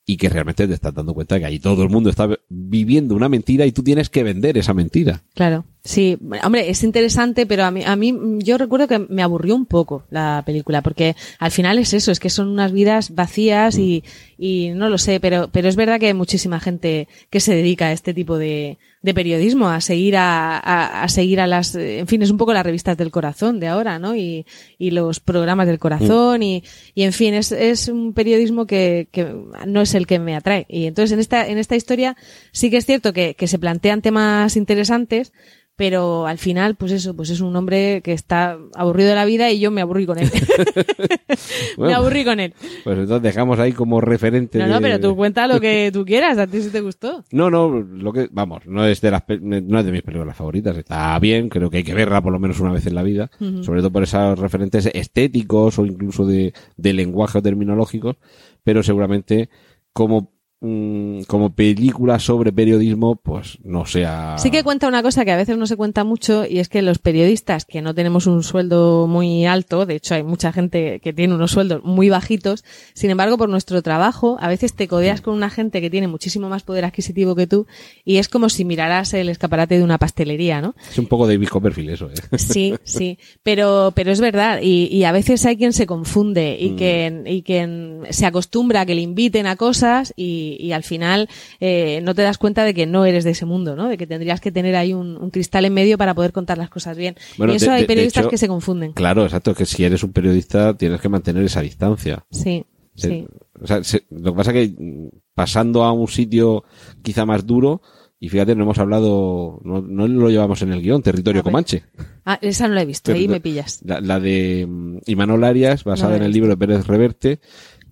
y 0.05 0.17
que 0.17 0.29
realmente 0.29 0.67
te 0.67 0.75
estás 0.75 0.95
dando 0.95 1.15
cuenta 1.15 1.37
de 1.37 1.43
que 1.43 1.47
ahí 1.47 1.59
todo 1.59 1.83
el 1.83 1.89
mundo 1.89 2.11
está 2.11 2.29
viviendo 2.49 3.15
una 3.15 3.29
mentira 3.29 3.67
y 3.67 3.73
tú 3.73 3.83
tienes 3.83 4.11
que 4.11 4.25
vender 4.25 4.59
esa 4.59 4.75
mentira. 4.75 5.23
Claro, 5.35 5.65
sí, 5.85 6.19
hombre, 6.43 6.69
es 6.71 6.83
interesante, 6.83 7.47
pero 7.47 7.65
a 7.65 7.71
mí, 7.71 7.83
a 7.85 7.95
mí, 7.95 8.13
mm, 8.13 8.41
yo 8.41 8.59
recuerdo 8.59 8.89
que 8.89 8.99
me 8.99 9.23
aburrió 9.23 9.55
un 9.55 9.67
poco 9.67 10.05
la 10.11 10.43
película, 10.45 10.83
porque 10.83 11.15
al 11.39 11.53
final 11.53 11.79
es 11.79 11.95
eso, 11.95 12.11
es 12.11 12.19
que 12.19 12.31
son 12.31 12.49
unas 12.49 12.73
vidas 12.73 13.15
vacías 13.15 13.79
y, 13.79 14.03
y 14.37 14.71
no 14.71 14.89
lo 14.89 14.99
sé, 14.99 15.21
pero, 15.21 15.49
pero 15.53 15.69
es 15.69 15.77
verdad 15.77 16.01
que 16.01 16.09
hay 16.09 16.15
muchísima 16.15 16.59
gente 16.59 17.07
que 17.31 17.41
se 17.41 17.55
dedica 17.55 17.87
a 17.87 17.93
este 17.93 18.13
tipo 18.13 18.39
de, 18.39 18.79
de 19.03 19.15
periodismo, 19.15 19.69
a 19.69 19.81
seguir 19.81 20.17
a, 20.17 20.57
a, 20.59 21.03
a 21.03 21.09
seguir 21.09 21.41
a 21.41 21.47
las, 21.49 21.75
en 21.75 22.07
fin, 22.07 22.23
es 22.23 22.31
un 22.31 22.39
poco 22.39 22.53
las 22.53 22.65
revistas 22.65 22.97
del 22.97 23.11
corazón 23.11 23.59
de 23.59 23.67
ahora, 23.67 23.99
¿no? 23.99 24.15
Y, 24.15 24.47
y 24.79 24.93
los 24.93 25.19
programas 25.19 25.67
del 25.67 25.81
corazón 25.81 26.43
y, 26.43 26.63
y 26.95 27.03
en 27.03 27.13
fin, 27.13 27.35
es, 27.35 27.51
es 27.51 27.89
un 27.89 28.13
periodismo 28.13 28.67
que, 28.67 29.09
que 29.11 29.35
no 29.67 29.81
es 29.81 29.95
el 29.95 30.07
que 30.07 30.21
me 30.21 30.37
atrae. 30.37 30.67
Y 30.69 30.87
entonces 30.87 31.13
en 31.13 31.19
esta, 31.19 31.49
en 31.49 31.59
esta 31.59 31.75
historia 31.75 32.17
sí 32.53 32.71
que 32.71 32.77
es 32.77 32.87
cierto 32.87 33.13
que, 33.13 33.35
que 33.35 33.49
se 33.49 33.59
plantean 33.59 34.03
temas 34.03 34.57
interesantes, 34.57 35.33
pero 35.77 36.27
al 36.27 36.39
final, 36.39 36.77
pues 36.77 36.93
eso, 36.93 37.17
pues 37.17 37.31
es 37.31 37.41
un 37.41 37.57
hombre 37.57 38.03
que 38.03 38.13
está 38.13 38.59
aburrido 38.75 39.09
de 39.09 39.15
la 39.17 39.25
vida 39.25 39.51
y 39.51 39.59
yo 39.59 39.71
me 39.71 39.81
aburrí 39.81 40.07
con 40.07 40.19
él. 40.19 40.31
me 41.79 41.95
aburrí 41.95 42.25
con 42.25 42.41
él. 42.41 42.55
Pues 42.85 42.99
entonces 42.99 43.23
dejamos 43.23 43.59
ahí 43.59 43.73
como 43.73 44.01
referente. 44.01 44.59
No, 44.59 44.67
de- 44.67 44.71
no, 44.71 44.81
pero 44.81 45.01
tú 45.01 45.17
cuenta 45.17 45.47
lo 45.47 45.61
que 45.61 45.91
tú 45.93 46.05
quieras, 46.05 46.39
a 46.39 46.47
ti 46.47 46.61
si 46.63 46.71
te 46.71 46.81
gustó. 46.81 47.25
No, 47.33 47.51
no, 47.51 47.69
lo 47.81 48.13
que, 48.13 48.29
vamos, 48.31 48.67
no 48.67 48.87
es 48.87 49.01
de 49.01 49.11
las, 49.11 49.23
no 49.41 49.79
es 49.79 49.85
de 49.85 49.93
mis 49.93 50.03
películas 50.03 50.37
favoritas. 50.37 50.77
Está 50.77 51.19
bien, 51.19 51.49
creo 51.49 51.71
que 51.71 51.79
hay 51.79 51.85
que 51.85 51.95
verla 51.95 52.21
por 52.23 52.33
lo 52.33 52.39
menos 52.39 52.61
una 52.61 52.73
vez 52.73 52.87
en 52.87 52.95
la 52.95 53.03
vida. 53.03 53.31
Sobre 53.63 53.81
todo 53.81 53.91
por 53.91 54.03
esos 54.03 54.39
referentes 54.39 54.87
estéticos 54.93 55.79
o 55.79 55.87
incluso 55.87 56.27
de, 56.27 56.53
de 56.77 56.93
lenguaje 56.93 57.39
o 57.39 57.43
terminológicos. 57.43 58.17
Pero 58.65 58.83
seguramente 58.83 59.49
como, 59.93 60.33
mm, 60.63 61.23
como 61.27 61.51
película 61.55 62.19
sobre 62.19 62.53
periodismo, 62.53 63.17
pues 63.17 63.59
no 63.63 63.85
sea. 63.85 64.37
Sí 64.39 64.51
que 64.51 64.63
cuenta 64.65 64.89
una 64.89 65.03
cosa 65.03 65.25
que 65.25 65.33
a 65.33 65.37
veces 65.37 65.59
no 65.59 65.67
se 65.67 65.77
cuenta 65.77 66.05
mucho 66.05 66.47
y 66.49 66.59
es 66.59 66.69
que 66.71 66.81
los 66.83 66.99
periodistas 66.99 67.65
que 67.67 67.83
no 67.83 67.95
tenemos 67.95 68.27
un 68.27 68.43
sueldo 68.43 69.07
muy 69.07 69.45
alto, 69.45 69.85
de 69.85 69.97
hecho 69.97 70.15
hay 70.15 70.23
mucha 70.23 70.53
gente 70.53 71.01
que 71.01 71.13
tiene 71.13 71.35
unos 71.35 71.51
sueldos 71.51 71.83
muy 71.85 72.09
bajitos, 72.09 72.65
sin 72.95 73.11
embargo 73.11 73.37
por 73.39 73.49
nuestro 73.49 73.83
trabajo 73.83 74.39
a 74.41 74.49
veces 74.49 74.75
te 74.75 74.89
codeas 74.89 75.21
con 75.21 75.35
una 75.35 75.51
gente 75.51 75.81
que 75.81 75.91
tiene 75.91 76.09
muchísimo 76.09 76.49
más 76.49 76.63
poder 76.63 76.85
adquisitivo 76.85 77.35
que 77.35 77.47
tú 77.47 77.67
y 78.05 78.17
es 78.17 78.29
como 78.29 78.49
si 78.49 78.65
miraras 78.65 79.15
el 79.15 79.29
escaparate 79.29 79.79
de 79.79 79.85
una 79.85 79.99
pastelería, 79.99 80.61
¿no? 80.61 80.75
Es 80.91 80.99
un 80.99 81.07
poco 81.07 81.27
David 81.27 81.49
Copperfield 81.49 81.91
eso, 81.91 82.11
¿eh? 82.11 82.15
Sí, 82.39 82.75
sí, 82.85 83.19
pero, 83.43 83.93
pero 83.95 84.11
es 84.11 84.21
verdad 84.21 84.61
y, 84.63 84.89
y 84.91 85.05
a 85.05 85.13
veces 85.13 85.45
hay 85.47 85.57
quien 85.57 85.73
se 85.73 85.87
confunde 85.87 86.57
y 86.59 86.73
Mm. 86.73 86.77
que, 86.77 87.23
y 87.27 87.43
que 87.43 87.99
se 88.11 88.25
acostumbra 88.27 88.81
a 88.83 88.87
que 88.87 88.95
le 88.95 89.03
inviten 89.03 89.47
a 89.47 89.57
cosas 89.57 90.13
y, 90.17 90.52
y 90.59 90.73
al 90.73 90.83
final 90.83 91.29
eh, 91.61 92.01
no 92.03 92.15
te 92.15 92.23
das 92.23 92.39
cuenta 92.39 92.65
de 92.65 92.75
que 92.75 92.87
no 92.87 93.05
eres 93.05 93.25
de 93.25 93.31
ese 93.31 93.45
mundo, 93.47 93.77
¿no? 93.77 93.89
De 93.89 93.97
que 93.99 94.07
tendrías 94.07 94.41
que 94.41 94.53
tener 94.53 94.77
ahí 94.77 94.93
un, 94.95 95.17
un 95.17 95.31
cristal 95.31 95.65
en 95.65 95.75
medio 95.75 95.99
para 95.99 96.15
poder 96.15 96.33
contar 96.33 96.59
las 96.59 96.71
cosas 96.71 96.97
bien. 96.97 97.17
Bueno, 97.39 97.53
y 97.53 97.57
eso 97.57 97.67
de- 97.71 97.73
hay 97.79 97.87
periodistas 97.87 98.23
hecho- 98.25 98.31
que 98.31 98.39
se 98.39 98.49
confunden. 98.49 98.93
Claro, 98.93 99.25
exacto, 99.25 99.55
que 99.55 99.67
si 99.67 99.85
eres 99.85 100.03
un 100.03 100.13
periodista 100.13 100.77
tienes 100.77 101.01
que 101.01 101.09
mantener 101.09 101.45
esa 101.45 101.61
distancia. 101.61 102.25
Sí, 102.31 102.65
Se- 102.95 103.09
sí. 103.09 103.27
O 103.61 103.67
sea, 103.67 103.83
se- 103.85 104.05
lo 104.11 104.33
que 104.33 104.37
pasa 104.37 104.51
es 104.53 104.71
que 104.71 104.75
mm, 104.83 105.09
pasando 105.35 105.85
a 105.85 105.93
un 105.93 106.09
sitio 106.09 106.65
quizá 107.03 107.25
más 107.25 107.47
duro, 107.47 107.81
y 108.21 108.29
fíjate, 108.29 108.55
no 108.55 108.63
hemos 108.63 108.79
hablado, 108.79 109.61
no, 109.65 109.83
no 109.83 110.07
lo 110.07 110.31
llevamos 110.31 110.63
en 110.63 110.73
el 110.73 110.81
guion, 110.81 111.03
Territorio. 111.03 111.43
Comanche. 111.43 111.83
Ah, 112.25 112.39
esa 112.41 112.69
no 112.69 112.75
la 112.75 112.83
he 112.83 112.87
visto, 112.87 113.11
ahí 113.13 113.27
me 113.27 113.41
pillas. 113.41 113.81
La, 113.85 114.01
la 114.01 114.21
de 114.21 114.65
mm, 114.69 114.99
Imanol 115.07 115.43
Arias, 115.43 115.83
basada 115.83 116.11
No 116.11 116.17
en 116.19 116.23
el 116.23 116.33
libro 116.33 116.51
de 116.51 116.57
Pérez 116.57 116.87
Reverte, 116.87 117.41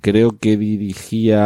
creo 0.01 0.39
que 0.39 0.57
dirigía, 0.57 1.39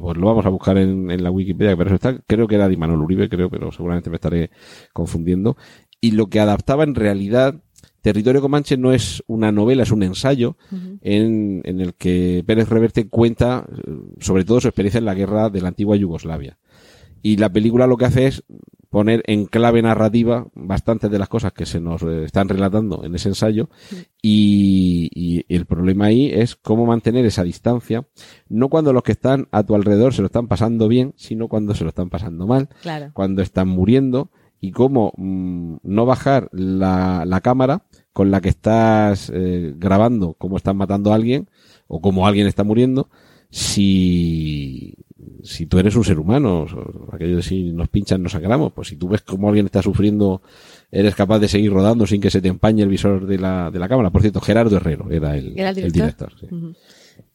pues 0.00 0.16
lo 0.16 0.26
vamos 0.26 0.46
a 0.46 0.50
buscar 0.50 0.78
en, 0.78 1.10
en 1.10 1.22
la 1.22 1.30
Wikipedia, 1.30 1.76
pero 1.76 1.88
eso 1.88 1.96
está, 1.96 2.18
creo 2.26 2.46
que 2.46 2.54
era 2.56 2.68
de 2.68 2.74
Imanol 2.74 3.02
Uribe, 3.02 3.28
creo, 3.28 3.50
pero 3.50 3.72
seguramente 3.72 4.10
me 4.10 4.16
estaré 4.16 4.50
confundiendo. 4.92 5.56
Y 6.00 6.12
lo 6.12 6.28
que 6.28 6.40
adaptaba 6.40 6.84
en 6.84 6.94
realidad, 6.94 7.62
Territorio 8.00 8.40
Comanche 8.40 8.76
no 8.76 8.92
es 8.92 9.22
una 9.26 9.52
novela, 9.52 9.82
es 9.82 9.90
un 9.90 10.02
ensayo 10.02 10.56
en, 11.02 11.60
en 11.64 11.80
el 11.80 11.94
que 11.94 12.42
Pérez 12.46 12.68
Reverte 12.68 13.08
cuenta 13.08 13.66
eh, 13.70 13.90
sobre 14.20 14.44
todo 14.44 14.60
su 14.60 14.68
experiencia 14.68 14.98
en 14.98 15.04
la 15.04 15.14
guerra 15.14 15.50
de 15.50 15.60
la 15.60 15.68
antigua 15.68 15.96
Yugoslavia. 15.96 16.58
Y 17.22 17.36
la 17.36 17.52
película 17.52 17.86
lo 17.86 17.98
que 17.98 18.06
hace 18.06 18.26
es 18.26 18.44
poner 18.90 19.22
en 19.26 19.46
clave 19.46 19.80
narrativa 19.82 20.46
bastantes 20.54 21.10
de 21.10 21.18
las 21.18 21.28
cosas 21.28 21.52
que 21.52 21.64
se 21.64 21.80
nos 21.80 22.02
eh, 22.02 22.24
están 22.24 22.48
relatando 22.48 23.04
en 23.04 23.14
ese 23.14 23.28
ensayo 23.30 23.70
y, 24.20 25.08
y 25.14 25.44
el 25.54 25.64
problema 25.66 26.06
ahí 26.06 26.30
es 26.32 26.56
cómo 26.56 26.86
mantener 26.86 27.24
esa 27.24 27.44
distancia, 27.44 28.06
no 28.48 28.68
cuando 28.68 28.92
los 28.92 29.02
que 29.02 29.12
están 29.12 29.48
a 29.52 29.62
tu 29.62 29.74
alrededor 29.74 30.12
se 30.12 30.22
lo 30.22 30.26
están 30.26 30.48
pasando 30.48 30.88
bien, 30.88 31.14
sino 31.16 31.48
cuando 31.48 31.74
se 31.74 31.84
lo 31.84 31.88
están 31.90 32.10
pasando 32.10 32.46
mal, 32.46 32.68
Claro. 32.82 33.10
cuando 33.14 33.42
están 33.42 33.68
muriendo 33.68 34.30
y 34.60 34.72
cómo 34.72 35.12
mm, 35.16 35.76
no 35.84 36.04
bajar 36.04 36.48
la, 36.52 37.24
la 37.26 37.40
cámara 37.40 37.84
con 38.12 38.30
la 38.30 38.40
que 38.40 38.48
estás 38.50 39.30
eh, 39.32 39.72
grabando 39.76 40.34
cómo 40.34 40.56
están 40.56 40.76
matando 40.76 41.12
a 41.12 41.14
alguien 41.14 41.48
o 41.86 42.00
cómo 42.00 42.26
alguien 42.26 42.46
está 42.46 42.64
muriendo 42.64 43.08
si 43.50 44.94
si 45.42 45.66
tú 45.66 45.78
eres 45.78 45.96
un 45.96 46.04
ser 46.04 46.18
humano, 46.18 46.66
aquello 47.12 47.36
de 47.36 47.42
si 47.42 47.72
nos 47.72 47.88
pinchan 47.88 48.22
nos 48.22 48.32
sangramos, 48.32 48.72
pues 48.72 48.88
si 48.88 48.96
tú 48.96 49.08
ves 49.08 49.22
cómo 49.22 49.48
alguien 49.48 49.66
está 49.66 49.82
sufriendo, 49.82 50.42
eres 50.90 51.14
capaz 51.14 51.38
de 51.38 51.48
seguir 51.48 51.72
rodando 51.72 52.06
sin 52.06 52.20
que 52.20 52.30
se 52.30 52.40
te 52.42 52.48
empañe 52.48 52.82
el 52.82 52.88
visor 52.88 53.26
de 53.26 53.38
la, 53.38 53.70
de 53.70 53.78
la 53.78 53.88
cámara. 53.88 54.10
Por 54.10 54.20
cierto, 54.20 54.40
Gerardo 54.40 54.76
Herrero 54.76 55.10
era 55.10 55.36
el, 55.36 55.58
¿Era 55.58 55.70
el 55.70 55.74
director? 55.74 55.92
director, 56.02 56.32
sí. 56.38 56.46
Ujú. 56.50 56.74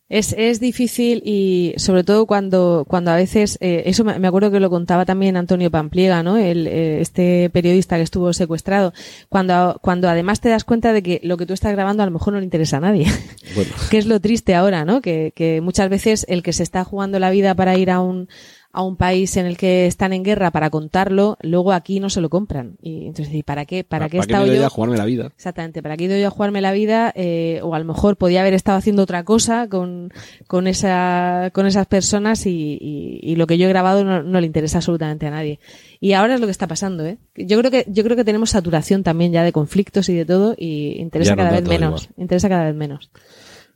Es, 0.07 0.35
es 0.37 0.59
difícil 0.59 1.23
y 1.25 1.73
sobre 1.77 2.03
todo 2.03 2.27
cuando, 2.27 2.85
cuando 2.87 3.09
a 3.09 3.15
veces, 3.15 3.57
eh, 3.59 3.83
eso 3.87 4.03
me, 4.03 4.19
me 4.19 4.27
acuerdo 4.27 4.51
que 4.51 4.59
lo 4.59 4.69
contaba 4.69 5.03
también 5.03 5.35
Antonio 5.35 5.71
Pampliega, 5.71 6.21
¿no? 6.21 6.37
El, 6.37 6.67
eh, 6.67 7.01
este 7.01 7.49
periodista 7.49 7.95
que 7.95 8.03
estuvo 8.03 8.31
secuestrado, 8.31 8.93
cuando, 9.29 9.79
cuando 9.81 10.07
además 10.07 10.41
te 10.41 10.49
das 10.49 10.63
cuenta 10.63 10.93
de 10.93 11.01
que 11.01 11.21
lo 11.23 11.37
que 11.37 11.47
tú 11.47 11.53
estás 11.53 11.71
grabando 11.71 12.03
a 12.03 12.05
lo 12.05 12.11
mejor 12.11 12.33
no 12.33 12.39
le 12.39 12.45
interesa 12.45 12.77
a 12.77 12.81
nadie. 12.81 13.07
Bueno, 13.55 13.71
que 13.89 13.97
es 13.97 14.05
lo 14.05 14.19
triste 14.19 14.53
ahora, 14.53 14.85
¿no? 14.85 15.01
Que, 15.01 15.33
que 15.35 15.59
muchas 15.61 15.89
veces 15.89 16.25
el 16.29 16.43
que 16.43 16.53
se 16.53 16.61
está 16.61 16.83
jugando 16.83 17.17
la 17.17 17.31
vida 17.31 17.55
para 17.55 17.75
ir 17.75 17.89
a 17.89 17.99
un, 17.99 18.29
a 18.75 18.83
un 18.83 18.97
país 18.97 19.37
en 19.37 19.45
el 19.45 19.57
que 19.57 19.87
están 19.87 20.13
en 20.13 20.23
guerra 20.23 20.51
para 20.51 20.69
contarlo, 20.69 21.37
luego 21.41 21.71
aquí 21.71 21.99
no 21.99 22.09
se 22.09 22.19
lo 22.21 22.29
compran. 22.29 22.77
Y 22.81 23.07
entonces, 23.07 23.33
¿y 23.33 23.41
¿para 23.43 23.65
qué? 23.65 23.83
¿Para, 23.83 24.09
qué 24.09 24.17
he 24.17 24.19
¿para 24.19 24.27
qué 24.27 24.31
estado 24.33 24.43
me 24.45 24.49
doy 24.51 24.59
yo? 24.59 24.65
a 24.65 24.69
jugarme 24.69 24.97
la 24.97 25.05
vida? 25.05 25.31
Exactamente, 25.35 25.81
¿para 25.81 25.97
qué 25.97 26.03
he 26.03 26.07
ido 26.07 26.17
yo 26.17 26.27
a 26.27 26.31
jugarme 26.31 26.61
la 26.61 26.71
vida? 26.73 27.11
Eh, 27.15 27.59
o 27.63 27.73
a 27.73 27.79
lo 27.79 27.85
mejor 27.85 28.17
podía 28.17 28.41
haber 28.41 28.53
estado 28.53 28.77
haciendo 28.77 29.03
otra 29.03 29.23
cosa 29.23 29.67
con, 29.69 30.11
con, 30.47 30.67
esa, 30.67 31.49
con 31.53 31.65
esas 31.67 31.87
personas 31.87 32.45
y, 32.45 32.77
y, 32.81 33.19
y 33.23 33.35
lo 33.37 33.47
que 33.47 33.57
yo 33.57 33.65
he 33.65 33.69
grabado 33.69 34.03
no, 34.03 34.21
no 34.23 34.39
le 34.41 34.47
interesa 34.47 34.79
absolutamente 34.79 35.25
a 35.27 35.31
nadie. 35.31 35.59
Y 35.99 36.13
ahora 36.13 36.35
es 36.35 36.39
lo 36.41 36.47
que 36.47 36.51
está 36.51 36.67
pasando, 36.67 37.05
¿eh? 37.05 37.17
Yo 37.35 37.57
creo 37.57 37.71
que, 37.71 37.85
yo 37.87 38.03
creo 38.03 38.15
que 38.15 38.23
tenemos 38.25 38.49
saturación 38.51 39.03
también 39.03 39.31
ya 39.31 39.43
de 39.43 39.51
conflictos 39.51 40.09
y 40.09 40.13
de 40.15 40.25
todo 40.25 40.53
y 40.57 40.99
interesa 40.99 41.31
Ya 41.31 41.35
cada 41.37 41.49
da 41.51 41.59
vez 41.61 41.69
menos. 41.69 42.03
igual. 42.03 42.21
Interesa 42.23 42.49
cada 42.49 42.65
vez 42.65 42.75
menos. 42.75 43.09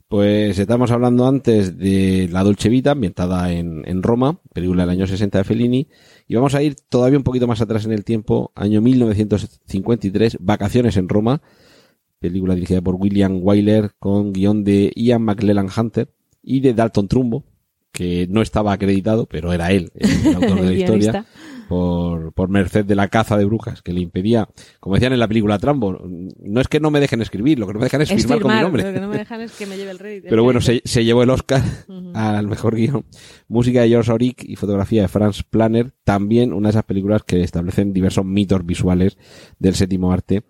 Pues 0.10 0.58
estamos 0.58 0.90
hablando 0.90 1.28
antes 1.28 1.78
de 1.78 2.28
La 2.32 2.44
Dolce 2.44 2.68
Vita, 2.68 2.92
ambientada 2.92 3.52
en, 3.54 3.84
en 3.86 4.02
Roma, 4.02 4.40
película 4.56 4.82
del 4.82 4.90
año 4.90 5.06
60 5.06 5.38
de 5.38 5.44
Fellini, 5.44 5.88
y 6.28 6.34
vamos 6.34 6.56
a 6.56 6.64
ir 6.64 6.78
todavía 6.90 7.20
un 7.20 7.24
poquito 7.24 7.46
más 7.46 7.62
atrás 7.62 7.86
en 7.86 7.92
el 7.92 8.04
tiempo, 8.04 8.52
año 8.56 8.82
1953, 8.82 10.38
Vacaciones 10.40 10.98
en 10.98 11.10
Roma, 11.10 11.44
película 12.18 12.56
dirigida 12.56 12.82
por 12.82 12.96
William 12.96 13.40
Wyler 13.40 13.92
con 14.00 14.34
guion 14.34 14.64
de 14.64 14.92
Ian 14.96 15.22
McLellan 15.22 15.70
Hunter 15.78 16.10
y 16.42 16.62
de 16.62 16.74
Dalton 16.74 17.08
Trumbo, 17.08 17.44
que 17.92 18.26
no 18.32 18.42
estaba 18.42 18.74
acreditado, 18.74 19.28
pero 19.28 19.54
era 19.54 19.72
él, 19.72 19.92
el 19.94 20.34
autor 20.34 20.62
de 20.62 20.66
la 20.66 20.74
historia. 20.74 21.26
Por, 21.70 22.34
por 22.34 22.50
merced 22.50 22.84
de 22.84 22.96
la 22.96 23.10
caza 23.10 23.38
de 23.38 23.46
brujas, 23.46 23.84
que 23.84 23.94
le 23.94 24.02
impedía, 24.02 24.50
como 24.80 24.96
decían 24.96 25.14
en 25.14 25.20
la 25.20 25.28
película 25.28 25.60
Trambo, 25.60 26.02
no 26.04 26.60
es 26.60 26.68
que 26.68 26.80
no 26.80 26.90
me 26.90 27.00
dejen 27.00 27.22
escribir, 27.22 27.60
lo 27.60 27.68
que 27.68 27.74
no 27.74 27.80
me 27.80 27.86
dejan 27.86 28.02
es, 28.02 28.10
Es 28.10 28.24
firmar, 28.24 28.42
con 28.42 28.56
mi 28.56 28.60
nombre. 28.62 28.84
lo 28.84 28.94
que 28.94 29.00
no 29.00 29.08
me 29.08 29.18
dejan 29.20 29.42
es 29.42 29.52
que 29.52 29.68
me 29.68 29.78
lleve 29.78 29.92
el 29.92 30.00
rey. 30.00 30.22
Pero 30.22 30.44
bueno, 30.44 30.62
se, 30.62 30.82
se 30.84 31.06
llevó 31.06 31.22
el 31.22 31.30
Oscar 31.30 31.62
al 32.16 32.48
mejor 32.48 32.76
guion. 32.76 33.06
Música 33.48 33.84
de 33.84 33.90
George 33.90 34.12
Auric 34.12 34.44
y 34.44 34.56
fotografía 34.56 35.04
de 35.04 35.08
Franz 35.08 35.44
Planner. 35.44 35.94
También 36.04 36.54
una 36.54 36.70
de 36.70 36.72
esas 36.72 36.86
películas 36.86 37.22
que 37.24 37.44
establecen 37.44 37.94
diversos 37.94 38.26
mitos 38.26 38.66
visuales 38.66 39.18
del 39.60 39.76
séptimo 39.76 40.12
arte, 40.12 40.42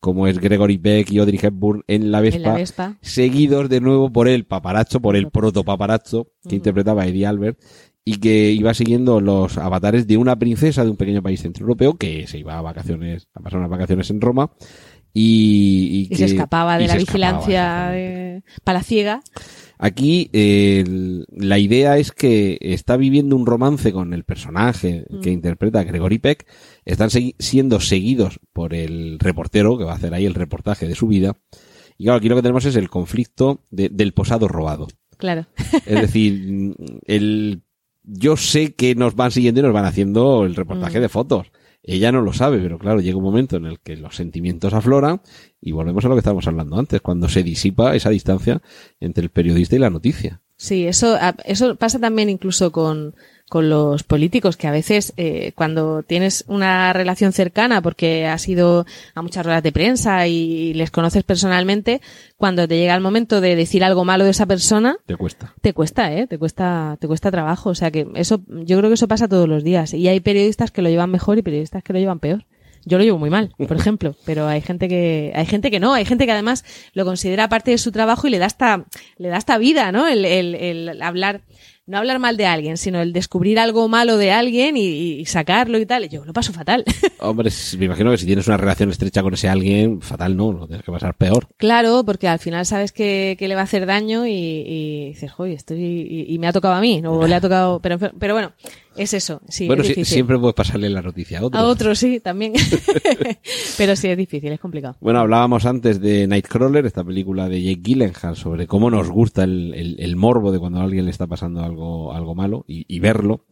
como 0.00 0.26
es 0.26 0.38
Gregory 0.40 0.78
Peck 0.78 1.12
y 1.12 1.18
Audrey 1.18 1.38
Hepburn 1.40 1.84
en 1.86 2.10
La 2.10 2.20
Vespa, 2.22 2.36
En 2.38 2.42
la 2.44 2.54
Vespa. 2.54 2.96
seguidos 3.02 3.68
de 3.68 3.80
nuevo 3.82 4.10
por 4.10 4.26
el 4.26 4.46
paparazzo, 4.46 5.00
por 5.00 5.16
el 5.16 5.30
proto 5.30 5.64
paparazzo 5.64 6.28
que 6.48 6.56
interpretaba 6.56 7.06
Eddie 7.06 7.26
Albert 7.26 7.60
y 8.04 8.16
que 8.18 8.50
iba 8.50 8.74
siguiendo 8.74 9.20
los 9.20 9.58
avatares 9.58 10.06
de 10.06 10.16
una 10.16 10.36
princesa 10.38 10.84
de 10.84 10.90
un 10.90 10.96
pequeño 10.96 11.22
país 11.22 11.42
centroeuropeo 11.42 11.94
que 11.94 12.26
se 12.26 12.38
iba 12.38 12.58
a 12.58 12.62
vacaciones, 12.62 13.28
a 13.34 13.40
pasar 13.40 13.58
unas 13.60 13.70
vacaciones 13.70 14.10
en 14.10 14.20
Roma 14.20 14.50
y, 15.14 16.04
Y 16.04 16.08
que- 16.08 16.16
se 16.16 16.24
escapaba 16.26 16.78
de 16.78 16.84
y 16.84 16.88
la 16.88 16.96
vigilancia 16.96 17.88
de 17.88 18.42
palaciega. 18.64 19.22
Aquí 19.78 20.30
eh, 20.32 20.84
la 21.36 21.58
idea 21.58 21.98
es 21.98 22.12
que 22.12 22.56
está 22.60 22.96
viviendo 22.96 23.34
un 23.36 23.46
romance 23.46 23.92
con 23.92 24.14
el 24.14 24.24
personaje 24.24 25.04
que 25.22 25.30
Mm. 25.30 25.34
interpreta 25.34 25.82
Gregory 25.84 26.18
Peck. 26.18 26.46
Están 26.84 27.10
segui- 27.10 27.34
siendo 27.38 27.80
seguidos 27.80 28.38
por 28.52 28.74
el 28.74 29.18
reportero 29.18 29.76
que 29.76 29.84
va 29.84 29.92
a 29.92 29.96
hacer 29.96 30.14
ahí 30.14 30.24
el 30.24 30.34
reportaje 30.34 30.86
de 30.86 30.94
su 30.94 31.08
vida. 31.08 31.36
Y 31.98 32.04
claro, 32.04 32.18
aquí 32.18 32.28
lo 32.28 32.36
que 32.36 32.42
tenemos 32.42 32.64
es 32.64 32.76
el 32.76 32.88
conflicto 32.88 33.64
de- 33.70 33.88
del 33.90 34.12
posado 34.14 34.46
robado. 34.48 34.86
Claro. 35.18 35.46
Es 35.86 36.00
decir, 36.00 36.74
el, 37.06 37.62
yo 38.04 38.36
sé 38.36 38.74
que 38.74 38.94
nos 38.94 39.14
van 39.14 39.30
siguiendo 39.30 39.60
y 39.60 39.64
nos 39.64 39.72
van 39.72 39.84
haciendo 39.84 40.44
el 40.44 40.54
reportaje 40.54 40.98
Mm. 40.98 41.02
de 41.02 41.08
fotos. 41.08 41.46
Ella 41.84 42.12
no 42.12 42.20
lo 42.22 42.32
sabe, 42.32 42.58
pero 42.60 42.78
claro, 42.78 43.00
llega 43.00 43.16
un 43.16 43.24
momento 43.24 43.56
en 43.56 43.66
el 43.66 43.80
que 43.80 43.96
los 43.96 44.14
sentimientos 44.14 44.72
afloran 44.72 45.20
y 45.60 45.72
volvemos 45.72 46.04
a 46.04 46.08
lo 46.08 46.14
que 46.14 46.20
estábamos 46.20 46.46
hablando 46.46 46.78
antes, 46.78 47.00
cuando 47.00 47.28
se 47.28 47.42
disipa 47.42 47.96
esa 47.96 48.10
distancia 48.10 48.62
entre 49.00 49.24
el 49.24 49.30
periodista 49.30 49.74
y 49.74 49.80
la 49.80 49.90
noticia. 49.90 50.40
Sí, 50.56 50.86
eso, 50.86 51.16
eso 51.44 51.74
pasa 51.74 51.98
también 51.98 52.30
incluso 52.30 52.70
con, 52.70 53.16
con 53.52 53.68
los 53.68 54.02
políticos, 54.02 54.56
que 54.56 54.66
a 54.66 54.70
veces 54.70 55.12
eh, 55.18 55.52
cuando 55.54 56.02
tienes 56.02 56.42
una 56.48 56.94
relación 56.94 57.34
cercana, 57.34 57.82
porque 57.82 58.26
has 58.26 58.48
ido 58.48 58.86
a 59.14 59.20
muchas 59.20 59.44
ruedas 59.44 59.62
de 59.62 59.72
prensa 59.72 60.26
y 60.26 60.72
les 60.72 60.90
conoces 60.90 61.22
personalmente, 61.22 62.00
cuando 62.38 62.66
te 62.66 62.78
llega 62.78 62.94
el 62.94 63.02
momento 63.02 63.42
de 63.42 63.54
decir 63.54 63.84
algo 63.84 64.06
malo 64.06 64.24
de 64.24 64.30
esa 64.30 64.46
persona, 64.46 64.96
Te 65.04 65.16
cuesta. 65.16 65.52
te 65.60 65.74
cuesta, 65.74 66.14
¿eh? 66.14 66.26
Te 66.26 66.38
cuesta, 66.38 66.96
te 66.98 67.06
cuesta 67.06 67.30
trabajo. 67.30 67.68
O 67.68 67.74
sea 67.74 67.90
que 67.90 68.06
eso, 68.14 68.40
yo 68.48 68.78
creo 68.78 68.88
que 68.88 68.94
eso 68.94 69.06
pasa 69.06 69.28
todos 69.28 69.46
los 69.46 69.62
días. 69.64 69.92
Y 69.92 70.08
hay 70.08 70.20
periodistas 70.20 70.70
que 70.70 70.80
lo 70.80 70.88
llevan 70.88 71.10
mejor 71.10 71.36
y 71.36 71.42
periodistas 71.42 71.82
que 71.82 71.92
lo 71.92 71.98
llevan 71.98 72.20
peor. 72.20 72.46
Yo 72.86 72.96
lo 72.96 73.04
llevo 73.04 73.18
muy 73.18 73.28
mal, 73.30 73.52
por 73.68 73.76
ejemplo, 73.76 74.16
pero 74.24 74.48
hay 74.48 74.62
gente 74.62 74.88
que, 74.88 75.30
hay 75.36 75.44
gente 75.46 75.70
que 75.70 75.78
no, 75.78 75.92
hay 75.92 76.04
gente 76.04 76.24
que 76.24 76.32
además 76.32 76.64
lo 76.94 77.04
considera 77.04 77.48
parte 77.48 77.70
de 77.70 77.78
su 77.78 77.92
trabajo 77.92 78.26
y 78.26 78.30
le 78.30 78.38
da 78.38 78.46
esta, 78.46 78.86
le 79.18 79.28
da 79.28 79.36
esta 79.36 79.56
vida, 79.58 79.92
¿no? 79.92 80.08
El, 80.08 80.24
el, 80.24 80.56
el 80.56 81.00
hablar, 81.02 81.42
no 81.92 81.98
hablar 81.98 82.18
mal 82.18 82.36
de 82.36 82.46
alguien, 82.46 82.78
sino 82.78 83.00
el 83.00 83.12
descubrir 83.12 83.60
algo 83.60 83.86
malo 83.86 84.16
de 84.16 84.32
alguien 84.32 84.76
y, 84.76 85.20
y 85.20 85.26
sacarlo 85.26 85.78
y 85.78 85.86
tal. 85.86 86.08
Yo 86.08 86.24
lo 86.24 86.32
paso 86.32 86.52
fatal. 86.52 86.84
Hombre, 87.20 87.50
me 87.78 87.84
imagino 87.84 88.10
que 88.10 88.18
si 88.18 88.26
tienes 88.26 88.46
una 88.48 88.56
relación 88.56 88.90
estrecha 88.90 89.22
con 89.22 89.34
ese 89.34 89.48
alguien, 89.48 90.00
fatal 90.00 90.36
no, 90.36 90.52
lo 90.52 90.66
tienes 90.66 90.84
que 90.84 90.90
pasar 90.90 91.14
peor. 91.14 91.48
Claro, 91.58 92.02
porque 92.04 92.28
al 92.28 92.38
final 92.38 92.64
sabes 92.64 92.92
que, 92.92 93.36
que 93.38 93.46
le 93.46 93.54
va 93.54 93.60
a 93.60 93.64
hacer 93.64 93.84
daño 93.84 94.26
y, 94.26 94.32
y 94.32 95.08
dices, 95.08 95.30
joder, 95.30 95.52
estoy, 95.52 95.78
y, 95.82 96.34
y 96.34 96.38
me 96.38 96.48
ha 96.48 96.52
tocado 96.52 96.74
a 96.74 96.80
mí, 96.80 97.02
o 97.06 97.26
le 97.26 97.34
ha 97.34 97.40
tocado, 97.40 97.80
pero, 97.80 97.98
pero 97.98 98.34
bueno, 98.34 98.52
es 98.96 99.14
eso, 99.14 99.40
sí, 99.48 99.66
bueno, 99.66 99.82
es 99.82 100.08
siempre 100.08 100.38
puedes 100.38 100.54
pasarle 100.54 100.88
la 100.90 101.02
noticia 101.02 101.38
a 101.40 101.44
otro. 101.44 101.58
A 101.60 101.64
otros 101.64 101.98
sí, 101.98 102.20
también. 102.20 102.52
pero 103.78 103.96
sí, 103.96 104.08
es 104.08 104.16
difícil, 104.16 104.52
es 104.52 104.60
complicado. 104.60 104.96
Bueno, 105.00 105.20
hablábamos 105.20 105.66
antes 105.66 106.00
de 106.00 106.26
Nightcrawler, 106.26 106.86
esta 106.86 107.04
película 107.04 107.48
de 107.48 107.62
Jake 107.62 107.80
Gyllenhaal 107.82 108.36
sobre 108.36 108.66
cómo 108.66 108.90
nos 108.90 109.10
gusta 109.10 109.44
el, 109.44 109.74
el- 109.74 109.96
el 109.98 110.16
morbo 110.16 110.52
de 110.52 110.58
cuando 110.58 110.80
a 110.80 110.84
alguien 110.84 111.04
le 111.04 111.10
está 111.10 111.26
pasando 111.26 111.62
algo, 111.62 112.12
algo 112.12 112.34
malo 112.34 112.64
y, 112.66 112.84
y 112.88 113.00
verlo. 113.00 113.44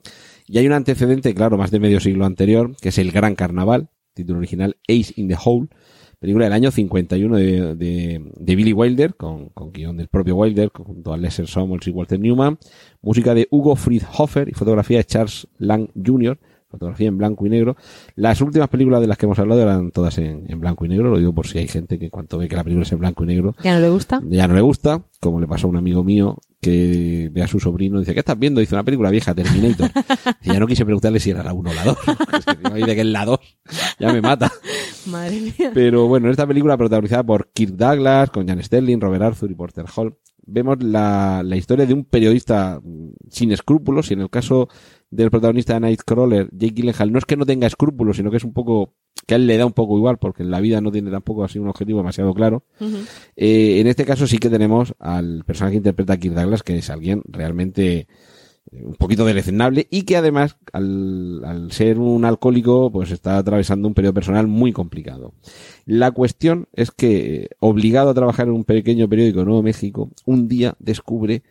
Y 0.46 0.58
hay 0.58 0.66
un 0.66 0.72
antecedente, 0.72 1.34
claro, 1.34 1.56
más 1.56 1.70
de 1.70 1.80
medio 1.80 2.00
siglo 2.00 2.24
anterior, 2.26 2.74
que 2.80 2.88
es 2.88 2.98
El 2.98 3.12
Gran 3.12 3.34
Carnaval, 3.36 3.88
título 4.14 4.38
original 4.38 4.76
Ace 4.88 5.12
in 5.16 5.28
the 5.28 5.36
Hole, 5.42 5.68
película 6.20 6.44
del 6.44 6.52
año 6.52 6.70
51 6.70 7.36
de, 7.36 7.74
de, 7.74 8.30
de 8.36 8.56
Billy 8.56 8.74
Wilder, 8.74 9.14
con, 9.14 9.48
con 9.48 9.72
guion 9.72 9.96
del 9.96 10.08
propio 10.08 10.36
Wilder, 10.36 10.68
junto 10.68 11.14
a 11.14 11.16
Lesser 11.16 11.48
Samuels 11.48 11.86
y 11.88 11.90
Walter 11.90 12.20
Newman, 12.20 12.58
música 13.00 13.34
de 13.34 13.48
Hugo 13.50 13.74
Friedhofer 13.74 14.48
y 14.48 14.52
fotografía 14.52 14.98
de 14.98 15.04
Charles 15.04 15.48
Lang 15.58 15.88
Jr., 15.96 16.38
fotografía 16.70 17.08
en 17.08 17.18
blanco 17.18 17.46
y 17.46 17.50
negro. 17.50 17.76
Las 18.14 18.40
últimas 18.40 18.68
películas 18.68 19.00
de 19.00 19.06
las 19.06 19.18
que 19.18 19.26
hemos 19.26 19.38
hablado 19.38 19.60
eran 19.62 19.90
todas 19.90 20.16
en, 20.18 20.44
en 20.48 20.60
blanco 20.60 20.84
y 20.84 20.88
negro, 20.88 21.10
lo 21.10 21.18
digo 21.18 21.34
por 21.34 21.46
si 21.46 21.58
hay 21.58 21.68
gente 21.68 21.98
que 21.98 22.10
cuando 22.10 22.38
ve 22.38 22.48
que 22.48 22.56
la 22.56 22.64
película 22.64 22.84
es 22.84 22.92
en 22.92 22.98
blanco 22.98 23.24
y 23.24 23.26
negro 23.26 23.54
¿Ya 23.62 23.74
no 23.74 23.80
le 23.80 23.90
gusta? 23.90 24.20
ya 24.28 24.46
no 24.48 24.54
le 24.54 24.60
gusta, 24.60 25.02
como 25.20 25.40
le 25.40 25.46
pasó 25.46 25.66
a 25.66 25.70
un 25.70 25.76
amigo 25.76 26.04
mío 26.04 26.38
que 26.60 27.30
ve 27.32 27.42
a 27.42 27.46
su 27.46 27.58
sobrino 27.58 27.96
y 27.96 28.00
dice, 28.00 28.12
¿qué 28.12 28.20
estás 28.20 28.38
viendo? 28.38 28.60
Dice 28.60 28.74
una 28.74 28.84
película 28.84 29.10
vieja, 29.10 29.34
Terminator. 29.34 29.90
Y 30.42 30.52
ya 30.52 30.60
no 30.60 30.66
quise 30.66 30.84
preguntarle 30.84 31.18
si 31.18 31.30
era 31.30 31.42
la 31.42 31.52
1 31.52 31.70
o 31.70 31.74
la 31.74 31.84
2. 31.84 31.98
Es 32.38 32.44
que 32.44 32.52
si 32.52 32.62
no 32.62 32.74
dice 32.74 32.94
que 32.94 33.00
es 33.00 33.06
la 33.06 33.24
2, 33.24 33.40
ya 33.98 34.12
me 34.12 34.20
mata. 34.20 34.50
Madre 35.06 35.40
mía. 35.40 35.70
Pero 35.72 36.06
bueno, 36.06 36.26
en 36.26 36.32
esta 36.32 36.46
película 36.46 36.76
protagonizada 36.76 37.22
por 37.22 37.50
Kirk 37.52 37.72
Douglas, 37.72 38.30
con 38.30 38.46
Jan 38.46 38.62
Sterling, 38.62 39.00
Robert 39.00 39.22
Arthur 39.22 39.50
y 39.50 39.54
Porter 39.54 39.86
Hall, 39.94 40.16
vemos 40.46 40.82
la, 40.82 41.42
la 41.44 41.56
historia 41.56 41.86
de 41.86 41.94
un 41.94 42.04
periodista 42.04 42.80
mm, 42.82 43.08
sin 43.30 43.52
escrúpulos 43.52 44.10
y 44.10 44.14
en 44.14 44.20
el 44.20 44.30
caso 44.30 44.68
del 45.10 45.30
protagonista 45.30 45.74
de 45.74 45.80
Nightcrawler, 45.80 46.48
Jake 46.52 46.74
Gyllenhaal, 46.74 47.12
no 47.12 47.18
es 47.18 47.24
que 47.24 47.36
no 47.36 47.44
tenga 47.44 47.66
escrúpulos, 47.66 48.16
sino 48.16 48.30
que 48.30 48.36
es 48.36 48.44
un 48.44 48.52
poco, 48.52 48.94
que 49.26 49.34
a 49.34 49.36
él 49.36 49.46
le 49.46 49.56
da 49.56 49.66
un 49.66 49.72
poco 49.72 49.96
igual, 49.96 50.18
porque 50.18 50.42
en 50.42 50.50
la 50.50 50.60
vida 50.60 50.80
no 50.80 50.92
tiene 50.92 51.10
tampoco 51.10 51.42
así 51.42 51.58
un 51.58 51.68
objetivo 51.68 51.98
demasiado 51.98 52.32
claro. 52.32 52.62
Eh, 53.36 53.80
en 53.80 53.86
este 53.88 54.04
caso 54.04 54.26
sí 54.26 54.38
que 54.38 54.50
tenemos 54.50 54.94
al 55.00 55.44
personaje 55.44 55.72
que 55.72 55.78
interpreta 55.78 56.12
a 56.12 56.16
Kirk 56.16 56.34
Douglas, 56.34 56.62
que 56.62 56.78
es 56.78 56.90
alguien 56.90 57.22
realmente 57.26 58.06
eh, 58.70 58.84
un 58.84 58.94
poquito 58.94 59.24
deleznable 59.24 59.88
y 59.90 60.02
que 60.02 60.16
además, 60.16 60.56
al, 60.72 61.44
al 61.44 61.72
ser 61.72 61.98
un 61.98 62.24
alcohólico, 62.24 62.92
pues 62.92 63.10
está 63.10 63.36
atravesando 63.36 63.88
un 63.88 63.94
periodo 63.94 64.14
personal 64.14 64.46
muy 64.46 64.72
complicado. 64.72 65.34
La 65.86 66.12
cuestión 66.12 66.68
es 66.72 66.92
que, 66.92 67.34
eh, 67.34 67.48
obligado 67.58 68.10
a 68.10 68.14
trabajar 68.14 68.46
en 68.46 68.52
un 68.52 68.64
pequeño 68.64 69.08
periódico 69.08 69.40
de 69.40 69.46
Nuevo 69.46 69.62
México, 69.64 70.08
un 70.24 70.46
día 70.46 70.76
descubre 70.78 71.42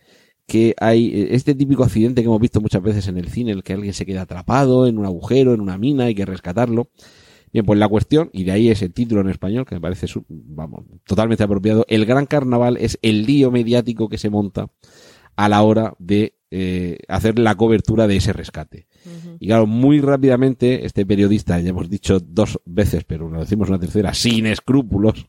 que 0.50 0.74
hay 0.80 1.06
eh, 1.14 1.28
este 1.30 1.54
típico 1.54 1.84
accidente 1.84 2.22
que 2.22 2.26
hemos 2.26 2.40
visto 2.40 2.60
muchas 2.60 2.82
veces 2.82 3.06
en 3.06 3.16
el 3.16 3.28
cine, 3.28 3.52
el 3.52 3.62
que 3.62 3.72
alguien 3.72 3.94
se 3.94 4.04
queda 4.04 4.22
atrapado 4.22 4.88
en 4.88 4.98
un 4.98 5.06
agujero, 5.06 5.54
en 5.54 5.60
una 5.60 5.78
mina, 5.78 6.06
hay 6.06 6.14
que 6.16 6.26
rescatarlo. 6.26 6.90
Bien, 7.52 7.64
pues 7.64 7.78
la 7.78 7.86
cuestión, 7.86 8.30
y 8.32 8.42
de 8.42 8.50
ahí 8.50 8.68
ese 8.68 8.88
título 8.88 9.20
en 9.20 9.28
español, 9.28 9.64
que 9.64 9.76
me 9.76 9.80
parece, 9.80 10.08
vamos, 10.28 10.86
totalmente 11.04 11.44
apropiado, 11.44 11.84
el 11.88 12.04
gran 12.04 12.26
carnaval 12.26 12.78
es 12.78 12.98
el 13.00 13.26
lío 13.26 13.52
mediático 13.52 14.08
que 14.08 14.18
se 14.18 14.28
monta 14.28 14.66
a 15.36 15.48
la 15.48 15.62
hora 15.62 15.94
de 16.00 16.34
eh, 16.50 16.98
hacer 17.06 17.38
la 17.38 17.54
cobertura 17.54 18.08
de 18.08 18.16
ese 18.16 18.32
rescate. 18.32 18.88
Y 19.38 19.46
claro, 19.46 19.66
muy 19.66 20.00
rápidamente, 20.00 20.84
este 20.84 21.06
periodista, 21.06 21.58
ya 21.60 21.70
hemos 21.70 21.88
dicho 21.88 22.20
dos 22.20 22.60
veces, 22.64 23.04
pero 23.04 23.28
lo 23.28 23.40
decimos 23.40 23.68
una 23.68 23.78
tercera, 23.78 24.12
sin 24.14 24.46
escrúpulos, 24.46 25.26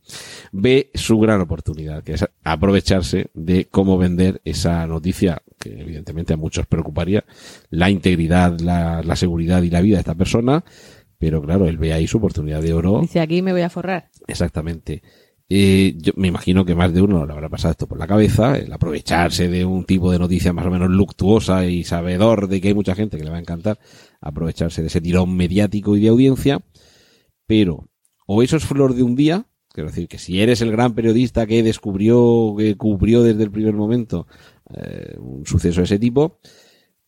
ve 0.51 0.91
su 0.93 1.19
gran 1.19 1.41
oportunidad, 1.41 2.03
que 2.03 2.13
es 2.13 2.26
aprovecharse 2.43 3.30
de 3.34 3.65
cómo 3.65 3.97
vender 3.97 4.41
esa 4.45 4.86
noticia, 4.88 5.41
que 5.59 5.82
evidentemente 5.82 6.34
a 6.34 6.38
muchos 6.38 6.65
preocuparía, 6.65 7.24
la 7.69 7.89
integridad, 7.89 8.59
la, 8.59 9.01
la 9.03 9.15
seguridad 9.15 9.61
y 9.61 9.69
la 9.69 9.82
vida 9.82 9.97
de 9.97 10.01
esta 10.01 10.15
persona, 10.15 10.63
pero 11.22 11.39
claro, 11.41 11.67
él 11.67 11.78
ve 11.78 11.93
ahí 11.93 12.07
su 12.07 12.17
oportunidad 12.17 12.63
de 12.63 12.74
oro. 12.74 12.99
Dice, 13.01 13.19
aquí 13.19 13.43
me 13.43 13.51
voy 13.51 13.61
a 13.61 13.69
forrar. 13.69 14.09
Exactamente. 14.28 15.03
Eh, 15.54 15.95
yo 15.97 16.14
me 16.16 16.30
imagino 16.30 16.64
que 16.64 16.76
más 16.76 16.93
de 16.93 17.02
uno 17.02 17.26
le 17.26 17.34
habrá 17.34 17.49
pasado 17.49 17.74
esto 17.74 17.86
por 17.86 17.99
la 17.99 18.08
cabeza, 18.08 18.58
el 18.58 18.72
aprovecharse 18.72 19.49
de 19.49 19.66
un 19.66 19.84
tipo 19.84 20.10
de 20.10 20.18
noticia 20.18 20.54
más 20.54 20.66
o 20.66 20.72
menos 20.72 20.89
luctuosa 20.89 21.66
y 21.66 21.84
sabedor 21.84 22.47
de 22.47 22.62
que 22.62 22.70
hay 22.70 22.74
mucha 22.74 22.95
gente 22.95 23.18
que 23.18 23.26
le 23.26 23.32
va 23.32 23.36
a 23.36 23.41
encantar, 23.41 23.78
aprovecharse 24.22 24.80
de 24.82 24.88
ese 24.88 25.02
tirón 25.02 25.36
mediático 25.36 25.97
y 25.97 25.99
de 25.99 26.08
audiencia, 26.08 26.62
pero 27.45 27.89
o 28.26 28.41
eso 28.41 28.56
es 28.56 28.64
flor 28.64 28.95
de 28.95 29.04
un 29.04 29.18
día, 29.18 29.45
quiero 29.68 29.89
decir 29.89 30.08
que 30.08 30.20
si 30.20 30.41
eres 30.41 30.62
el 30.62 30.72
gran 30.72 30.95
periodista 30.95 31.45
que 31.45 31.64
descubrió, 31.64 32.56
que 32.58 32.78
cubrió 32.78 33.22
desde 33.22 33.43
el 33.43 33.52
primer 33.52 33.74
momento 33.74 34.28
eh, 34.74 35.18
un 35.20 35.45
suceso 35.45 35.82
de 35.82 35.86
ese 35.86 35.99
tipo, 35.99 36.39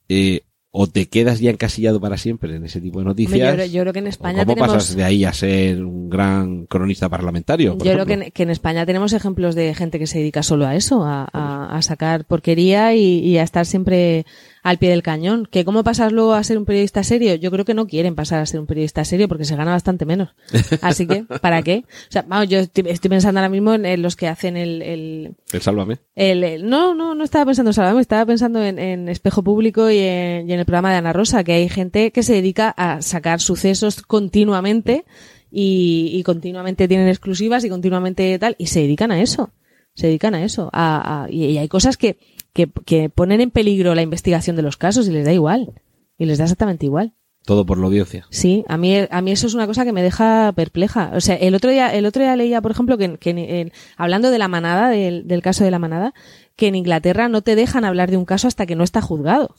eh, 0.10 0.41
o 0.76 0.88
te 0.88 1.08
quedas 1.08 1.40
ya 1.40 1.52
encasillado 1.52 2.02
para 2.02 2.18
siempre 2.18 2.56
en 2.56 2.66
ese 2.66 2.82
tipo 2.82 2.98
de 3.00 3.08
Hombre, 3.08 3.24
noticias. 3.26 3.48
yo, 3.52 3.54
creo- 3.56 3.66
yo 3.68 3.82
creo 3.82 3.94
que 3.94 4.00
en 4.00 4.06
¿O 4.08 4.10
España 4.10 4.44
¿Cómo 4.44 4.56
tenemos... 4.56 4.74
pasas 4.76 4.96
de 4.96 5.04
ahí 5.04 5.24
a 5.24 5.32
ser 5.32 5.86
un 5.86 6.10
gran 6.10 6.66
cronista 6.66 7.10
parlamentario? 7.10 7.74
Yo 7.74 7.78
por 7.78 7.86
creo 7.88 8.06
que 8.08 8.14
ejemplo? 8.14 8.26
en, 8.26 8.32
que 8.32 8.44
en 8.44 8.50
España 8.50 8.84
tenemos 8.86 9.14
ejemplos 9.14 9.54
de 9.54 9.76
gente 9.76 10.00
que 10.00 10.08
se 10.08 10.18
dedica 10.18 10.42
solo 10.42 10.66
a 10.66 10.76
eso, 10.76 11.04
a, 11.04 11.30
a- 11.32 11.78
a 11.78 11.82
sacar 11.84 12.26
porquería 12.26 12.96
y, 12.96 13.20
y 13.20 13.38
a 13.38 13.44
estar 13.44 13.68
siempre 13.68 14.26
al 14.64 14.78
pie 14.80 14.89
del 14.89 15.03
cañón. 15.03 15.45
¿Que 15.51 15.64
cómo 15.66 15.84
pasas 15.84 16.11
luego 16.11 16.34
a 16.34 16.43
ser 16.43 16.57
un 16.57 16.66
periodista 16.66 17.03
serio? 17.03 17.36
Yo 17.36 17.51
creo 17.51 17.66
que 17.66 17.74
no 17.74 17.86
quieren 17.86 18.16
pasar 18.16 18.39
a 18.39 18.45
ser 18.45 18.59
un 18.61 18.66
periodista 18.66 19.05
serio 19.05 19.28
porque 19.28 19.45
se 19.45 19.55
gana 19.55 19.72
bastante 19.72 20.05
menos. 20.05 20.30
Así 20.82 21.05
que, 21.05 21.24
¿para 21.41 21.61
qué? 21.61 21.84
O 21.88 22.11
sea, 22.11 22.24
vamos, 22.28 22.47
yo 22.49 22.59
estoy, 22.59 22.86
estoy 22.88 23.09
pensando 23.09 23.39
ahora 23.39 23.49
mismo 23.49 23.74
en, 23.74 23.86
en 23.86 24.01
los 24.01 24.16
que 24.16 24.28
hacen 24.28 24.57
el, 24.57 24.82
el, 24.82 25.36
El 25.51 25.61
Sálvame. 25.61 25.99
el- 26.16 26.43
el- 26.43 26.70
no, 26.70 26.95
no, 26.95 27.14
no 27.14 27.24
estaba 27.24 27.45
pensando 27.45 27.70
en 27.70 27.74
Salvador, 27.76 28.01
estaba 28.01 28.26
pensando 28.26 28.64
en, 28.64 28.80
en 28.80 29.09
Espejo 29.09 29.43
Público 29.43 29.91
y 29.91 29.99
en, 29.99 30.49
y 30.49 30.53
en 30.53 30.59
el 30.59 30.66
programa 30.66 30.91
de 30.91 30.97
Ana 30.97 31.14
Rosa, 31.14 31.43
que 31.43 31.51
hay 31.53 31.70
gente 31.70 32.11
que 32.11 32.24
se 32.24 32.34
dedica 32.34 32.70
a 32.78 33.01
sacar 33.01 33.41
sucesos 33.41 34.01
continuamente 34.01 35.05
y, 35.51 36.09
y 36.14 36.24
continuamente 36.24 36.88
tienen 36.88 37.07
exclusivas 37.09 37.64
y 37.64 37.70
continuamente 37.70 38.39
tal, 38.39 38.55
y 38.57 38.68
se 38.68 38.80
dedican 38.82 39.11
a 39.11 39.22
eso, 39.22 39.51
se 39.93 40.07
dedican 40.07 40.34
a 40.36 40.43
eso. 40.43 40.70
A, 40.74 41.24
a- 41.26 41.30
y, 41.32 41.45
y 41.45 41.57
hay 41.57 41.68
cosas 41.68 41.97
que, 41.97 42.18
que, 42.54 42.70
que 42.86 43.10
ponen 43.10 43.41
en 43.41 43.51
peligro 43.51 43.95
la 43.95 44.01
investigación 44.01 44.56
de 44.56 44.62
los 44.62 44.78
casos 44.78 45.08
y 45.08 45.12
les 45.12 45.26
da 45.26 45.34
igual, 45.34 45.74
y 46.18 46.26
les 46.26 46.38
da 46.38 46.45
exactamente 46.45 46.86
igual. 46.86 47.14
Todo 47.45 47.66
por 47.66 47.78
la 47.78 47.88
audiencia. 47.88 48.26
Sí, 48.30 48.64
a 48.70 48.78
mí, 48.78 48.95
a 49.10 49.22
mí 49.22 49.32
eso 49.32 49.47
es 49.47 49.54
una 49.54 49.68
cosa 49.68 49.84
que 49.84 49.91
me 49.91 50.01
deja 50.01 50.54
perpleja. 50.56 51.12
O 51.14 51.20
sea, 51.20 51.36
el 51.36 51.56
otro 51.56 51.72
día, 51.72 51.93
el 51.93 52.06
otro 52.06 52.24
día 52.24 52.38
leía, 52.38 52.62
por 52.62 52.72
ejemplo, 52.72 52.97
que, 52.97 53.18
que 53.18 53.32
en- 53.32 53.74
hablando 53.97 54.32
de 54.32 54.38
la 54.38 54.47
manada, 54.47 54.88
del, 54.89 55.28
del 55.28 55.41
caso 55.41 55.66
de 55.66 55.72
la 55.72 55.78
manada, 55.80 56.14
que 56.56 56.68
en 56.68 56.76
Inglaterra 56.76 57.28
no 57.28 57.41
te 57.41 57.56
dejan 57.58 57.84
hablar 57.84 58.10
de 58.12 58.16
un 58.16 58.24
caso 58.24 58.47
hasta 58.47 58.66
que 58.66 58.76
no 58.78 58.86
está 58.86 59.01
juzgado. 59.01 59.54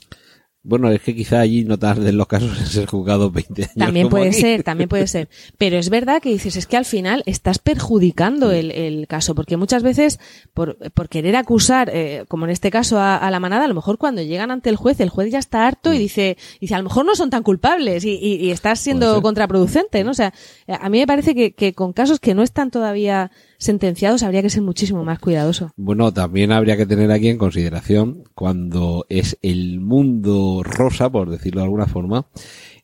Bueno, 0.67 0.91
es 0.91 1.03
que 1.03 1.15
quizá 1.15 1.41
allí 1.41 1.63
no 1.65 1.79
tarden 1.79 2.17
los 2.17 2.27
casos 2.27 2.59
en 2.59 2.67
ser 2.67 2.87
juzgados 2.87 3.31
20 3.31 3.63
años. 3.63 3.75
También 3.77 4.09
puede 4.09 4.29
aquí. 4.29 4.41
ser, 4.41 4.63
también 4.63 4.89
puede 4.89 5.07
ser. 5.07 5.29
Pero 5.59 5.77
es 5.77 5.91
verdad 5.91 6.23
que 6.23 6.31
dices, 6.31 6.57
es 6.57 6.67
que 6.67 6.79
al 6.79 6.87
final 6.87 7.23
estás 7.27 7.59
perjudicando 7.59 8.51
el, 8.51 8.71
el 8.71 9.07
caso, 9.07 9.35
porque 9.35 9.59
muchas 9.59 9.83
veces, 9.83 10.19
por, 10.55 10.79
por 10.93 11.11
querer 11.11 11.37
acusar, 11.37 11.91
eh, 11.93 12.25
como 12.29 12.47
en 12.47 12.51
este 12.51 12.71
caso 12.71 12.99
a, 12.99 13.15
a 13.15 13.31
la 13.31 13.41
manada, 13.41 13.67
a 13.67 13.69
lo 13.69 13.75
mejor 13.75 13.99
cuando 13.99 14.23
llegan 14.23 14.51
ante 14.51 14.71
el 14.71 14.77
juez, 14.77 14.99
el 15.01 15.11
juez 15.11 15.31
ya 15.31 15.39
está 15.39 15.67
harto 15.67 15.93
y 15.93 15.99
dice, 15.99 16.39
dice, 16.63 16.75
a 16.75 16.79
lo 16.79 16.85
mejor 16.85 17.05
no 17.05 17.15
son 17.15 17.29
tan 17.29 17.43
culpables 17.43 18.03
y, 18.07 18.13
y, 18.13 18.37
y 18.37 18.51
estás 18.51 18.81
siendo 18.81 19.21
contraproducente, 19.21 20.03
¿no? 20.03 20.13
O 20.13 20.15
sea, 20.15 20.33
a 20.67 20.89
mí 20.89 20.99
me 20.99 21.07
parece 21.07 21.35
que, 21.35 21.53
que 21.53 21.75
con 21.75 21.93
casos 21.93 22.21
que 22.21 22.35
no 22.35 22.43
están 22.43 22.71
todavía 22.71 23.31
sentenciados 23.65 24.23
habría 24.23 24.43
que 24.43 24.51
ser 24.51 24.63
muchísimo 24.63 25.05
más 25.05 25.19
cuidadoso. 25.19 25.73
Bueno, 25.77 26.13
también 26.13 26.53
habría 26.53 26.77
que 26.77 26.87
tener 26.87 27.11
aquí 27.11 27.29
en 27.29 27.39
consideración 27.39 28.25
cuando 28.35 29.07
es 29.09 29.39
el 29.43 29.81
mundo 29.81 30.63
rosa, 30.63 31.11
por 31.11 31.31
decirlo 31.31 31.61
de 31.61 31.65
alguna 31.65 31.87
forma, 31.87 32.27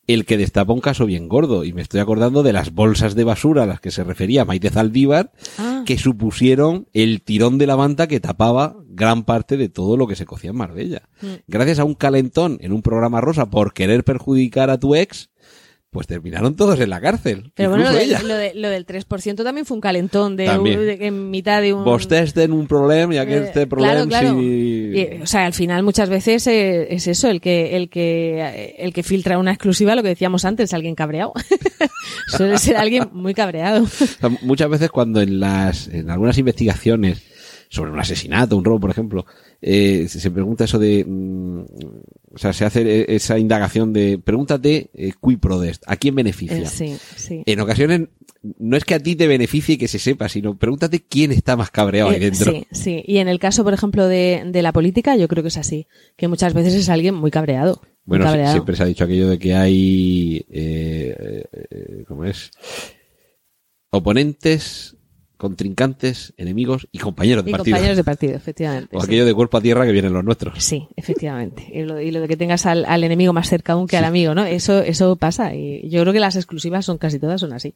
el 0.06 0.24
que 0.24 0.36
destapa 0.36 0.72
un 0.72 0.80
caso 0.80 1.06
bien 1.06 1.28
gordo. 1.28 1.64
Y 1.64 1.72
me 1.72 1.82
estoy 1.82 2.00
acordando 2.00 2.42
de 2.42 2.52
las 2.52 2.72
bolsas 2.74 3.14
de 3.14 3.24
basura 3.24 3.62
a 3.62 3.66
las 3.66 3.80
que 3.80 3.90
se 3.92 4.02
refería 4.02 4.44
Maite 4.44 4.70
Zaldívar, 4.70 5.30
Ah. 5.58 5.84
que 5.86 5.98
supusieron 5.98 6.88
el 6.92 7.22
tirón 7.22 7.58
de 7.58 7.66
la 7.66 7.76
manta 7.76 8.08
que 8.08 8.18
tapaba 8.18 8.76
gran 8.88 9.24
parte 9.24 9.56
de 9.56 9.68
todo 9.68 9.96
lo 9.96 10.06
que 10.08 10.16
se 10.16 10.26
cocía 10.26 10.50
en 10.50 10.56
Marbella. 10.56 11.02
Mm. 11.22 11.26
Gracias 11.46 11.78
a 11.78 11.84
un 11.84 11.94
calentón 11.94 12.58
en 12.60 12.72
un 12.72 12.82
programa 12.82 13.20
rosa 13.20 13.50
por 13.50 13.72
querer 13.72 14.02
perjudicar 14.02 14.68
a 14.70 14.78
tu 14.80 14.94
ex, 14.96 15.30
pues 15.90 16.06
terminaron 16.06 16.54
todos 16.54 16.78
en 16.78 16.88
la 16.88 17.00
cárcel. 17.00 17.50
Pero 17.56 17.70
bueno, 17.70 17.84
lo, 17.84 17.92
de- 17.92 18.06
lo, 18.22 18.36
de- 18.36 18.52
lo 18.54 18.68
del 18.68 18.86
3% 18.86 19.42
también 19.42 19.66
fue 19.66 19.74
un 19.74 19.80
calentón 19.80 20.36
de, 20.36 20.48
un- 20.56 20.64
de- 20.64 21.06
en 21.06 21.30
mitad 21.30 21.60
de 21.60 21.72
un... 21.74 21.82
Vostès 21.84 22.32
ten 22.32 22.52
un 22.52 22.68
problema 22.68 23.12
y 23.14 23.18
Eh, 23.18 23.22
este 23.22 23.52
claro, 23.66 23.68
problema 23.68 24.06
claro. 24.06 24.38
si... 24.38 24.92
Y, 24.94 25.22
o 25.22 25.26
sea, 25.26 25.46
al 25.46 25.52
final 25.52 25.82
muchas 25.82 26.08
veces 26.08 26.46
eh, 26.46 26.94
es 26.94 27.08
eso, 27.08 27.28
el 27.28 27.40
que, 27.40 27.76
el 27.76 27.88
que, 27.90 28.40
eh, 28.40 28.76
el 28.78 28.92
que 28.92 29.02
filtra 29.02 29.36
una 29.38 29.50
exclusiva, 29.50 29.96
lo 29.96 30.02
que 30.04 30.10
decíamos 30.10 30.44
antes, 30.44 30.72
alguien 30.72 30.94
cabreado. 30.94 31.32
Suele 32.28 32.58
ser 32.58 32.76
alguien 32.76 33.08
muy 33.12 33.34
cabreado. 33.34 33.82
O 33.82 33.86
sea, 33.88 34.28
muchas 34.42 34.68
veces 34.70 34.90
cuando 34.90 35.20
en 35.20 35.40
las 35.40 35.88
en 35.88 36.08
algunas 36.10 36.38
investigaciones 36.38 37.22
sobre 37.68 37.90
un 37.90 37.98
asesinato, 38.00 38.56
un 38.56 38.64
robo, 38.64 38.80
por 38.80 38.90
ejemplo, 38.90 39.26
eh, 39.62 40.06
se 40.08 40.30
pregunta 40.30 40.64
eso 40.64 40.78
de, 40.78 41.04
mm, 41.06 41.60
o 42.32 42.38
sea, 42.38 42.52
se 42.52 42.64
hace 42.64 42.82
eh, 42.82 43.04
esa 43.08 43.38
indagación 43.38 43.92
de, 43.92 44.18
pregúntate 44.18 44.90
eh, 44.94 45.12
qui 45.20 45.36
prodest, 45.36 45.82
¿a 45.86 45.96
quién 45.96 46.14
beneficia? 46.14 46.58
Eh, 46.58 46.66
sí, 46.66 46.96
sí. 47.16 47.42
En 47.46 47.60
ocasiones 47.60 48.08
no 48.58 48.76
es 48.76 48.84
que 48.84 48.94
a 48.94 49.00
ti 49.00 49.16
te 49.16 49.26
beneficie 49.26 49.76
que 49.76 49.86
se 49.88 49.98
sepa, 49.98 50.28
sino 50.28 50.56
pregúntate 50.56 51.00
quién 51.00 51.30
está 51.30 51.56
más 51.56 51.70
cabreado 51.70 52.08
ahí 52.10 52.16
Eh, 52.16 52.30
dentro. 52.30 52.52
Sí, 52.52 52.66
sí. 52.72 53.02
Y 53.06 53.18
en 53.18 53.28
el 53.28 53.38
caso, 53.38 53.64
por 53.64 53.74
ejemplo, 53.74 54.06
de, 54.08 54.44
de 54.46 54.62
la 54.62 54.72
política, 54.72 55.16
yo 55.16 55.28
creo 55.28 55.42
que 55.42 55.48
es 55.48 55.58
así. 55.58 55.86
Que 56.16 56.26
muchas 56.28 56.54
veces 56.54 56.74
es 56.74 56.88
alguien 56.88 57.14
muy 57.14 57.30
cabreado. 57.30 57.82
Bueno, 58.06 58.24
cabreado. 58.24 58.52
siempre 58.52 58.76
se 58.76 58.82
ha 58.82 58.86
dicho 58.86 59.04
aquello 59.04 59.28
de 59.28 59.38
que 59.38 59.54
hay, 59.54 60.46
eh, 60.48 61.44
¿cómo 62.08 62.24
es? 62.24 62.50
Oponentes, 63.90 64.96
contrincantes, 65.40 66.34
enemigos 66.36 66.86
y 66.92 66.98
compañeros 66.98 67.44
de 67.44 67.50
Y 67.50 67.52
partido. 67.52 67.74
compañeros 67.74 67.96
de 67.96 68.04
partido, 68.04 68.36
efectivamente. 68.36 68.94
O 68.96 69.00
sí. 69.00 69.06
aquello 69.06 69.24
de 69.24 69.32
cuerpo 69.34 69.56
a 69.56 69.60
tierra 69.62 69.86
que 69.86 69.92
vienen 69.92 70.12
los 70.12 70.22
nuestros. 70.22 70.62
Sí, 70.62 70.86
efectivamente. 70.96 71.66
Y 71.72 71.82
lo, 71.82 71.98
y 72.00 72.10
lo 72.10 72.20
de 72.20 72.28
que 72.28 72.36
tengas 72.36 72.66
al, 72.66 72.84
al 72.84 73.02
enemigo 73.02 73.32
más 73.32 73.48
cerca 73.48 73.72
aún 73.72 73.86
que 73.86 73.96
al 73.96 74.04
amigo, 74.04 74.34
¿no? 74.34 74.44
Eso, 74.44 74.80
eso 74.80 75.16
pasa. 75.16 75.54
Y 75.54 75.88
yo 75.88 76.02
creo 76.02 76.12
que 76.12 76.20
las 76.20 76.36
exclusivas 76.36 76.84
son 76.84 76.98
casi 76.98 77.18
todas 77.18 77.40
son 77.40 77.54
así. 77.54 77.74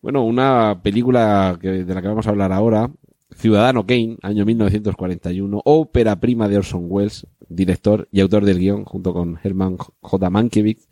Bueno, 0.00 0.24
una 0.24 0.80
película 0.82 1.58
que, 1.60 1.68
de 1.84 1.94
la 1.94 2.00
que 2.00 2.08
vamos 2.08 2.26
a 2.26 2.30
hablar 2.30 2.50
ahora, 2.52 2.90
Ciudadano 3.36 3.86
Kane, 3.86 4.16
año 4.22 4.46
1941, 4.46 5.60
ópera 5.62 6.18
prima 6.18 6.48
de 6.48 6.56
Orson 6.56 6.86
Welles, 6.88 7.26
director 7.50 8.08
y 8.10 8.20
autor 8.20 8.46
del 8.46 8.58
guion, 8.58 8.84
junto 8.84 9.12
con 9.12 9.38
Herman 9.42 9.76
J. 9.76 10.30
Mankiewicz, 10.30 10.88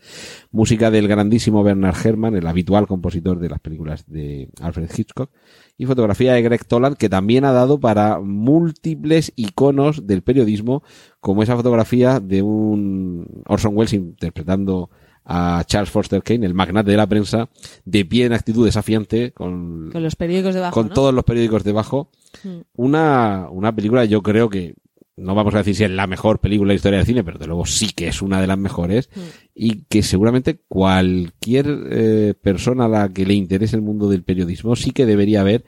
música 0.51 0.91
del 0.91 1.09
grandísimo 1.09 1.63
Bernard 1.63 1.97
Herrmann, 2.05 2.37
el 2.37 2.47
habitual 2.47 2.87
compositor 2.87 3.39
de 3.39 3.49
las 3.49 3.61
películas 3.61 4.05
de 4.07 4.51
Alfred 4.61 4.91
Hitchcock, 4.95 5.31
y 5.79 5.87
fotografía 5.87 6.35
de 6.35 6.43
Greg 6.43 6.67
Toland, 6.67 6.99
que 6.99 7.09
también 7.09 7.47
ha 7.47 7.53
dado 7.53 7.81
para 7.81 8.21
múltiples 8.21 9.33
iconos 9.37 10.07
del 10.07 10.23
periodismo, 10.23 10.83
como 11.21 11.43
esa 11.43 11.57
fotografía 11.57 12.21
de 12.21 12.43
un 12.43 13.27
Orson 13.47 13.75
Welles 13.75 13.95
interpretando 13.95 14.91
a 15.25 15.63
Charles 15.67 15.91
Foster 15.91 16.23
Kane, 16.23 16.45
el 16.47 16.55
magnate 16.55 16.91
de 16.91 16.97
la 16.97 17.07
prensa, 17.07 17.49
de 17.85 18.05
pie 18.05 18.27
en 18.27 18.33
actitud 18.33 18.65
desafiante, 18.65 19.33
con, 19.33 19.91
Con 19.91 20.03
los 20.03 20.17
periódicos 20.17 20.55
debajo, 20.55 20.75
con 20.75 20.89
¿no? 20.89 20.95
todos 20.95 21.15
los 21.15 21.25
periódicos 21.25 21.65
debajo. 21.65 22.11
Mm. 22.43 22.59
Una, 22.77 23.49
una 23.51 23.75
película, 23.75 24.05
yo 24.05 24.23
creo 24.23 24.49
que, 24.51 24.75
no 25.17 25.35
vamos 25.35 25.55
a 25.55 25.59
decir 25.59 25.77
si 25.77 25.85
es 25.85 25.91
la 25.91 26.07
mejor 26.07 26.41
película 26.41 26.69
de 26.69 26.75
la 26.75 26.77
historia 26.77 26.99
del 26.99 27.07
cine, 27.07 27.25
pero 27.25 27.39
de 27.39 27.47
luego 27.47 27.65
sí 27.67 27.91
que 27.95 28.09
es 28.09 28.21
una 28.21 28.41
de 28.41 28.47
las 28.49 28.59
mejores, 28.59 29.09
Mm. 29.15 29.21
y 29.55 29.71
que 29.89 30.03
seguramente 30.03 30.59
cualquier 30.69 31.67
eh, 31.91 32.35
persona 32.41 32.87
a 32.87 32.89
la 32.89 33.09
que 33.09 33.25
le 33.25 33.35
interese 33.35 33.77
el 33.77 33.83
mundo 33.83 34.09
del 34.09 34.25
periodismo 34.25 34.77
sí 34.77 34.91
que 34.91 35.07
debería 35.07 35.43
ver, 35.43 35.65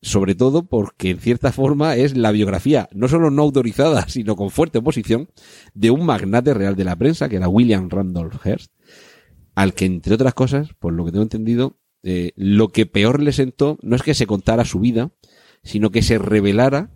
sobre 0.00 0.34
todo 0.34 0.66
porque 0.66 1.10
en 1.10 1.18
cierta 1.18 1.52
forma 1.52 1.96
es 1.96 2.16
la 2.16 2.30
biografía, 2.30 2.88
no 2.92 3.08
solo 3.08 3.30
no 3.30 3.42
autorizada, 3.42 4.04
sino 4.08 4.36
con 4.36 4.50
fuerte 4.50 4.78
oposición, 4.78 5.28
de 5.74 5.90
un 5.90 6.04
magnate 6.04 6.54
real 6.54 6.76
de 6.76 6.84
la 6.84 6.96
prensa, 6.96 7.28
que 7.28 7.36
era 7.36 7.48
William 7.48 7.90
Randolph 7.90 8.44
Hearst, 8.44 8.72
al 9.54 9.74
que, 9.74 9.86
entre 9.86 10.14
otras 10.14 10.34
cosas, 10.34 10.70
por 10.78 10.92
lo 10.92 11.04
que 11.04 11.10
tengo 11.10 11.24
entendido, 11.24 11.78
eh, 12.02 12.32
lo 12.36 12.68
que 12.68 12.86
peor 12.86 13.20
le 13.22 13.32
sentó 13.32 13.76
no 13.82 13.96
es 13.96 14.02
que 14.02 14.14
se 14.14 14.26
contara 14.26 14.64
su 14.64 14.78
vida, 14.78 15.10
sino 15.64 15.90
que 15.90 16.02
se 16.02 16.18
revelara 16.18 16.92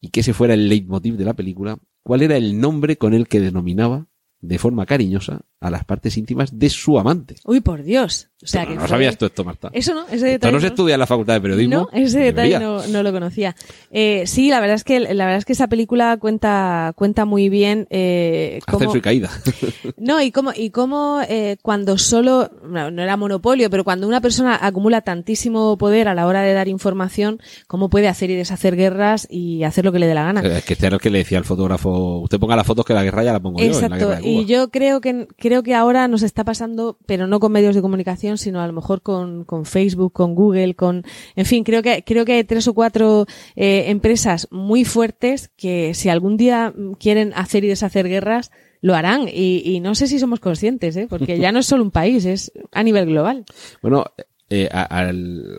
y 0.00 0.10
que 0.10 0.20
ese 0.20 0.34
fuera 0.34 0.54
el 0.54 0.68
leitmotiv 0.68 1.16
de 1.16 1.24
la 1.24 1.34
película, 1.34 1.78
cuál 2.02 2.22
era 2.22 2.36
el 2.36 2.60
nombre 2.60 2.96
con 2.96 3.14
el 3.14 3.28
que 3.28 3.40
denominaba 3.40 4.08
de 4.40 4.58
forma 4.58 4.84
cariñosa 4.84 5.46
a 5.62 5.70
las 5.70 5.84
partes 5.84 6.16
íntimas 6.16 6.58
de 6.58 6.68
su 6.68 6.98
amante. 6.98 7.36
Uy, 7.44 7.60
por 7.60 7.82
Dios. 7.82 8.28
O 8.42 8.46
sea, 8.46 8.66
que 8.66 8.74
no 8.74 8.88
sabías 8.88 9.16
tú 9.16 9.26
esto, 9.26 9.44
Marta. 9.44 9.70
Eso 9.72 9.94
no, 9.94 10.02
ese 10.06 10.14
Esto 10.14 10.26
detalle 10.26 10.52
no 10.52 10.60
se 10.60 10.66
estudia 10.66 10.94
en 10.94 11.00
la 11.00 11.06
Facultad 11.06 11.34
de 11.34 11.40
Periodismo. 11.40 11.76
No, 11.76 11.88
ese 11.92 12.18
detalle 12.18 12.58
no, 12.58 12.84
no 12.88 13.04
lo 13.04 13.12
conocía. 13.12 13.54
Eh, 13.92 14.24
sí, 14.26 14.50
la 14.50 14.58
verdad 14.58 14.74
es 14.74 14.82
que 14.82 14.98
la 14.98 15.24
verdad 15.24 15.36
es 15.36 15.44
que 15.44 15.52
esa 15.52 15.68
película 15.68 16.16
cuenta 16.16 16.92
cuenta 16.96 17.24
muy 17.24 17.48
bien 17.48 17.86
eh, 17.90 18.58
cómo, 18.66 18.78
Ascenso 18.78 18.98
y 18.98 19.00
caída. 19.00 19.30
no 19.96 20.20
y 20.20 20.32
cómo 20.32 20.50
y 20.56 20.70
cómo 20.70 21.20
eh, 21.28 21.56
cuando 21.62 21.98
solo 21.98 22.50
no, 22.66 22.90
no 22.90 23.02
era 23.02 23.16
monopolio, 23.16 23.70
pero 23.70 23.84
cuando 23.84 24.08
una 24.08 24.20
persona 24.20 24.58
acumula 24.60 25.02
tantísimo 25.02 25.78
poder 25.78 26.08
a 26.08 26.14
la 26.14 26.26
hora 26.26 26.42
de 26.42 26.52
dar 26.52 26.66
información, 26.66 27.40
cómo 27.68 27.90
puede 27.90 28.08
hacer 28.08 28.30
y 28.30 28.34
deshacer 28.34 28.74
guerras 28.74 29.28
y 29.30 29.62
hacer 29.62 29.84
lo 29.84 29.92
que 29.92 30.00
le 30.00 30.08
dé 30.08 30.14
la 30.14 30.24
gana. 30.24 30.40
Es 30.40 30.64
que 30.64 30.72
este 30.72 30.86
era 30.86 30.96
el 30.96 31.00
que 31.00 31.10
le 31.10 31.18
decía 31.18 31.38
al 31.38 31.44
fotógrafo, 31.44 32.18
usted 32.18 32.40
ponga 32.40 32.56
las 32.56 32.66
fotos 32.66 32.84
que 32.84 32.92
la 32.94 33.04
guerra 33.04 33.22
ya 33.22 33.32
la 33.32 33.40
pongo 33.40 33.60
yo 33.60 33.66
Exacto, 33.66 34.08
de 34.08 34.18
Cuba. 34.18 34.20
y 34.20 34.46
yo 34.46 34.70
creo 34.70 35.00
que 35.00 35.28
creo 35.52 35.62
que 35.62 35.74
ahora 35.74 36.08
nos 36.08 36.22
está 36.22 36.44
pasando, 36.44 36.96
pero 37.04 37.26
no 37.26 37.38
con 37.38 37.52
medios 37.52 37.74
de 37.74 37.82
comunicación, 37.82 38.38
sino 38.38 38.62
a 38.62 38.66
lo 38.66 38.72
mejor 38.72 39.02
con, 39.02 39.44
Facebook, 39.66 40.14
con 40.14 40.34
Google, 40.34 40.74
con, 40.74 41.04
en 41.36 41.44
fin, 41.44 41.62
creo 41.62 41.82
que 41.82 42.02
creo 42.04 42.24
que 42.24 42.32
hay 42.32 42.44
tres 42.44 42.66
o 42.68 42.72
cuatro 42.72 43.26
eh, 43.54 43.84
empresas 43.88 44.48
muy 44.50 44.86
fuertes 44.86 45.50
que 45.54 45.92
si 45.92 46.08
algún 46.08 46.38
día 46.38 46.72
quieren 46.98 47.34
hacer 47.34 47.64
y 47.64 47.68
deshacer 47.68 48.08
guerras 48.08 48.50
lo 48.80 48.94
harán 48.94 49.28
y, 49.28 49.60
y 49.62 49.80
no 49.80 49.94
sé 49.94 50.06
si 50.06 50.18
somos 50.18 50.40
conscientes, 50.40 50.96
¿eh? 50.96 51.06
porque 51.06 51.38
ya 51.38 51.52
no 51.52 51.58
es 51.58 51.66
solo 51.66 51.82
un 51.82 51.90
país, 51.90 52.24
es 52.24 52.50
a 52.72 52.82
nivel 52.82 53.04
global. 53.04 53.44
Bueno, 53.82 54.06
eh, 54.48 54.70
a, 54.72 55.10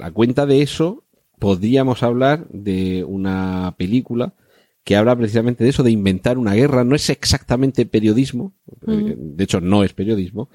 a 0.01 0.11
cuenta 0.11 0.47
de 0.47 0.63
eso, 0.63 1.03
podríamos 1.37 2.01
hablar 2.01 2.47
de 2.49 3.03
una 3.03 3.75
película 3.77 4.33
que 4.83 4.95
habla 4.95 5.15
precisamente 5.15 5.63
de 5.63 5.69
eso, 5.69 5.83
de 5.83 5.91
inventar 5.91 6.37
una 6.37 6.53
guerra. 6.53 6.83
No 6.83 6.95
es 6.95 7.09
exactamente 7.09 7.85
periodismo, 7.85 8.53
eh, 8.87 9.15
de 9.17 9.43
hecho 9.43 9.61
no 9.61 9.83
es 9.83 9.93
periodismo, 9.93 10.49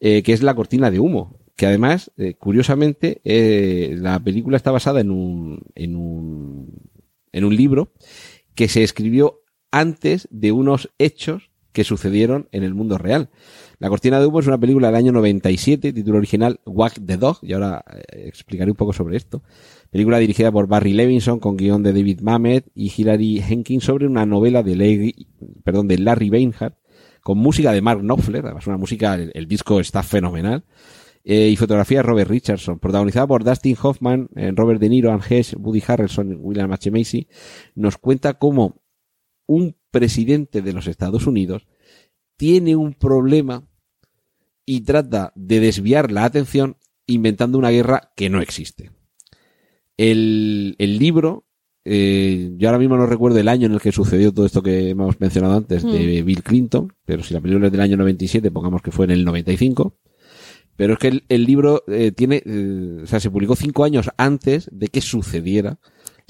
eh, 0.00 0.22
que 0.22 0.32
es 0.32 0.42
La 0.42 0.54
cortina 0.54 0.90
de 0.90 1.00
humo. 1.00 1.38
Que 1.56 1.66
además, 1.66 2.10
eh, 2.16 2.34
curiosamente, 2.34 3.20
eh, 3.24 3.94
la 3.98 4.18
película 4.18 4.56
está 4.56 4.70
basada 4.70 5.00
en 5.00 5.10
un, 5.10 5.60
en 5.74 5.94
un, 5.94 6.90
en 7.32 7.44
un 7.44 7.54
libro 7.54 7.92
que 8.54 8.68
se 8.68 8.82
escribió 8.82 9.42
antes 9.70 10.26
de 10.30 10.52
unos 10.52 10.90
hechos 10.98 11.50
que 11.72 11.84
sucedieron 11.84 12.48
en 12.52 12.64
el 12.64 12.74
mundo 12.74 12.96
real. 12.96 13.28
La 13.78 13.90
cortina 13.90 14.18
de 14.18 14.26
humo 14.26 14.40
es 14.40 14.46
una 14.46 14.58
película 14.58 14.88
del 14.88 14.96
año 14.96 15.12
97, 15.12 15.92
título 15.92 16.18
original 16.18 16.60
Wag 16.64 16.94
the 16.94 17.16
Dog, 17.16 17.38
y 17.42 17.52
ahora 17.52 17.84
explicaré 18.08 18.70
un 18.70 18.76
poco 18.76 18.92
sobre 18.92 19.16
esto. 19.16 19.42
Película 19.90 20.18
dirigida 20.18 20.52
por 20.52 20.68
Barry 20.68 20.92
Levinson 20.92 21.40
con 21.40 21.56
guion 21.56 21.82
de 21.82 21.92
David 21.92 22.20
Mamet 22.20 22.70
y 22.74 22.92
Hilary 22.96 23.40
Henkins 23.40 23.84
sobre 23.84 24.06
una 24.06 24.24
novela 24.24 24.62
de 24.62 24.76
Larry, 24.76 25.26
perdón, 25.64 25.88
Beinhardt 25.88 26.76
con 27.22 27.38
música 27.38 27.72
de 27.72 27.82
Mark 27.82 28.00
Knopfler, 28.00 28.44
además 28.44 28.66
una 28.66 28.76
música, 28.76 29.14
el, 29.14 29.46
disco 29.46 29.80
está 29.80 30.02
fenomenal. 30.02 30.64
Eh, 31.22 31.48
y 31.48 31.56
fotografía 31.56 31.98
de 31.98 32.02
Robert 32.04 32.30
Richardson, 32.30 32.78
protagonizada 32.78 33.26
por 33.26 33.44
Dustin 33.44 33.76
Hoffman, 33.82 34.30
eh, 34.36 34.52
Robert 34.54 34.80
De 34.80 34.88
Niro, 34.88 35.12
Anne 35.12 35.22
Heche, 35.28 35.54
Woody 35.56 35.82
Harrelson, 35.86 36.38
William 36.40 36.72
H. 36.72 36.90
Macy, 36.90 37.28
nos 37.74 37.98
cuenta 37.98 38.34
cómo 38.34 38.80
un 39.46 39.76
presidente 39.90 40.62
de 40.62 40.72
los 40.72 40.86
Estados 40.86 41.26
Unidos 41.26 41.66
tiene 42.38 42.74
un 42.74 42.94
problema 42.94 43.68
y 44.64 44.80
trata 44.80 45.32
de 45.34 45.60
desviar 45.60 46.10
la 46.10 46.24
atención 46.24 46.78
inventando 47.06 47.58
una 47.58 47.70
guerra 47.70 48.12
que 48.16 48.30
no 48.30 48.40
existe. 48.40 48.90
El, 50.02 50.76
el 50.78 50.98
libro, 50.98 51.44
eh, 51.84 52.52
yo 52.56 52.68
ahora 52.68 52.78
mismo 52.78 52.96
no 52.96 53.04
recuerdo 53.04 53.38
el 53.38 53.48
año 53.48 53.66
en 53.66 53.72
el 53.72 53.82
que 53.82 53.92
sucedió 53.92 54.32
todo 54.32 54.46
esto 54.46 54.62
que 54.62 54.88
hemos 54.88 55.20
mencionado 55.20 55.54
antes 55.54 55.82
de 55.82 56.22
Bill 56.22 56.42
Clinton, 56.42 56.94
pero 57.04 57.22
si 57.22 57.34
la 57.34 57.42
película 57.42 57.66
es 57.66 57.72
del 57.72 57.82
año 57.82 57.98
97, 57.98 58.50
pongamos 58.50 58.80
que 58.80 58.92
fue 58.92 59.04
en 59.04 59.10
el 59.10 59.26
95. 59.26 59.98
Pero 60.74 60.94
es 60.94 60.98
que 60.98 61.08
el, 61.08 61.24
el 61.28 61.44
libro 61.44 61.84
eh, 61.86 62.12
tiene, 62.12 62.42
eh, 62.46 63.00
o 63.02 63.06
sea, 63.06 63.20
se 63.20 63.30
publicó 63.30 63.56
cinco 63.56 63.84
años 63.84 64.08
antes 64.16 64.70
de 64.72 64.88
que 64.88 65.02
sucediera. 65.02 65.78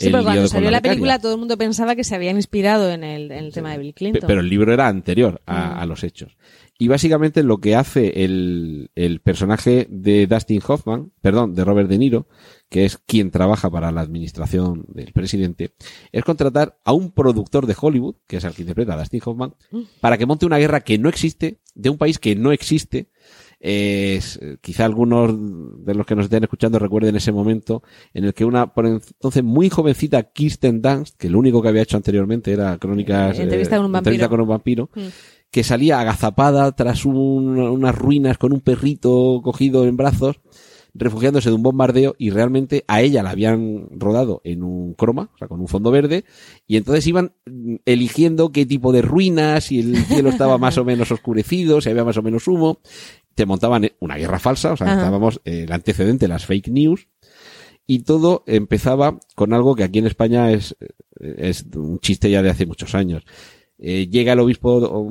Sí, 0.00 0.10
pero 0.10 0.22
cuando 0.24 0.48
salió 0.48 0.70
la 0.70 0.80
película 0.80 1.18
todo 1.18 1.34
el 1.34 1.38
mundo 1.38 1.56
pensaba 1.58 1.94
que 1.96 2.04
se 2.04 2.14
habían 2.14 2.36
inspirado 2.36 2.90
en 2.90 3.04
el, 3.04 3.30
en 3.30 3.44
el 3.44 3.52
tema 3.52 3.72
de 3.72 3.78
Bill 3.78 3.94
Clinton. 3.94 4.24
Pero 4.26 4.40
el 4.40 4.48
libro 4.48 4.72
era 4.72 4.88
anterior 4.88 5.40
a, 5.46 5.74
Mm. 5.74 5.78
a 5.80 5.86
los 5.86 6.04
hechos. 6.04 6.36
Y 6.78 6.88
básicamente 6.88 7.42
lo 7.42 7.58
que 7.58 7.76
hace 7.76 8.24
el, 8.24 8.90
el 8.94 9.20
personaje 9.20 9.86
de 9.90 10.26
Dustin 10.26 10.62
Hoffman, 10.66 11.12
perdón, 11.20 11.54
de 11.54 11.62
Robert 11.62 11.90
De 11.90 11.98
Niro, 11.98 12.26
que 12.70 12.86
es 12.86 12.96
quien 12.96 13.30
trabaja 13.30 13.68
para 13.70 13.92
la 13.92 14.00
administración 14.00 14.86
del 14.88 15.12
presidente, 15.12 15.72
es 16.10 16.24
contratar 16.24 16.78
a 16.84 16.94
un 16.94 17.10
productor 17.12 17.66
de 17.66 17.76
Hollywood, 17.78 18.14
que 18.26 18.38
es 18.38 18.44
el 18.44 18.54
que 18.54 18.62
interpreta 18.62 18.94
a 18.94 18.98
Dustin 18.98 19.20
Hoffman, 19.22 19.54
Mm. 19.70 19.80
para 20.00 20.16
que 20.16 20.24
monte 20.24 20.46
una 20.46 20.56
guerra 20.56 20.80
que 20.80 20.96
no 20.96 21.10
existe, 21.10 21.58
de 21.74 21.90
un 21.90 21.98
país 21.98 22.18
que 22.18 22.34
no 22.34 22.50
existe, 22.50 23.08
eh, 23.60 24.20
quizá 24.62 24.86
algunos 24.86 25.34
de 25.84 25.94
los 25.94 26.06
que 26.06 26.14
nos 26.16 26.24
estén 26.24 26.42
escuchando 26.44 26.78
recuerden 26.78 27.14
ese 27.16 27.30
momento 27.32 27.82
en 28.14 28.24
el 28.24 28.34
que 28.34 28.44
una, 28.44 28.72
por 28.72 28.86
entonces 28.86 29.44
muy 29.44 29.68
jovencita 29.68 30.22
Kirsten 30.22 30.80
Dunst, 30.80 31.16
que 31.18 31.28
lo 31.28 31.38
único 31.38 31.60
que 31.60 31.68
había 31.68 31.82
hecho 31.82 31.96
anteriormente 31.98 32.52
era 32.52 32.76
crónicas, 32.78 33.38
Eh, 33.38 33.42
entrevista 33.42 33.76
con 33.76 33.86
un 33.86 33.92
vampiro. 33.92 34.10
entrevista 34.14 34.28
con 34.28 34.40
un 34.40 34.48
vampiro, 34.48 34.90
Mm. 34.94 35.00
que 35.50 35.62
salía 35.64 36.00
agazapada 36.00 36.72
tras 36.72 37.04
un- 37.04 37.58
unas 37.58 37.94
ruinas 37.94 38.38
con 38.38 38.52
un 38.52 38.60
perrito 38.60 39.40
cogido 39.42 39.84
en 39.86 39.96
brazos, 39.96 40.40
refugiándose 40.92 41.50
de 41.50 41.54
un 41.54 41.62
bombardeo 41.62 42.16
y 42.18 42.30
realmente 42.30 42.84
a 42.88 43.00
ella 43.00 43.22
la 43.22 43.30
habían 43.30 43.86
rodado 43.92 44.40
en 44.42 44.64
un 44.64 44.94
croma, 44.94 45.30
o 45.32 45.38
sea, 45.38 45.46
con 45.46 45.60
un 45.60 45.68
fondo 45.68 45.92
verde, 45.92 46.24
y 46.66 46.76
entonces 46.76 47.06
iban 47.06 47.32
mm, 47.46 47.76
eligiendo 47.84 48.50
qué 48.50 48.66
tipo 48.66 48.90
de 48.92 49.00
ruinas, 49.02 49.64
si 49.64 49.78
el 49.78 49.96
cielo 50.06 50.30
estaba 50.30 50.58
más 50.58 50.78
o 50.78 50.84
menos 50.84 51.12
oscurecido, 51.12 51.80
si 51.80 51.90
había 51.90 52.04
más 52.04 52.16
o 52.16 52.22
menos 52.22 52.48
humo, 52.48 52.78
te 53.40 53.46
montaban 53.46 53.84
eh, 53.84 53.96
una 54.00 54.16
guerra 54.16 54.38
falsa, 54.38 54.74
o 54.74 54.76
sea, 54.76 54.86
Ajá. 54.86 54.96
estábamos 54.96 55.40
eh, 55.46 55.62
el 55.62 55.72
antecedente, 55.72 56.28
las 56.28 56.44
fake 56.44 56.68
news, 56.68 57.08
y 57.86 58.00
todo 58.00 58.44
empezaba 58.46 59.18
con 59.34 59.54
algo 59.54 59.74
que 59.74 59.82
aquí 59.82 59.98
en 59.98 60.06
España 60.06 60.52
es, 60.52 60.76
es 61.18 61.64
un 61.74 61.98
chiste 62.00 62.30
ya 62.30 62.42
de 62.42 62.50
hace 62.50 62.66
muchos 62.66 62.94
años. 62.94 63.24
Eh, 63.78 64.08
llega 64.08 64.34
el 64.34 64.40
obispo, 64.40 65.08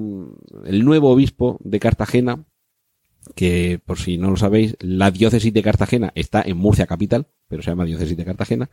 el 0.64 0.85
nuevo 0.85 1.10
obispo 1.10 1.57
de 1.64 1.80
Cartagena, 1.80 2.45
que 3.34 3.81
por 3.84 3.97
si 3.97 4.19
no 4.19 4.30
lo 4.30 4.38
sabéis, 4.38 4.77
la 4.80 5.10
diócesis 5.10 5.51
de 5.51 5.64
Cartagena 5.64 6.11
está 6.14 6.43
en 6.43 6.57
Murcia 6.57 6.85
capital, 6.85 7.26
pero 7.47 7.64
se 7.64 7.72
llama 7.72 7.85
diócesis 7.85 8.15
de 8.15 8.26
Cartagena. 8.26 8.69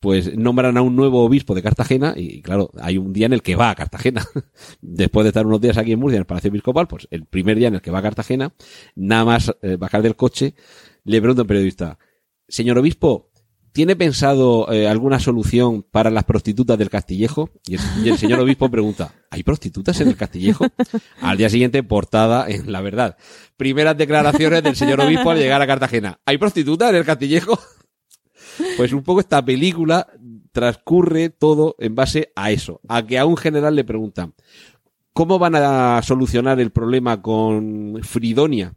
Pues 0.00 0.36
nombran 0.36 0.76
a 0.76 0.82
un 0.82 0.94
nuevo 0.94 1.24
obispo 1.24 1.54
de 1.54 1.62
Cartagena 1.62 2.12
y 2.16 2.42
claro, 2.42 2.70
hay 2.80 2.98
un 2.98 3.12
día 3.12 3.26
en 3.26 3.32
el 3.32 3.42
que 3.42 3.56
va 3.56 3.70
a 3.70 3.74
Cartagena. 3.74 4.24
Después 4.80 5.24
de 5.24 5.28
estar 5.28 5.46
unos 5.46 5.60
días 5.60 5.78
aquí 5.78 5.92
en 5.92 5.98
Murcia, 5.98 6.16
en 6.16 6.22
el 6.22 6.26
Palacio 6.26 6.48
Episcopal, 6.48 6.86
pues 6.86 7.08
el 7.10 7.24
primer 7.24 7.56
día 7.56 7.68
en 7.68 7.74
el 7.76 7.80
que 7.80 7.90
va 7.90 8.00
a 8.00 8.02
Cartagena, 8.02 8.52
nada 8.94 9.24
más 9.24 9.56
eh, 9.62 9.76
bajar 9.76 10.02
del 10.02 10.16
coche, 10.16 10.54
le 11.04 11.20
pregunta 11.20 11.42
un 11.42 11.48
periodista, 11.48 11.98
señor 12.48 12.78
obispo, 12.78 13.30
¿tiene 13.72 13.96
pensado 13.96 14.72
eh, 14.72 14.88
alguna 14.88 15.20
solución 15.20 15.82
para 15.82 16.10
las 16.10 16.24
prostitutas 16.24 16.78
del 16.78 16.90
Castillejo? 16.90 17.50
Y 17.66 17.74
el, 17.74 17.80
y 18.04 18.08
el 18.08 18.18
señor 18.18 18.40
obispo 18.40 18.70
pregunta, 18.70 19.12
¿hay 19.30 19.42
prostitutas 19.42 20.00
en 20.00 20.08
el 20.08 20.16
Castillejo? 20.16 20.66
Al 21.20 21.36
día 21.38 21.48
siguiente, 21.48 21.82
portada 21.82 22.48
en 22.48 22.72
La 22.72 22.80
Verdad. 22.80 23.16
Primeras 23.56 23.96
declaraciones 23.96 24.62
del 24.62 24.76
señor 24.76 25.00
obispo 25.00 25.30
al 25.30 25.38
llegar 25.38 25.62
a 25.62 25.66
Cartagena. 25.66 26.20
¿Hay 26.26 26.38
prostitutas 26.38 26.90
en 26.90 26.96
el 26.96 27.04
Castillejo? 27.04 27.58
Pues 28.76 28.92
un 28.92 29.02
poco 29.02 29.20
esta 29.20 29.44
película 29.44 30.06
transcurre 30.52 31.30
todo 31.30 31.76
en 31.78 31.94
base 31.94 32.32
a 32.34 32.50
eso, 32.50 32.80
a 32.88 33.04
que 33.06 33.18
a 33.18 33.26
un 33.26 33.36
general 33.36 33.76
le 33.76 33.84
preguntan, 33.84 34.34
¿cómo 35.12 35.38
van 35.38 35.54
a 35.56 36.00
solucionar 36.02 36.60
el 36.60 36.70
problema 36.70 37.20
con 37.20 38.00
Fridonia? 38.02 38.74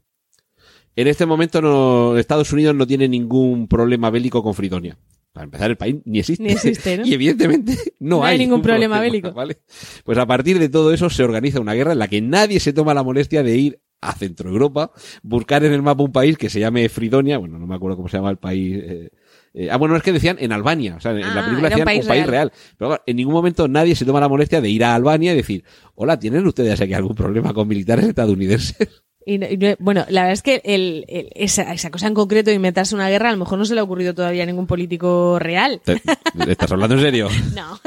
En 0.95 1.07
este 1.07 1.25
momento 1.25 1.61
no, 1.61 2.17
Estados 2.17 2.51
Unidos 2.51 2.75
no 2.75 2.85
tiene 2.85 3.07
ningún 3.07 3.67
problema 3.67 4.09
bélico 4.09 4.43
con 4.43 4.53
Fridonia. 4.53 4.97
Para 5.31 5.45
empezar, 5.45 5.69
el 5.69 5.77
país 5.77 5.97
ni 6.05 6.19
existe. 6.19 6.43
Ni 6.43 6.51
existe, 6.51 6.97
¿no? 6.97 7.05
y 7.07 7.13
evidentemente 7.13 7.77
no, 7.99 8.17
No 8.17 8.25
hay 8.25 8.37
ningún 8.37 8.61
problema 8.61 8.99
bélico. 8.99 9.31
¿vale? 9.31 9.59
Pues 10.03 10.17
a 10.17 10.25
partir 10.25 10.59
de 10.59 10.67
todo 10.69 10.91
eso 10.91 11.09
se 11.09 11.23
organiza 11.23 11.61
una 11.61 11.73
guerra 11.73 11.93
en 11.93 11.99
la 11.99 12.07
que 12.07 12.21
nadie 12.21 12.59
se 12.59 12.73
toma 12.73 12.93
la 12.93 13.03
molestia 13.03 13.43
de 13.43 13.57
ir 13.57 13.81
a 14.01 14.13
Centro 14.13 14.49
Europa, 14.49 14.91
buscar 15.23 15.63
en 15.63 15.73
el 15.73 15.81
mapa 15.81 16.03
un 16.03 16.11
país 16.11 16.37
que 16.37 16.49
se 16.49 16.59
llame 16.59 16.89
Fridonia, 16.89 17.37
bueno, 17.37 17.59
no 17.59 17.67
me 17.67 17.75
acuerdo 17.75 17.97
cómo 17.97 18.09
se 18.09 18.17
llama 18.17 18.31
el 18.31 18.37
país. 18.37 18.77
eh, 18.81 19.09
eh, 19.53 19.69
ah, 19.71 19.77
bueno, 19.77 19.95
es 19.95 20.03
que 20.03 20.11
decían 20.13 20.37
en 20.39 20.51
Albania, 20.51 20.95
o 20.97 20.99
sea, 20.99 21.11
en 21.11 21.21
la 21.21 21.27
Ah, 21.41 21.45
película 21.45 21.67
era 21.67 21.75
un 21.77 21.79
decían 21.79 21.85
país 21.85 22.01
un 22.03 22.07
país 22.07 22.27
real. 22.27 22.49
real. 22.49 22.51
Pero 22.77 22.89
claro, 22.89 23.03
en 23.05 23.15
ningún 23.15 23.33
momento 23.33 23.67
nadie 23.67 23.95
se 23.95 24.05
toma 24.05 24.19
la 24.19 24.27
molestia 24.29 24.61
de 24.61 24.69
ir 24.69 24.83
a 24.83 24.95
Albania 24.95 25.33
y 25.33 25.37
decir, 25.37 25.63
hola, 25.95 26.17
¿tienen 26.19 26.45
ustedes 26.47 26.79
aquí 26.81 26.93
algún 26.93 27.15
problema 27.15 27.53
con 27.53 27.67
militares 27.67 28.05
estadounidenses? 28.05 29.03
Y 29.25 29.35
y 29.43 29.57
no- 29.57 29.75
bueno, 29.79 30.05
la 30.09 30.21
verdad 30.21 30.33
es 30.33 30.41
que 30.41 30.61
el, 30.63 31.05
el- 31.07 31.29
esa, 31.35 31.71
esa 31.73 31.91
cosa 31.91 32.07
en 32.07 32.13
concreto 32.13 32.49
de 32.49 32.55
inventarse 32.55 32.95
una 32.95 33.09
guerra 33.09 33.29
a 33.29 33.31
lo 33.33 33.37
mejor 33.37 33.57
no 33.59 33.65
se 33.65 33.73
le 33.75 33.81
ha 33.81 33.83
ocurrido 33.83 34.13
todavía 34.15 34.43
a 34.43 34.45
ningún 34.45 34.65
político 34.65 35.37
real. 35.39 35.81
¿Te- 35.83 36.01
¿Estás 36.47 36.71
hablando 36.71 36.95
en 36.95 37.01
serio? 37.01 37.27
No. 37.55 37.79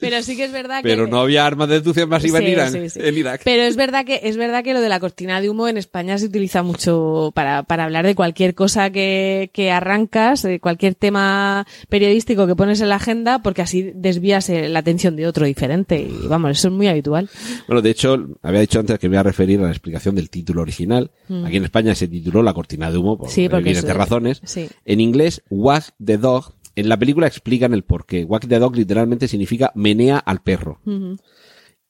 Pero 0.00 0.22
sí 0.22 0.36
que 0.36 0.44
es 0.44 0.52
verdad 0.52 0.78
que... 0.82 0.88
Pero 0.88 1.06
no 1.06 1.20
había 1.20 1.44
armas 1.46 1.68
de 1.68 1.74
destrucción 1.74 2.08
masiva 2.08 2.38
en 2.38 2.44
Sí, 2.46 2.50
Irán, 2.52 2.72
sí, 2.72 2.88
sí. 2.90 3.00
en 3.02 3.16
Irak. 3.18 3.42
Pero 3.44 3.62
es 3.62 3.76
verdad 3.76 4.04
que 4.04 4.20
es 4.24 4.36
verdad 4.36 4.64
que 4.64 4.72
lo 4.72 4.80
de 4.80 4.88
la 4.88 5.00
cortina 5.00 5.40
de 5.40 5.50
humo 5.50 5.68
en 5.68 5.76
España 5.76 6.16
se 6.18 6.26
utiliza 6.26 6.62
mucho 6.62 7.30
para, 7.34 7.62
para 7.64 7.84
hablar 7.84 8.06
de 8.06 8.14
cualquier 8.14 8.54
cosa 8.54 8.90
que, 8.90 9.50
que 9.52 9.70
arrancas, 9.70 10.42
de 10.42 10.60
cualquier 10.60 10.94
tema 10.94 11.66
periodístico 11.88 12.46
que 12.46 12.56
pones 12.56 12.80
en 12.80 12.88
la 12.88 12.96
agenda, 12.96 13.42
porque 13.42 13.62
así 13.62 13.92
desvías 13.94 14.48
eh, 14.48 14.68
la 14.68 14.78
atención 14.80 15.16
de 15.16 15.26
otro 15.26 15.44
diferente. 15.46 16.00
Y 16.00 16.26
vamos, 16.26 16.52
eso 16.52 16.68
es 16.68 16.74
muy 16.74 16.88
habitual. 16.88 17.28
Bueno, 17.66 17.82
de 17.82 17.90
hecho, 17.90 18.16
había 18.42 18.60
dicho 18.60 18.80
antes 18.80 18.98
que 18.98 19.08
me 19.08 19.14
iba 19.16 19.20
a 19.20 19.24
referir 19.24 19.60
a 19.60 19.64
la 19.64 19.70
explicación 19.70 20.14
del 20.14 20.30
título 20.30 20.53
original. 20.62 21.10
Mm. 21.28 21.44
Aquí 21.44 21.56
en 21.56 21.64
España 21.64 21.94
se 21.94 22.08
tituló 22.08 22.42
La 22.42 22.54
cortina 22.54 22.90
de 22.90 22.98
humo 22.98 23.18
por 23.18 23.28
Sí, 23.30 23.48
razones. 23.48 24.40
sí. 24.44 24.68
En 24.84 25.00
inglés, 25.00 25.42
Wag 25.50 25.84
the 26.04 26.18
Dog. 26.18 26.54
En 26.76 26.88
la 26.88 26.98
película 26.98 27.26
explican 27.26 27.72
el 27.74 27.84
porqué. 27.84 28.24
Wag 28.24 28.48
the 28.48 28.58
Dog 28.58 28.74
literalmente 28.76 29.28
significa 29.28 29.70
menea 29.74 30.18
al 30.18 30.42
perro. 30.42 30.80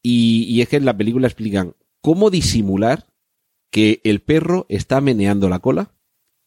Y, 0.02 0.44
y 0.48 0.60
es 0.60 0.68
que 0.68 0.76
en 0.76 0.84
la 0.84 0.96
película 0.96 1.26
explican 1.26 1.74
cómo 2.02 2.28
disimular 2.30 3.06
que 3.70 4.00
el 4.04 4.20
perro 4.20 4.66
está 4.68 5.00
meneando 5.00 5.48
la 5.48 5.58
cola. 5.60 5.93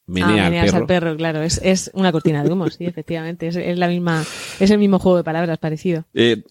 Menea 0.08 0.28
Ah, 0.44 0.46
al 0.46 0.52
meneas 0.52 0.66
perro. 0.72 0.78
al 0.78 0.86
perro, 0.88 1.18
claro. 1.18 1.42
Es, 1.44 1.60
es 1.64 1.92
una 1.94 2.12
cortina 2.12 2.44
de 2.44 2.52
humo, 2.52 2.70
sí, 2.70 2.86
efectivamente. 2.86 3.48
Es, 3.48 3.56
es 3.58 3.78
la 3.78 3.88
misma, 3.90 4.24
es 4.60 4.72
el 4.72 4.78
mismo 4.80 5.00
juego 5.00 5.18
de 5.18 5.24
palabras 5.26 5.58
parecido. 5.60 6.06
Eh, 6.14 6.44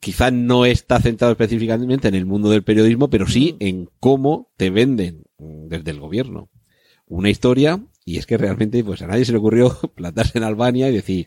quizá 0.00 0.30
no 0.30 0.64
está 0.66 1.00
centrado 1.00 1.32
específicamente 1.32 2.08
en 2.08 2.14
el 2.14 2.26
mundo 2.26 2.50
del 2.50 2.62
periodismo, 2.62 3.08
pero 3.08 3.26
sí 3.26 3.54
Mm. 3.58 3.64
en 3.64 3.90
cómo 3.98 4.50
te 4.56 4.70
venden 4.70 5.22
desde 5.38 5.90
el 5.92 6.00
gobierno 6.00 6.48
una 7.06 7.30
historia 7.30 7.80
y 8.04 8.18
es 8.18 8.26
que 8.26 8.36
realmente 8.36 8.82
pues 8.84 9.00
a 9.02 9.06
nadie 9.06 9.24
se 9.24 9.32
le 9.32 9.38
ocurrió 9.38 9.68
plantarse 9.94 10.36
en 10.36 10.44
Albania 10.44 10.88
y 10.88 10.92
decir 10.92 11.26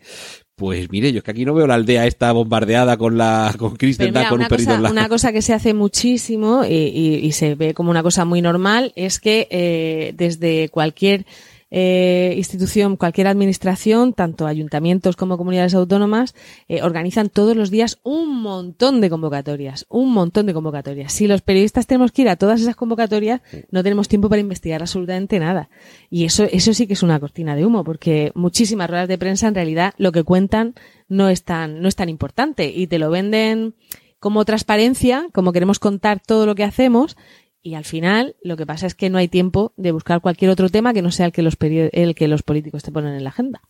pues 0.56 0.92
mire 0.92 1.12
yo 1.12 1.20
es 1.20 1.24
que 1.24 1.32
aquí 1.32 1.44
no 1.46 1.54
veo 1.56 1.66
la 1.66 1.74
aldea 1.76 2.06
esta 2.06 2.32
bombardeada 2.34 2.98
con 2.98 3.18
la 3.18 3.54
con 3.58 3.76
Kristen 3.78 4.10
mira, 4.14 4.30
con 4.30 4.42
un 4.42 4.48
perrito 4.48 4.68
cosa, 4.70 4.76
en 4.78 4.84
la 4.84 4.92
una 4.92 5.10
cosa 5.10 5.32
que 5.32 5.42
se 5.42 5.54
hace 5.54 5.74
muchísimo 5.74 6.64
y, 6.66 6.74
y- 6.74 7.16
y 7.26 7.32
se 7.32 7.56
ve 7.56 7.74
como 7.74 7.90
una 7.90 8.04
cosa 8.04 8.26
muy 8.26 8.42
normal 8.44 8.94
es 8.96 9.20
que 9.20 9.48
eh, 9.50 10.14
desde 10.16 10.70
cualquier 10.70 11.26
eh, 11.72 12.34
institución, 12.36 12.98
cualquier 12.98 13.28
administración, 13.28 14.14
tanto 14.14 14.46
ayuntamientos 14.46 15.16
como 15.16 15.38
comunidades 15.38 15.74
autónomas, 15.74 16.36
eh, 16.68 16.84
organizan 16.84 17.30
todos 17.30 17.56
los 17.56 17.72
días 17.72 18.00
un 18.04 18.42
montón 18.42 19.00
de 19.00 19.10
convocatorias, 19.10 19.86
un 19.90 20.12
montón 20.12 20.46
de 20.46 20.54
convocatorias. 20.54 21.14
Si 21.14 21.28
los 21.28 21.42
periodistas 21.42 21.88
tenemos 21.88 22.12
que 22.12 22.24
ir 22.24 22.30
a 22.30 22.36
todas 22.36 22.62
esas 22.62 22.76
convocatorias, 22.76 23.42
no 23.72 23.84
tenemos 23.84 24.10
tiempo 24.10 24.28
para 24.28 24.42
investigar 24.42 24.82
absolutamente 24.82 25.40
nada. 25.40 25.70
Y 26.10 26.26
eso, 26.26 26.44
eso 26.44 26.74
sí 26.74 26.88
que 26.88 26.94
es 26.94 27.04
una 27.04 27.20
cortina 27.20 27.56
de 27.56 27.66
humo, 27.66 27.86
porque 27.86 28.32
muchísimas 28.36 28.90
ruedas 28.90 29.08
de 29.08 29.18
prensa 29.18 29.48
en 29.48 29.56
realidad 29.56 29.94
lo 29.98 30.12
que 30.12 30.24
cuentan 30.24 30.76
no 31.08 31.30
es 31.30 31.44
tan, 31.44 31.82
no 31.82 31.88
es 31.88 31.96
tan 31.96 32.10
importante 32.10 32.70
y 32.70 32.88
te 32.88 33.00
lo 33.00 33.10
venden 33.10 33.76
como 34.20 34.46
transparencia, 34.46 35.28
como 35.34 35.52
queremos 35.52 35.80
contar 35.80 36.22
todo 36.22 36.46
lo 36.46 36.54
que 36.54 36.64
hacemos, 36.64 37.18
y 37.64 37.76
al 37.76 37.86
final 37.86 38.36
lo 38.44 38.58
que 38.58 38.66
pasa 38.66 38.88
es 38.88 38.96
que 38.96 39.10
no 39.10 39.18
hay 39.18 39.28
tiempo 39.28 39.74
de 39.78 39.92
buscar 39.92 40.22
cualquier 40.22 40.52
otro 40.52 40.70
tema 40.70 40.94
que 40.94 41.02
no 41.02 41.12
sea 41.12 41.28
el 41.28 41.32
que 41.32 41.42
los, 41.44 41.56
el 41.60 42.16
que 42.16 42.28
los 42.28 42.44
políticos 42.44 42.84
te 42.84 42.92
ponen 42.92 43.14
en 43.14 43.24
la 43.24 43.30
agenda. 43.30 43.62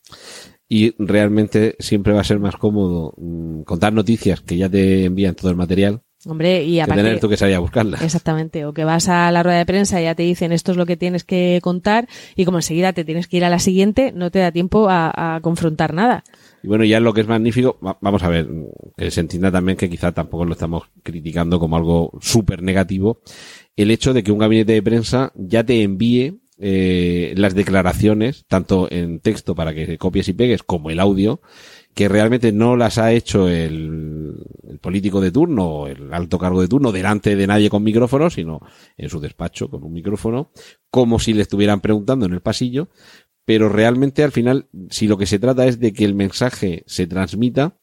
y 0.69 0.93
realmente 1.03 1.75
siempre 1.79 2.13
va 2.13 2.21
a 2.21 2.25
ser 2.25 2.39
más 2.39 2.55
cómodo 2.55 3.13
mm, 3.17 3.63
contar 3.63 3.93
noticias 3.93 4.41
que 4.41 4.57
ya 4.57 4.69
te 4.69 5.05
envían 5.05 5.35
todo 5.35 5.51
el 5.51 5.57
material 5.57 6.01
Hombre, 6.27 6.63
y 6.63 6.75
que 6.75 6.81
aparte... 6.83 7.01
tener 7.03 7.19
tú 7.19 7.29
que 7.29 7.35
salir 7.35 7.55
a 7.55 7.59
buscarlas. 7.59 7.99
Exactamente, 8.03 8.63
o 8.67 8.73
que 8.75 8.83
vas 8.83 9.09
a 9.09 9.31
la 9.31 9.41
rueda 9.41 9.57
de 9.57 9.65
prensa 9.65 9.99
y 9.99 10.03
ya 10.03 10.13
te 10.13 10.21
dicen 10.21 10.51
esto 10.51 10.71
es 10.71 10.77
lo 10.77 10.85
que 10.85 10.95
tienes 10.95 11.23
que 11.23 11.59
contar 11.63 12.07
y 12.35 12.45
como 12.45 12.59
enseguida 12.59 12.93
te 12.93 13.03
tienes 13.03 13.27
que 13.27 13.37
ir 13.37 13.43
a 13.45 13.49
la 13.49 13.57
siguiente, 13.57 14.11
no 14.15 14.29
te 14.29 14.37
da 14.37 14.51
tiempo 14.51 14.87
a, 14.87 15.35
a 15.35 15.41
confrontar 15.41 15.95
nada. 15.95 16.23
Y 16.61 16.67
bueno, 16.67 16.83
ya 16.83 16.99
lo 16.99 17.11
que 17.15 17.21
es 17.21 17.27
magnífico, 17.27 17.79
va- 17.83 17.97
vamos 18.01 18.21
a 18.21 18.29
ver, 18.29 18.47
que 18.95 19.09
se 19.09 19.19
entienda 19.19 19.51
también 19.51 19.79
que 19.79 19.89
quizá 19.89 20.11
tampoco 20.11 20.45
lo 20.45 20.51
estamos 20.53 20.83
criticando 21.01 21.57
como 21.59 21.75
algo 21.75 22.11
súper 22.21 22.61
negativo, 22.61 23.21
el 23.75 23.91
hecho 23.91 24.13
de 24.13 24.23
que 24.23 24.31
un 24.31 24.39
gabinete 24.39 24.73
de 24.73 24.83
prensa 24.83 25.31
ya 25.35 25.63
te 25.63 25.81
envíe 25.81 26.41
eh, 26.57 27.33
las 27.37 27.55
declaraciones, 27.55 28.45
tanto 28.47 28.87
en 28.91 29.19
texto 29.19 29.55
para 29.55 29.73
que 29.73 29.97
copies 29.97 30.27
y 30.27 30.33
pegues, 30.33 30.63
como 30.63 30.91
el 30.91 30.99
audio, 30.99 31.41
que 31.93 32.07
realmente 32.07 32.51
no 32.51 32.77
las 32.77 32.97
ha 32.97 33.11
hecho 33.11 33.49
el, 33.49 34.35
el 34.69 34.79
político 34.79 35.21
de 35.21 35.31
turno 35.31 35.65
o 35.65 35.87
el 35.87 36.13
alto 36.13 36.37
cargo 36.37 36.61
de 36.61 36.67
turno 36.67 36.91
delante 36.91 37.35
de 37.35 37.47
nadie 37.47 37.69
con 37.69 37.83
micrófono, 37.83 38.29
sino 38.29 38.61
en 38.95 39.09
su 39.09 39.19
despacho 39.19 39.69
con 39.69 39.83
un 39.83 39.91
micrófono, 39.91 40.51
como 40.89 41.19
si 41.19 41.33
le 41.33 41.41
estuvieran 41.41 41.81
preguntando 41.81 42.25
en 42.27 42.33
el 42.33 42.41
pasillo, 42.41 42.89
pero 43.45 43.67
realmente 43.67 44.23
al 44.23 44.31
final, 44.31 44.69
si 44.89 45.07
lo 45.07 45.17
que 45.17 45.25
se 45.25 45.39
trata 45.39 45.65
es 45.65 45.79
de 45.79 45.93
que 45.93 46.05
el 46.05 46.13
mensaje 46.13 46.83
se 46.85 47.07
transmita, 47.07 47.80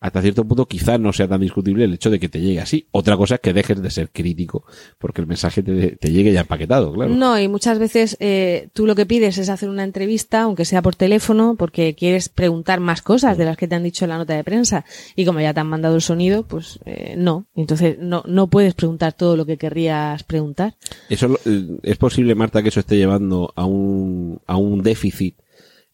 hasta 0.00 0.22
cierto 0.22 0.44
punto 0.44 0.66
quizás 0.66 1.00
no 1.00 1.12
sea 1.12 1.26
tan 1.26 1.40
discutible 1.40 1.84
el 1.84 1.94
hecho 1.94 2.10
de 2.10 2.20
que 2.20 2.28
te 2.28 2.40
llegue 2.40 2.60
así. 2.60 2.86
Otra 2.92 3.16
cosa 3.16 3.36
es 3.36 3.40
que 3.40 3.52
dejes 3.52 3.82
de 3.82 3.90
ser 3.90 4.10
crítico 4.10 4.64
porque 4.98 5.20
el 5.20 5.26
mensaje 5.26 5.62
te, 5.62 5.96
te 5.96 6.12
llegue 6.12 6.32
ya 6.32 6.40
empaquetado, 6.40 6.92
claro. 6.92 7.14
No, 7.14 7.38
y 7.38 7.48
muchas 7.48 7.78
veces 7.78 8.16
eh, 8.20 8.68
tú 8.72 8.86
lo 8.86 8.94
que 8.94 9.06
pides 9.06 9.38
es 9.38 9.48
hacer 9.48 9.68
una 9.68 9.84
entrevista, 9.84 10.42
aunque 10.42 10.64
sea 10.64 10.82
por 10.82 10.94
teléfono, 10.94 11.56
porque 11.58 11.94
quieres 11.94 12.28
preguntar 12.28 12.80
más 12.80 13.02
cosas 13.02 13.36
de 13.36 13.44
las 13.44 13.56
que 13.56 13.66
te 13.66 13.74
han 13.74 13.82
dicho 13.82 14.04
en 14.04 14.10
la 14.10 14.18
nota 14.18 14.34
de 14.34 14.44
prensa. 14.44 14.84
Y 15.16 15.24
como 15.24 15.40
ya 15.40 15.52
te 15.52 15.60
han 15.60 15.66
mandado 15.68 15.96
el 15.96 16.02
sonido, 16.02 16.44
pues 16.44 16.78
eh, 16.84 17.14
no. 17.16 17.46
Entonces 17.56 17.98
no, 17.98 18.22
no 18.26 18.48
puedes 18.48 18.74
preguntar 18.74 19.14
todo 19.14 19.36
lo 19.36 19.46
que 19.46 19.56
querrías 19.56 20.22
preguntar. 20.22 20.76
Eso 21.08 21.38
eh, 21.44 21.78
es 21.82 21.96
posible, 21.96 22.34
Marta, 22.34 22.62
que 22.62 22.68
eso 22.68 22.80
esté 22.80 22.96
llevando 22.96 23.52
a 23.56 23.64
un, 23.64 24.40
a 24.46 24.56
un 24.56 24.82
déficit 24.82 25.36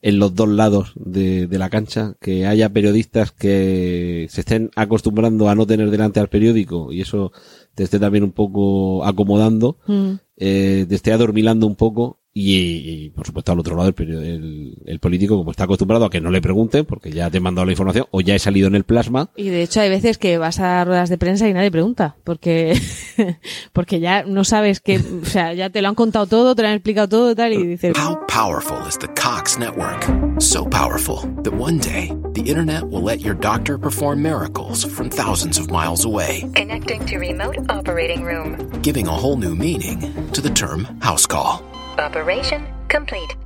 en 0.07 0.19
los 0.19 0.35
dos 0.35 0.51
lados 0.51 0.93
de, 0.97 1.47
de 1.47 1.59
la 1.59 1.71
cancha, 1.71 2.15
que 2.21 2.45
haya 2.47 2.69
periodistas 2.69 3.33
que 3.33 4.27
se 4.29 4.43
estén 4.43 4.71
acostumbrando 4.77 5.49
a 5.49 5.55
no 5.55 5.67
tener 5.67 5.91
delante 5.91 6.21
al 6.21 6.29
periódico 6.29 6.93
y 6.93 7.01
eso 7.01 7.33
te 7.75 7.85
esté 7.85 7.99
también 7.99 8.23
un 8.23 8.33
poco 8.33 9.05
acomodando, 9.07 9.79
Mm. 9.87 10.13
eh, 10.37 10.85
te 10.89 10.95
esté 10.95 11.11
adormilando 11.13 11.67
un 11.67 11.77
poco 11.77 12.19
y, 12.37 12.57
y, 13.05 13.11
por 13.11 13.25
supuesto 13.27 13.53
al 13.53 13.61
otro 13.61 13.77
lado 13.77 13.95
el, 13.97 14.11
el, 14.11 14.75
el 14.87 14.99
político 14.99 15.37
como 15.39 15.53
está 15.53 15.65
acostumbrado 15.65 16.05
a 16.05 16.11
que 16.11 16.21
no 16.21 16.33
le 16.33 16.43
pregunten 16.43 16.85
porque 16.85 17.13
ya 17.13 17.31
te 17.31 17.37
he 17.39 17.41
mandado 17.41 17.65
la 17.65 17.71
información 17.71 18.07
o 18.11 18.21
ya 18.21 18.35
he 18.35 18.41
salido 18.41 18.67
en 18.67 18.75
el 18.75 18.83
plasma 18.83 19.31
Y 19.37 19.51
de 19.51 19.63
hecho 19.63 19.81
hay 19.81 19.89
veces 19.89 20.19
que 20.19 20.37
vas 20.37 20.59
a 20.59 20.85
ruedas 20.85 21.09
de 21.11 21.17
prensa 21.17 21.49
y 21.49 21.53
nadie 21.55 21.71
pregunta, 21.71 22.17
porque, 22.25 22.77
porque 23.73 24.01
ya 24.01 24.25
no 24.25 24.43
sabes 24.43 24.81
que, 24.81 24.99
o 24.99 25.25
sea, 25.27 25.55
ya 25.55 25.71
te 25.71 25.81
lo 25.81 25.89
han 25.89 25.95
contado 25.95 26.27
todo, 26.27 26.55
te 26.57 26.63
lo 26.63 26.69
han 26.69 26.75
explicado 26.75 27.09
todo 27.09 27.31
y 27.31 27.35
tal, 27.37 27.53
y 27.53 27.65
dices, 27.67 27.97
How 27.97 28.19
powerful 28.27 28.79
is 28.89 28.99
the 28.99 29.09
Cox 29.15 29.57
network? 29.59 30.05
So 30.41 30.65
powerful 30.69 31.21
that 31.45 31.55
one 31.55 31.79
day 31.79 32.13
the 32.33 32.43
internet 32.43 32.83
will 32.91 33.05
let 33.05 33.21
your 33.21 33.37
doctor 33.39 33.79
perform 33.79 34.23
miracles 34.23 34.85
from 34.85 35.09
thousands 35.09 35.57
of 35.59 35.71
miles 35.71 36.05
away, 36.05 36.43
Connecting 36.57 37.07
to 37.07 37.19
remote 37.19 37.59
operating 37.69 38.25
room. 38.25 38.57
giving 38.83 39.07
a 39.07 39.13
whole 39.13 39.37
new 39.37 39.55
meaning 39.55 40.01
to 40.33 40.41
the 40.41 40.51
term 40.51 40.85
house 41.01 41.27
call. 41.27 41.63
Operation 41.99 42.67
complete. 42.89 43.37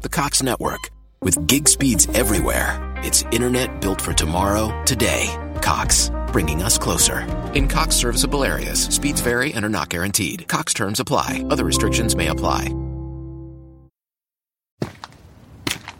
The 0.00 0.08
Cox 0.08 0.42
network. 0.42 0.90
With 1.22 1.46
gig 1.46 1.68
speeds 1.68 2.06
everywhere, 2.14 2.78
it's 3.02 3.24
internet 3.32 3.80
built 3.80 4.00
for 4.00 4.12
tomorrow, 4.12 4.84
today. 4.84 5.34
Cox, 5.62 6.10
bringing 6.28 6.62
us 6.62 6.78
closer. 6.78 7.20
In 7.54 7.68
Cox 7.68 7.96
serviceable 7.96 8.44
areas, 8.44 8.84
speeds 8.84 9.20
vary 9.20 9.52
and 9.52 9.64
are 9.64 9.68
not 9.70 9.88
guaranteed. 9.88 10.46
Cox 10.48 10.72
terms 10.72 11.00
apply, 11.00 11.44
other 11.50 11.64
restrictions 11.64 12.14
may 12.14 12.28
apply. 12.28 12.68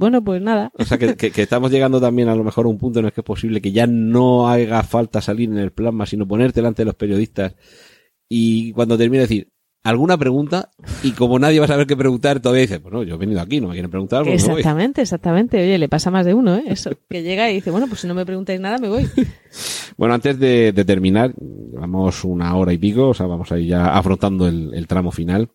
Bueno, 0.00 0.24
pues 0.24 0.42
nada. 0.42 0.72
O 0.76 0.84
sea, 0.84 0.98
que, 0.98 1.14
que- 1.16 1.30
que 1.30 1.42
estamos 1.42 1.70
llegando 1.70 2.00
también 2.00 2.28
a 2.28 2.34
lo 2.34 2.42
mejor 2.42 2.66
a 2.66 2.68
un 2.68 2.78
punto 2.78 2.98
en 2.98 3.06
el 3.06 3.12
que 3.12 3.20
es 3.20 3.24
posible 3.24 3.60
que 3.60 3.70
ya 3.70 3.86
no 3.86 4.48
haga 4.48 4.82
falta 4.82 5.20
salir 5.20 5.48
en 5.48 5.58
el 5.58 5.70
plasma, 5.70 6.06
sino 6.06 6.26
ponerte 6.26 6.60
delante 6.60 6.82
de 6.82 6.86
los 6.86 6.94
periodistas 6.96 7.54
y 8.28 8.72
cuando 8.72 8.98
termine 8.98 9.22
decir 9.22 9.48
alguna 9.82 10.18
pregunta 10.18 10.70
y 11.02 11.12
como 11.12 11.38
nadie 11.38 11.58
va 11.58 11.64
a 11.64 11.68
saber 11.68 11.86
qué 11.86 11.96
preguntar, 11.96 12.38
todavía 12.40 12.62
dice, 12.62 12.78
bueno, 12.78 13.02
yo 13.02 13.14
he 13.14 13.18
venido 13.18 13.40
aquí, 13.40 13.60
no 13.62 13.68
me 13.68 13.72
quieren 13.74 13.90
preguntar, 13.90 14.24
pues. 14.24 14.44
Exactamente, 14.46 15.00
exactamente. 15.00 15.56
Oye, 15.58 15.78
le 15.78 15.88
pasa 15.88 16.10
más 16.10 16.26
de 16.26 16.34
uno, 16.34 16.54
¿eh? 16.56 16.64
Eso, 16.66 16.90
que 17.08 17.22
llega 17.22 17.50
y 17.50 17.54
dice, 17.54 17.70
bueno, 17.70 17.86
pues 17.86 18.00
si 18.00 18.06
no 18.06 18.12
me 18.14 18.26
preguntáis 18.26 18.60
nada, 18.60 18.78
me 18.78 18.88
voy. 18.88 19.08
Bueno, 19.96 20.14
antes 20.14 20.38
de, 20.38 20.72
de 20.72 20.84
terminar, 20.84 21.34
llevamos 21.72 22.24
una 22.24 22.54
hora 22.56 22.72
y 22.72 22.78
pico, 22.78 23.08
o 23.08 23.14
sea, 23.14 23.26
vamos 23.26 23.50
a 23.52 23.58
ir 23.58 23.66
ya 23.68 23.94
afrontando 23.94 24.46
el, 24.48 24.70
el 24.72 24.86
tramo 24.86 25.10
final. 25.12 25.50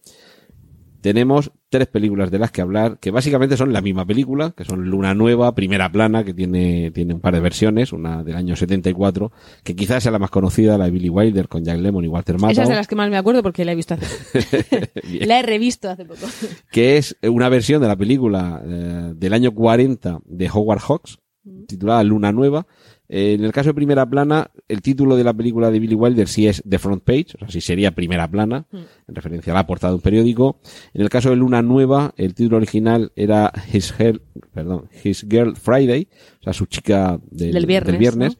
Tenemos 1.02 1.52
tres 1.76 1.88
películas 1.88 2.31
de 2.31 2.39
las 2.39 2.52
que 2.52 2.61
hablar, 2.61 2.99
que 2.99 3.11
básicamente 3.11 3.57
son 3.57 3.73
la 3.73 3.81
misma 3.81 4.06
película, 4.06 4.53
que 4.56 4.64
son 4.64 4.85
Luna 4.85 5.14
Nueva, 5.14 5.53
Primera 5.56 5.91
Plana, 5.91 6.23
que 6.23 6.34
tiene, 6.34 6.89
tiene 6.91 7.15
un 7.15 7.19
par 7.19 7.34
de 7.34 7.41
versiones, 7.41 7.91
una 7.91 8.23
del 8.23 8.38
año 8.38 8.56
74, 8.56 9.34
que 9.61 9.76
quizás 9.76 10.02
sea 10.03 10.14
la 10.14 10.19
más 10.19 10.30
conocida, 10.30 10.77
la 10.77 10.85
de 10.85 10.91
Billy 10.91 11.10
Wilder, 11.10 11.49
con 11.49 11.65
Jack 11.65 11.80
Lemmon 11.80 12.06
y 12.06 12.07
Walter 12.07 12.38
Esa 12.38 12.49
es 12.49 12.57
Matthau, 12.57 12.69
de 12.69 12.76
las 12.76 12.88
que 12.88 12.95
más 12.95 13.10
me 13.10 13.18
acuerdo 13.18 13.43
porque 13.43 13.65
la 13.65 13.73
he 13.73 13.76
visto 13.76 13.95
hace 13.95 14.06
poco. 14.06 14.85
La 15.26 15.39
he 15.39 15.43
revisto 15.43 15.89
hace 15.89 16.06
poco. 16.06 16.26
que 16.72 16.97
es 16.97 17.18
una 17.23 17.49
versión 17.49 17.81
de 17.81 17.89
la 17.89 17.97
película 17.97 18.61
eh, 18.65 19.11
del 19.14 19.34
año 19.34 19.53
40 19.53 20.19
de 20.23 20.49
Howard 20.49 20.80
Hawks, 20.80 21.19
titulada 21.68 22.06
Luna 22.06 22.31
Nueva. 22.31 22.68
Eh, 23.07 23.34
en 23.34 23.44
el 23.44 23.52
caso 23.52 23.69
de 23.69 23.73
Primera 23.76 24.10
Plana, 24.10 24.49
el 24.68 24.82
título 24.82 25.15
de 25.15 25.23
la 25.23 25.34
película 25.34 25.69
de 25.69 25.80
Billy 25.80 25.94
Wilder 25.95 26.27
sí 26.27 26.48
es 26.48 26.64
The 26.68 26.80
Front 26.80 27.03
Page, 27.03 27.27
o 27.36 27.40
sea, 27.40 27.49
sí 27.49 27.61
sería 27.61 27.91
Primera 27.91 28.27
Plana, 28.30 28.65
en 28.72 29.15
referencia 29.15 29.53
a 29.53 29.56
la 29.56 29.68
portada 29.68 29.91
de 29.91 29.95
un 29.98 30.02
periódico. 30.02 30.60
En 30.94 31.02
el 31.03 31.10
caso 31.10 31.30
de 31.30 31.36
Luna 31.36 31.61
Nueva, 31.61 32.14
el 32.18 32.34
título 32.34 32.57
original 32.57 33.11
era 33.15 33.52
His, 33.72 33.94
Girl, 33.94 34.22
perdón, 34.53 34.90
His 35.03 35.26
Girl 35.30 35.56
Friday, 35.56 36.07
o 36.40 36.44
sea, 36.44 36.53
su 36.53 36.65
chica 36.65 37.19
del, 37.30 37.52
Del 37.53 37.65
viernes, 37.65 37.99
viernes, 37.99 38.38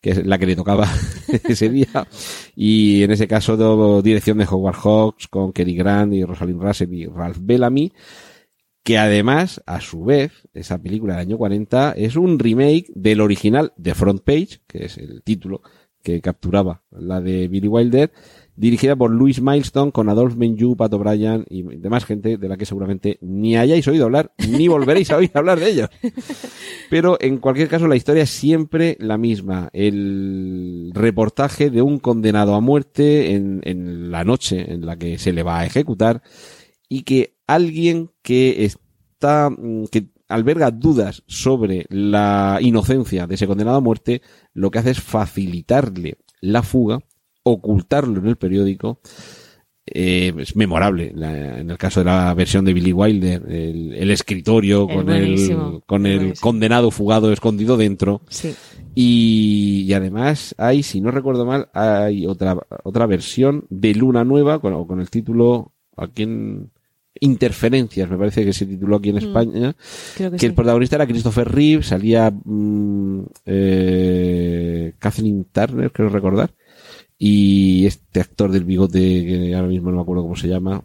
que 0.00 0.10
es 0.10 0.26
la 0.26 0.38
que 0.38 0.46
le 0.46 0.56
tocaba 0.56 0.88
ese 1.48 1.68
día. 1.68 2.06
Y 2.54 3.02
en 3.02 3.10
ese 3.10 3.28
caso, 3.28 3.56
do- 3.56 4.00
dirección 4.02 4.38
de 4.38 4.46
Howard 4.50 4.76
Hawks 4.76 5.28
con 5.28 5.52
Kerry 5.52 5.74
Grant 5.76 6.14
y 6.14 6.24
Rosalind 6.24 6.62
Russell 6.62 6.92
y 6.94 7.06
Ralph 7.06 7.38
Bellamy 7.40 7.92
que 8.86 8.98
además, 8.98 9.60
a 9.66 9.80
su 9.80 10.04
vez, 10.04 10.30
esa 10.54 10.78
película 10.78 11.14
del 11.14 11.22
año 11.22 11.38
40 11.38 11.94
es 11.96 12.14
un 12.14 12.38
remake 12.38 12.86
del 12.94 13.20
original 13.20 13.72
de 13.76 13.96
Front 13.96 14.22
Page, 14.22 14.60
que 14.68 14.84
es 14.84 14.96
el 14.96 15.24
título 15.24 15.62
que 16.04 16.20
capturaba 16.20 16.84
la 16.92 17.20
de 17.20 17.48
Billy 17.48 17.66
Wilder, 17.66 18.12
dirigida 18.54 18.94
por 18.94 19.10
Louis 19.10 19.42
Milestone 19.42 19.90
con 19.90 20.08
Adolphe 20.08 20.36
Menjou, 20.36 20.76
Pat 20.76 20.94
O'Brien 20.94 21.44
y 21.50 21.64
demás 21.64 22.04
gente 22.04 22.36
de 22.36 22.48
la 22.48 22.56
que 22.56 22.64
seguramente 22.64 23.18
ni 23.22 23.56
hayáis 23.56 23.88
oído 23.88 24.04
hablar, 24.04 24.32
ni 24.48 24.68
volveréis 24.68 25.10
a 25.10 25.16
oír 25.16 25.32
hablar 25.34 25.58
de 25.58 25.68
ellos. 25.68 25.88
Pero 26.88 27.18
en 27.20 27.38
cualquier 27.38 27.66
caso 27.66 27.88
la 27.88 27.96
historia 27.96 28.22
es 28.22 28.30
siempre 28.30 28.96
la 29.00 29.18
misma. 29.18 29.68
El 29.72 30.92
reportaje 30.94 31.70
de 31.70 31.82
un 31.82 31.98
condenado 31.98 32.54
a 32.54 32.60
muerte 32.60 33.34
en, 33.34 33.62
en 33.64 34.12
la 34.12 34.22
noche 34.22 34.72
en 34.72 34.86
la 34.86 34.96
que 34.96 35.18
se 35.18 35.32
le 35.32 35.42
va 35.42 35.58
a 35.58 35.66
ejecutar 35.66 36.22
y 36.88 37.02
que 37.02 37.35
alguien 37.46 38.10
que 38.22 38.64
está, 38.64 39.50
mm, 39.50 39.84
que 39.90 40.08
alberga 40.28 40.70
dudas 40.70 41.22
sobre 41.26 41.86
la 41.88 42.58
inocencia 42.60 43.26
de 43.26 43.36
ese 43.36 43.46
condenado 43.46 43.76
a 43.76 43.80
muerte, 43.80 44.22
lo 44.54 44.70
que 44.70 44.78
hace 44.80 44.90
es 44.90 45.00
facilitarle 45.00 46.18
la 46.40 46.62
fuga, 46.62 46.98
ocultarlo 47.44 48.18
en 48.20 48.26
el 48.26 48.36
periódico. 48.36 49.00
Eh, 49.88 50.32
es 50.38 50.56
memorable 50.56 51.12
la- 51.14 51.60
en 51.60 51.70
el 51.70 51.78
caso 51.78 52.00
de 52.00 52.06
la 52.06 52.34
versión 52.34 52.64
de 52.64 52.72
Billy 52.74 52.92
Wilder, 52.92 53.40
el, 53.48 53.92
el 53.94 54.10
escritorio 54.10 54.88
Es 54.90 54.96
con 54.96 55.10
el, 55.10 55.80
con 55.86 56.06
el 56.06 56.34
condenado 56.40 56.90
fugado 56.90 57.32
escondido 57.32 57.76
dentro. 57.76 58.20
Sí. 58.28 58.52
Y, 58.96 59.84
y 59.86 59.92
además 59.92 60.56
hay, 60.58 60.82
si 60.82 61.00
no 61.00 61.12
recuerdo 61.12 61.46
mal, 61.46 61.68
hay 61.72 62.26
otra, 62.26 62.56
otra 62.82 63.06
versión 63.06 63.64
de 63.70 63.94
Luna 63.94 64.24
Nueva 64.24 64.58
con, 64.60 64.86
con 64.88 65.00
el 65.00 65.08
título 65.08 65.72
aquí 65.96 66.24
en 66.24 66.72
Interferencias, 67.20 68.08
me 68.10 68.16
parece 68.18 68.44
que 68.44 68.52
se 68.52 68.66
tituló 68.66 68.96
aquí 68.96 69.08
en 69.10 69.16
Mm, 69.16 69.18
España, 69.18 69.76
creo 70.16 70.30
que 70.30 70.36
que 70.36 70.46
el 70.46 70.54
protagonista 70.54 70.96
era 70.96 71.06
Christopher 71.06 71.48
Reeve, 71.50 71.82
salía 71.82 72.30
mm, 72.30 73.20
eh, 73.46 74.92
Kathleen 74.98 75.46
Turner, 75.52 75.92
creo 75.92 76.08
recordar, 76.08 76.50
y 77.18 77.86
este 77.86 78.20
actor 78.20 78.50
del 78.50 78.64
bigote 78.64 78.98
que 79.00 79.54
ahora 79.54 79.68
mismo 79.68 79.90
no 79.90 79.96
me 79.96 80.02
acuerdo 80.02 80.22
cómo 80.22 80.36
se 80.36 80.48
llama, 80.48 80.82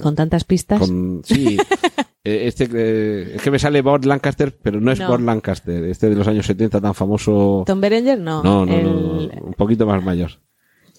Con 0.00 0.14
tantas 0.14 0.44
pistas. 0.44 0.78
con, 0.78 1.22
sí, 1.24 1.56
eh, 2.24 2.42
este, 2.46 2.68
eh, 2.72 3.32
es 3.36 3.42
que 3.42 3.50
me 3.50 3.58
sale 3.58 3.82
Bob 3.82 4.04
Lancaster, 4.04 4.56
pero 4.62 4.80
no 4.80 4.92
es 4.92 5.00
No. 5.00 5.08
Bob 5.08 5.20
Lancaster, 5.20 5.84
este 5.84 6.08
de 6.08 6.14
los 6.16 6.28
años 6.28 6.46
70 6.46 6.80
tan 6.80 6.94
famoso. 6.94 7.64
Tom 7.66 7.80
Berenger, 7.80 8.18
no. 8.20 8.42
No, 8.42 8.64
no, 8.64 8.72
el- 8.76 8.84
no, 8.84 8.92
no, 8.92 9.46
un 9.46 9.54
poquito 9.54 9.86
más 9.86 10.02
mayor. 10.04 10.30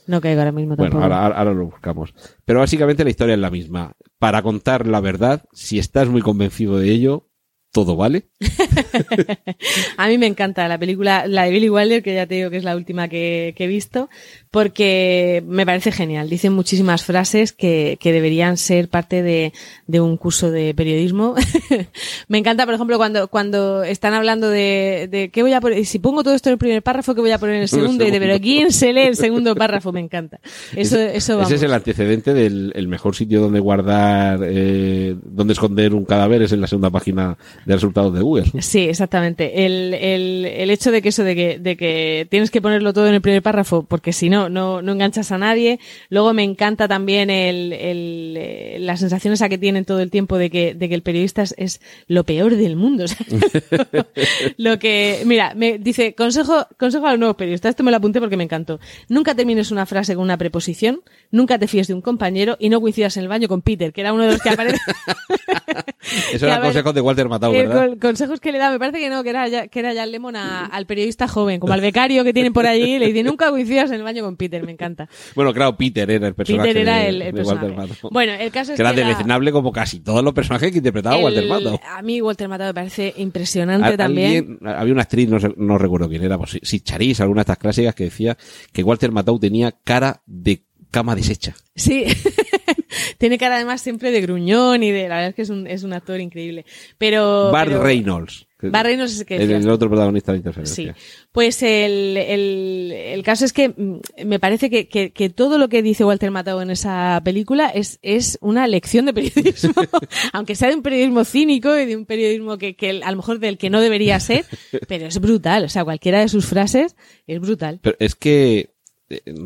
No 0.08 0.22
caigo 0.22 0.40
ahora 0.42 0.52
mismo 0.52 0.76
Bueno, 0.76 0.90
tampoco. 0.92 1.04
ahora, 1.04 1.24
ahora- 1.24 1.38
ahora 1.38 1.54
lo 1.54 1.66
buscamos. 1.66 2.14
Pero 2.46 2.60
básicamente 2.60 3.04
la 3.04 3.10
historia 3.10 3.34
es 3.36 3.40
la 3.40 3.52
misma. 3.52 3.94
Para 4.20 4.42
contar 4.42 4.88
la 4.88 5.00
verdad, 5.02 5.44
si 5.52 5.78
estás 5.80 6.08
muy 6.08 6.22
convencido 6.22 6.78
de 6.80 6.90
ello, 6.92 7.28
todo 7.72 7.96
vale. 7.96 8.30
A 9.98 10.08
mí 10.08 10.18
me 10.18 10.26
encanta 10.28 10.68
la 10.68 10.78
película, 10.78 11.28
la 11.28 11.44
de 11.44 11.52
Billy 11.52 11.70
Wilder, 11.70 12.02
que 12.02 12.16
ya 12.16 12.26
te 12.26 12.36
digo 12.36 12.50
que 12.50 12.58
es 12.58 12.64
la 12.64 12.76
última 12.76 13.08
que, 13.08 13.54
que 13.58 13.66
he 13.66 13.68
visto, 13.68 14.10
porque 14.58 15.44
me 15.46 15.68
parece 15.68 15.92
genial. 15.92 16.32
Dicen 16.32 16.52
muchísimas 16.52 17.04
frases 17.04 17.54
que, 17.54 18.00
que 18.02 18.12
deberían 18.12 18.58
ser 18.58 18.90
parte 18.90 19.22
de, 19.22 19.54
de 19.86 20.02
un 20.02 20.18
curso 20.18 20.50
de 20.50 20.74
periodismo. 20.74 21.36
me 22.28 22.40
encanta, 22.40 22.66
por 22.66 22.74
ejemplo, 22.74 22.98
cuando, 22.98 23.28
cuando 23.28 23.84
están 23.84 24.16
hablando 24.16 24.50
de, 24.50 25.08
de 25.12 25.30
qué 25.30 25.44
voy 25.44 25.54
a 25.54 25.62
poner, 25.62 25.86
si 25.86 26.00
pongo 26.00 26.24
todo 26.24 26.34
esto 26.34 26.50
en 26.50 26.54
el 26.54 26.58
primer 26.58 26.82
párrafo, 26.82 27.14
¿qué 27.14 27.22
voy 27.22 27.30
a 27.30 27.38
poner 27.38 27.58
en 27.58 27.62
el 27.62 27.68
segundo? 27.68 28.04
Y 28.04 28.10
de, 28.10 28.20
pero 28.20 28.40
¿quién 28.42 28.72
se 28.72 28.94
lee 28.94 29.02
el 29.02 29.16
segundo 29.16 29.56
párrafo? 29.56 29.92
Me 29.92 30.00
encanta. 30.00 30.40
Eso, 30.76 30.98
eso 30.98 31.36
vamos. 31.36 31.52
Ese 31.52 31.58
es 31.58 31.62
el 31.62 31.74
antecedente 31.76 32.34
del 32.34 32.72
el 32.74 32.88
mejor 32.88 33.16
sitio 33.16 33.42
donde 33.42 33.60
guardar, 33.60 34.40
eh, 34.42 35.16
donde 35.24 35.54
esconder 35.54 35.94
un 35.94 36.06
cadáver 36.06 36.42
es 36.42 36.52
en 36.52 36.62
la 36.62 36.68
segunda 36.68 36.90
página 36.90 37.38
de 37.64 37.76
resultados 37.76 38.12
de 38.12 38.22
Google. 38.22 38.46
Sí, 38.62 38.90
exactamente. 38.90 39.68
El, 39.68 39.94
el, 39.94 40.46
el 40.46 40.72
hecho 40.72 40.92
de 40.92 41.04
que 41.04 41.10
eso 41.10 41.24
de 41.24 41.36
que, 41.36 41.60
de 41.60 41.78
que 41.78 42.26
tienes 42.32 42.50
que 42.50 42.60
ponerlo 42.60 42.92
todo 42.92 43.08
en 43.08 43.14
el 43.14 43.22
primer 43.22 43.44
párrafo, 43.44 43.84
porque 43.84 44.14
si 44.14 44.32
no, 44.32 44.47
no, 44.50 44.82
no 44.82 44.92
enganchas 44.94 45.32
a 45.32 45.38
nadie. 45.38 45.80
Luego 46.10 46.34
me 46.34 46.44
encanta 46.44 46.88
también 46.88 47.30
el, 47.30 47.74
el, 47.74 48.36
eh, 48.38 48.78
la 48.80 48.98
sensación 48.98 49.34
esa 49.34 49.50
que 49.50 49.58
tienen 49.58 49.86
todo 49.86 50.00
el 50.00 50.12
tiempo 50.12 50.38
de 50.38 50.50
que, 50.50 50.74
de 50.74 50.90
que 50.90 50.96
el 50.96 51.02
periodista 51.02 51.42
es, 51.44 51.54
es 51.58 51.82
lo 52.08 52.24
peor 52.24 52.56
del 52.56 52.76
mundo. 52.76 53.06
O 53.06 53.08
sea, 53.08 53.26
lo 54.58 54.80
que, 54.80 55.22
mira, 55.26 55.54
me 55.56 55.78
dice, 55.78 56.14
consejo, 56.16 56.66
consejo 56.78 57.08
a 57.08 57.12
los 57.12 57.20
nuevos 57.20 57.36
periodistas, 57.38 57.70
esto 57.72 57.84
me 57.84 57.92
lo 57.92 57.98
apunté 57.98 58.20
porque 58.20 58.38
me 58.38 58.44
encantó. 58.44 58.80
Nunca 59.10 59.36
termines 59.36 59.72
una 59.72 59.86
frase 59.86 60.16
con 60.16 60.24
una 60.24 60.38
preposición, 60.38 61.02
nunca 61.32 61.58
te 61.60 61.68
fíes 61.68 61.88
de 61.88 61.94
un 61.94 62.02
compañero 62.02 62.56
y 62.60 62.70
no 62.70 62.82
coincidas 62.82 63.18
en 63.18 63.24
el 63.24 63.30
baño 63.30 63.48
con 63.48 63.62
Peter, 63.62 63.94
que 63.94 64.02
era 64.02 64.14
uno 64.14 64.24
de 64.24 64.32
los 64.34 64.42
que 64.42 64.50
aparece. 64.50 64.78
Eso 66.34 66.46
era 66.46 66.62
consejo 66.62 66.94
de 66.94 67.02
Walter 67.02 67.28
Matthau, 67.28 67.54
Eh, 67.54 67.68
¿verdad? 67.68 67.88
con- 67.90 68.00
consejos 68.00 68.40
que 68.40 68.52
le 68.52 68.58
da, 68.58 68.72
me 68.72 68.80
parece 68.80 69.00
que 69.00 69.10
no, 69.10 69.24
que 69.24 69.30
era, 69.30 69.48
ya- 69.48 69.68
que 69.68 69.80
era 69.80 69.94
Jan 69.94 70.12
Lemon 70.12 70.36
a- 70.36 70.66
al 70.66 70.86
periodista 70.86 71.28
joven, 71.28 71.60
como 71.60 71.74
al 71.74 71.82
becario 71.82 72.24
que 72.24 72.34
tienen 72.34 72.54
por 72.54 72.66
allí, 72.66 72.98
le 73.00 73.08
dice, 73.08 73.24
nunca 73.24 73.50
coincidas 73.50 73.90
en 73.90 73.98
el 73.98 74.04
baño 74.04 74.24
con 74.24 74.27
Peter, 74.36 74.64
me 74.64 74.72
encanta. 74.74 75.08
Bueno, 75.36 75.54
claro, 75.54 75.78
Peter 75.78 76.10
era 76.10 76.28
el 76.28 76.34
personaje 76.36 76.70
Peter 76.70 76.82
era 76.82 76.98
de, 76.98 77.08
el, 77.10 77.22
el 77.22 77.34
de 77.34 77.44
personaje. 77.44 77.94
Bueno, 78.12 78.34
el 78.34 78.52
caso 78.52 78.74
es 78.74 78.76
que 78.78 78.82
era 78.82 78.92
deleznable 78.94 79.52
como 79.52 79.72
casi 79.72 80.00
todos 80.00 80.24
los 80.24 80.34
personajes 80.34 80.72
que 80.72 80.78
interpretaba 80.80 81.18
Walter 81.18 81.48
Matthau. 81.48 81.80
A 81.88 82.02
mí 82.02 82.22
Walter 82.22 82.48
Matthau 82.50 82.68
me 82.68 82.74
parece 82.74 83.14
impresionante 83.18 83.96
también. 83.98 84.58
alguien- 84.60 84.60
había 84.68 84.94
una 84.94 85.04
actriz, 85.04 85.30
no, 85.30 85.38
no 85.58 85.78
recuerdo 85.78 86.10
quién 86.10 86.24
era, 86.24 86.38
pues, 86.38 86.52
si- 86.52 86.60
si 86.64 86.80
Charisse, 86.82 87.22
alguna 87.22 87.40
de 87.40 87.44
estas 87.44 87.58
clásicas, 87.60 87.96
que 87.96 88.06
decía 88.06 88.38
que 88.74 88.84
Walter 88.84 89.12
Matthau 89.12 89.40
tenía 89.40 89.72
cara 89.84 90.22
de 90.26 90.64
cama 90.92 91.16
deshecha. 91.16 91.56
Sí. 91.76 92.06
Tiene 93.18 93.38
cara 93.38 93.56
además 93.56 93.82
siempre 93.82 94.12
de 94.12 94.22
gruñón 94.22 94.84
y 94.84 94.92
de, 94.92 95.08
la 95.08 95.16
verdad 95.16 95.30
es 95.30 95.36
que 95.36 95.42
es 95.42 95.50
un, 95.50 95.68
es 95.68 95.84
un 95.84 95.94
actor 95.94 96.20
increíble. 96.20 96.66
Pero. 96.98 97.52
Bart 97.52 97.70
pero- 97.70 97.84
Reynolds. 97.84 98.48
Bart 98.60 98.88
Reynolds 98.88 99.14
es 99.14 99.20
el 99.20 99.26
que 99.28 99.36
el, 99.36 99.70
otro 99.70 99.88
protagonista 99.88 100.32
de 100.32 100.40
Interferencia. 100.40 100.96
Sí, 100.96 101.02
pues 101.32 101.62
el, 101.62 102.18
el, 102.18 102.92
el 102.92 103.24
caso 103.24 103.46
es 103.46 103.54
que 103.54 103.70
mm, 103.70 104.00
me 104.26 104.40
parece 104.40 104.72
que, 104.72 104.88
que, 104.88 105.12
que 105.12 105.30
todo 105.30 105.60
lo 105.60 105.70
que 105.70 105.84
dice 105.84 106.04
Walter 106.04 106.32
Matthau 106.32 106.60
en 106.62 106.72
esa 106.72 107.22
película 107.24 107.68
es, 107.68 108.00
es 108.02 108.40
una 108.42 108.66
lección 108.66 109.06
de 109.06 109.14
periodismo, 109.14 109.74
aunque 110.34 110.56
sea 110.56 110.70
de 110.70 110.76
un 110.76 110.82
periodismo 110.82 111.24
cínico 111.24 111.78
y 111.78 111.86
de 111.86 111.96
un 111.96 112.08
periodismo 112.08 112.58
que, 112.58 112.76
que 112.76 113.02
a 113.04 113.12
lo 113.12 113.18
mejor 113.18 113.38
del 113.38 113.60
que 113.60 113.70
no 113.70 113.80
debería 113.80 114.20
ser, 114.20 114.44
pero 114.88 115.06
es 115.06 115.20
brutal, 115.20 115.66
o 115.66 115.70
sea, 115.70 115.84
cualquiera 115.84 116.20
de 116.20 116.28
sus 116.28 116.48
frases 116.48 116.96
es 117.28 117.40
brutal. 117.40 117.80
Pero 117.84 117.96
es 118.00 118.16
que 118.16 118.72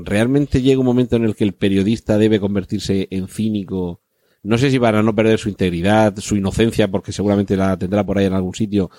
realmente 0.03 0.61
llega 0.61 0.79
un 0.79 0.85
momento 0.85 1.15
en 1.15 1.25
el 1.25 1.35
que 1.35 1.43
el 1.43 1.53
periodista 1.53 2.17
debe 2.17 2.39
convertirse 2.39 3.07
en 3.11 3.27
cínico. 3.27 4.01
No 4.43 4.57
sé 4.57 4.71
si 4.71 4.79
para 4.79 5.03
no 5.03 5.15
perder 5.15 5.37
su 5.37 5.49
integridad, 5.49 6.17
su 6.17 6.35
inocencia, 6.35 6.89
porque 6.89 7.11
seguramente 7.11 7.55
la 7.55 7.77
tendrá 7.77 8.03
por 8.03 8.17
ahí 8.17 8.25
en 8.25 8.33
algún 8.33 8.55
sitio, 8.55 8.89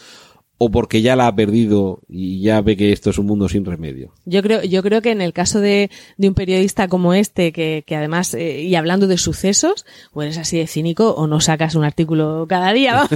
o 0.64 0.70
porque 0.70 1.02
ya 1.02 1.16
la 1.16 1.26
ha 1.26 1.34
perdido 1.34 2.00
y 2.08 2.40
ya 2.40 2.60
ve 2.60 2.76
que 2.76 2.92
esto 2.92 3.10
es 3.10 3.18
un 3.18 3.26
mundo 3.26 3.48
sin 3.48 3.64
remedio. 3.64 4.12
Yo 4.26 4.42
creo, 4.42 4.62
yo 4.62 4.80
creo 4.82 5.02
que 5.02 5.10
en 5.10 5.20
el 5.20 5.32
caso 5.32 5.58
de, 5.58 5.90
de 6.18 6.28
un 6.28 6.34
periodista 6.34 6.86
como 6.86 7.14
este, 7.14 7.52
que, 7.52 7.82
que 7.84 7.96
además, 7.96 8.32
eh, 8.34 8.62
y 8.62 8.76
hablando 8.76 9.08
de 9.08 9.18
sucesos, 9.18 9.84
o 10.12 10.22
eres 10.22 10.38
así 10.38 10.58
de 10.58 10.68
cínico 10.68 11.10
o 11.10 11.26
no 11.26 11.40
sacas 11.40 11.74
un 11.74 11.82
artículo 11.82 12.46
cada 12.48 12.72
día, 12.72 12.94
vamos. 12.94 13.10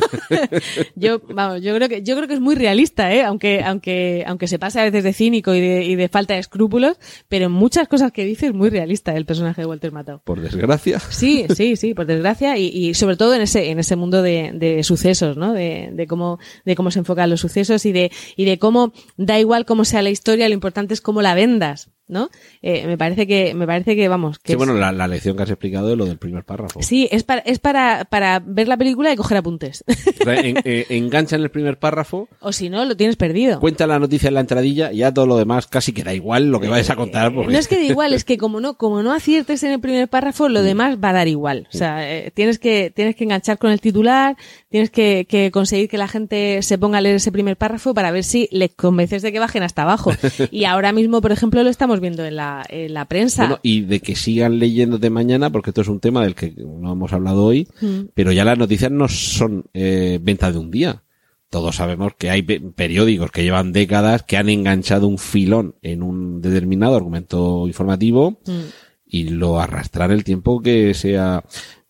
yo, 0.97 1.21
vamos, 1.29 1.63
yo 1.63 1.73
creo 1.77 1.89
que, 1.89 2.03
yo 2.03 2.17
creo 2.17 2.27
que 2.27 2.35
es 2.35 2.41
muy 2.41 2.57
realista, 2.57 3.15
eh, 3.15 3.23
aunque, 3.23 3.63
aunque, 3.63 4.25
aunque 4.27 4.49
se 4.49 4.59
pase 4.59 4.81
a 4.81 4.85
veces 4.85 5.05
de 5.05 5.13
cínico 5.13 5.55
y 5.55 5.61
de, 5.61 5.85
y 5.85 5.95
de 5.95 6.09
falta 6.09 6.35
de 6.35 6.41
escrúpulos, 6.41 6.99
pero 7.29 7.47
en 7.47 7.53
muchas 7.53 7.87
cosas 7.87 8.11
que 8.11 8.25
dice 8.25 8.47
es 8.47 8.55
muy 8.55 8.71
realista 8.71 9.15
el 9.15 9.25
personaje 9.25 9.63
de 9.63 9.69
Walter 9.69 9.93
Matthau. 9.93 10.21
Por 10.25 10.41
desgracia. 10.41 10.99
Sí, 10.99 11.47
sí, 11.55 11.77
sí, 11.77 11.95
por 11.95 12.07
desgracia, 12.07 12.59
y, 12.59 12.67
y 12.67 12.95
sobre 12.95 13.17
todo 13.17 13.35
en 13.35 13.43
ese, 13.43 13.71
en 13.71 13.79
ese 13.79 13.95
mundo 13.95 14.21
de, 14.23 14.51
de 14.53 14.83
sucesos, 14.83 15.37
¿no? 15.37 15.53
De, 15.53 15.91
de 15.93 16.07
cómo, 16.09 16.41
de 16.65 16.75
cómo 16.75 16.91
se 16.91 16.99
enfocan 16.99 17.31
los 17.31 17.36
sucesos 17.41 17.87
y 17.87 17.93
de, 17.93 18.13
y 18.37 18.45
de 18.45 18.59
cómo 18.59 18.93
da 19.17 19.39
igual 19.39 19.65
cómo 19.65 19.85
sea 19.85 20.03
la 20.03 20.11
historia, 20.11 20.49
lo 20.49 20.55
importante 20.55 20.95
es 20.95 21.01
cómo 21.01 21.23
la 21.23 21.35
vendas, 21.35 21.91
¿no? 22.09 22.31
Eh, 22.63 22.87
me 22.87 22.97
parece 22.99 23.27
que, 23.27 23.55
me 23.55 23.67
parece 23.67 23.97
que, 23.97 24.09
vamos, 24.09 24.39
que 24.39 24.49
Sí, 24.49 24.53
es- 24.53 24.59
bueno, 24.59 24.75
la, 24.75 24.93
la 24.93 25.09
lección 25.09 25.37
que 25.37 25.43
has 25.43 25.51
explicado 25.51 25.91
es 25.93 25.99
lo 25.99 26.05
del 26.07 26.19
primer 26.19 26.45
párrafo. 26.45 26.81
sí, 26.83 27.09
es 27.11 27.23
para, 27.25 27.41
es 27.43 27.59
para, 27.59 28.05
para 28.05 28.41
ver 28.45 28.69
la 28.69 28.77
película 28.77 29.13
y 29.13 29.17
coger 29.17 29.39
apuntes. 29.39 29.85
O 30.21 30.25
sea, 30.25 30.41
en- 30.41 30.57
eh, 30.65 30.87
engancha 30.91 31.37
en 31.37 31.43
el 31.43 31.51
primer 31.51 31.79
párrafo, 31.79 32.29
o 32.41 32.53
si 32.53 32.69
no, 32.71 32.85
lo 32.85 32.97
tienes 32.97 33.17
perdido. 33.17 33.61
cuenta 33.61 33.87
la 33.87 33.99
noticia 33.99 34.29
en 34.29 34.35
la 34.35 34.41
entradilla 34.41 34.93
y 34.93 34.99
ya 34.99 35.13
todo 35.13 35.27
lo 35.27 35.37
demás 35.37 35.67
casi 35.67 35.93
que 35.93 36.05
da 36.05 36.15
igual 36.15 36.51
lo 36.51 36.61
que 36.61 36.69
vayas 36.69 36.91
a 36.91 36.97
contar. 36.97 37.33
porque- 37.35 37.53
No 37.53 37.59
es 37.59 37.69
que 37.69 37.77
da 37.77 37.83
igual, 37.85 38.13
es 38.13 38.25
que 38.25 38.39
como 38.39 38.61
no, 38.61 38.77
como 38.77 39.03
no 39.03 39.13
aciertes 39.13 39.63
en 39.63 39.73
el 39.73 39.81
primer 39.81 40.09
párrafo, 40.09 40.49
Mm. 40.49 40.53
lo 40.53 40.63
demás 40.63 40.99
va 41.03 41.11
a 41.11 41.13
dar 41.15 41.29
igual. 41.29 41.67
O 41.73 41.77
sea, 41.77 42.11
eh, 42.11 42.31
tienes 42.33 42.59
que, 42.59 42.93
tienes 42.95 43.17
que 43.17 43.25
enganchar 43.25 43.59
con 43.59 43.71
el 43.71 43.81
titular, 43.81 44.37
tienes 44.71 44.91
que, 44.91 45.27
que 45.29 45.51
conseguir 45.51 45.89
que 45.89 45.99
la 45.99 46.09
gente 46.09 46.63
se 46.63 46.79
ponga 46.79 46.99
a 46.99 47.01
leer 47.01 47.17
ese 47.17 47.33
primer 47.33 47.57
párrafo 47.57 47.95
para 47.95 48.11
ver 48.11 48.25
si 48.25 48.49
les 48.53 48.75
convences 48.75 49.23
de 49.23 49.33
que 49.33 49.39
bajen 49.39 49.63
hasta 49.63 49.83
abajo. 49.83 50.13
Y 50.51 50.65
ahora 50.65 50.93
mismo, 50.93 51.21
por 51.21 51.33
ejemplo, 51.33 51.63
lo 51.63 51.71
estamos 51.71 51.96
viendo 52.01 52.25
en 52.25 52.37
la, 52.37 52.65
en 52.69 52.95
la 52.95 53.05
prensa. 53.07 53.43
Bueno, 53.45 53.61
y 53.63 53.83
de 53.83 54.01
que 54.01 54.15
sigan 54.17 54.59
leyéndote 54.59 55.11
mañana, 55.11 55.51
porque 55.51 55.71
esto 55.71 55.81
es 55.83 55.89
un 55.89 56.01
tema 56.01 56.23
del 56.23 56.35
que 56.35 56.53
no 56.57 56.93
hemos 56.93 57.13
hablado 57.13 57.45
hoy, 57.45 57.69
Mm. 57.81 58.09
pero 58.15 58.33
ya 58.33 58.45
las 58.45 58.59
noticias 58.59 58.91
no 58.91 59.09
son 59.09 59.65
eh, 59.75 60.19
venta 60.23 60.51
de 60.53 60.59
un 60.59 60.71
día. 60.71 61.03
Todos 61.49 61.77
sabemos 61.77 62.13
que 62.19 62.29
hay 62.31 62.43
pe- 62.43 62.61
periódicos 62.61 63.31
que 63.31 63.45
llevan 63.45 63.73
décadas 63.73 64.23
que 64.25 64.37
han 64.37 64.49
enganchado 64.49 65.07
un 65.07 65.19
filón 65.19 65.77
en 65.83 66.03
un 66.03 66.41
determinado 66.43 66.97
argumento 66.97 67.67
informativo 67.67 68.41
Mm. 68.47 68.61
y 69.07 69.29
lo 69.31 69.61
arrastrar 69.61 70.11
el 70.11 70.25
tiempo 70.25 70.61
que 70.61 70.93
sea. 70.95 71.45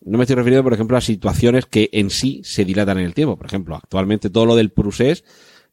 No 0.05 0.17
me 0.17 0.23
estoy 0.23 0.35
refiriendo, 0.37 0.63
por 0.63 0.73
ejemplo, 0.73 0.95
a 0.95 1.01
situaciones 1.01 1.65
que 1.65 1.89
en 1.91 2.09
sí 2.11 2.41
se 2.43 2.63
dilatan 2.63 2.99
en 2.99 3.05
el 3.05 3.13
tiempo. 3.13 3.35
Por 3.35 3.47
ejemplo, 3.47 3.75
actualmente 3.75 4.29
todo 4.29 4.45
lo 4.45 4.55
del 4.55 4.69
procés, 4.69 5.23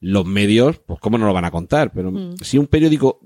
los 0.01 0.27
medios, 0.27 0.81
pues 0.85 0.99
cómo 0.99 1.19
no 1.19 1.27
lo 1.27 1.33
van 1.35 1.45
a 1.45 1.51
contar. 1.51 1.93
Pero 1.95 2.11
Mm. 2.11 2.37
si 2.41 2.59
un 2.59 2.67
periódico 2.67 3.21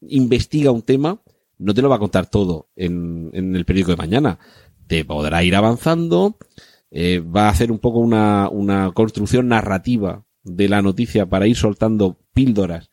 investiga 0.00 0.70
un 0.70 0.82
tema, 0.82 1.22
no 1.58 1.74
te 1.74 1.82
lo 1.82 1.88
va 1.88 1.96
a 1.96 2.00
contar 2.00 2.26
todo 2.26 2.68
en, 2.76 3.30
en 3.32 3.56
el 3.56 3.64
periódico 3.64 3.92
de 3.92 3.96
mañana. 3.96 4.38
Te 4.86 5.04
podrá 5.04 5.42
ir 5.44 5.56
avanzando, 5.56 6.36
eh, 6.90 7.20
va 7.20 7.46
a 7.46 7.50
hacer 7.50 7.72
un 7.72 7.78
poco 7.78 7.98
una, 7.98 8.48
una 8.50 8.92
construcción 8.92 9.48
narrativa 9.48 10.24
de 10.42 10.68
la 10.68 10.82
noticia 10.82 11.26
para 11.26 11.46
ir 11.46 11.56
soltando 11.56 12.18
píldoras. 12.32 12.90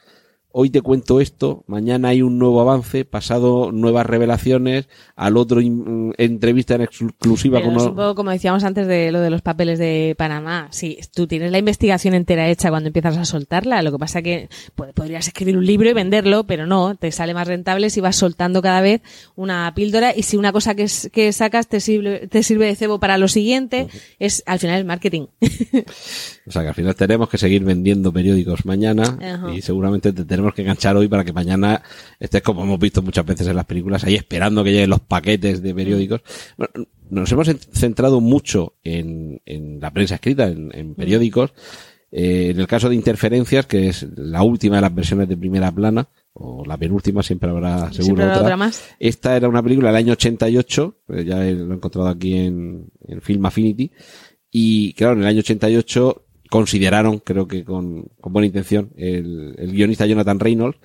Hoy 0.53 0.69
te 0.69 0.81
cuento 0.81 1.21
esto, 1.21 1.63
mañana 1.67 2.09
hay 2.09 2.21
un 2.21 2.37
nuevo 2.37 2.59
avance, 2.61 3.05
pasado 3.05 3.71
nuevas 3.71 4.05
revelaciones, 4.05 4.89
al 5.15 5.37
otro 5.37 5.61
in- 5.61 6.13
entrevista 6.17 6.75
en 6.75 6.81
exclusiva 6.81 7.59
Pero 7.59 7.69
con 7.69 7.77
es 7.77 7.81
uno- 7.83 7.91
un 7.91 7.95
poco 7.95 8.15
como 8.15 8.31
decíamos 8.31 8.63
antes 8.63 8.85
de 8.87 9.11
lo 9.11 9.21
de 9.21 9.29
los 9.29 9.41
papeles 9.41 9.79
de 9.79 10.13
Panamá. 10.17 10.67
Sí, 10.71 10.97
tú 11.13 11.25
tienes 11.27 11.51
la 11.51 11.57
investigación 11.59 12.13
entera 12.15 12.49
hecha 12.49 12.69
cuando 12.69 12.87
empiezas 12.87 13.17
a 13.17 13.23
soltarla. 13.25 13.81
Lo 13.81 13.91
que 13.93 13.97
pasa 13.99 14.21
que 14.21 14.49
pues, 14.75 14.93
podrías 14.93 15.25
escribir 15.27 15.57
un 15.57 15.65
libro 15.65 15.89
y 15.89 15.93
venderlo, 15.93 16.45
pero 16.45 16.65
no, 16.67 16.95
te 16.95 17.11
sale 17.11 17.33
más 17.33 17.47
rentable 17.47 17.89
si 17.89 18.01
vas 18.01 18.15
soltando 18.17 18.61
cada 18.61 18.81
vez 18.81 19.01
una 19.35 19.71
píldora 19.73 20.13
y 20.15 20.23
si 20.23 20.37
una 20.37 20.51
cosa 20.51 20.75
que, 20.75 20.83
es- 20.83 21.09
que 21.13 21.31
sacas 21.33 21.67
te 21.67 21.79
sirve, 21.79 22.27
te 22.27 22.43
sirve 22.43 22.65
de 22.65 22.75
cebo 22.75 22.99
para 22.99 23.17
lo 23.17 23.27
siguiente, 23.27 23.87
es 24.19 24.43
al 24.45 24.59
final 24.59 24.79
el 24.79 24.85
marketing. 24.85 25.27
O 26.47 26.51
sea 26.51 26.63
que 26.63 26.69
al 26.69 26.73
final 26.73 26.95
tenemos 26.95 27.29
que 27.29 27.37
seguir 27.37 27.63
vendiendo 27.63 28.11
periódicos 28.11 28.65
mañana 28.65 29.03
y 29.55 29.61
seguramente 29.61 30.11
te 30.11 30.25
tenemos 30.25 30.40
que 30.53 30.61
enganchar 30.63 30.95
hoy 30.97 31.07
para 31.07 31.23
que 31.23 31.31
mañana 31.33 31.81
estés 32.19 32.41
como 32.41 32.63
hemos 32.63 32.79
visto 32.79 33.01
muchas 33.01 33.25
veces 33.25 33.47
en 33.47 33.55
las 33.55 33.65
películas 33.65 34.03
ahí 34.03 34.15
esperando 34.15 34.63
que 34.63 34.71
lleguen 34.71 34.89
los 34.89 35.01
paquetes 35.01 35.61
de 35.61 35.73
periódicos. 35.75 36.21
Bueno, 36.57 36.87
nos 37.09 37.31
hemos 37.31 37.47
en- 37.47 37.59
centrado 37.59 38.19
mucho 38.21 38.75
en, 38.83 39.41
en 39.45 39.79
la 39.79 39.91
prensa 39.91 40.15
escrita, 40.15 40.47
en, 40.47 40.69
en 40.73 40.95
periódicos. 40.95 41.53
Eh, 42.13 42.49
en 42.51 42.59
el 42.59 42.67
caso 42.67 42.89
de 42.89 42.95
Interferencias, 42.95 43.65
que 43.67 43.87
es 43.87 44.05
la 44.17 44.43
última 44.43 44.75
de 44.77 44.81
las 44.81 44.93
versiones 44.93 45.29
de 45.29 45.37
primera 45.37 45.71
plana, 45.71 46.09
o 46.33 46.65
la 46.65 46.77
penúltima, 46.77 47.23
siempre 47.23 47.49
habrá 47.49 47.79
seguro 47.91 48.03
Siempre 48.03 48.23
habrá 48.23 48.35
otra. 48.35 48.45
otra 48.47 48.57
más. 48.57 48.83
Esta 48.99 49.35
era 49.37 49.47
una 49.47 49.63
película 49.63 49.89
del 49.89 49.95
año 49.97 50.13
88, 50.13 50.95
eh, 51.09 51.23
ya 51.25 51.37
lo 51.37 51.71
he 51.73 51.75
encontrado 51.75 52.09
aquí 52.09 52.33
en, 52.35 52.87
en 53.07 53.21
Film 53.21 53.45
Affinity, 53.45 53.91
y 54.51 54.93
claro, 54.93 55.13
en 55.13 55.19
el 55.21 55.27
año 55.27 55.39
88 55.39 56.25
consideraron, 56.51 57.19
creo 57.19 57.47
que 57.47 57.63
con, 57.63 58.03
con 58.19 58.33
buena 58.33 58.45
intención, 58.45 58.91
el, 58.97 59.55
el 59.57 59.71
guionista 59.71 60.05
Jonathan 60.05 60.37
Reynolds, 60.37 60.77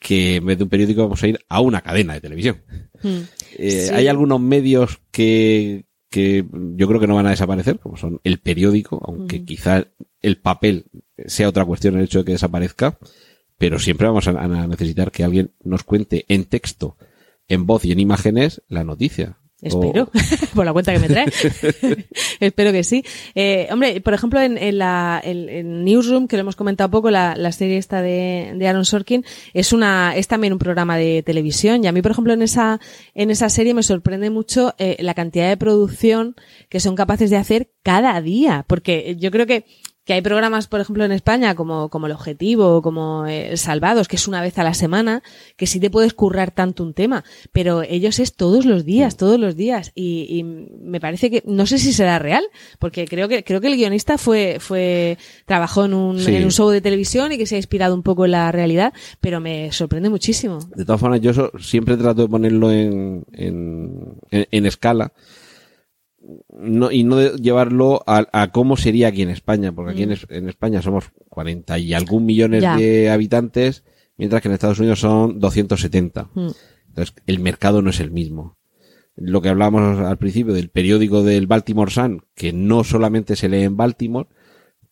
que 0.00 0.36
en 0.36 0.46
vez 0.46 0.58
de 0.58 0.64
un 0.64 0.70
periódico 0.70 1.02
vamos 1.02 1.22
a 1.22 1.28
ir 1.28 1.38
a 1.48 1.60
una 1.60 1.80
cadena 1.82 2.14
de 2.14 2.20
televisión. 2.20 2.56
Hmm. 3.00 3.20
Eh, 3.56 3.70
Sí. 3.86 3.94
Hay 3.94 4.08
algunos 4.08 4.40
medios 4.40 4.98
que, 5.12 5.84
que 6.10 6.44
yo 6.74 6.88
creo 6.88 6.98
que 6.98 7.06
no 7.06 7.14
van 7.14 7.26
a 7.26 7.30
desaparecer, 7.30 7.78
como 7.78 7.96
son 7.96 8.20
el 8.24 8.38
periódico, 8.40 9.00
aunque 9.06 9.38
Mm. 9.38 9.44
quizá 9.44 9.86
el 10.22 10.38
papel 10.38 10.86
sea 11.24 11.48
otra 11.48 11.64
cuestión 11.64 11.96
el 11.96 12.04
hecho 12.04 12.18
de 12.18 12.24
que 12.24 12.32
desaparezca, 12.32 12.98
pero 13.58 13.78
siempre 13.78 14.08
vamos 14.08 14.26
a, 14.26 14.32
a 14.32 14.66
necesitar 14.66 15.12
que 15.12 15.22
alguien 15.22 15.52
nos 15.62 15.84
cuente 15.84 16.24
en 16.28 16.46
texto, 16.46 16.96
en 17.46 17.64
voz 17.64 17.84
y 17.84 17.92
en 17.92 18.00
imágenes 18.00 18.60
la 18.68 18.82
noticia. 18.82 19.38
Espero, 19.62 20.10
por 20.54 20.64
la 20.64 20.72
cuenta 20.72 20.92
que 20.92 20.98
me 20.98 21.08
trae. 21.08 21.26
Espero 22.40 22.72
que 22.72 22.82
sí. 22.82 23.04
Eh, 23.34 23.68
hombre, 23.70 24.00
por 24.00 24.14
ejemplo, 24.14 24.40
en, 24.40 24.56
en 24.56 24.78
la 24.78 25.20
en, 25.22 25.48
en 25.48 25.84
Newsroom, 25.84 26.28
que 26.28 26.36
lo 26.36 26.40
hemos 26.40 26.56
comentado 26.56 26.90
poco, 26.90 27.10
la, 27.10 27.36
la 27.36 27.52
serie 27.52 27.76
esta 27.76 28.00
de, 28.00 28.52
de 28.56 28.68
Aaron 28.68 28.84
Sorkin, 28.84 29.24
es 29.52 29.72
una, 29.72 30.16
es 30.16 30.28
también 30.28 30.52
un 30.52 30.58
programa 30.58 30.96
de 30.96 31.22
televisión. 31.22 31.84
Y 31.84 31.88
a 31.88 31.92
mí, 31.92 32.00
por 32.00 32.12
ejemplo, 32.12 32.32
en 32.32 32.42
esa, 32.42 32.80
en 33.14 33.30
esa 33.30 33.48
serie 33.48 33.74
me 33.74 33.82
sorprende 33.82 34.30
mucho 34.30 34.74
eh, 34.78 34.96
la 35.00 35.14
cantidad 35.14 35.48
de 35.48 35.56
producción 35.56 36.36
que 36.68 36.80
son 36.80 36.96
capaces 36.96 37.30
de 37.30 37.36
hacer 37.36 37.70
cada 37.82 38.20
día. 38.22 38.64
Porque 38.66 39.16
yo 39.18 39.30
creo 39.30 39.46
que 39.46 39.66
que 40.10 40.14
hay 40.14 40.22
programas, 40.22 40.66
por 40.66 40.80
ejemplo, 40.80 41.04
en 41.04 41.12
España, 41.12 41.54
como, 41.54 41.88
como 41.88 42.06
El 42.06 42.12
Objetivo, 42.14 42.82
como 42.82 43.26
eh, 43.28 43.56
Salvados, 43.56 44.08
que 44.08 44.16
es 44.16 44.26
una 44.26 44.42
vez 44.42 44.58
a 44.58 44.64
la 44.64 44.74
semana, 44.74 45.22
que 45.56 45.68
sí 45.68 45.78
te 45.78 45.88
puedes 45.88 46.14
currar 46.14 46.50
tanto 46.50 46.82
un 46.82 46.94
tema, 46.94 47.22
pero 47.52 47.82
ellos 47.82 48.18
es 48.18 48.34
todos 48.34 48.64
los 48.66 48.84
días, 48.84 49.16
todos 49.16 49.38
los 49.38 49.54
días, 49.54 49.92
y, 49.94 50.26
y 50.28 50.42
me 50.42 50.98
parece 50.98 51.30
que, 51.30 51.44
no 51.46 51.64
sé 51.64 51.78
si 51.78 51.92
será 51.92 52.18
real, 52.18 52.42
porque 52.80 53.06
creo 53.06 53.28
que, 53.28 53.44
creo 53.44 53.60
que 53.60 53.68
el 53.68 53.76
guionista 53.76 54.18
fue, 54.18 54.56
fue, 54.58 55.16
trabajó 55.46 55.84
en 55.84 55.94
un, 55.94 56.18
Sí. 56.18 56.34
en 56.34 56.42
un 56.42 56.50
show 56.50 56.70
de 56.70 56.80
televisión 56.80 57.30
y 57.30 57.38
que 57.38 57.46
se 57.46 57.54
ha 57.54 57.58
inspirado 57.58 57.94
un 57.94 58.02
poco 58.02 58.24
en 58.24 58.32
la 58.32 58.50
realidad, 58.50 58.92
pero 59.20 59.38
me 59.38 59.70
sorprende 59.70 60.08
muchísimo. 60.10 60.58
De 60.74 60.84
todas 60.84 61.00
formas, 61.00 61.20
yo 61.20 61.32
so- 61.32 61.52
siempre 61.60 61.96
trato 61.96 62.22
de 62.22 62.28
ponerlo 62.28 62.72
en, 62.72 63.24
en, 63.32 64.16
en- 64.32 64.48
en 64.50 64.66
escala 64.66 65.12
no, 66.56 66.90
y 66.90 67.04
no 67.04 67.16
de 67.16 67.30
llevarlo 67.38 68.02
a, 68.06 68.26
a 68.32 68.50
cómo 68.52 68.76
sería 68.76 69.08
aquí 69.08 69.22
en 69.22 69.30
España, 69.30 69.72
porque 69.72 69.92
aquí 69.92 70.02
en, 70.04 70.16
en 70.28 70.48
España 70.48 70.82
somos 70.82 71.10
40 71.28 71.78
y 71.78 71.94
algún 71.94 72.26
millones 72.26 72.62
Ya. 72.62 72.76
de 72.76 73.10
habitantes, 73.10 73.84
mientras 74.16 74.42
que 74.42 74.48
en 74.48 74.54
Estados 74.54 74.78
Unidos 74.78 75.00
son 75.00 75.38
270. 75.40 76.30
Mm. 76.34 76.48
Entonces, 76.88 77.14
el 77.26 77.38
mercado 77.40 77.82
no 77.82 77.90
es 77.90 78.00
el 78.00 78.10
mismo. 78.10 78.58
Lo 79.16 79.42
que 79.42 79.48
hablábamos 79.48 79.98
al 80.00 80.18
principio 80.18 80.54
del 80.54 80.70
periódico 80.70 81.22
del 81.22 81.46
Baltimore 81.46 81.90
Sun, 81.90 82.22
que 82.34 82.52
no 82.52 82.84
solamente 82.84 83.36
se 83.36 83.48
lee 83.48 83.62
en 83.64 83.76
Baltimore, 83.76 84.28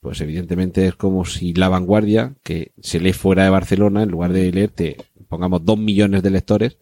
pues 0.01 0.21
evidentemente 0.21 0.87
es 0.87 0.95
como 0.95 1.25
si 1.25 1.55
La 1.55 1.69
Vanguardia, 1.69 2.37
que 2.43 2.73
se 2.81 3.01
lee 3.01 3.13
fuera 3.13 3.45
de 3.45 3.51
Barcelona, 3.51 4.03
en 4.03 4.11
lugar 4.11 4.33
de 4.33 4.53
leerte, 4.53 4.97
pongamos, 5.29 5.65
dos 5.65 5.79
millones 5.79 6.23
de 6.23 6.31
lectores, 6.31 6.79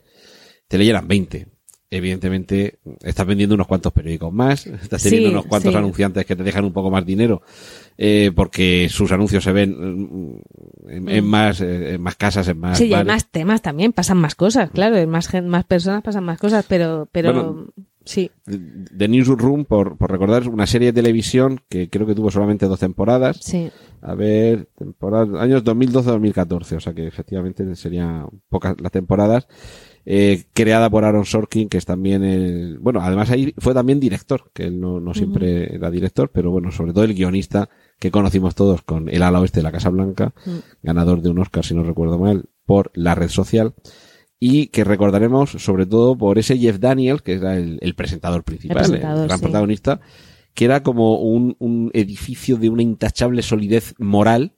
te 0.69 0.77
leyeran 0.79 1.09
20. 1.09 1.47
Evidentemente, 1.89 2.79
estás 3.03 3.27
vendiendo 3.27 3.55
unos 3.55 3.69
cuantos 3.69 3.93
periódicos 3.93 4.33
más, 4.33 4.67
estás 4.67 5.01
Sí, 5.03 5.09
teniendo 5.11 5.31
unos 5.31 5.47
cuantos 5.47 5.73
sí. 5.73 5.79
anunciantes 5.79 6.27
que 6.27 6.35
te 6.35 6.43
dejan 6.43 6.65
un 6.65 6.73
poco 6.73 6.91
más 6.91 7.07
dinero, 7.07 7.43
eh, 7.97 8.33
porque 8.35 8.89
sus 8.91 9.13
anuncios 9.13 9.45
se 9.45 9.53
ven 9.53 9.71
mm, 9.79 10.41
en, 10.89 11.09
en 11.09 11.25
Mm. 11.25 11.29
más, 11.29 11.61
eh, 11.61 11.95
en 11.95 12.03
más 12.03 12.17
casas, 12.17 12.49
en 12.49 12.59
más 12.59 12.79
Sí, 12.79 12.87
y 12.87 12.95
hay 12.95 13.05
más 13.05 13.29
temas 13.31 13.63
también, 13.63 13.93
pasan 13.93 14.19
más 14.19 14.35
cosas, 14.35 14.71
claro, 14.73 14.97
en 14.97 15.09
más, 15.09 15.29
más 15.45 15.65
personas 15.65 16.03
pasan 16.03 16.25
más 16.25 16.41
cosas, 16.41 16.67
pero, 16.69 17.09
pero, 17.13 17.33
Bueno, 17.33 17.67
sí. 18.05 18.33
The 18.45 19.07
Newsroom, 19.07 19.65
por, 19.65 19.97
por 19.97 20.11
recordar, 20.11 20.43
es 20.43 20.49
una 20.49 20.67
serie 20.67 20.89
de 20.93 21.01
televisión 21.03 21.61
que 21.69 21.89
creo 21.89 22.05
que 22.07 22.17
tuvo 22.17 22.33
solamente 22.33 22.67
dos 22.67 22.81
temporadas. 22.81 23.39
Sí. 23.43 23.71
A 24.03 24.15
ver, 24.17 24.69
temporada, 24.77 25.41
años 25.41 25.63
2012-2014, 25.65 26.77
o 26.77 26.81
sea 26.81 26.95
que 26.95 27.07
efectivamente 27.07 27.77
serían 27.77 28.27
pocas 28.49 28.75
las 28.81 28.91
temporadas. 28.93 29.47
Eh, 30.09 30.45
creada 30.53 30.89
por 30.89 31.05
Aaron 31.05 31.25
Sorkin, 31.25 31.69
que 31.69 31.79
es 31.79 31.85
también 31.85 32.23
el, 32.23 32.79
bueno, 32.79 33.01
además 33.03 33.29
ahí 33.31 33.53
fue 33.59 33.75
también 33.75 33.99
director, 33.99 34.51
que 34.55 34.63
él 34.63 34.79
no, 34.81 35.01
no 35.01 35.15
siempre 35.15 35.75
era 35.75 35.91
director, 35.91 36.31
pero 36.33 36.53
bueno, 36.53 36.71
sobre 36.71 36.93
todo 36.93 37.03
el 37.03 37.13
guionista 37.15 37.69
que 37.99 38.13
conocimos 38.13 38.55
todos 38.55 38.83
con 38.83 39.09
El 39.09 39.23
ala 39.25 39.41
oeste 39.41 39.59
de 39.59 39.65
la 39.65 39.73
Casa 39.73 39.91
Blanca, 39.91 40.33
Mm. 40.47 40.51
ganador 40.83 41.23
de 41.23 41.31
un 41.31 41.41
Oscar, 41.41 41.65
si 41.65 41.75
no 41.75 41.83
recuerdo 41.83 42.19
mal, 42.21 42.45
por 42.67 42.93
La 42.95 43.17
Red 43.17 43.31
Social, 43.31 43.75
y 44.39 44.69
que 44.69 44.85
recordaremos 44.85 45.51
sobre 45.51 45.87
todo 45.87 46.17
por 46.17 46.39
ese 46.39 46.57
Jeff 46.57 46.79
Daniels, 46.79 47.23
que 47.23 47.33
era 47.33 47.57
el, 47.57 47.79
el 47.81 47.95
presentador 47.97 48.45
principal, 48.45 48.77
el, 48.77 48.91
presentador, 48.91 49.27
gran 49.27 49.39
sí. 49.39 49.43
protagonista, 49.43 50.01
que 50.55 50.67
era 50.67 50.83
como 50.83 51.19
un, 51.21 51.57
un 51.59 51.91
edificio 51.95 52.57
de 52.59 52.69
una 52.69 52.83
intachable 52.83 53.43
solidez 53.43 53.95
moral, 53.99 54.53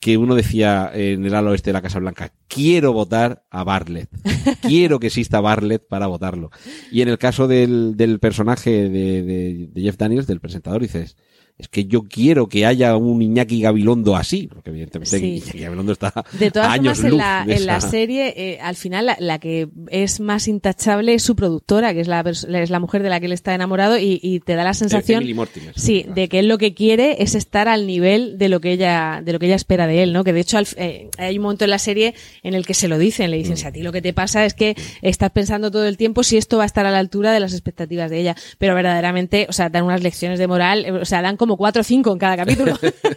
que 0.00 0.16
uno 0.16 0.34
decía 0.34 0.90
en 0.94 1.24
el 1.26 1.34
ala 1.34 1.50
oeste 1.50 1.68
de 1.70 1.74
la 1.74 1.82
Casa 1.82 1.98
Blanca, 1.98 2.32
quiero 2.48 2.92
votar 2.92 3.44
a 3.50 3.64
Bartlett, 3.64 4.08
quiero 4.62 4.98
que 4.98 5.08
exista 5.08 5.40
Bartlett 5.40 5.86
para 5.86 6.06
votarlo. 6.06 6.50
Y 6.90 7.02
en 7.02 7.08
el 7.08 7.18
caso 7.18 7.46
del, 7.46 7.96
del 7.96 8.18
personaje 8.18 8.88
de, 8.88 9.22
de- 9.22 9.68
de 9.72 9.80
Jeff 9.82 9.96
Daniels, 9.98 10.26
del 10.26 10.40
presentador, 10.40 10.80
dices, 10.82 11.16
es 11.60 11.68
que 11.68 11.84
yo 11.86 12.02
quiero 12.02 12.48
que 12.48 12.66
haya 12.66 12.96
un 12.96 13.20
Iñaki 13.22 13.60
Gabilondo 13.62 14.16
así, 14.16 14.48
porque 14.52 14.70
evidentemente 14.70 15.18
Sí. 15.18 15.26
Iñaki 15.44 15.58
Gabilondo 15.60 15.92
está 15.92 16.12
De 16.32 16.50
todas 16.50 16.68
a 16.68 16.72
años 16.72 16.98
formas, 16.98 17.04
en 17.04 17.10
luz 17.10 17.18
la, 17.20 17.44
de 17.46 17.54
en 17.54 17.66
la 17.66 17.80
serie, 17.80 18.34
eh, 18.36 18.58
al 18.60 18.76
final, 18.76 19.06
la, 19.06 19.16
la 19.20 19.38
que 19.38 19.68
es 19.90 20.20
más 20.20 20.48
intachable 20.48 21.14
es 21.14 21.22
su 21.22 21.36
productora, 21.36 21.92
que 21.94 22.00
es 22.00 22.08
la, 22.08 22.20
es 22.20 22.70
la 22.70 22.80
mujer 22.80 23.02
de 23.02 23.08
la 23.10 23.20
que 23.20 23.26
él 23.26 23.32
está 23.32 23.54
enamorado, 23.54 23.98
y, 23.98 24.18
y 24.22 24.40
te 24.40 24.54
da 24.54 24.64
la 24.64 24.74
sensación, 24.74 25.24
Mortimer. 25.34 25.72
sí, 25.76 26.04
de 26.14 26.28
que 26.28 26.38
él 26.40 26.48
lo 26.48 26.58
que 26.58 26.74
quiere 26.74 27.22
es 27.22 27.34
estar 27.34 27.68
al 27.68 27.86
nivel 27.86 28.38
de 28.38 28.48
lo 28.48 28.60
que 28.60 28.72
ella, 28.72 29.22
de 29.24 29.32
lo 29.32 29.38
que 29.38 29.46
ella 29.46 29.56
espera 29.56 29.86
de 29.86 30.02
él, 30.02 30.12
¿no? 30.12 30.24
Que 30.24 30.32
de 30.32 30.40
hecho, 30.40 30.58
al 30.58 30.66
eh, 30.76 31.08
hay 31.18 31.36
un 31.36 31.42
momento 31.42 31.64
en 31.64 31.70
la 31.70 31.78
serie 31.78 32.14
en 32.42 32.54
el 32.54 32.66
que 32.66 32.74
se 32.74 32.88
lo 32.88 32.98
dicen, 32.98 33.30
le 33.30 33.36
Mm. 33.38 33.42
dicen, 33.42 33.56
si 33.56 33.66
a 33.66 33.72
ti 33.72 33.82
lo 33.82 33.92
que 33.92 34.02
te 34.02 34.12
pasa 34.12 34.44
es 34.44 34.54
que 34.54 34.74
estás 35.02 35.30
pensando 35.30 35.70
todo 35.70 35.86
el 35.86 35.96
tiempo 35.96 36.22
si 36.22 36.36
esto 36.36 36.56
va 36.58 36.62
a 36.64 36.66
estar 36.66 36.86
a 36.86 36.90
la 36.90 36.98
altura 36.98 37.32
de 37.32 37.40
las 37.40 37.52
expectativas 37.52 38.10
de 38.10 38.20
ella, 38.20 38.36
pero 38.58 38.74
verdaderamente, 38.74 39.46
o 39.48 39.52
sea, 39.52 39.68
dan 39.68 39.84
unas 39.84 40.02
lecciones 40.02 40.38
de 40.38 40.46
moral, 40.46 40.84
eh, 40.86 40.92
o 40.92 41.04
sea, 41.04 41.22
dan 41.22 41.36
como 41.36 41.49
cuatro 41.56 41.80
o 41.80 41.84
cinco 41.84 42.12
en 42.12 42.18
cada 42.18 42.36
capítulo. 42.38 42.74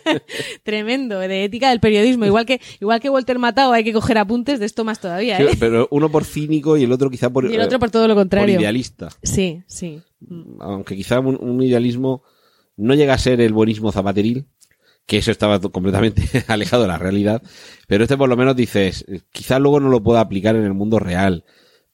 Tremendo, 0.64 1.20
de 1.20 1.44
ética 1.46 1.70
del 1.70 1.80
periodismo. 1.80 2.26
Igual 2.26 2.46
que, 2.46 2.60
igual 2.80 3.00
que 3.00 3.10
Walter 3.10 3.40
Matao 3.40 3.74
hay 3.74 3.84
que 3.84 3.94
coger 3.94 4.18
apuntes 4.18 4.60
de 4.60 4.66
esto 4.66 4.84
más 4.84 5.00
todavía, 5.00 5.38
Sí, 5.38 5.44
¿eh? 5.44 5.58
pero 5.60 5.88
uno 5.92 6.10
por 6.10 6.26
cínico 6.26 6.78
y 6.78 6.84
el 6.84 6.92
otro 6.92 7.10
quizá 7.10 7.30
por, 7.30 7.46
Y 7.50 7.56
el 7.56 7.62
otro 7.62 7.78
eh, 7.78 7.80
por 7.80 7.92
todo 7.92 8.08
lo 8.08 8.16
contrario. 8.16 8.56
por 8.56 8.62
idealista. 8.62 9.10
Sí, 9.22 9.64
sí. 9.68 10.02
Aunque 10.60 10.96
quizá 10.96 11.20
un, 11.20 11.38
un 11.42 11.62
idealismo 11.62 12.24
no 12.78 12.96
llega 12.96 13.14
a 13.14 13.18
ser 13.18 13.42
el 13.42 13.54
buenismo 13.54 13.92
zapateril, 13.92 14.46
que 15.06 15.18
eso 15.18 15.32
estaba 15.32 15.60
completamente 15.60 16.24
alejado 16.48 16.84
de 16.84 16.88
la 16.88 16.98
realidad, 16.98 17.42
pero 17.88 18.04
este 18.04 18.18
por 18.18 18.30
lo 18.30 18.38
menos 18.38 18.56
dices, 18.56 19.06
eh, 19.08 19.22
quizá 19.32 19.60
luego 19.60 19.80
no 19.80 19.90
lo 19.90 20.02
pueda 20.02 20.22
aplicar 20.22 20.56
en 20.56 20.64
el 20.64 20.74
mundo 20.74 21.00
real, 21.00 21.44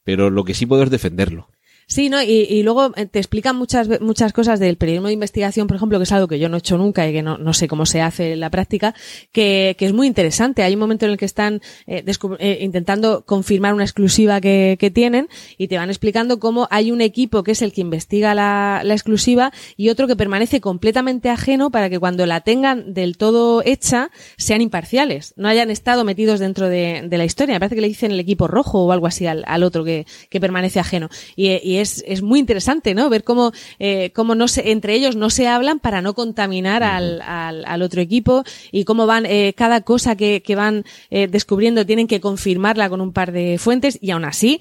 pero 0.04 0.30
lo 0.30 0.44
que 0.44 0.54
sí 0.54 0.66
puedo 0.66 0.82
es 0.82 0.90
defenderlo. 0.90 1.49
Sí, 1.90 2.08
¿no? 2.08 2.22
Y, 2.22 2.46
y 2.48 2.62
luego 2.62 2.92
eh, 2.94 3.06
te 3.06 3.18
explican 3.18 3.56
muchas, 3.56 4.00
muchas 4.00 4.32
cosas 4.32 4.60
del 4.60 4.76
periodismo 4.76 5.08
de 5.08 5.14
investigación, 5.14 5.66
por 5.66 5.76
ejemplo, 5.76 5.98
que 5.98 6.04
es 6.04 6.12
algo 6.12 6.28
que 6.28 6.38
yo 6.38 6.48
no 6.48 6.56
he 6.56 6.60
hecho 6.60 6.78
nunca 6.78 7.08
y 7.08 7.12
que 7.12 7.20
no, 7.20 7.36
no 7.36 7.52
sé 7.52 7.66
cómo 7.66 7.84
se 7.84 8.00
hace 8.00 8.34
en 8.34 8.38
la 8.38 8.48
práctica, 8.48 8.94
que, 9.32 9.74
que 9.76 9.86
es 9.86 9.92
muy 9.92 10.06
interesante. 10.06 10.62
Hay 10.62 10.74
un 10.74 10.78
momento 10.78 11.06
en 11.06 11.10
el 11.10 11.18
que 11.18 11.24
están 11.24 11.60
eh, 11.88 12.04
eh, 12.38 12.58
intentando 12.60 13.24
confirmar 13.26 13.74
una 13.74 13.82
exclusiva 13.82 14.40
que, 14.40 14.76
que 14.78 14.92
tienen 14.92 15.28
y 15.58 15.66
te 15.66 15.78
van 15.78 15.88
explicando 15.88 16.38
cómo 16.38 16.68
hay 16.70 16.92
un 16.92 17.00
equipo 17.00 17.42
que 17.42 17.50
es 17.50 17.60
el 17.60 17.72
que 17.72 17.80
investiga 17.80 18.36
la, 18.36 18.82
la 18.84 18.94
exclusiva 18.94 19.52
y 19.76 19.88
otro 19.88 20.06
que 20.06 20.14
permanece 20.14 20.60
completamente 20.60 21.28
ajeno 21.28 21.72
para 21.72 21.90
que 21.90 21.98
cuando 21.98 22.24
la 22.24 22.42
tengan 22.42 22.94
del 22.94 23.16
todo 23.16 23.62
hecha 23.64 24.12
sean 24.36 24.60
imparciales, 24.60 25.34
no 25.36 25.48
hayan 25.48 25.70
estado 25.70 26.04
metidos 26.04 26.38
dentro 26.38 26.68
de, 26.68 27.02
de 27.08 27.18
la 27.18 27.24
historia. 27.24 27.56
Me 27.56 27.58
parece 27.58 27.74
que 27.74 27.80
le 27.80 27.88
dicen 27.88 28.12
el 28.12 28.20
equipo 28.20 28.46
rojo 28.46 28.84
o 28.84 28.92
algo 28.92 29.08
así 29.08 29.26
al, 29.26 29.42
al 29.48 29.64
otro 29.64 29.82
que, 29.82 30.06
que 30.28 30.38
permanece 30.38 30.78
ajeno. 30.78 31.08
Y, 31.34 31.48
y 31.68 31.79
es, 31.80 32.04
es 32.06 32.22
muy 32.22 32.38
interesante, 32.38 32.94
¿no? 32.94 33.08
Ver 33.08 33.24
cómo, 33.24 33.52
eh, 33.78 34.10
cómo 34.14 34.34
no 34.34 34.48
se, 34.48 34.70
entre 34.70 34.94
ellos 34.94 35.16
no 35.16 35.30
se 35.30 35.48
hablan 35.48 35.80
para 35.80 36.02
no 36.02 36.14
contaminar 36.14 36.82
al, 36.82 37.20
al, 37.22 37.64
al 37.64 37.82
otro 37.82 38.00
equipo 38.00 38.44
y 38.72 38.84
cómo 38.84 39.06
van, 39.06 39.26
eh, 39.26 39.54
cada 39.56 39.82
cosa 39.82 40.16
que, 40.16 40.42
que 40.42 40.54
van 40.56 40.84
eh, 41.10 41.26
descubriendo 41.28 41.86
tienen 41.86 42.06
que 42.06 42.20
confirmarla 42.20 42.88
con 42.88 43.00
un 43.00 43.12
par 43.12 43.32
de 43.32 43.58
fuentes 43.58 43.98
y 44.00 44.10
aún 44.10 44.24
así 44.24 44.60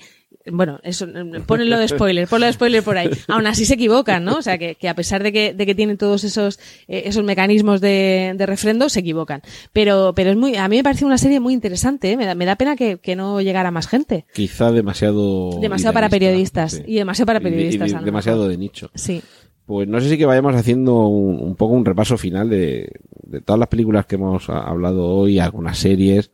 bueno, 0.51 0.80
eso, 0.84 1.06
eh, 1.06 1.41
ponlo 1.45 1.77
de 1.77 1.88
spoiler, 1.88 2.27
ponlo 2.27 2.45
de 2.47 2.53
spoiler 2.53 2.81
por 2.84 2.97
ahí. 2.97 3.10
Aún 3.27 3.45
así 3.47 3.65
se 3.65 3.76
equivocan, 3.76 4.23
¿no? 4.23 4.38
O 4.38 4.41
sea, 4.41 4.57
que, 4.57 4.76
que 4.76 4.89
a 4.89 4.95
pesar 4.95 5.22
de 5.22 5.31
que, 5.31 5.53
de 5.53 5.65
que 5.65 5.76
tienen 5.76 5.97
todos 5.97 6.23
esos, 6.23 6.60
eh, 6.88 7.03
esos 7.06 7.23
mecanismos 7.23 7.81
de, 7.81 8.34
de 8.35 8.45
refrendo, 8.45 8.89
se 8.89 9.01
equivocan. 9.01 9.41
Pero, 9.73 10.14
pero 10.15 10.31
es 10.31 10.38
muy, 10.38 10.56
a 10.56 10.68
mí 10.68 10.77
me 10.77 10.84
parece 10.84 11.06
una 11.06 11.18
serie 11.18 11.39
muy 11.39 11.53
interesante, 11.53 12.11
¿eh? 12.11 12.18
me, 12.18 12.26
da, 12.26 12.35
me 12.35 12.45
da 12.45 12.56
pena 12.56 12.76
que, 12.76 12.97
que 12.97 13.15
no 13.15 13.41
llegara 13.41 13.69
más 13.72 13.88
gente. 13.88 14.26
Quizá 14.34 14.72
demasiado... 14.72 15.60
Demasiado 15.60 15.93
para 15.93 16.10
periodistas. 16.10 16.73
sí. 16.73 16.84
Y 16.88 16.95
demasiado 16.95 17.27
para 17.27 17.39
Y 17.39 17.41
y 17.41 17.45
periodistas. 17.45 17.91
lo 17.91 18.01
demasiado 18.01 18.47
de 18.47 18.57
nicho. 18.57 18.89
Sí. 18.95 19.22
Pues 19.65 19.88
no 19.88 20.01
sé 20.01 20.10
si 20.10 20.18
que 20.18 20.26
vayamos 20.26 20.56
haciendo 20.56 21.07
un, 21.07 21.39
un 21.41 21.56
poco 21.56 21.73
un 21.76 21.85
repaso 21.85 22.18
final 22.18 22.49
de, 22.49 22.89
de 23.22 23.41
todas 23.41 23.60
las 23.60 23.68
películas 23.68 24.07
que 24.07 24.15
hemos 24.15 24.49
hablado 24.49 25.06
hoy, 25.07 25.38
algunas 25.38 25.77
series. 25.77 26.31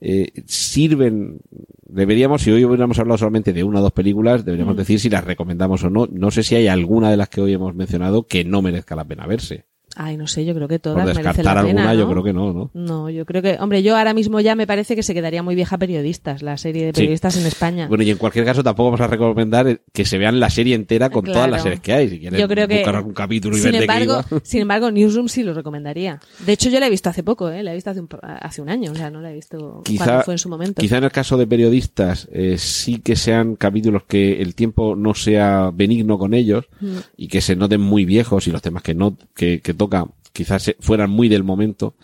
Eh, 0.00 0.32
sirven, 0.46 1.40
deberíamos, 1.86 2.42
si 2.42 2.50
hoy 2.50 2.64
hubiéramos 2.64 2.98
hablado 2.98 3.18
solamente 3.18 3.52
de 3.52 3.62
una 3.64 3.80
o 3.80 3.82
dos 3.82 3.92
películas, 3.92 4.44
deberíamos 4.44 4.74
Mm. 4.74 4.78
decir 4.78 5.00
si 5.00 5.10
las 5.10 5.24
recomendamos 5.24 5.84
o 5.84 5.90
no. 5.90 6.06
No 6.10 6.30
sé 6.30 6.42
si 6.42 6.54
hay 6.56 6.68
alguna 6.68 7.10
de 7.10 7.16
las 7.18 7.28
que 7.28 7.40
hoy 7.40 7.52
hemos 7.52 7.74
mencionado 7.74 8.26
que 8.26 8.44
no 8.44 8.62
merezca 8.62 8.96
la 8.96 9.04
pena 9.04 9.26
verse. 9.26 9.64
Ay, 9.96 10.16
no 10.16 10.26
sé, 10.26 10.44
yo 10.44 10.54
creo 10.54 10.68
que 10.68 10.78
Por 10.78 10.92
todas 10.92 11.06
merecen 11.06 11.24
la 11.44 11.52
pena, 11.54 11.60
alguna, 11.60 11.84
¿no? 11.86 11.94
yo 11.94 12.08
creo 12.08 12.22
que 12.22 12.32
no, 12.32 12.52
¿no? 12.52 12.70
No, 12.74 13.10
yo 13.10 13.26
creo 13.26 13.42
que, 13.42 13.56
hombre, 13.60 13.82
yo 13.82 13.96
ahora 13.96 14.14
mismo 14.14 14.40
ya 14.40 14.54
me 14.54 14.66
parece 14.66 14.94
que 14.94 15.02
se 15.02 15.14
quedaría 15.14 15.42
muy 15.42 15.54
vieja 15.56 15.78
periodistas, 15.78 16.42
la 16.42 16.56
serie 16.56 16.86
de 16.86 16.92
periodistas 16.92 17.36
en 17.36 17.46
España. 17.46 17.88
Bueno, 17.88 18.04
y 18.04 18.10
en 18.10 18.16
cualquier 18.18 18.44
caso 18.44 18.62
tampoco 18.62 18.90
vamos 18.92 19.00
a 19.00 19.08
recomendar 19.08 19.80
que 19.92 20.04
se 20.04 20.16
vean 20.18 20.38
la 20.40 20.48
serie 20.50 20.74
entera 20.76 21.10
con 21.10 21.22
Claro. 21.24 21.38
todas 21.38 21.50
las 21.50 21.62
series 21.62 21.80
que 21.80 21.92
hay. 21.92 22.08
Si 22.08 22.20
Yo 22.20 22.48
creo 22.48 22.68
que, 22.68 22.84
algún 22.84 23.14
capítulo 23.14 23.56
y 23.56 23.60
sin 23.60 23.72
ver 23.72 23.80
de 23.82 23.86
qué 23.86 23.92
embargo, 23.92 24.24
iba. 24.30 24.40
sin 24.44 24.60
embargo, 24.62 24.90
Newsroom 24.90 25.28
sí 25.28 25.42
lo 25.42 25.54
recomendaría. 25.54 26.20
De 26.46 26.52
hecho, 26.52 26.70
yo 26.70 26.78
la 26.80 26.86
he 26.86 26.90
visto 26.90 27.08
hace 27.10 27.22
poco, 27.22 27.50
¿eh? 27.50 27.62
La 27.62 27.72
he 27.72 27.74
visto 27.74 27.90
hace 27.90 28.00
un, 28.00 28.08
hace 28.22 28.62
un 28.62 28.68
año, 28.68 28.92
o 28.92 28.94
sea, 28.94 29.10
no 29.10 29.20
la 29.20 29.30
he 29.32 29.34
visto 29.34 29.82
cuando 29.96 30.22
fue 30.22 30.34
en 30.34 30.38
su 30.38 30.48
momento. 30.48 30.80
Quizá 30.80 30.98
en 30.98 31.04
el 31.04 31.12
caso 31.12 31.36
de 31.36 31.46
periodistas 31.46 32.28
eh, 32.32 32.56
sí 32.58 33.00
que 33.00 33.16
sean 33.16 33.56
capítulos 33.56 34.04
que 34.06 34.40
el 34.40 34.54
tiempo 34.54 34.94
no 34.96 35.14
sea 35.14 35.70
benigno 35.74 36.18
con 36.18 36.32
ellos 36.34 36.66
Mm. 36.80 36.96
y 37.16 37.28
que 37.28 37.40
se 37.40 37.56
noten 37.56 37.80
muy 37.80 38.04
viejos 38.04 38.46
y 38.46 38.50
los 38.52 38.62
temas 38.62 38.82
que 38.82 38.94
no 38.94 39.16
que, 39.34 39.60
que 39.60 39.74
toca 39.90 40.06
quizás 40.32 40.62
se- 40.62 40.76
fueran 40.80 41.10
muy 41.10 41.28
del 41.28 41.42
momento. 41.44 41.96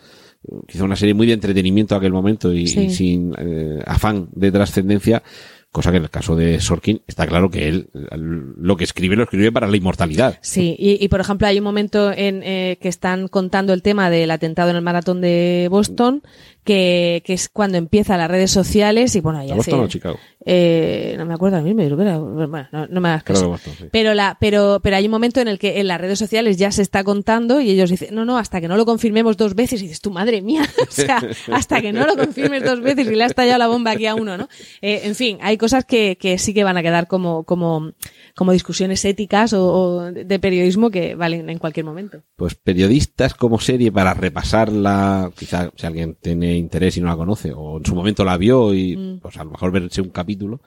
Quizá 0.67 0.83
una 0.83 0.95
serie 0.95 1.13
muy 1.13 1.27
de 1.27 1.33
entretenimiento 1.33 1.95
a 1.95 1.97
aquel 1.97 2.13
momento 2.13 2.53
y, 2.53 2.67
Sí. 2.67 2.81
y 2.81 2.89
sin 2.91 3.33
eh, 3.37 3.79
afán 3.85 4.29
de 4.33 4.51
trascendencia. 4.51 5.23
Cosa 5.69 5.91
que 5.91 5.97
en 5.97 6.03
el 6.03 6.09
caso 6.09 6.35
de 6.35 6.59
Sorkin 6.61 7.01
está 7.07 7.27
claro 7.27 7.51
que 7.51 7.67
él 7.67 7.89
eh, 7.93 7.99
lo 8.17 8.77
que 8.77 8.83
escribe 8.85 9.15
lo 9.17 9.23
escribe 9.23 9.51
para 9.51 9.67
la 9.67 9.75
inmortalidad. 9.77 10.37
Sí, 10.41 10.75
y, 10.79 11.03
y, 11.03 11.07
por 11.09 11.19
ejemplo 11.19 11.47
hay 11.47 11.57
un 11.57 11.63
momento 11.65 12.11
en 12.11 12.41
eh, 12.43 12.77
que 12.81 12.87
están 12.87 13.27
contando 13.27 13.73
el 13.73 13.81
tema 13.81 14.09
del 14.09 14.31
atentado 14.31 14.69
en 14.69 14.77
el 14.77 14.81
maratón 14.81 15.19
de 15.21 15.67
Boston, 15.69 16.23
que, 16.67 17.23
que 17.25 17.33
es 17.33 17.47
cuando 17.47 17.77
empieza 17.77 18.17
las 18.17 18.29
redes 18.29 18.51
sociales 18.51 19.15
y 19.15 19.21
bueno, 19.21 19.41
ya 19.43 19.55
¿Boston 19.55 19.79
o 19.79 19.87
Chicago? 19.87 20.19
Eh, 20.49 21.15
no 21.17 21.25
me 21.25 21.33
acuerdo 21.33 21.61
mismo, 21.61 21.81
yo 21.81 21.87
creo 21.87 21.97
que 21.97 22.03
era- 22.03 22.17
bueno, 22.19 22.67
no, 22.71 22.87
no 22.87 23.01
me 23.01 23.09
hagas 23.09 23.23
caso. 23.23 23.49
Boston, 23.49 23.73
sí. 23.79 23.85
Pero 23.91 24.13
la, 24.13 24.37
pero, 24.39 24.79
pero 24.83 24.95
hay 24.97 25.05
un 25.05 25.11
momento 25.11 25.39
en 25.41 25.47
el 25.47 25.59
que 25.59 25.79
en 25.79 25.87
las 25.87 25.99
redes 25.99 26.19
sociales 26.19 26.57
ya 26.57 26.71
se 26.71 26.81
está 26.81 27.03
contando 27.03 27.59
y 27.61 27.69
ellos 27.71 27.89
dicen, 27.89 28.13
no, 28.13 28.25
no, 28.25 28.37
hasta 28.37 28.59
que 28.61 28.67
no 28.67 28.75
lo 28.77 28.85
confirmemos 28.85 29.37
dos 29.37 29.55
veces, 29.55 29.81
y 29.81 29.85
dices, 29.85 30.01
tu 30.01 30.11
madre 30.11 30.41
mía, 30.41 30.63
o 30.87 30.91
sea, 30.91 31.21
hasta 31.51 31.81
que 31.81 31.91
no 31.93 32.05
lo 32.05 32.15
confirmes 32.17 32.63
dos 32.63 32.81
veces 32.81 33.07
y 33.07 33.15
le 33.15 33.23
ha 33.23 33.27
estallado 33.27 33.57
la 33.59 33.67
bomba 33.67 33.91
aquí 33.91 34.05
a 34.05 34.15
uno, 34.15 34.37
¿no? 34.37 34.47
Eh, 34.81 35.01
en 35.05 35.15
fin, 35.15 35.37
hay 35.41 35.57
cosas 35.57 35.85
que, 35.85 36.17
que 36.19 36.37
sí 36.37 36.53
que 36.53 36.63
van 36.65 36.75
a 36.77 36.83
quedar 36.83 37.07
como, 37.07 37.43
como, 37.45 37.93
como 38.35 38.51
discusiones 38.51 39.03
éticas 39.05 39.53
o, 39.53 39.65
o 39.73 40.11
de 40.11 40.39
periodismo 40.39 40.89
que 40.91 41.15
valen 41.15 41.49
en 41.49 41.57
cualquier 41.59 41.85
momento. 41.85 42.21
pues 42.35 42.55
periodistas 42.55 43.33
como 43.33 43.59
serie 43.59 43.91
para 43.91 44.13
repasarla, 44.13 45.31
quizá 45.37 45.71
si 45.75 45.85
alguien 45.85 46.15
tiene 46.21 46.56
interés 46.57 46.97
y 46.97 47.01
no 47.01 47.07
la 47.07 47.15
conoce, 47.17 47.51
o 47.55 47.77
en 47.77 47.85
su 47.85 47.95
momento 47.95 48.23
la 48.25 48.37
vio 48.37 48.73
y 48.73 48.95
Mm. 48.97 49.19
pues 49.19 49.37
a 49.37 49.43
lo 49.43 49.51
mejor 49.51 49.71
verse 49.71 50.01
un 50.01 50.09
capítulo. 50.09 50.61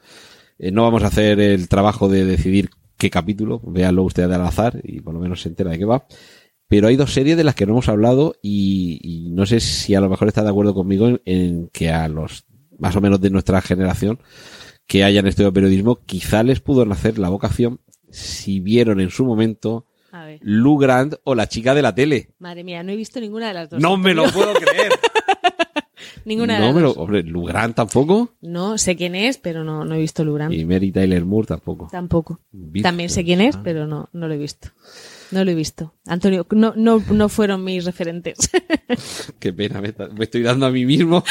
Eh, 0.58 0.70
no 0.70 0.82
vamos 0.82 1.02
a 1.02 1.06
hacer 1.08 1.40
el 1.40 1.68
trabajo 1.68 2.08
de 2.08 2.24
decidir 2.24 2.70
qué 2.98 3.08
capítulo, 3.10 3.60
véanlo 3.64 4.02
ustedes 4.02 4.30
al 4.30 4.42
azar 4.44 4.80
y 4.84 5.00
por 5.00 5.14
lo 5.14 5.20
menos 5.20 5.40
se 5.42 5.48
entera 5.48 5.70
de 5.70 5.78
qué 5.78 5.84
va. 5.84 6.06
Pero 6.68 6.86
hay 6.88 6.96
dos 6.96 7.12
series 7.12 7.36
de 7.36 7.44
las 7.44 7.54
que 7.54 7.66
no 7.66 7.72
hemos 7.72 7.88
hablado 7.88 8.34
y, 8.42 9.00
y 9.02 9.30
no 9.30 9.44
sé 9.46 9.58
si 9.60 9.94
a 9.94 10.00
lo 10.00 10.08
mejor 10.08 10.28
está 10.28 10.42
de 10.44 10.50
acuerdo 10.50 10.72
conmigo 10.74 11.08
en, 11.08 11.20
en 11.24 11.68
que 11.72 11.90
a 11.90 12.06
los 12.08 12.44
más 12.78 12.94
o 12.96 13.00
menos 13.00 13.20
de 13.20 13.30
nuestra 13.30 13.60
generación 13.60 14.18
que 14.86 15.02
hayan 15.04 15.26
estudiado 15.26 15.52
periodismo, 15.52 15.96
quizá 16.06 16.42
les 16.42 16.60
pudo 16.60 16.84
nacer 16.86 17.18
la 17.18 17.28
vocación 17.28 17.80
si 18.10 18.60
vieron 18.60 19.00
en 19.00 19.10
su 19.10 19.24
momento. 19.24 19.86
Lou 20.40 20.76
Grant 20.78 21.14
o 21.24 21.34
la 21.36 21.48
chica 21.48 21.72
de 21.74 21.82
la 21.82 21.94
tele. 21.94 22.30
Madre 22.40 22.64
mía, 22.64 22.82
no 22.82 22.90
he 22.90 22.96
visto 22.96 23.20
ninguna 23.20 23.48
de 23.48 23.54
las 23.54 23.70
dos. 23.70 23.80
No 23.80 23.96
me 23.96 24.12
lo 24.14 24.24
puedo 24.32 24.52
creer. 24.54 24.90
Ninguna 26.24 26.54
de 26.54 26.60
no 26.60 26.66
las 26.66 26.74
lo, 26.76 26.88
dos. 26.88 26.96
hombre, 26.98 27.22
Lou 27.22 27.44
Grant 27.44 27.74
tampoco 27.76 28.34
No, 28.40 28.78
sé 28.78 28.96
quién 28.96 29.14
es, 29.14 29.38
pero 29.38 29.64
no, 29.64 29.84
no 29.84 29.94
he 29.94 29.98
visto 29.98 30.24
Lugran. 30.24 30.52
y 30.52 30.64
Mary 30.64 30.92
Tyler 30.92 31.24
Moore 31.24 31.46
tampoco. 31.48 31.88
Tampoco. 31.90 32.40
También 32.82 33.08
sé 33.10 33.24
quién 33.24 33.40
es, 33.40 33.56
pero 33.56 33.86
no, 33.86 34.08
no 34.12 34.28
lo 34.28 34.34
he 34.34 34.38
visto. 34.38 34.68
No 35.30 35.44
lo 35.44 35.50
he 35.50 35.54
visto. 35.54 35.94
Antonio, 36.06 36.46
no, 36.50 36.72
no, 36.76 37.02
no 37.10 37.28
fueron 37.28 37.62
mis 37.64 37.84
referentes. 37.84 38.36
Qué 39.38 39.52
pena, 39.52 39.80
me, 39.80 39.88
está- 39.88 40.08
me 40.08 40.24
estoy 40.24 40.42
dando 40.42 40.66
a 40.66 40.70
mí 40.70 40.84
mismo 40.84 41.22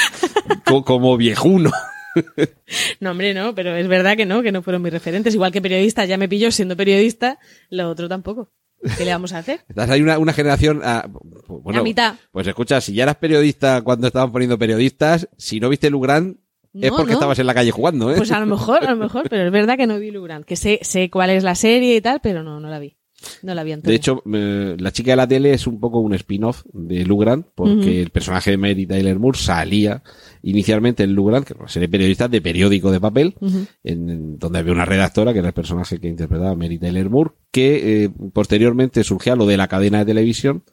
co- 0.65 0.83
como 0.85 1.17
viejuno. 1.17 1.71
no, 2.99 3.11
hombre, 3.11 3.33
no, 3.33 3.53
pero 3.55 3.75
es 3.75 3.87
verdad 3.87 4.15
que 4.17 4.25
no, 4.25 4.41
que 4.41 4.51
no 4.51 4.61
fueron 4.61 4.81
mis 4.81 4.93
referentes. 4.93 5.33
Igual 5.35 5.51
que 5.51 5.61
periodista 5.61 6.05
ya 6.05 6.17
me 6.17 6.27
pilló 6.29 6.51
siendo 6.51 6.75
periodista, 6.77 7.39
lo 7.69 7.89
otro 7.89 8.07
tampoco. 8.07 8.51
¿Qué 8.97 9.05
le 9.05 9.11
vamos 9.11 9.33
a 9.33 9.39
hacer? 9.39 9.61
Ahí 9.75 10.01
una, 10.01 10.17
una 10.17 10.33
generación, 10.33 10.81
ah, 10.83 11.05
bueno, 11.47 11.79
La 11.79 11.83
mitad. 11.83 12.15
Pues 12.31 12.47
escucha, 12.47 12.81
si 12.81 12.93
ya 12.93 13.03
eras 13.03 13.15
periodista 13.17 13.81
cuando 13.81 14.07
estaban 14.07 14.31
poniendo 14.31 14.57
periodistas, 14.57 15.27
si 15.37 15.59
no 15.59 15.69
viste 15.69 15.89
Lou 15.89 16.01
Grant 16.01 16.37
es 16.73 16.91
No, 16.91 16.97
porque 16.97 17.13
no. 17.13 17.17
estabas 17.17 17.39
en 17.39 17.47
la 17.47 17.53
calle 17.55 17.71
jugando, 17.71 18.11
¿eh? 18.11 18.15
Pues 18.15 18.31
a 18.31 18.39
lo 18.39 18.45
mejor, 18.45 18.85
a 18.85 18.91
lo 18.91 18.97
mejor, 18.97 19.27
pero 19.27 19.45
es 19.45 19.51
verdad 19.51 19.75
que 19.75 19.87
no 19.87 19.97
vi 19.97 20.11
Lugran. 20.11 20.43
Que 20.43 20.55
sé, 20.55 20.79
sé 20.83 21.09
cuál 21.09 21.31
es 21.31 21.43
la 21.43 21.55
serie 21.55 21.95
y 21.95 22.01
tal, 22.01 22.19
pero 22.21 22.43
no, 22.43 22.59
no 22.59 22.69
la 22.69 22.77
vi. 22.77 22.95
No 23.43 23.53
la 23.53 23.63
vi 23.63 23.73
Antonio. 23.73 23.91
De 23.91 23.95
hecho, 23.95 24.23
eh, 24.33 24.75
La 24.79 24.91
chica 24.91 25.11
de 25.11 25.17
la 25.17 25.27
tele 25.27 25.53
es 25.53 25.67
un 25.67 25.79
poco 25.79 25.99
un 25.99 26.13
spin-off 26.13 26.63
de 26.71 27.05
Lou 27.05 27.17
Grant, 27.17 27.45
porque 27.55 28.01
el 28.01 28.09
personaje 28.09 28.51
de 28.51 28.57
Mary 28.57 28.85
Tyler 28.85 29.19
Moore 29.19 29.37
salía 29.37 30.03
inicialmente 30.41 31.03
en 31.03 31.13
Lou 31.15 31.25
Grant, 31.25 31.45
que 31.45 31.53
era 31.53 31.61
una 31.61 31.69
serie 31.69 31.87
de 31.87 31.91
periodistas 31.91 32.31
de 32.31 32.41
periódico 32.41 32.91
de 32.91 32.99
papel, 32.99 33.35
en 33.83 34.37
donde 34.39 34.59
había 34.59 34.73
una 34.73 34.85
redactora, 34.85 35.33
que 35.33 35.39
era 35.39 35.49
el 35.49 35.53
personaje 35.53 35.99
que 35.99 36.07
interpretaba 36.07 36.55
Mary 36.55 36.77
Tyler 36.77 37.09
Moore, 37.09 37.31
que 37.51 38.03
eh, 38.03 38.09
posteriormente 38.33 39.03
surgía 39.03 39.35
lo 39.35 39.45
de 39.45 39.57
la 39.57 39.67
cadena 39.67 39.99
de 39.99 40.05
televisión, 40.05 40.63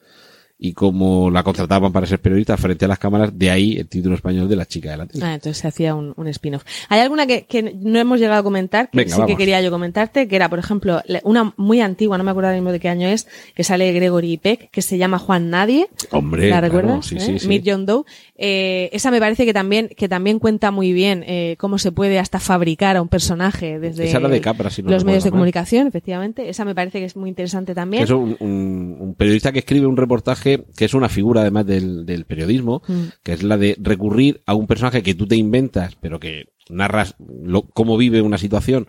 y 0.59 0.73
como 0.73 1.31
la 1.31 1.43
contrataban 1.43 1.93
para 1.93 2.07
ser 2.07 2.19
periodista 2.21 2.57
frente 2.57 2.87
a 2.87 2.89
las 2.89 2.99
cámaras, 2.99 3.39
de 3.39 3.51
ahí 3.51 3.77
el 3.77 3.89
título 3.89 4.15
español 4.15 4.49
de 4.49 4.57
La 4.57 4.65
chica 4.65 4.91
de 4.91 4.97
la 4.97 5.07
tele. 5.07 5.25
Ah, 5.25 5.35
entonces 5.35 5.59
se 5.59 5.69
hacía 5.69 5.95
un, 5.95 6.15
un 6.17 6.29
spin-off. 6.29 6.65
Hay 6.89 7.01
alguna 7.01 7.27
que, 7.27 7.45
que 7.45 7.63
no 7.63 7.99
hemos 7.99 8.19
llegado 8.21 8.41
a 8.41 8.43
comentar, 8.43 8.89
que 8.91 8.97
Venga, 8.99 9.11
sí 9.11 9.17
que 9.17 9.21
vamos. 9.23 9.37
quería 9.37 9.61
yo 9.61 9.71
comentarte, 9.71 10.27
que 10.29 10.35
era, 10.37 10.49
por 10.49 10.59
ejemplo, 10.59 11.03
la- 11.07 11.21
una 11.25 11.53
muy 11.59 11.81
antigua, 11.83 12.17
no 12.17 12.25
me 12.25 12.31
acuerdo 12.31 12.53
mismo 12.53 12.73
de 12.73 12.81
qué 12.81 12.89
año 12.89 13.07
es, 13.07 13.29
que 13.55 13.65
sale 13.65 13.93
Gregory 13.93 14.39
Peck, 14.39 14.71
que 14.71 14.81
se 14.81 14.97
llama 14.97 15.19
Juan 15.19 15.51
Nadie. 15.51 15.89
Hombre, 16.11 16.49
¿La 16.49 16.61
claro, 16.61 16.67
recuerdas? 16.69 17.07
sí, 17.07 17.17
¿Eh? 17.17 17.21
sí, 17.21 17.39
sí. 17.39 17.49
Meet 17.49 17.63
John 17.67 17.85
Doe. 17.85 18.05
Eh, 18.37 18.89
esa 18.93 19.11
me 19.11 19.21
parece 19.21 19.45
que 19.45 19.53
también, 19.53 19.91
que 19.95 20.09
también 20.09 20.39
cuenta 20.39 20.71
muy 20.71 20.93
bien 20.95 21.23
eh, 21.27 21.57
cómo 21.59 21.79
se 21.79 21.93
puede 21.93 22.19
hasta 22.19 22.41
fabricar 22.41 22.97
a 22.97 23.03
un 23.03 23.09
personaje 23.09 23.79
desde 23.79 24.05
Esa 24.07 24.19
era 24.19 24.29
de 24.29 24.41
Capra, 24.41 24.71
si 24.71 24.83
no 24.83 24.91
los 24.91 25.05
medios 25.05 25.25
de 25.25 25.31
comunicación, 25.31 25.87
efectivamente. 25.87 26.49
Esa 26.49 26.65
me 26.65 26.75
parece 26.75 26.99
que 26.99 27.05
es 27.05 27.17
muy 27.17 27.29
interesante 27.29 27.75
también. 27.75 28.01
Que 28.01 28.05
es 28.05 28.11
un, 28.11 28.37
un- 28.41 28.97
un 29.01 29.15
periodista 29.15 29.53
que 29.53 29.59
escribe 29.59 29.87
un 29.87 29.97
reportaje 29.97 30.46
que 30.77 30.85
es 30.85 30.95
una 30.95 31.09
figura 31.09 31.41
además 31.43 31.67
del, 31.67 32.05
del 32.07 32.25
periodismo, 32.25 32.83
Mm. 32.89 33.03
que 33.23 33.33
es 33.33 33.43
la 33.43 33.57
de 33.57 33.77
recurrir 33.81 34.41
a 34.47 34.55
un 34.55 34.67
personaje 34.67 35.03
que 35.03 35.15
tú 35.15 35.27
te 35.27 35.37
inventas, 35.37 35.97
pero 36.01 36.19
que 36.21 36.47
narras 36.69 37.15
lo- 37.19 37.63
cómo 37.69 37.97
vive 37.97 38.23
una 38.23 38.39
situación 38.39 38.89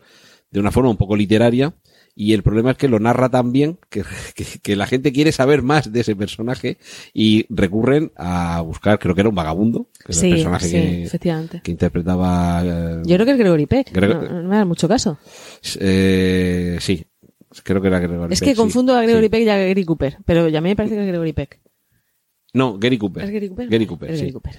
de 0.51 0.59
una 0.59 0.71
forma 0.71 0.89
un 0.89 0.97
poco 0.97 1.15
literaria. 1.15 1.73
Y 2.19 2.33
el 2.33 2.41
problema 2.41 2.71
es 2.71 2.77
que 2.77 2.87
lo 2.87 2.99
narra 2.99 3.29
tan 3.29 3.51
bien 3.51 3.77
que, 3.91 4.01
que, 4.35 4.43
que 4.63 4.75
la 4.75 4.87
gente 4.87 5.11
quiere 5.13 5.31
saber 5.31 5.61
más 5.61 5.91
de 5.93 5.99
ese 5.99 6.15
personaje 6.15 6.77
y 7.13 7.45
recurren 7.49 8.11
a 8.17 8.59
buscar, 8.61 8.97
creo 8.97 9.13
que 9.13 9.21
era 9.21 9.29
un 9.29 9.35
vagabundo, 9.35 9.87
que 10.03 10.13
era 10.13 10.21
Sí, 10.21 10.25
el 10.27 10.33
personaje 10.33 10.65
sí, 10.65 10.71
que, 10.71 11.03
efectivamente. 11.03 11.61
que 11.63 11.69
interpretaba. 11.71 12.63
eh, 12.65 13.01
Yo 13.05 13.15
creo 13.17 13.25
que 13.25 13.31
es 13.33 13.37
Gregory 13.37 13.65
Peck. 13.67 13.95
No, 13.95 14.21
no 14.41 14.49
me 14.49 14.55
da 14.55 14.65
mucho 14.65 14.87
caso. 14.87 15.19
eh, 15.79 16.77
sí, 16.79 17.05
creo 17.63 17.81
que 17.81 17.87
era 17.87 17.99
Gregory 17.99 18.33
Es 18.33 18.39
Peck, 18.39 18.49
que 18.49 18.55
sí. 18.55 18.61
confundo 18.61 18.95
a 18.95 19.01
Gregory 19.01 19.25
Sí. 19.25 19.29
Peck 19.29 19.41
y 19.43 19.49
a 19.49 19.57
Gary 19.57 19.85
Cooper, 19.85 20.17
pero 20.25 20.47
ya 20.49 20.61
me 20.61 20.75
parece 20.75 20.95
que 20.95 21.01
es 21.01 21.07
Gregory 21.07 21.33
Peck. 21.33 21.59
No, 22.53 22.77
Gary 22.79 22.97
Cooper. 22.97 23.23
¿Es 23.23 23.29
Gary 23.31 23.49
Cooper? 23.49 23.69
Gary 23.69 23.85
Cooper, 23.85 24.11
sí. 24.13 24.17
Gary 24.21 24.31
Cooper. 24.33 24.55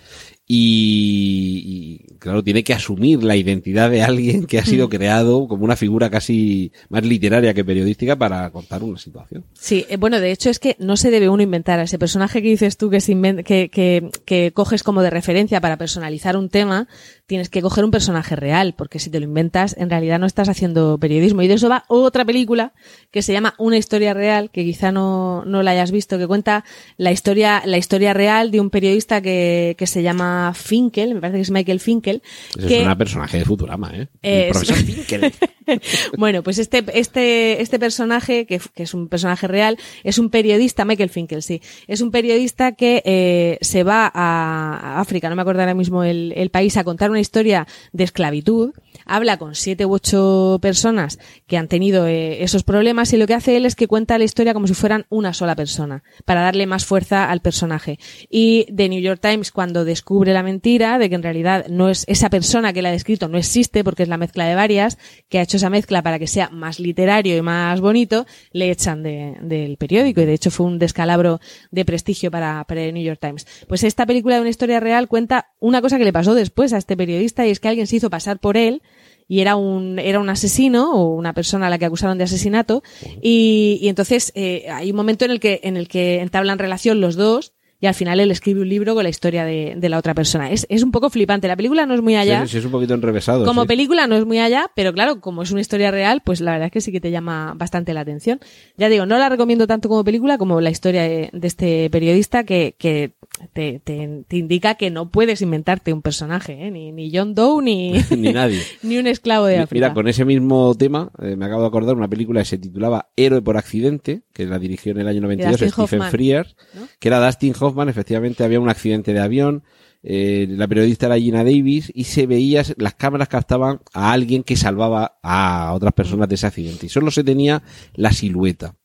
Y, 0.50 2.00
y, 2.08 2.16
claro, 2.18 2.42
tiene 2.42 2.64
que 2.64 2.72
asumir 2.72 3.22
la 3.22 3.36
identidad 3.36 3.90
de 3.90 4.02
alguien 4.02 4.46
que 4.46 4.58
ha 4.58 4.64
sido 4.64 4.86
Mm. 4.86 4.90
creado 4.90 5.46
como 5.46 5.64
una 5.64 5.76
figura 5.76 6.08
casi 6.08 6.72
más 6.88 7.04
literaria 7.04 7.52
que 7.52 7.66
periodística 7.66 8.16
para 8.16 8.48
contar 8.50 8.82
una 8.82 8.98
situación. 8.98 9.44
Sí, 9.52 9.84
eh, 9.90 9.98
bueno, 9.98 10.20
de 10.20 10.32
hecho 10.32 10.48
es 10.48 10.58
que 10.58 10.74
no 10.78 10.96
se 10.96 11.10
debe 11.10 11.28
uno 11.28 11.42
inventar 11.42 11.78
a 11.78 11.82
ese 11.82 11.98
personaje 11.98 12.40
que 12.40 12.48
dices 12.48 12.78
tú 12.78 12.88
que, 12.88 13.02
se 13.02 13.14
que, 13.44 13.68
que, 13.68 14.10
que 14.24 14.52
coges 14.54 14.82
como 14.82 15.02
de 15.02 15.10
referencia 15.10 15.60
para 15.60 15.76
personalizar 15.76 16.34
un 16.34 16.48
tema, 16.48 16.88
tienes 17.26 17.50
que 17.50 17.60
coger 17.60 17.84
un 17.84 17.90
personaje 17.90 18.34
real, 18.34 18.74
porque 18.74 18.98
si 18.98 19.10
te 19.10 19.20
lo 19.20 19.26
inventas, 19.26 19.76
en 19.78 19.90
realidad 19.90 20.18
no 20.18 20.24
estás 20.24 20.48
haciendo 20.48 20.96
periodismo. 20.96 21.42
Y 21.42 21.48
de 21.48 21.54
eso 21.54 21.68
va 21.68 21.84
otra 21.88 22.24
película 22.24 22.72
que 23.10 23.20
se 23.20 23.34
llama 23.34 23.52
Una 23.58 23.76
historia 23.76 24.14
real, 24.14 24.50
que 24.50 24.64
quizá 24.64 24.92
no, 24.92 25.44
no 25.44 25.62
la 25.62 25.72
hayas 25.72 25.90
visto, 25.90 26.16
que 26.16 26.26
cuenta 26.26 26.64
la 26.96 27.12
historia, 27.12 27.62
la 27.66 27.76
historia 27.76 28.14
real 28.14 28.50
de 28.50 28.60
un 28.60 28.70
periodista 28.70 29.20
que, 29.20 29.74
que 29.76 29.86
se 29.86 30.02
llama 30.02 30.37
Finkel, 30.54 31.14
me 31.14 31.20
parece 31.20 31.38
que 31.38 31.42
es 31.42 31.50
Michael 31.50 31.80
Finkel. 31.80 32.22
Que, 32.54 32.82
es 32.82 32.86
un 32.86 32.98
personaje 32.98 33.38
de 33.38 33.44
Futurama, 33.44 33.92
¿eh? 33.94 34.08
Eh, 34.22 34.48
profesor. 34.50 34.76
Finkel. 34.76 35.32
bueno, 36.16 36.42
pues 36.42 36.58
este, 36.58 36.84
este, 36.94 37.60
este 37.60 37.78
personaje, 37.78 38.46
que, 38.46 38.60
que 38.74 38.82
es 38.82 38.94
un 38.94 39.08
personaje 39.08 39.46
real, 39.46 39.76
es 40.04 40.18
un 40.18 40.30
periodista, 40.30 40.84
Michael 40.84 41.10
Finkel, 41.10 41.42
sí, 41.42 41.60
es 41.86 42.00
un 42.00 42.10
periodista 42.10 42.72
que 42.72 43.02
eh, 43.04 43.58
se 43.60 43.84
va 43.84 44.10
a, 44.12 44.96
a 44.96 45.00
África, 45.00 45.28
no 45.28 45.36
me 45.36 45.42
acuerdo 45.42 45.60
ahora 45.60 45.74
mismo 45.74 46.04
el, 46.04 46.32
el 46.36 46.50
país, 46.50 46.76
a 46.76 46.84
contar 46.84 47.10
una 47.10 47.20
historia 47.20 47.66
de 47.92 48.04
esclavitud, 48.04 48.72
habla 49.04 49.36
con 49.36 49.54
siete 49.54 49.86
u 49.86 49.92
ocho 49.92 50.58
personas 50.60 51.18
que 51.46 51.56
han 51.56 51.68
tenido 51.68 52.06
eh, 52.06 52.42
esos 52.42 52.62
problemas 52.62 53.12
y 53.12 53.16
lo 53.16 53.26
que 53.26 53.34
hace 53.34 53.56
él 53.56 53.66
es 53.66 53.74
que 53.74 53.88
cuenta 53.88 54.18
la 54.18 54.24
historia 54.24 54.54
como 54.54 54.66
si 54.66 54.74
fueran 54.74 55.06
una 55.08 55.32
sola 55.34 55.56
persona, 55.56 56.02
para 56.24 56.42
darle 56.42 56.66
más 56.66 56.84
fuerza 56.84 57.30
al 57.30 57.40
personaje. 57.40 57.98
Y 58.30 58.66
The 58.74 58.88
New 58.88 59.00
York 59.00 59.20
Times, 59.20 59.50
cuando 59.50 59.84
descubre 59.84 60.27
descubre 60.28 60.34
la 60.34 60.42
mentira 60.42 60.98
de 60.98 61.08
que 61.08 61.14
en 61.14 61.22
realidad 61.22 61.66
no 61.68 61.88
es 61.88 62.04
esa 62.06 62.28
persona 62.30 62.72
que 62.72 62.82
la 62.82 62.90
ha 62.90 62.92
descrito 62.92 63.28
no 63.28 63.38
existe 63.38 63.82
porque 63.84 64.02
es 64.02 64.08
la 64.08 64.16
mezcla 64.18 64.46
de 64.46 64.54
varias, 64.54 64.98
que 65.28 65.38
ha 65.38 65.42
hecho 65.42 65.56
esa 65.56 65.70
mezcla 65.70 66.02
para 66.02 66.18
que 66.18 66.26
sea 66.26 66.50
más 66.50 66.78
literario 66.80 67.36
y 67.36 67.42
más 67.42 67.80
bonito, 67.80 68.26
le 68.52 68.70
echan 68.70 69.02
de- 69.02 69.36
del 69.40 69.76
periódico 69.76 70.20
y 70.20 70.26
de 70.26 70.34
hecho 70.34 70.50
fue 70.50 70.66
un 70.66 70.78
descalabro 70.78 71.40
de 71.70 71.84
prestigio 71.84 72.30
para, 72.30 72.64
para 72.64 72.82
el 72.82 72.92
New 72.94 73.02
York 73.04 73.18
Times. 73.20 73.46
Pues 73.68 73.84
esta 73.84 74.04
película 74.06 74.34
de 74.34 74.40
una 74.42 74.50
historia 74.50 74.80
real 74.80 75.08
cuenta 75.08 75.48
una 75.60 75.80
cosa 75.80 75.98
que 75.98 76.04
le 76.04 76.12
pasó 76.12 76.34
después 76.34 76.72
a 76.72 76.78
este 76.78 76.96
periodista 76.96 77.46
y 77.46 77.50
es 77.50 77.60
que 77.60 77.68
alguien 77.68 77.86
se 77.86 77.96
hizo 77.96 78.10
pasar 78.10 78.38
por 78.38 78.56
él 78.56 78.82
y 79.28 79.40
era 79.40 79.56
un, 79.56 79.98
era 79.98 80.20
un 80.20 80.28
asesino 80.30 80.92
o 80.94 81.14
una 81.14 81.32
persona 81.34 81.66
a 81.66 81.70
la 81.70 81.78
que 81.78 81.84
acusaron 81.86 82.18
de 82.18 82.24
asesinato 82.24 82.82
y, 83.22 83.78
y 83.82 83.88
entonces 83.88 84.32
eh, 84.34 84.66
hay 84.70 84.90
un 84.90 84.96
momento 84.96 85.24
en 85.24 85.30
el 85.30 85.40
que, 85.40 85.60
en 85.64 85.76
el 85.76 85.86
que 85.88 86.20
entablan 86.20 86.58
relación 86.58 87.00
los 87.00 87.16
dos 87.16 87.52
y 87.80 87.86
al 87.86 87.94
final 87.94 88.18
él 88.20 88.30
escribe 88.30 88.60
un 88.60 88.68
libro 88.68 88.94
con 88.94 89.04
la 89.04 89.08
historia 89.08 89.44
de, 89.44 89.74
de 89.76 89.88
la 89.88 89.98
otra 89.98 90.14
persona. 90.14 90.50
Es, 90.50 90.66
es 90.68 90.82
un 90.82 90.90
poco 90.90 91.10
flipante. 91.10 91.46
La 91.48 91.56
película 91.56 91.86
no 91.86 91.94
es 91.94 92.02
muy 92.02 92.16
allá. 92.16 92.42
Sí, 92.46 92.52
sí, 92.52 92.58
es 92.58 92.64
un 92.64 92.72
poquito 92.72 92.94
enrevesado. 92.94 93.44
Como 93.44 93.62
sí. 93.62 93.68
película 93.68 94.06
no 94.06 94.16
es 94.16 94.24
muy 94.26 94.38
allá, 94.38 94.70
pero 94.74 94.92
claro, 94.92 95.20
como 95.20 95.42
es 95.42 95.50
una 95.52 95.60
historia 95.60 95.90
real, 95.90 96.22
pues 96.24 96.40
la 96.40 96.52
verdad 96.52 96.66
es 96.66 96.72
que 96.72 96.80
sí 96.80 96.90
que 96.92 97.00
te 97.00 97.10
llama 97.10 97.54
bastante 97.56 97.94
la 97.94 98.00
atención. 98.00 98.40
Ya 98.76 98.88
digo, 98.88 99.06
no 99.06 99.16
la 99.18 99.28
recomiendo 99.28 99.66
tanto 99.66 99.88
como 99.88 100.02
película 100.04 100.38
como 100.38 100.60
la 100.60 100.70
historia 100.70 101.02
de, 101.02 101.30
de 101.32 101.46
este 101.46 101.88
periodista 101.90 102.44
que, 102.44 102.74
que 102.78 103.12
te, 103.52 103.80
te- 103.84 104.24
te 104.26 104.36
indica 104.36 104.74
que 104.74 104.90
no 104.90 105.10
puedes 105.10 105.40
inventarte 105.42 105.92
un 105.92 106.02
personaje, 106.02 106.66
¿eh? 106.66 106.70
ni, 106.72 106.90
ni 106.90 107.10
John 107.16 107.34
Doe 107.34 107.62
ni, 107.62 107.92
Ni 108.10 108.32
nadie. 108.32 108.60
ni 108.82 108.98
un 108.98 109.06
esclavo 109.06 109.46
de 109.46 109.58
África. 109.58 109.86
Mira, 109.86 109.94
con 109.94 110.08
ese 110.08 110.24
mismo 110.24 110.74
tema, 110.74 111.12
eh, 111.22 111.36
me 111.36 111.44
acabo 111.46 111.62
de 111.62 111.68
acordar 111.68 111.94
una 111.94 112.08
película 112.08 112.40
que 112.40 112.46
se 112.46 112.58
titulaba 112.58 113.10
Héroe 113.16 113.40
por 113.42 113.56
accidente, 113.56 114.22
que 114.32 114.46
la 114.46 114.58
dirigió 114.58 114.90
en 114.92 114.98
el 114.98 115.08
año 115.08 115.20
92 115.20 115.60
Dustin 115.60 115.86
Stephen 115.86 116.02
Frears, 116.10 116.56
¿no? 116.74 116.88
que 116.98 117.08
era 117.08 117.24
Dustin 117.24 117.54
Hoffman, 117.60 117.67
efectivamente 117.88 118.44
había 118.44 118.60
un 118.60 118.68
accidente 118.68 119.12
de 119.12 119.20
avión, 119.20 119.62
eh, 120.02 120.46
la 120.48 120.68
periodista 120.68 121.06
era 121.06 121.18
Gina 121.18 121.42
Davis 121.42 121.90
y 121.92 122.04
se 122.04 122.26
veía, 122.26 122.62
las 122.76 122.94
cámaras 122.94 123.28
captaban 123.28 123.80
a 123.92 124.12
alguien 124.12 124.44
que 124.44 124.56
salvaba 124.56 125.18
a 125.22 125.72
otras 125.74 125.92
personas 125.92 126.28
de 126.28 126.36
ese 126.36 126.46
accidente 126.46 126.86
y 126.86 126.88
solo 126.88 127.10
se 127.10 127.24
tenía 127.24 127.62
la 127.94 128.12
silueta. 128.12 128.76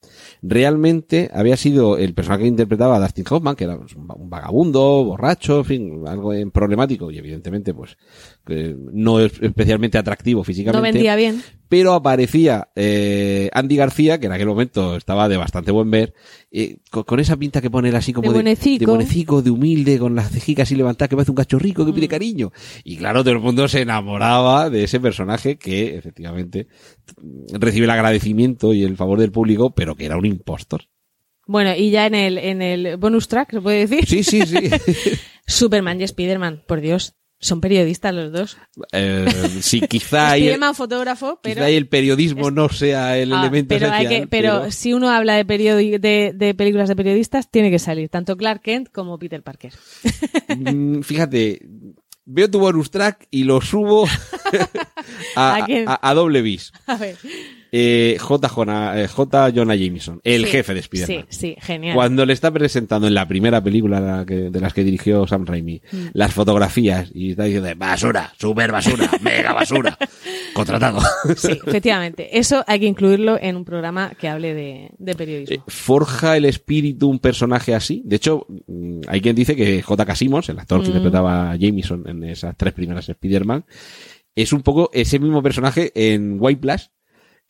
Realmente 0.42 1.30
había 1.34 1.56
sido 1.56 1.98
el 1.98 2.14
personaje 2.14 2.44
que 2.44 2.50
interpretaba 2.50 2.96
a 2.96 3.00
Dustin 3.00 3.26
Hoffman, 3.30 3.56
que 3.56 3.66
era 3.66 3.78
un 3.78 4.30
vagabundo, 4.30 5.04
borracho, 5.04 5.60
en 5.60 5.66
fin, 5.66 6.08
algo 6.08 6.34
eh, 6.34 6.46
problemático 6.52 7.12
y 7.12 7.18
evidentemente 7.18 7.74
pues 7.74 7.98
que 8.46 8.76
no 8.92 9.20
es 9.20 9.34
especialmente 9.42 9.98
atractivo 9.98 10.44
físicamente 10.44 10.78
no 10.78 10.82
vendía 10.84 11.16
bien. 11.16 11.42
pero 11.70 11.94
aparecía 11.94 12.70
eh, 12.76 13.50
Andy 13.54 13.76
García, 13.78 14.20
que 14.20 14.26
en 14.26 14.34
aquel 14.34 14.48
momento 14.48 14.98
estaba 14.98 15.30
de 15.30 15.38
bastante 15.38 15.72
buen 15.72 15.90
ver, 15.90 16.14
eh, 16.52 16.78
con, 16.92 17.04
con 17.04 17.20
esa 17.20 17.38
pinta 17.38 17.62
que 17.62 17.70
pone 17.72 17.90
él 17.90 17.96
así 17.96 18.12
como 18.12 18.24
De 18.24 18.30
de, 18.30 18.34
buenecico. 18.44 18.80
de 18.80 18.86
buenecico, 18.86 19.42
de 19.42 19.50
humilde, 19.52 19.98
con 19.98 20.14
las 20.16 20.30
cejicas 20.32 20.68
así 20.68 20.76
levantadas, 20.76 21.10
que 21.10 21.16
parece 21.16 21.32
un 21.32 21.38
cachorrico 21.38 21.86
que 21.86 21.92
Mm. 21.92 21.96
pide 21.96 22.08
cariño. 22.10 22.52
Y 22.84 22.98
claro, 22.98 23.24
todo 23.24 23.34
el 23.34 23.40
mundo 23.40 23.68
se 23.68 23.82
enamoraba 23.82 24.70
de 24.70 24.84
ese 24.84 25.00
personaje 25.00 25.58
que 25.58 25.96
efectivamente 25.96 26.68
recibe 27.54 27.86
el 27.86 27.92
agradecimiento 27.92 28.74
y 28.74 28.84
el 28.84 28.98
favor 28.98 29.20
del 29.20 29.32
público, 29.32 29.74
pero 29.74 29.96
que 29.96 30.06
era 30.06 30.18
un 30.18 30.26
impostor. 30.26 30.82
Bueno, 31.46 31.74
y 31.76 31.92
ya 31.92 32.08
en 32.08 32.16
el, 32.16 32.38
en 32.38 32.62
el 32.62 32.98
bonus 32.98 33.28
track, 33.28 33.52
¿se 33.52 33.62
puede 33.62 33.86
decir? 33.88 34.06
Sí, 34.06 34.24
sí, 34.24 34.42
sí. 34.46 34.58
Superman 35.48 36.00
y 36.02 36.08
Spiderman, 36.08 36.64
por 36.68 36.80
Dios. 36.82 37.16
Son 37.44 37.60
periodistas 37.60 38.14
los 38.14 38.32
dos. 38.32 38.58
Eh, 38.94 39.26
sí, 39.62 39.82
quizá 39.90 40.32
ahí, 40.32 40.44
Spiderman 40.44 40.76
fotógrafo, 40.76 41.40
pero... 41.42 41.56
quizá 41.56 41.70
el 41.70 41.88
periodismo 41.88 42.52
no 42.52 42.70
sea 42.70 43.18
el 43.18 43.34
Ah, 43.34 43.42
elemento 43.42 43.76
pero, 43.76 43.92
hay 43.92 44.08
que, 44.08 44.28
pero, 44.28 44.72
si 44.72 44.94
uno 44.94 45.10
habla 45.10 45.36
de, 45.36 45.44
de, 46.00 46.32
de 46.34 46.54
películas 46.56 46.88
de 46.88 46.96
periodistas, 46.96 47.52
tiene 47.52 47.70
que 47.70 47.80
salir 47.80 48.08
tanto 48.10 48.38
Clark 48.38 48.62
Kent 48.62 48.90
como 48.92 49.20
Peter 49.20 49.44
Parker. 49.44 49.74
Mm, 50.48 51.02
Fíjate, 51.02 51.62
veo 52.26 52.50
tu 52.50 52.60
bonus 52.60 52.90
track 52.92 53.28
y 53.30 53.44
lo 53.44 53.60
subo 53.60 54.06
a, 55.36 55.56
¿A 55.56 55.68
a- 55.88 56.10
a 56.10 56.14
doble 56.14 56.42
bis. 56.42 56.72
A 56.88 56.96
ver. 56.96 57.18
Eh, 57.76 58.18
J. 58.20 58.48
Jonah, 58.50 59.02
eh, 59.02 59.08
J. 59.08 59.50
Jonah 59.50 59.74
Jameson, 59.76 60.22
el 60.24 60.46
Sí, 60.46 60.52
jefe 60.52 60.76
de 60.76 60.80
Spider-Man. 60.82 61.26
Sí, 61.30 61.38
sí, 61.40 61.56
genial. 61.60 61.96
Cuando 61.96 62.24
le 62.24 62.34
está 62.34 62.52
presentando 62.52 63.08
en 63.08 63.16
la 63.16 63.28
primera 63.28 63.64
película 63.64 64.24
de 64.26 64.62
las 64.62 64.74
que 64.74 64.84
dirigió 64.84 65.26
Sam 65.26 65.44
Raimi 65.48 65.82
Mm. 65.92 65.98
las 66.14 66.34
fotografías 66.34 67.10
y 67.16 67.32
está 67.32 67.46
diciendo 67.46 67.70
basura, 67.76 68.32
super 68.40 68.72
basura, 68.72 69.10
mega 69.22 69.54
basura, 69.54 69.98
contratado. 70.54 71.00
Sí, 71.36 71.48
efectivamente. 71.66 72.38
Eso 72.38 72.64
hay 72.68 72.80
que 72.80 72.86
incluirlo 72.86 73.40
en 73.42 73.56
un 73.56 73.66
programa 73.66 74.12
que 74.20 74.28
hable 74.30 74.54
de, 74.54 74.92
de 75.00 75.16
periodismo. 75.16 75.56
Eh, 75.56 75.62
¿Forja 75.66 76.38
el 76.38 76.46
espíritu 76.46 77.10
un 77.10 77.18
personaje 77.18 77.74
así? 77.74 78.04
De 78.06 78.18
hecho, 78.18 78.46
mm, 78.68 79.02
hay 79.08 79.20
quien 79.20 79.36
dice 79.36 79.56
que 79.56 79.82
J.K. 79.82 80.16
Simmons, 80.16 80.48
el 80.50 80.60
actor 80.60 80.80
que 80.82 80.86
Mm. 80.90 80.92
interpretaba 80.92 81.52
a 81.52 81.56
Jameson 81.56 82.04
en 82.08 82.24
esas 82.26 82.56
tres 82.56 82.74
primeras 82.74 83.10
Spider-Man, 83.10 83.66
es 84.36 84.54
un 84.54 84.62
poco 84.62 84.92
ese 84.94 85.18
mismo 85.18 85.42
personaje 85.42 85.92
en 85.96 86.38
White 86.40 86.62
Plus, 86.62 86.92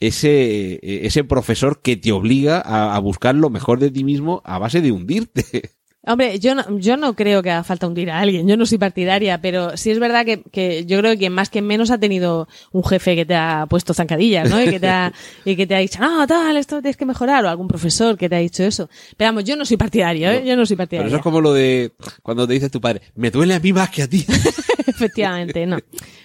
ese, 0.08 0.74
eh, 0.74 0.80
ese 1.06 1.24
profesor 1.24 1.82
que 1.82 1.98
te 1.98 2.12
obliga 2.12 2.62
a, 2.64 2.96
a 2.96 3.00
buscar 3.00 3.36
lo 3.36 3.50
mejor 3.50 3.80
de 3.80 3.92
ti 3.92 4.04
mismo 4.04 4.42
a 4.46 4.58
base 4.60 4.82
de 4.82 4.92
hundirte. 4.92 5.44
Hombre, 6.06 6.38
yo 6.38 6.54
no, 6.54 6.80
yo 6.80 6.98
no 6.98 7.16
creo 7.16 7.42
que 7.42 7.50
haga 7.50 7.64
falta 7.64 7.88
hundir 7.88 8.12
a 8.12 8.20
alguien, 8.20 8.46
yo 8.46 8.58
no 8.58 8.66
soy 8.66 8.78
partidaria, 8.78 9.40
pero 9.40 9.78
sí 9.78 9.90
es 9.90 10.00
verdad 10.00 10.26
que, 10.26 10.44
que 10.52 10.86
yo 10.86 11.00
creo 11.00 11.18
que 11.18 11.30
más 11.30 11.50
que 11.50 11.62
menos 11.62 11.92
ha 11.92 11.98
tenido 11.98 12.50
un 12.74 12.84
jefe 12.84 13.16
que 13.16 13.26
te 13.26 13.36
ha 13.36 13.68
puesto 13.70 13.94
zancadillas, 13.94 14.50
¿no? 14.50 14.62
Y 14.62 14.70
que 14.70 14.82
te 14.82 14.90
ha, 14.90 15.14
y 15.46 15.56
que 15.56 15.66
te 15.66 15.76
ha 15.76 15.80
dicho, 15.80 16.02
no, 16.02 16.28
tal, 16.28 16.58
esto 16.58 16.82
tienes 16.82 16.98
que 16.98 17.06
mejorar, 17.06 17.46
o 17.46 17.50
algún 17.50 17.70
profesor 17.70 18.18
que 18.18 18.28
te 18.28 18.36
ha 18.36 18.40
dicho 18.40 18.64
eso. 18.64 18.90
Pero 19.16 19.30
vamos, 19.30 19.46
yo 19.46 19.56
no 19.56 19.64
soy 19.64 19.78
partidario, 19.78 20.30
¿eh? 20.30 20.44
Yo 20.46 20.58
no 20.58 20.66
soy 20.66 20.76
Pero 20.76 20.88
partidaria. 20.88 21.08
eso 21.08 21.16
es 21.16 21.24
como 21.24 21.40
lo 21.40 21.54
de 21.54 21.94
cuando 22.22 22.46
te 22.46 22.54
dice 22.56 22.70
tu 22.70 22.82
padre, 22.82 23.02
me 23.16 23.32
duele 23.32 23.54
a 23.54 23.62
mí 23.62 23.72
más 23.72 23.90
que 23.90 24.02
a 24.04 24.10
ti. 24.10 24.26
Efectivamente, 24.88 25.66
no. 25.66 25.78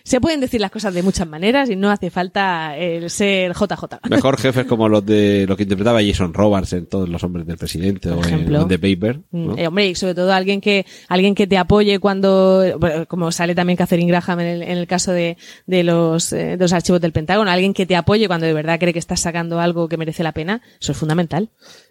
Se 0.03 0.21
pueden 0.21 0.41
decir 0.41 0.61
las 0.61 0.71
cosas 0.71 0.95
de 0.95 1.03
muchas 1.03 1.29
maneras 1.29 1.69
y 1.69 1.77
no 1.77 1.91
hace 1.91 2.11
falta 2.11 2.77
el 2.77 3.11
ser 3.11 3.53
JJ. 3.53 4.09
Mejor 4.09 4.37
jefes 4.41 4.65
como 4.67 4.89
los 4.89 5.05
de 5.05 5.45
lo 5.47 5.57
que 5.57 5.65
interpretaba 5.65 6.03
Jason 6.03 6.33
Robards 6.33 6.73
en 6.73 6.87
Todos 6.87 7.09
los 7.09 7.23
hombres 7.25 7.47
del 7.47 7.59
presidente 7.59 8.09
o 8.11 8.15
en, 8.15 8.21
ejemplo. 8.21 8.63
en 8.63 8.69
The 8.69 8.79
Paper. 8.79 9.21
¿no? 9.33 9.55
Mm, 9.55 9.59
eh, 9.59 9.67
hombre, 9.69 9.87
y 9.89 9.95
sobre 9.95 10.15
todo 10.15 10.33
alguien 10.33 10.61
que 10.61 10.87
alguien 11.09 11.35
que 11.35 11.47
te 11.47 11.59
apoye 11.59 11.99
cuando, 11.99 12.65
como 13.09 13.31
sale 13.33 13.55
también 13.55 13.77
Catherine 13.77 14.11
Graham 14.11 14.41
en 14.41 14.47
el, 14.47 14.63
en 14.63 14.79
el 14.79 14.87
caso 14.87 15.13
de, 15.13 15.37
de 15.67 15.85
los, 15.85 16.33
eh, 16.33 16.57
de 16.57 16.59
los 16.59 16.73
archivos 16.73 17.01
del 17.01 17.13
Pentágono, 17.13 17.51
alguien 17.51 17.75
que 17.75 17.87
te 17.87 17.97
apoye 17.97 18.27
cuando 18.29 18.47
de 18.47 18.55
verdad 18.55 18.79
cree 18.79 18.93
que 18.93 18.99
estás 18.99 19.21
sacando 19.21 19.61
algo 19.61 19.89
que 19.89 19.97
merece 19.97 20.23
la 20.23 20.33
pena, 20.33 20.63
eso 20.81 20.93
es 20.93 20.99
fundamental. 20.99 21.51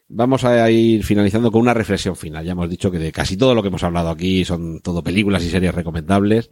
Vamos 0.10 0.44
a 0.46 0.70
ir 0.72 1.04
finalizando 1.04 1.52
con 1.52 1.62
una 1.62 1.74
reflexión 1.74 2.16
final. 2.16 2.46
Ya 2.46 2.54
hemos 2.54 2.70
dicho 2.70 2.90
que 2.92 3.00
de 3.00 3.12
casi 3.12 3.36
todo 3.36 3.54
lo 3.54 3.62
que 3.62 3.68
hemos 3.68 3.84
hablado 3.84 4.10
aquí 4.10 4.46
son 4.46 4.80
todo 4.82 5.04
películas 5.04 5.44
y 5.44 5.50
series 5.50 5.76
recomendables, 5.76 6.50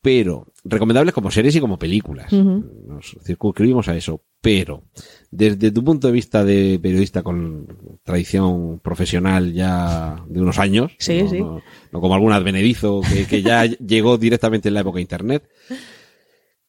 pero 0.00 0.46
recomendables 0.64 1.14
como 1.14 1.30
series 1.30 1.54
y 1.54 1.60
como 1.60 1.78
películas. 1.78 2.32
Nos 2.32 3.16
circunscribimos 3.24 3.88
a 3.88 3.96
eso. 3.96 4.22
Pero, 4.40 4.84
desde 5.30 5.70
tu 5.70 5.84
punto 5.84 6.08
de 6.08 6.12
vista 6.14 6.44
de 6.44 6.80
periodista 6.82 7.22
con 7.22 7.98
tradición 8.02 8.80
profesional 8.80 9.52
ya 9.52 10.24
de 10.26 10.40
unos 10.40 10.58
años, 10.58 10.92
Sí, 10.98 11.22
no, 11.22 11.28
sí. 11.30 11.38
no- 11.40 11.62
no 11.92 12.00
como 12.00 12.14
algún 12.14 12.32
advenedizo 12.32 13.02
que, 13.02 13.26
que 13.26 13.42
ya 13.42 13.64
llegó 13.86 14.16
directamente 14.18 14.68
en 14.68 14.74
la 14.74 14.80
época 14.80 14.96
de 14.96 15.02
Internet, 15.02 15.48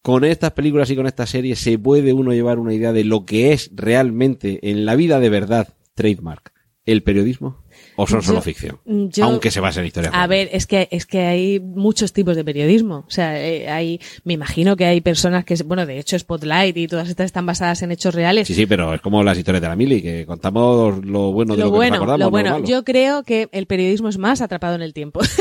con 0.01 0.25
estas 0.25 0.51
películas 0.51 0.89
y 0.91 0.95
con 0.97 1.07
estas 1.07 1.29
series 1.29 1.59
se 1.59 1.79
puede 1.79 2.11
uno 2.13 2.33
llevar 2.33 2.59
una 2.59 2.73
idea 2.73 2.91
de 2.91 3.05
lo 3.05 3.25
que 3.25 3.53
es 3.53 3.71
realmente 3.73 4.69
en 4.69 4.85
la 4.85 4.95
vida 4.95 5.19
de 5.19 5.29
verdad 5.29 5.69
trademark 5.95 6.51
el 6.85 7.01
periodismo 7.01 7.63
o 7.95 8.05
son 8.07 8.21
solo 8.21 8.39
Yo- 8.39 8.41
ficción 8.43 8.79
yo- 8.85 9.23
aunque 9.23 9.51
se 9.51 9.61
base 9.61 9.79
en 9.79 9.85
historias 9.85 10.13
A 10.13 10.27
ver, 10.27 10.49
es 10.51 10.67
que, 10.67 10.89
es 10.91 11.05
que 11.05 11.21
hay 11.21 11.59
muchos 11.61 12.11
tipos 12.11 12.35
de 12.35 12.43
periodismo. 12.43 13.05
O 13.07 13.09
sea, 13.09 13.39
eh, 13.41 13.69
hay, 13.69 14.01
me 14.25 14.33
imagino 14.33 14.75
que 14.75 14.83
hay 14.85 14.99
personas 14.99 15.45
que, 15.45 15.55
bueno, 15.65 15.85
de 15.85 15.97
hecho 15.97 16.19
Spotlight 16.19 16.75
y 16.75 16.87
todas 16.87 17.07
estas 17.07 17.27
están 17.27 17.45
basadas 17.45 17.81
en 17.83 17.91
hechos 17.93 18.13
reales. 18.13 18.47
sí 18.49 18.53
sí 18.53 18.65
pero 18.65 18.93
es 18.93 18.99
como 18.99 19.23
las 19.23 19.37
historias 19.37 19.61
de 19.61 19.69
la 19.69 19.77
mili 19.77 20.01
que 20.01 20.25
contamos 20.25 21.05
lo 21.05 21.31
bueno 21.31 21.53
de 21.55 21.59
lo, 21.61 21.67
lo 21.67 21.71
que 21.71 21.77
bueno, 21.77 21.91
nos 21.91 21.97
acordamos 21.99 22.19
lo 22.19 22.25
no 22.25 22.31
bueno. 22.31 22.49
malo. 22.51 22.65
Yo 22.65 22.83
creo 22.83 23.23
que 23.23 23.47
el 23.53 23.65
periodismo 23.65 24.09
es 24.09 24.17
más 24.17 24.41
atrapado 24.41 24.75
en 24.75 24.81
el 24.81 24.93
tiempo. 24.93 25.21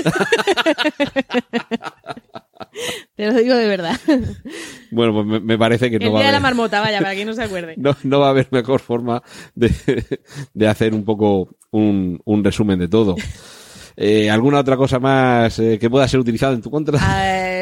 Te 3.17 3.27
lo 3.27 3.35
digo 3.35 3.55
de 3.57 3.67
verdad. 3.67 3.99
bueno 4.91 5.13
pues 5.15 5.27
me, 5.27 5.41
me 5.41 5.59
parece 5.59 5.91
que 5.91 5.97
El 5.97 6.05
no 6.05 6.13
va 6.13 6.21
día 6.21 6.29
a 6.29 6.33
de 6.33 6.33
la 6.33 6.39
haber, 6.39 6.55
marmota, 6.57 6.81
vaya, 6.81 6.99
para 7.01 7.15
quien 7.15 7.27
no 7.29 7.35
se 7.35 7.43
acuerde. 7.45 7.75
no, 7.77 7.97
no 8.03 8.21
va 8.21 8.27
a 8.29 8.31
haber 8.31 8.49
mejor 8.51 8.81
forma 8.81 9.23
de, 9.55 9.73
de 10.55 10.69
hacer 10.69 10.95
un 10.95 11.05
poco 11.05 11.57
un, 11.71 12.21
un 12.25 12.45
resumen 12.45 12.79
de 12.79 12.89
todo 12.89 13.17
Eh, 13.95 14.31
¿Alguna 14.31 14.61
otra 14.61 14.75
cosa 14.79 14.99
más 14.99 15.59
eh, 15.59 15.79
que 15.79 15.91
pueda 15.91 16.09
ser 16.09 16.19
utilizada 16.19 16.55
en 16.55 16.63
tu 16.63 16.71
contra? 16.71 16.99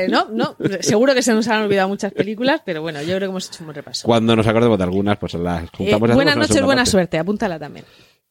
Eh, 0.04 0.06
no, 0.08 0.28
no, 0.30 0.56
seguro 0.80 1.12
que 1.12 1.22
se 1.22 1.32
nos 1.34 1.48
han 1.48 1.62
olvidado 1.64 1.88
muchas 1.88 2.12
películas, 2.12 2.62
pero 2.64 2.82
bueno, 2.82 3.00
yo 3.00 3.08
creo 3.16 3.20
que 3.20 3.24
hemos 3.26 3.48
hecho 3.48 3.58
un 3.60 3.66
buen 3.66 3.74
repaso. 3.74 4.06
Cuando 4.06 4.36
nos 4.36 4.46
acordemos 4.46 4.78
de 4.78 4.84
algunas, 4.84 5.18
pues 5.18 5.34
las 5.34 5.68
juntamos. 5.70 6.14
buenas 6.14 6.36
noches, 6.36 6.62
buena 6.62 6.82
parte. 6.82 6.90
suerte, 6.92 7.18
apúntala 7.18 7.58
también, 7.58 7.84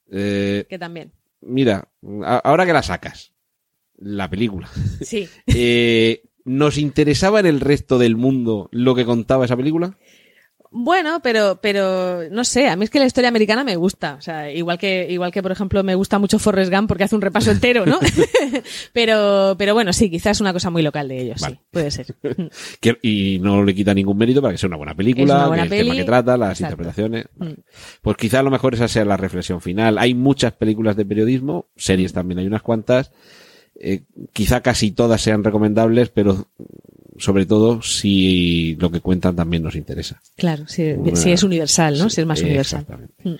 que 0.09 0.77
también. 0.79 1.11
mira, 1.41 1.89
ahora 2.45 2.65
que 2.65 2.71
la 2.71 2.83
sacas, 2.83 3.33
la 3.97 4.29
película, 4.29 4.69
Sí. 5.01 5.27
¿Nos 6.45 6.77
interesaba 6.77 7.39
en 7.39 7.45
el 7.45 7.59
resto 7.59 7.97
del 7.97 8.15
mundo 8.15 8.69
lo 8.71 8.95
que 8.95 9.05
contaba 9.05 9.45
esa 9.45 9.57
película? 9.57 9.97
Bueno, 10.71 11.19
pero, 11.23 11.59
pero 11.61 12.29
no 12.29 12.43
sé, 12.43 12.67
a 12.67 12.75
mí 12.75 12.83
es 12.83 12.91
que 12.91 12.99
la 12.99 13.05
historia 13.05 13.29
americana 13.29 13.63
me 13.63 13.75
gusta. 13.75 14.15
O 14.15 14.21
sea, 14.21 14.51
igual 14.51 14.77
que, 14.77 15.07
igual 15.09 15.31
que 15.31 15.41
por 15.41 15.51
ejemplo 15.51 15.83
me 15.83 15.95
gusta 15.95 16.19
mucho 16.19 16.37
Forrest 16.37 16.71
Gump 16.71 16.87
porque 16.87 17.05
hace 17.05 17.15
un 17.15 17.21
repaso 17.21 17.49
entero, 17.49 17.87
¿no? 17.87 17.99
pero, 18.93 19.55
pero 19.57 19.73
bueno, 19.73 19.93
sí, 19.93 20.11
quizás 20.11 20.37
es 20.37 20.41
una 20.41 20.53
cosa 20.53 20.69
muy 20.69 20.83
local 20.83 21.07
de 21.07 21.21
ellos, 21.21 21.41
Vale. 21.41 21.55
sí, 21.55 21.61
puede 21.71 21.91
ser. 21.91 22.15
Que- 22.79 22.99
y 23.01 23.39
no 23.41 23.63
le 23.63 23.73
quita 23.73 23.93
ningún 23.95 24.17
mérito 24.17 24.41
para 24.41 24.51
que 24.53 24.59
sea 24.59 24.67
una 24.67 24.77
buena 24.77 24.93
película, 24.93 25.37
una 25.37 25.47
buena 25.47 25.67
que 25.67 25.79
el 25.79 25.85
tema 25.85 25.95
que 25.95 26.03
trata, 26.03 26.37
las 26.37 26.59
exacto. 26.59 26.83
interpretaciones. 26.83 27.25
Mm. 27.37 27.61
Pues 28.03 28.17
quizá 28.17 28.39
a 28.39 28.43
lo 28.43 28.51
mejor 28.51 28.75
esa 28.75 28.87
sea 28.87 29.05
la 29.05 29.17
reflexión 29.17 29.61
final. 29.61 29.97
Hay 29.97 30.13
muchas 30.13 30.53
películas 30.53 30.95
de 30.95 31.05
periodismo, 31.05 31.65
series 31.75 32.13
también 32.13 32.39
hay 32.39 32.47
unas 32.47 32.61
cuantas. 32.61 33.11
Eh, 33.81 34.03
quizá 34.33 34.61
casi 34.61 34.91
todas 34.91 35.21
sean 35.21 35.43
recomendables, 35.43 36.09
pero 36.09 36.47
sobre 37.19 37.45
todo 37.45 37.81
si 37.81 38.75
lo 38.79 38.89
que 38.89 39.01
cuentan 39.01 39.35
también 39.35 39.63
nos 39.63 39.75
interesa. 39.75 40.21
Claro, 40.37 40.67
si, 40.67 40.83
es 40.83 41.43
universal, 41.43 41.97
¿no? 41.97 42.09
Si 42.09 42.21
es 42.21 42.27
más 42.27 42.41
universal. 42.41 42.85
Mm. 43.23 43.33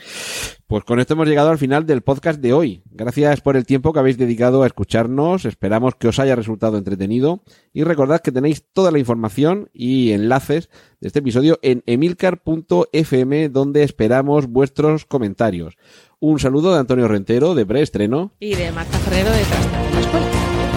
Pues 0.67 0.83
con 0.83 0.99
esto 0.99 1.13
hemos 1.13 1.27
llegado 1.27 1.49
al 1.49 1.57
final 1.57 1.85
del 1.87 2.01
podcast 2.01 2.39
de 2.39 2.53
hoy. 2.53 2.83
Gracias 2.91 3.41
por 3.41 3.57
el 3.57 3.65
tiempo 3.65 3.91
que 3.91 3.99
habéis 3.99 4.17
dedicado 4.17 4.61
a 4.61 4.67
escucharnos. 4.67 5.45
Esperamos 5.45 5.95
que 5.95 6.09
os 6.09 6.19
haya 6.19 6.35
resultado 6.35 6.77
entretenido. 6.77 7.41
Y 7.73 7.83
recordad 7.83 8.21
que 8.21 8.31
tenéis 8.31 8.65
toda 8.71 8.91
la 8.91 8.99
información 8.99 9.69
y 9.73 10.11
enlaces 10.11 10.69
de 10.99 11.07
este 11.07 11.19
episodio 11.19 11.57
en 11.63 11.81
emilcar.fm 11.87 13.49
donde 13.49 13.83
esperamos 13.83 14.47
vuestros 14.47 15.05
comentarios. 15.05 15.75
Un 16.19 16.39
saludo 16.39 16.73
de 16.73 16.79
Antonio 16.79 17.07
Rentero 17.07 17.55
de 17.55 17.65
Preestreno. 17.65 18.33
Y 18.39 18.53
de 18.53 18.71
Marta 18.71 18.97
Ferrero 18.99 19.31
de 19.31 19.41
escuela. 19.41 19.79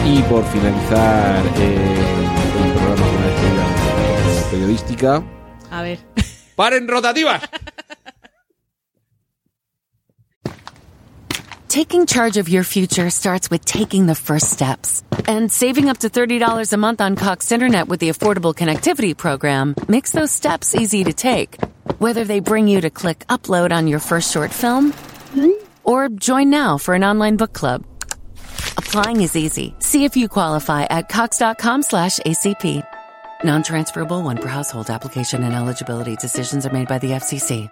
Y 0.07 0.23
por 0.23 0.45
finalizar 0.47 1.45
eh, 1.59 2.22
periodística. 4.53 5.24
A 5.70 5.83
ver. 5.83 5.99
¡Paren 6.57 6.87
rotativas! 6.87 7.41
Taking 11.69 12.05
charge 12.05 12.37
of 12.37 12.51
your 12.51 12.65
future 12.65 13.09
starts 13.09 13.51
with 13.51 13.65
taking 13.65 14.07
the 14.07 14.15
first 14.15 14.51
steps. 14.51 15.03
And 15.27 15.51
saving 15.51 15.89
up 15.89 15.99
to 15.99 16.11
$30 16.11 16.73
a 16.73 16.77
month 16.77 17.01
on 17.01 17.16
Cox 17.16 17.51
Internet 17.51 17.89
with 17.89 17.99
the 18.01 18.11
Affordable 18.11 18.55
Connectivity 18.55 19.16
Program 19.16 19.74
makes 19.89 20.12
those 20.12 20.31
steps 20.31 20.74
easy 20.74 21.03
to 21.05 21.15
take. 21.15 21.57
Whether 21.99 22.24
they 22.24 22.41
bring 22.41 22.69
you 22.69 22.83
to 22.83 22.91
click 22.91 23.20
upload 23.31 23.73
on 23.73 23.87
your 23.87 24.01
first 24.01 24.31
short 24.31 24.53
film 24.53 24.93
or 25.83 26.11
join 26.11 26.51
now 26.51 26.77
for 26.77 26.93
an 26.93 27.05
online 27.05 27.37
book 27.37 27.55
club. 27.55 27.87
Applying 28.77 29.23
is 29.23 29.35
easy. 29.35 29.74
See 29.79 30.05
if 30.05 30.15
you 30.15 30.29
qualify 30.29 30.83
at 30.91 31.09
cox.com 31.09 31.83
slash 31.83 32.19
ACP. 32.19 32.85
Non 33.44 33.62
transferable 33.62 34.23
one 34.23 34.39
per 34.39 34.48
household 34.48 34.90
application 34.90 35.44
and 35.44 35.55
eligibility 35.55 36.16
decisions 36.16 36.66
are 36.66 36.73
made 36.73 36.89
by 36.89 36.98
the 36.98 37.12
FCC. 37.12 37.69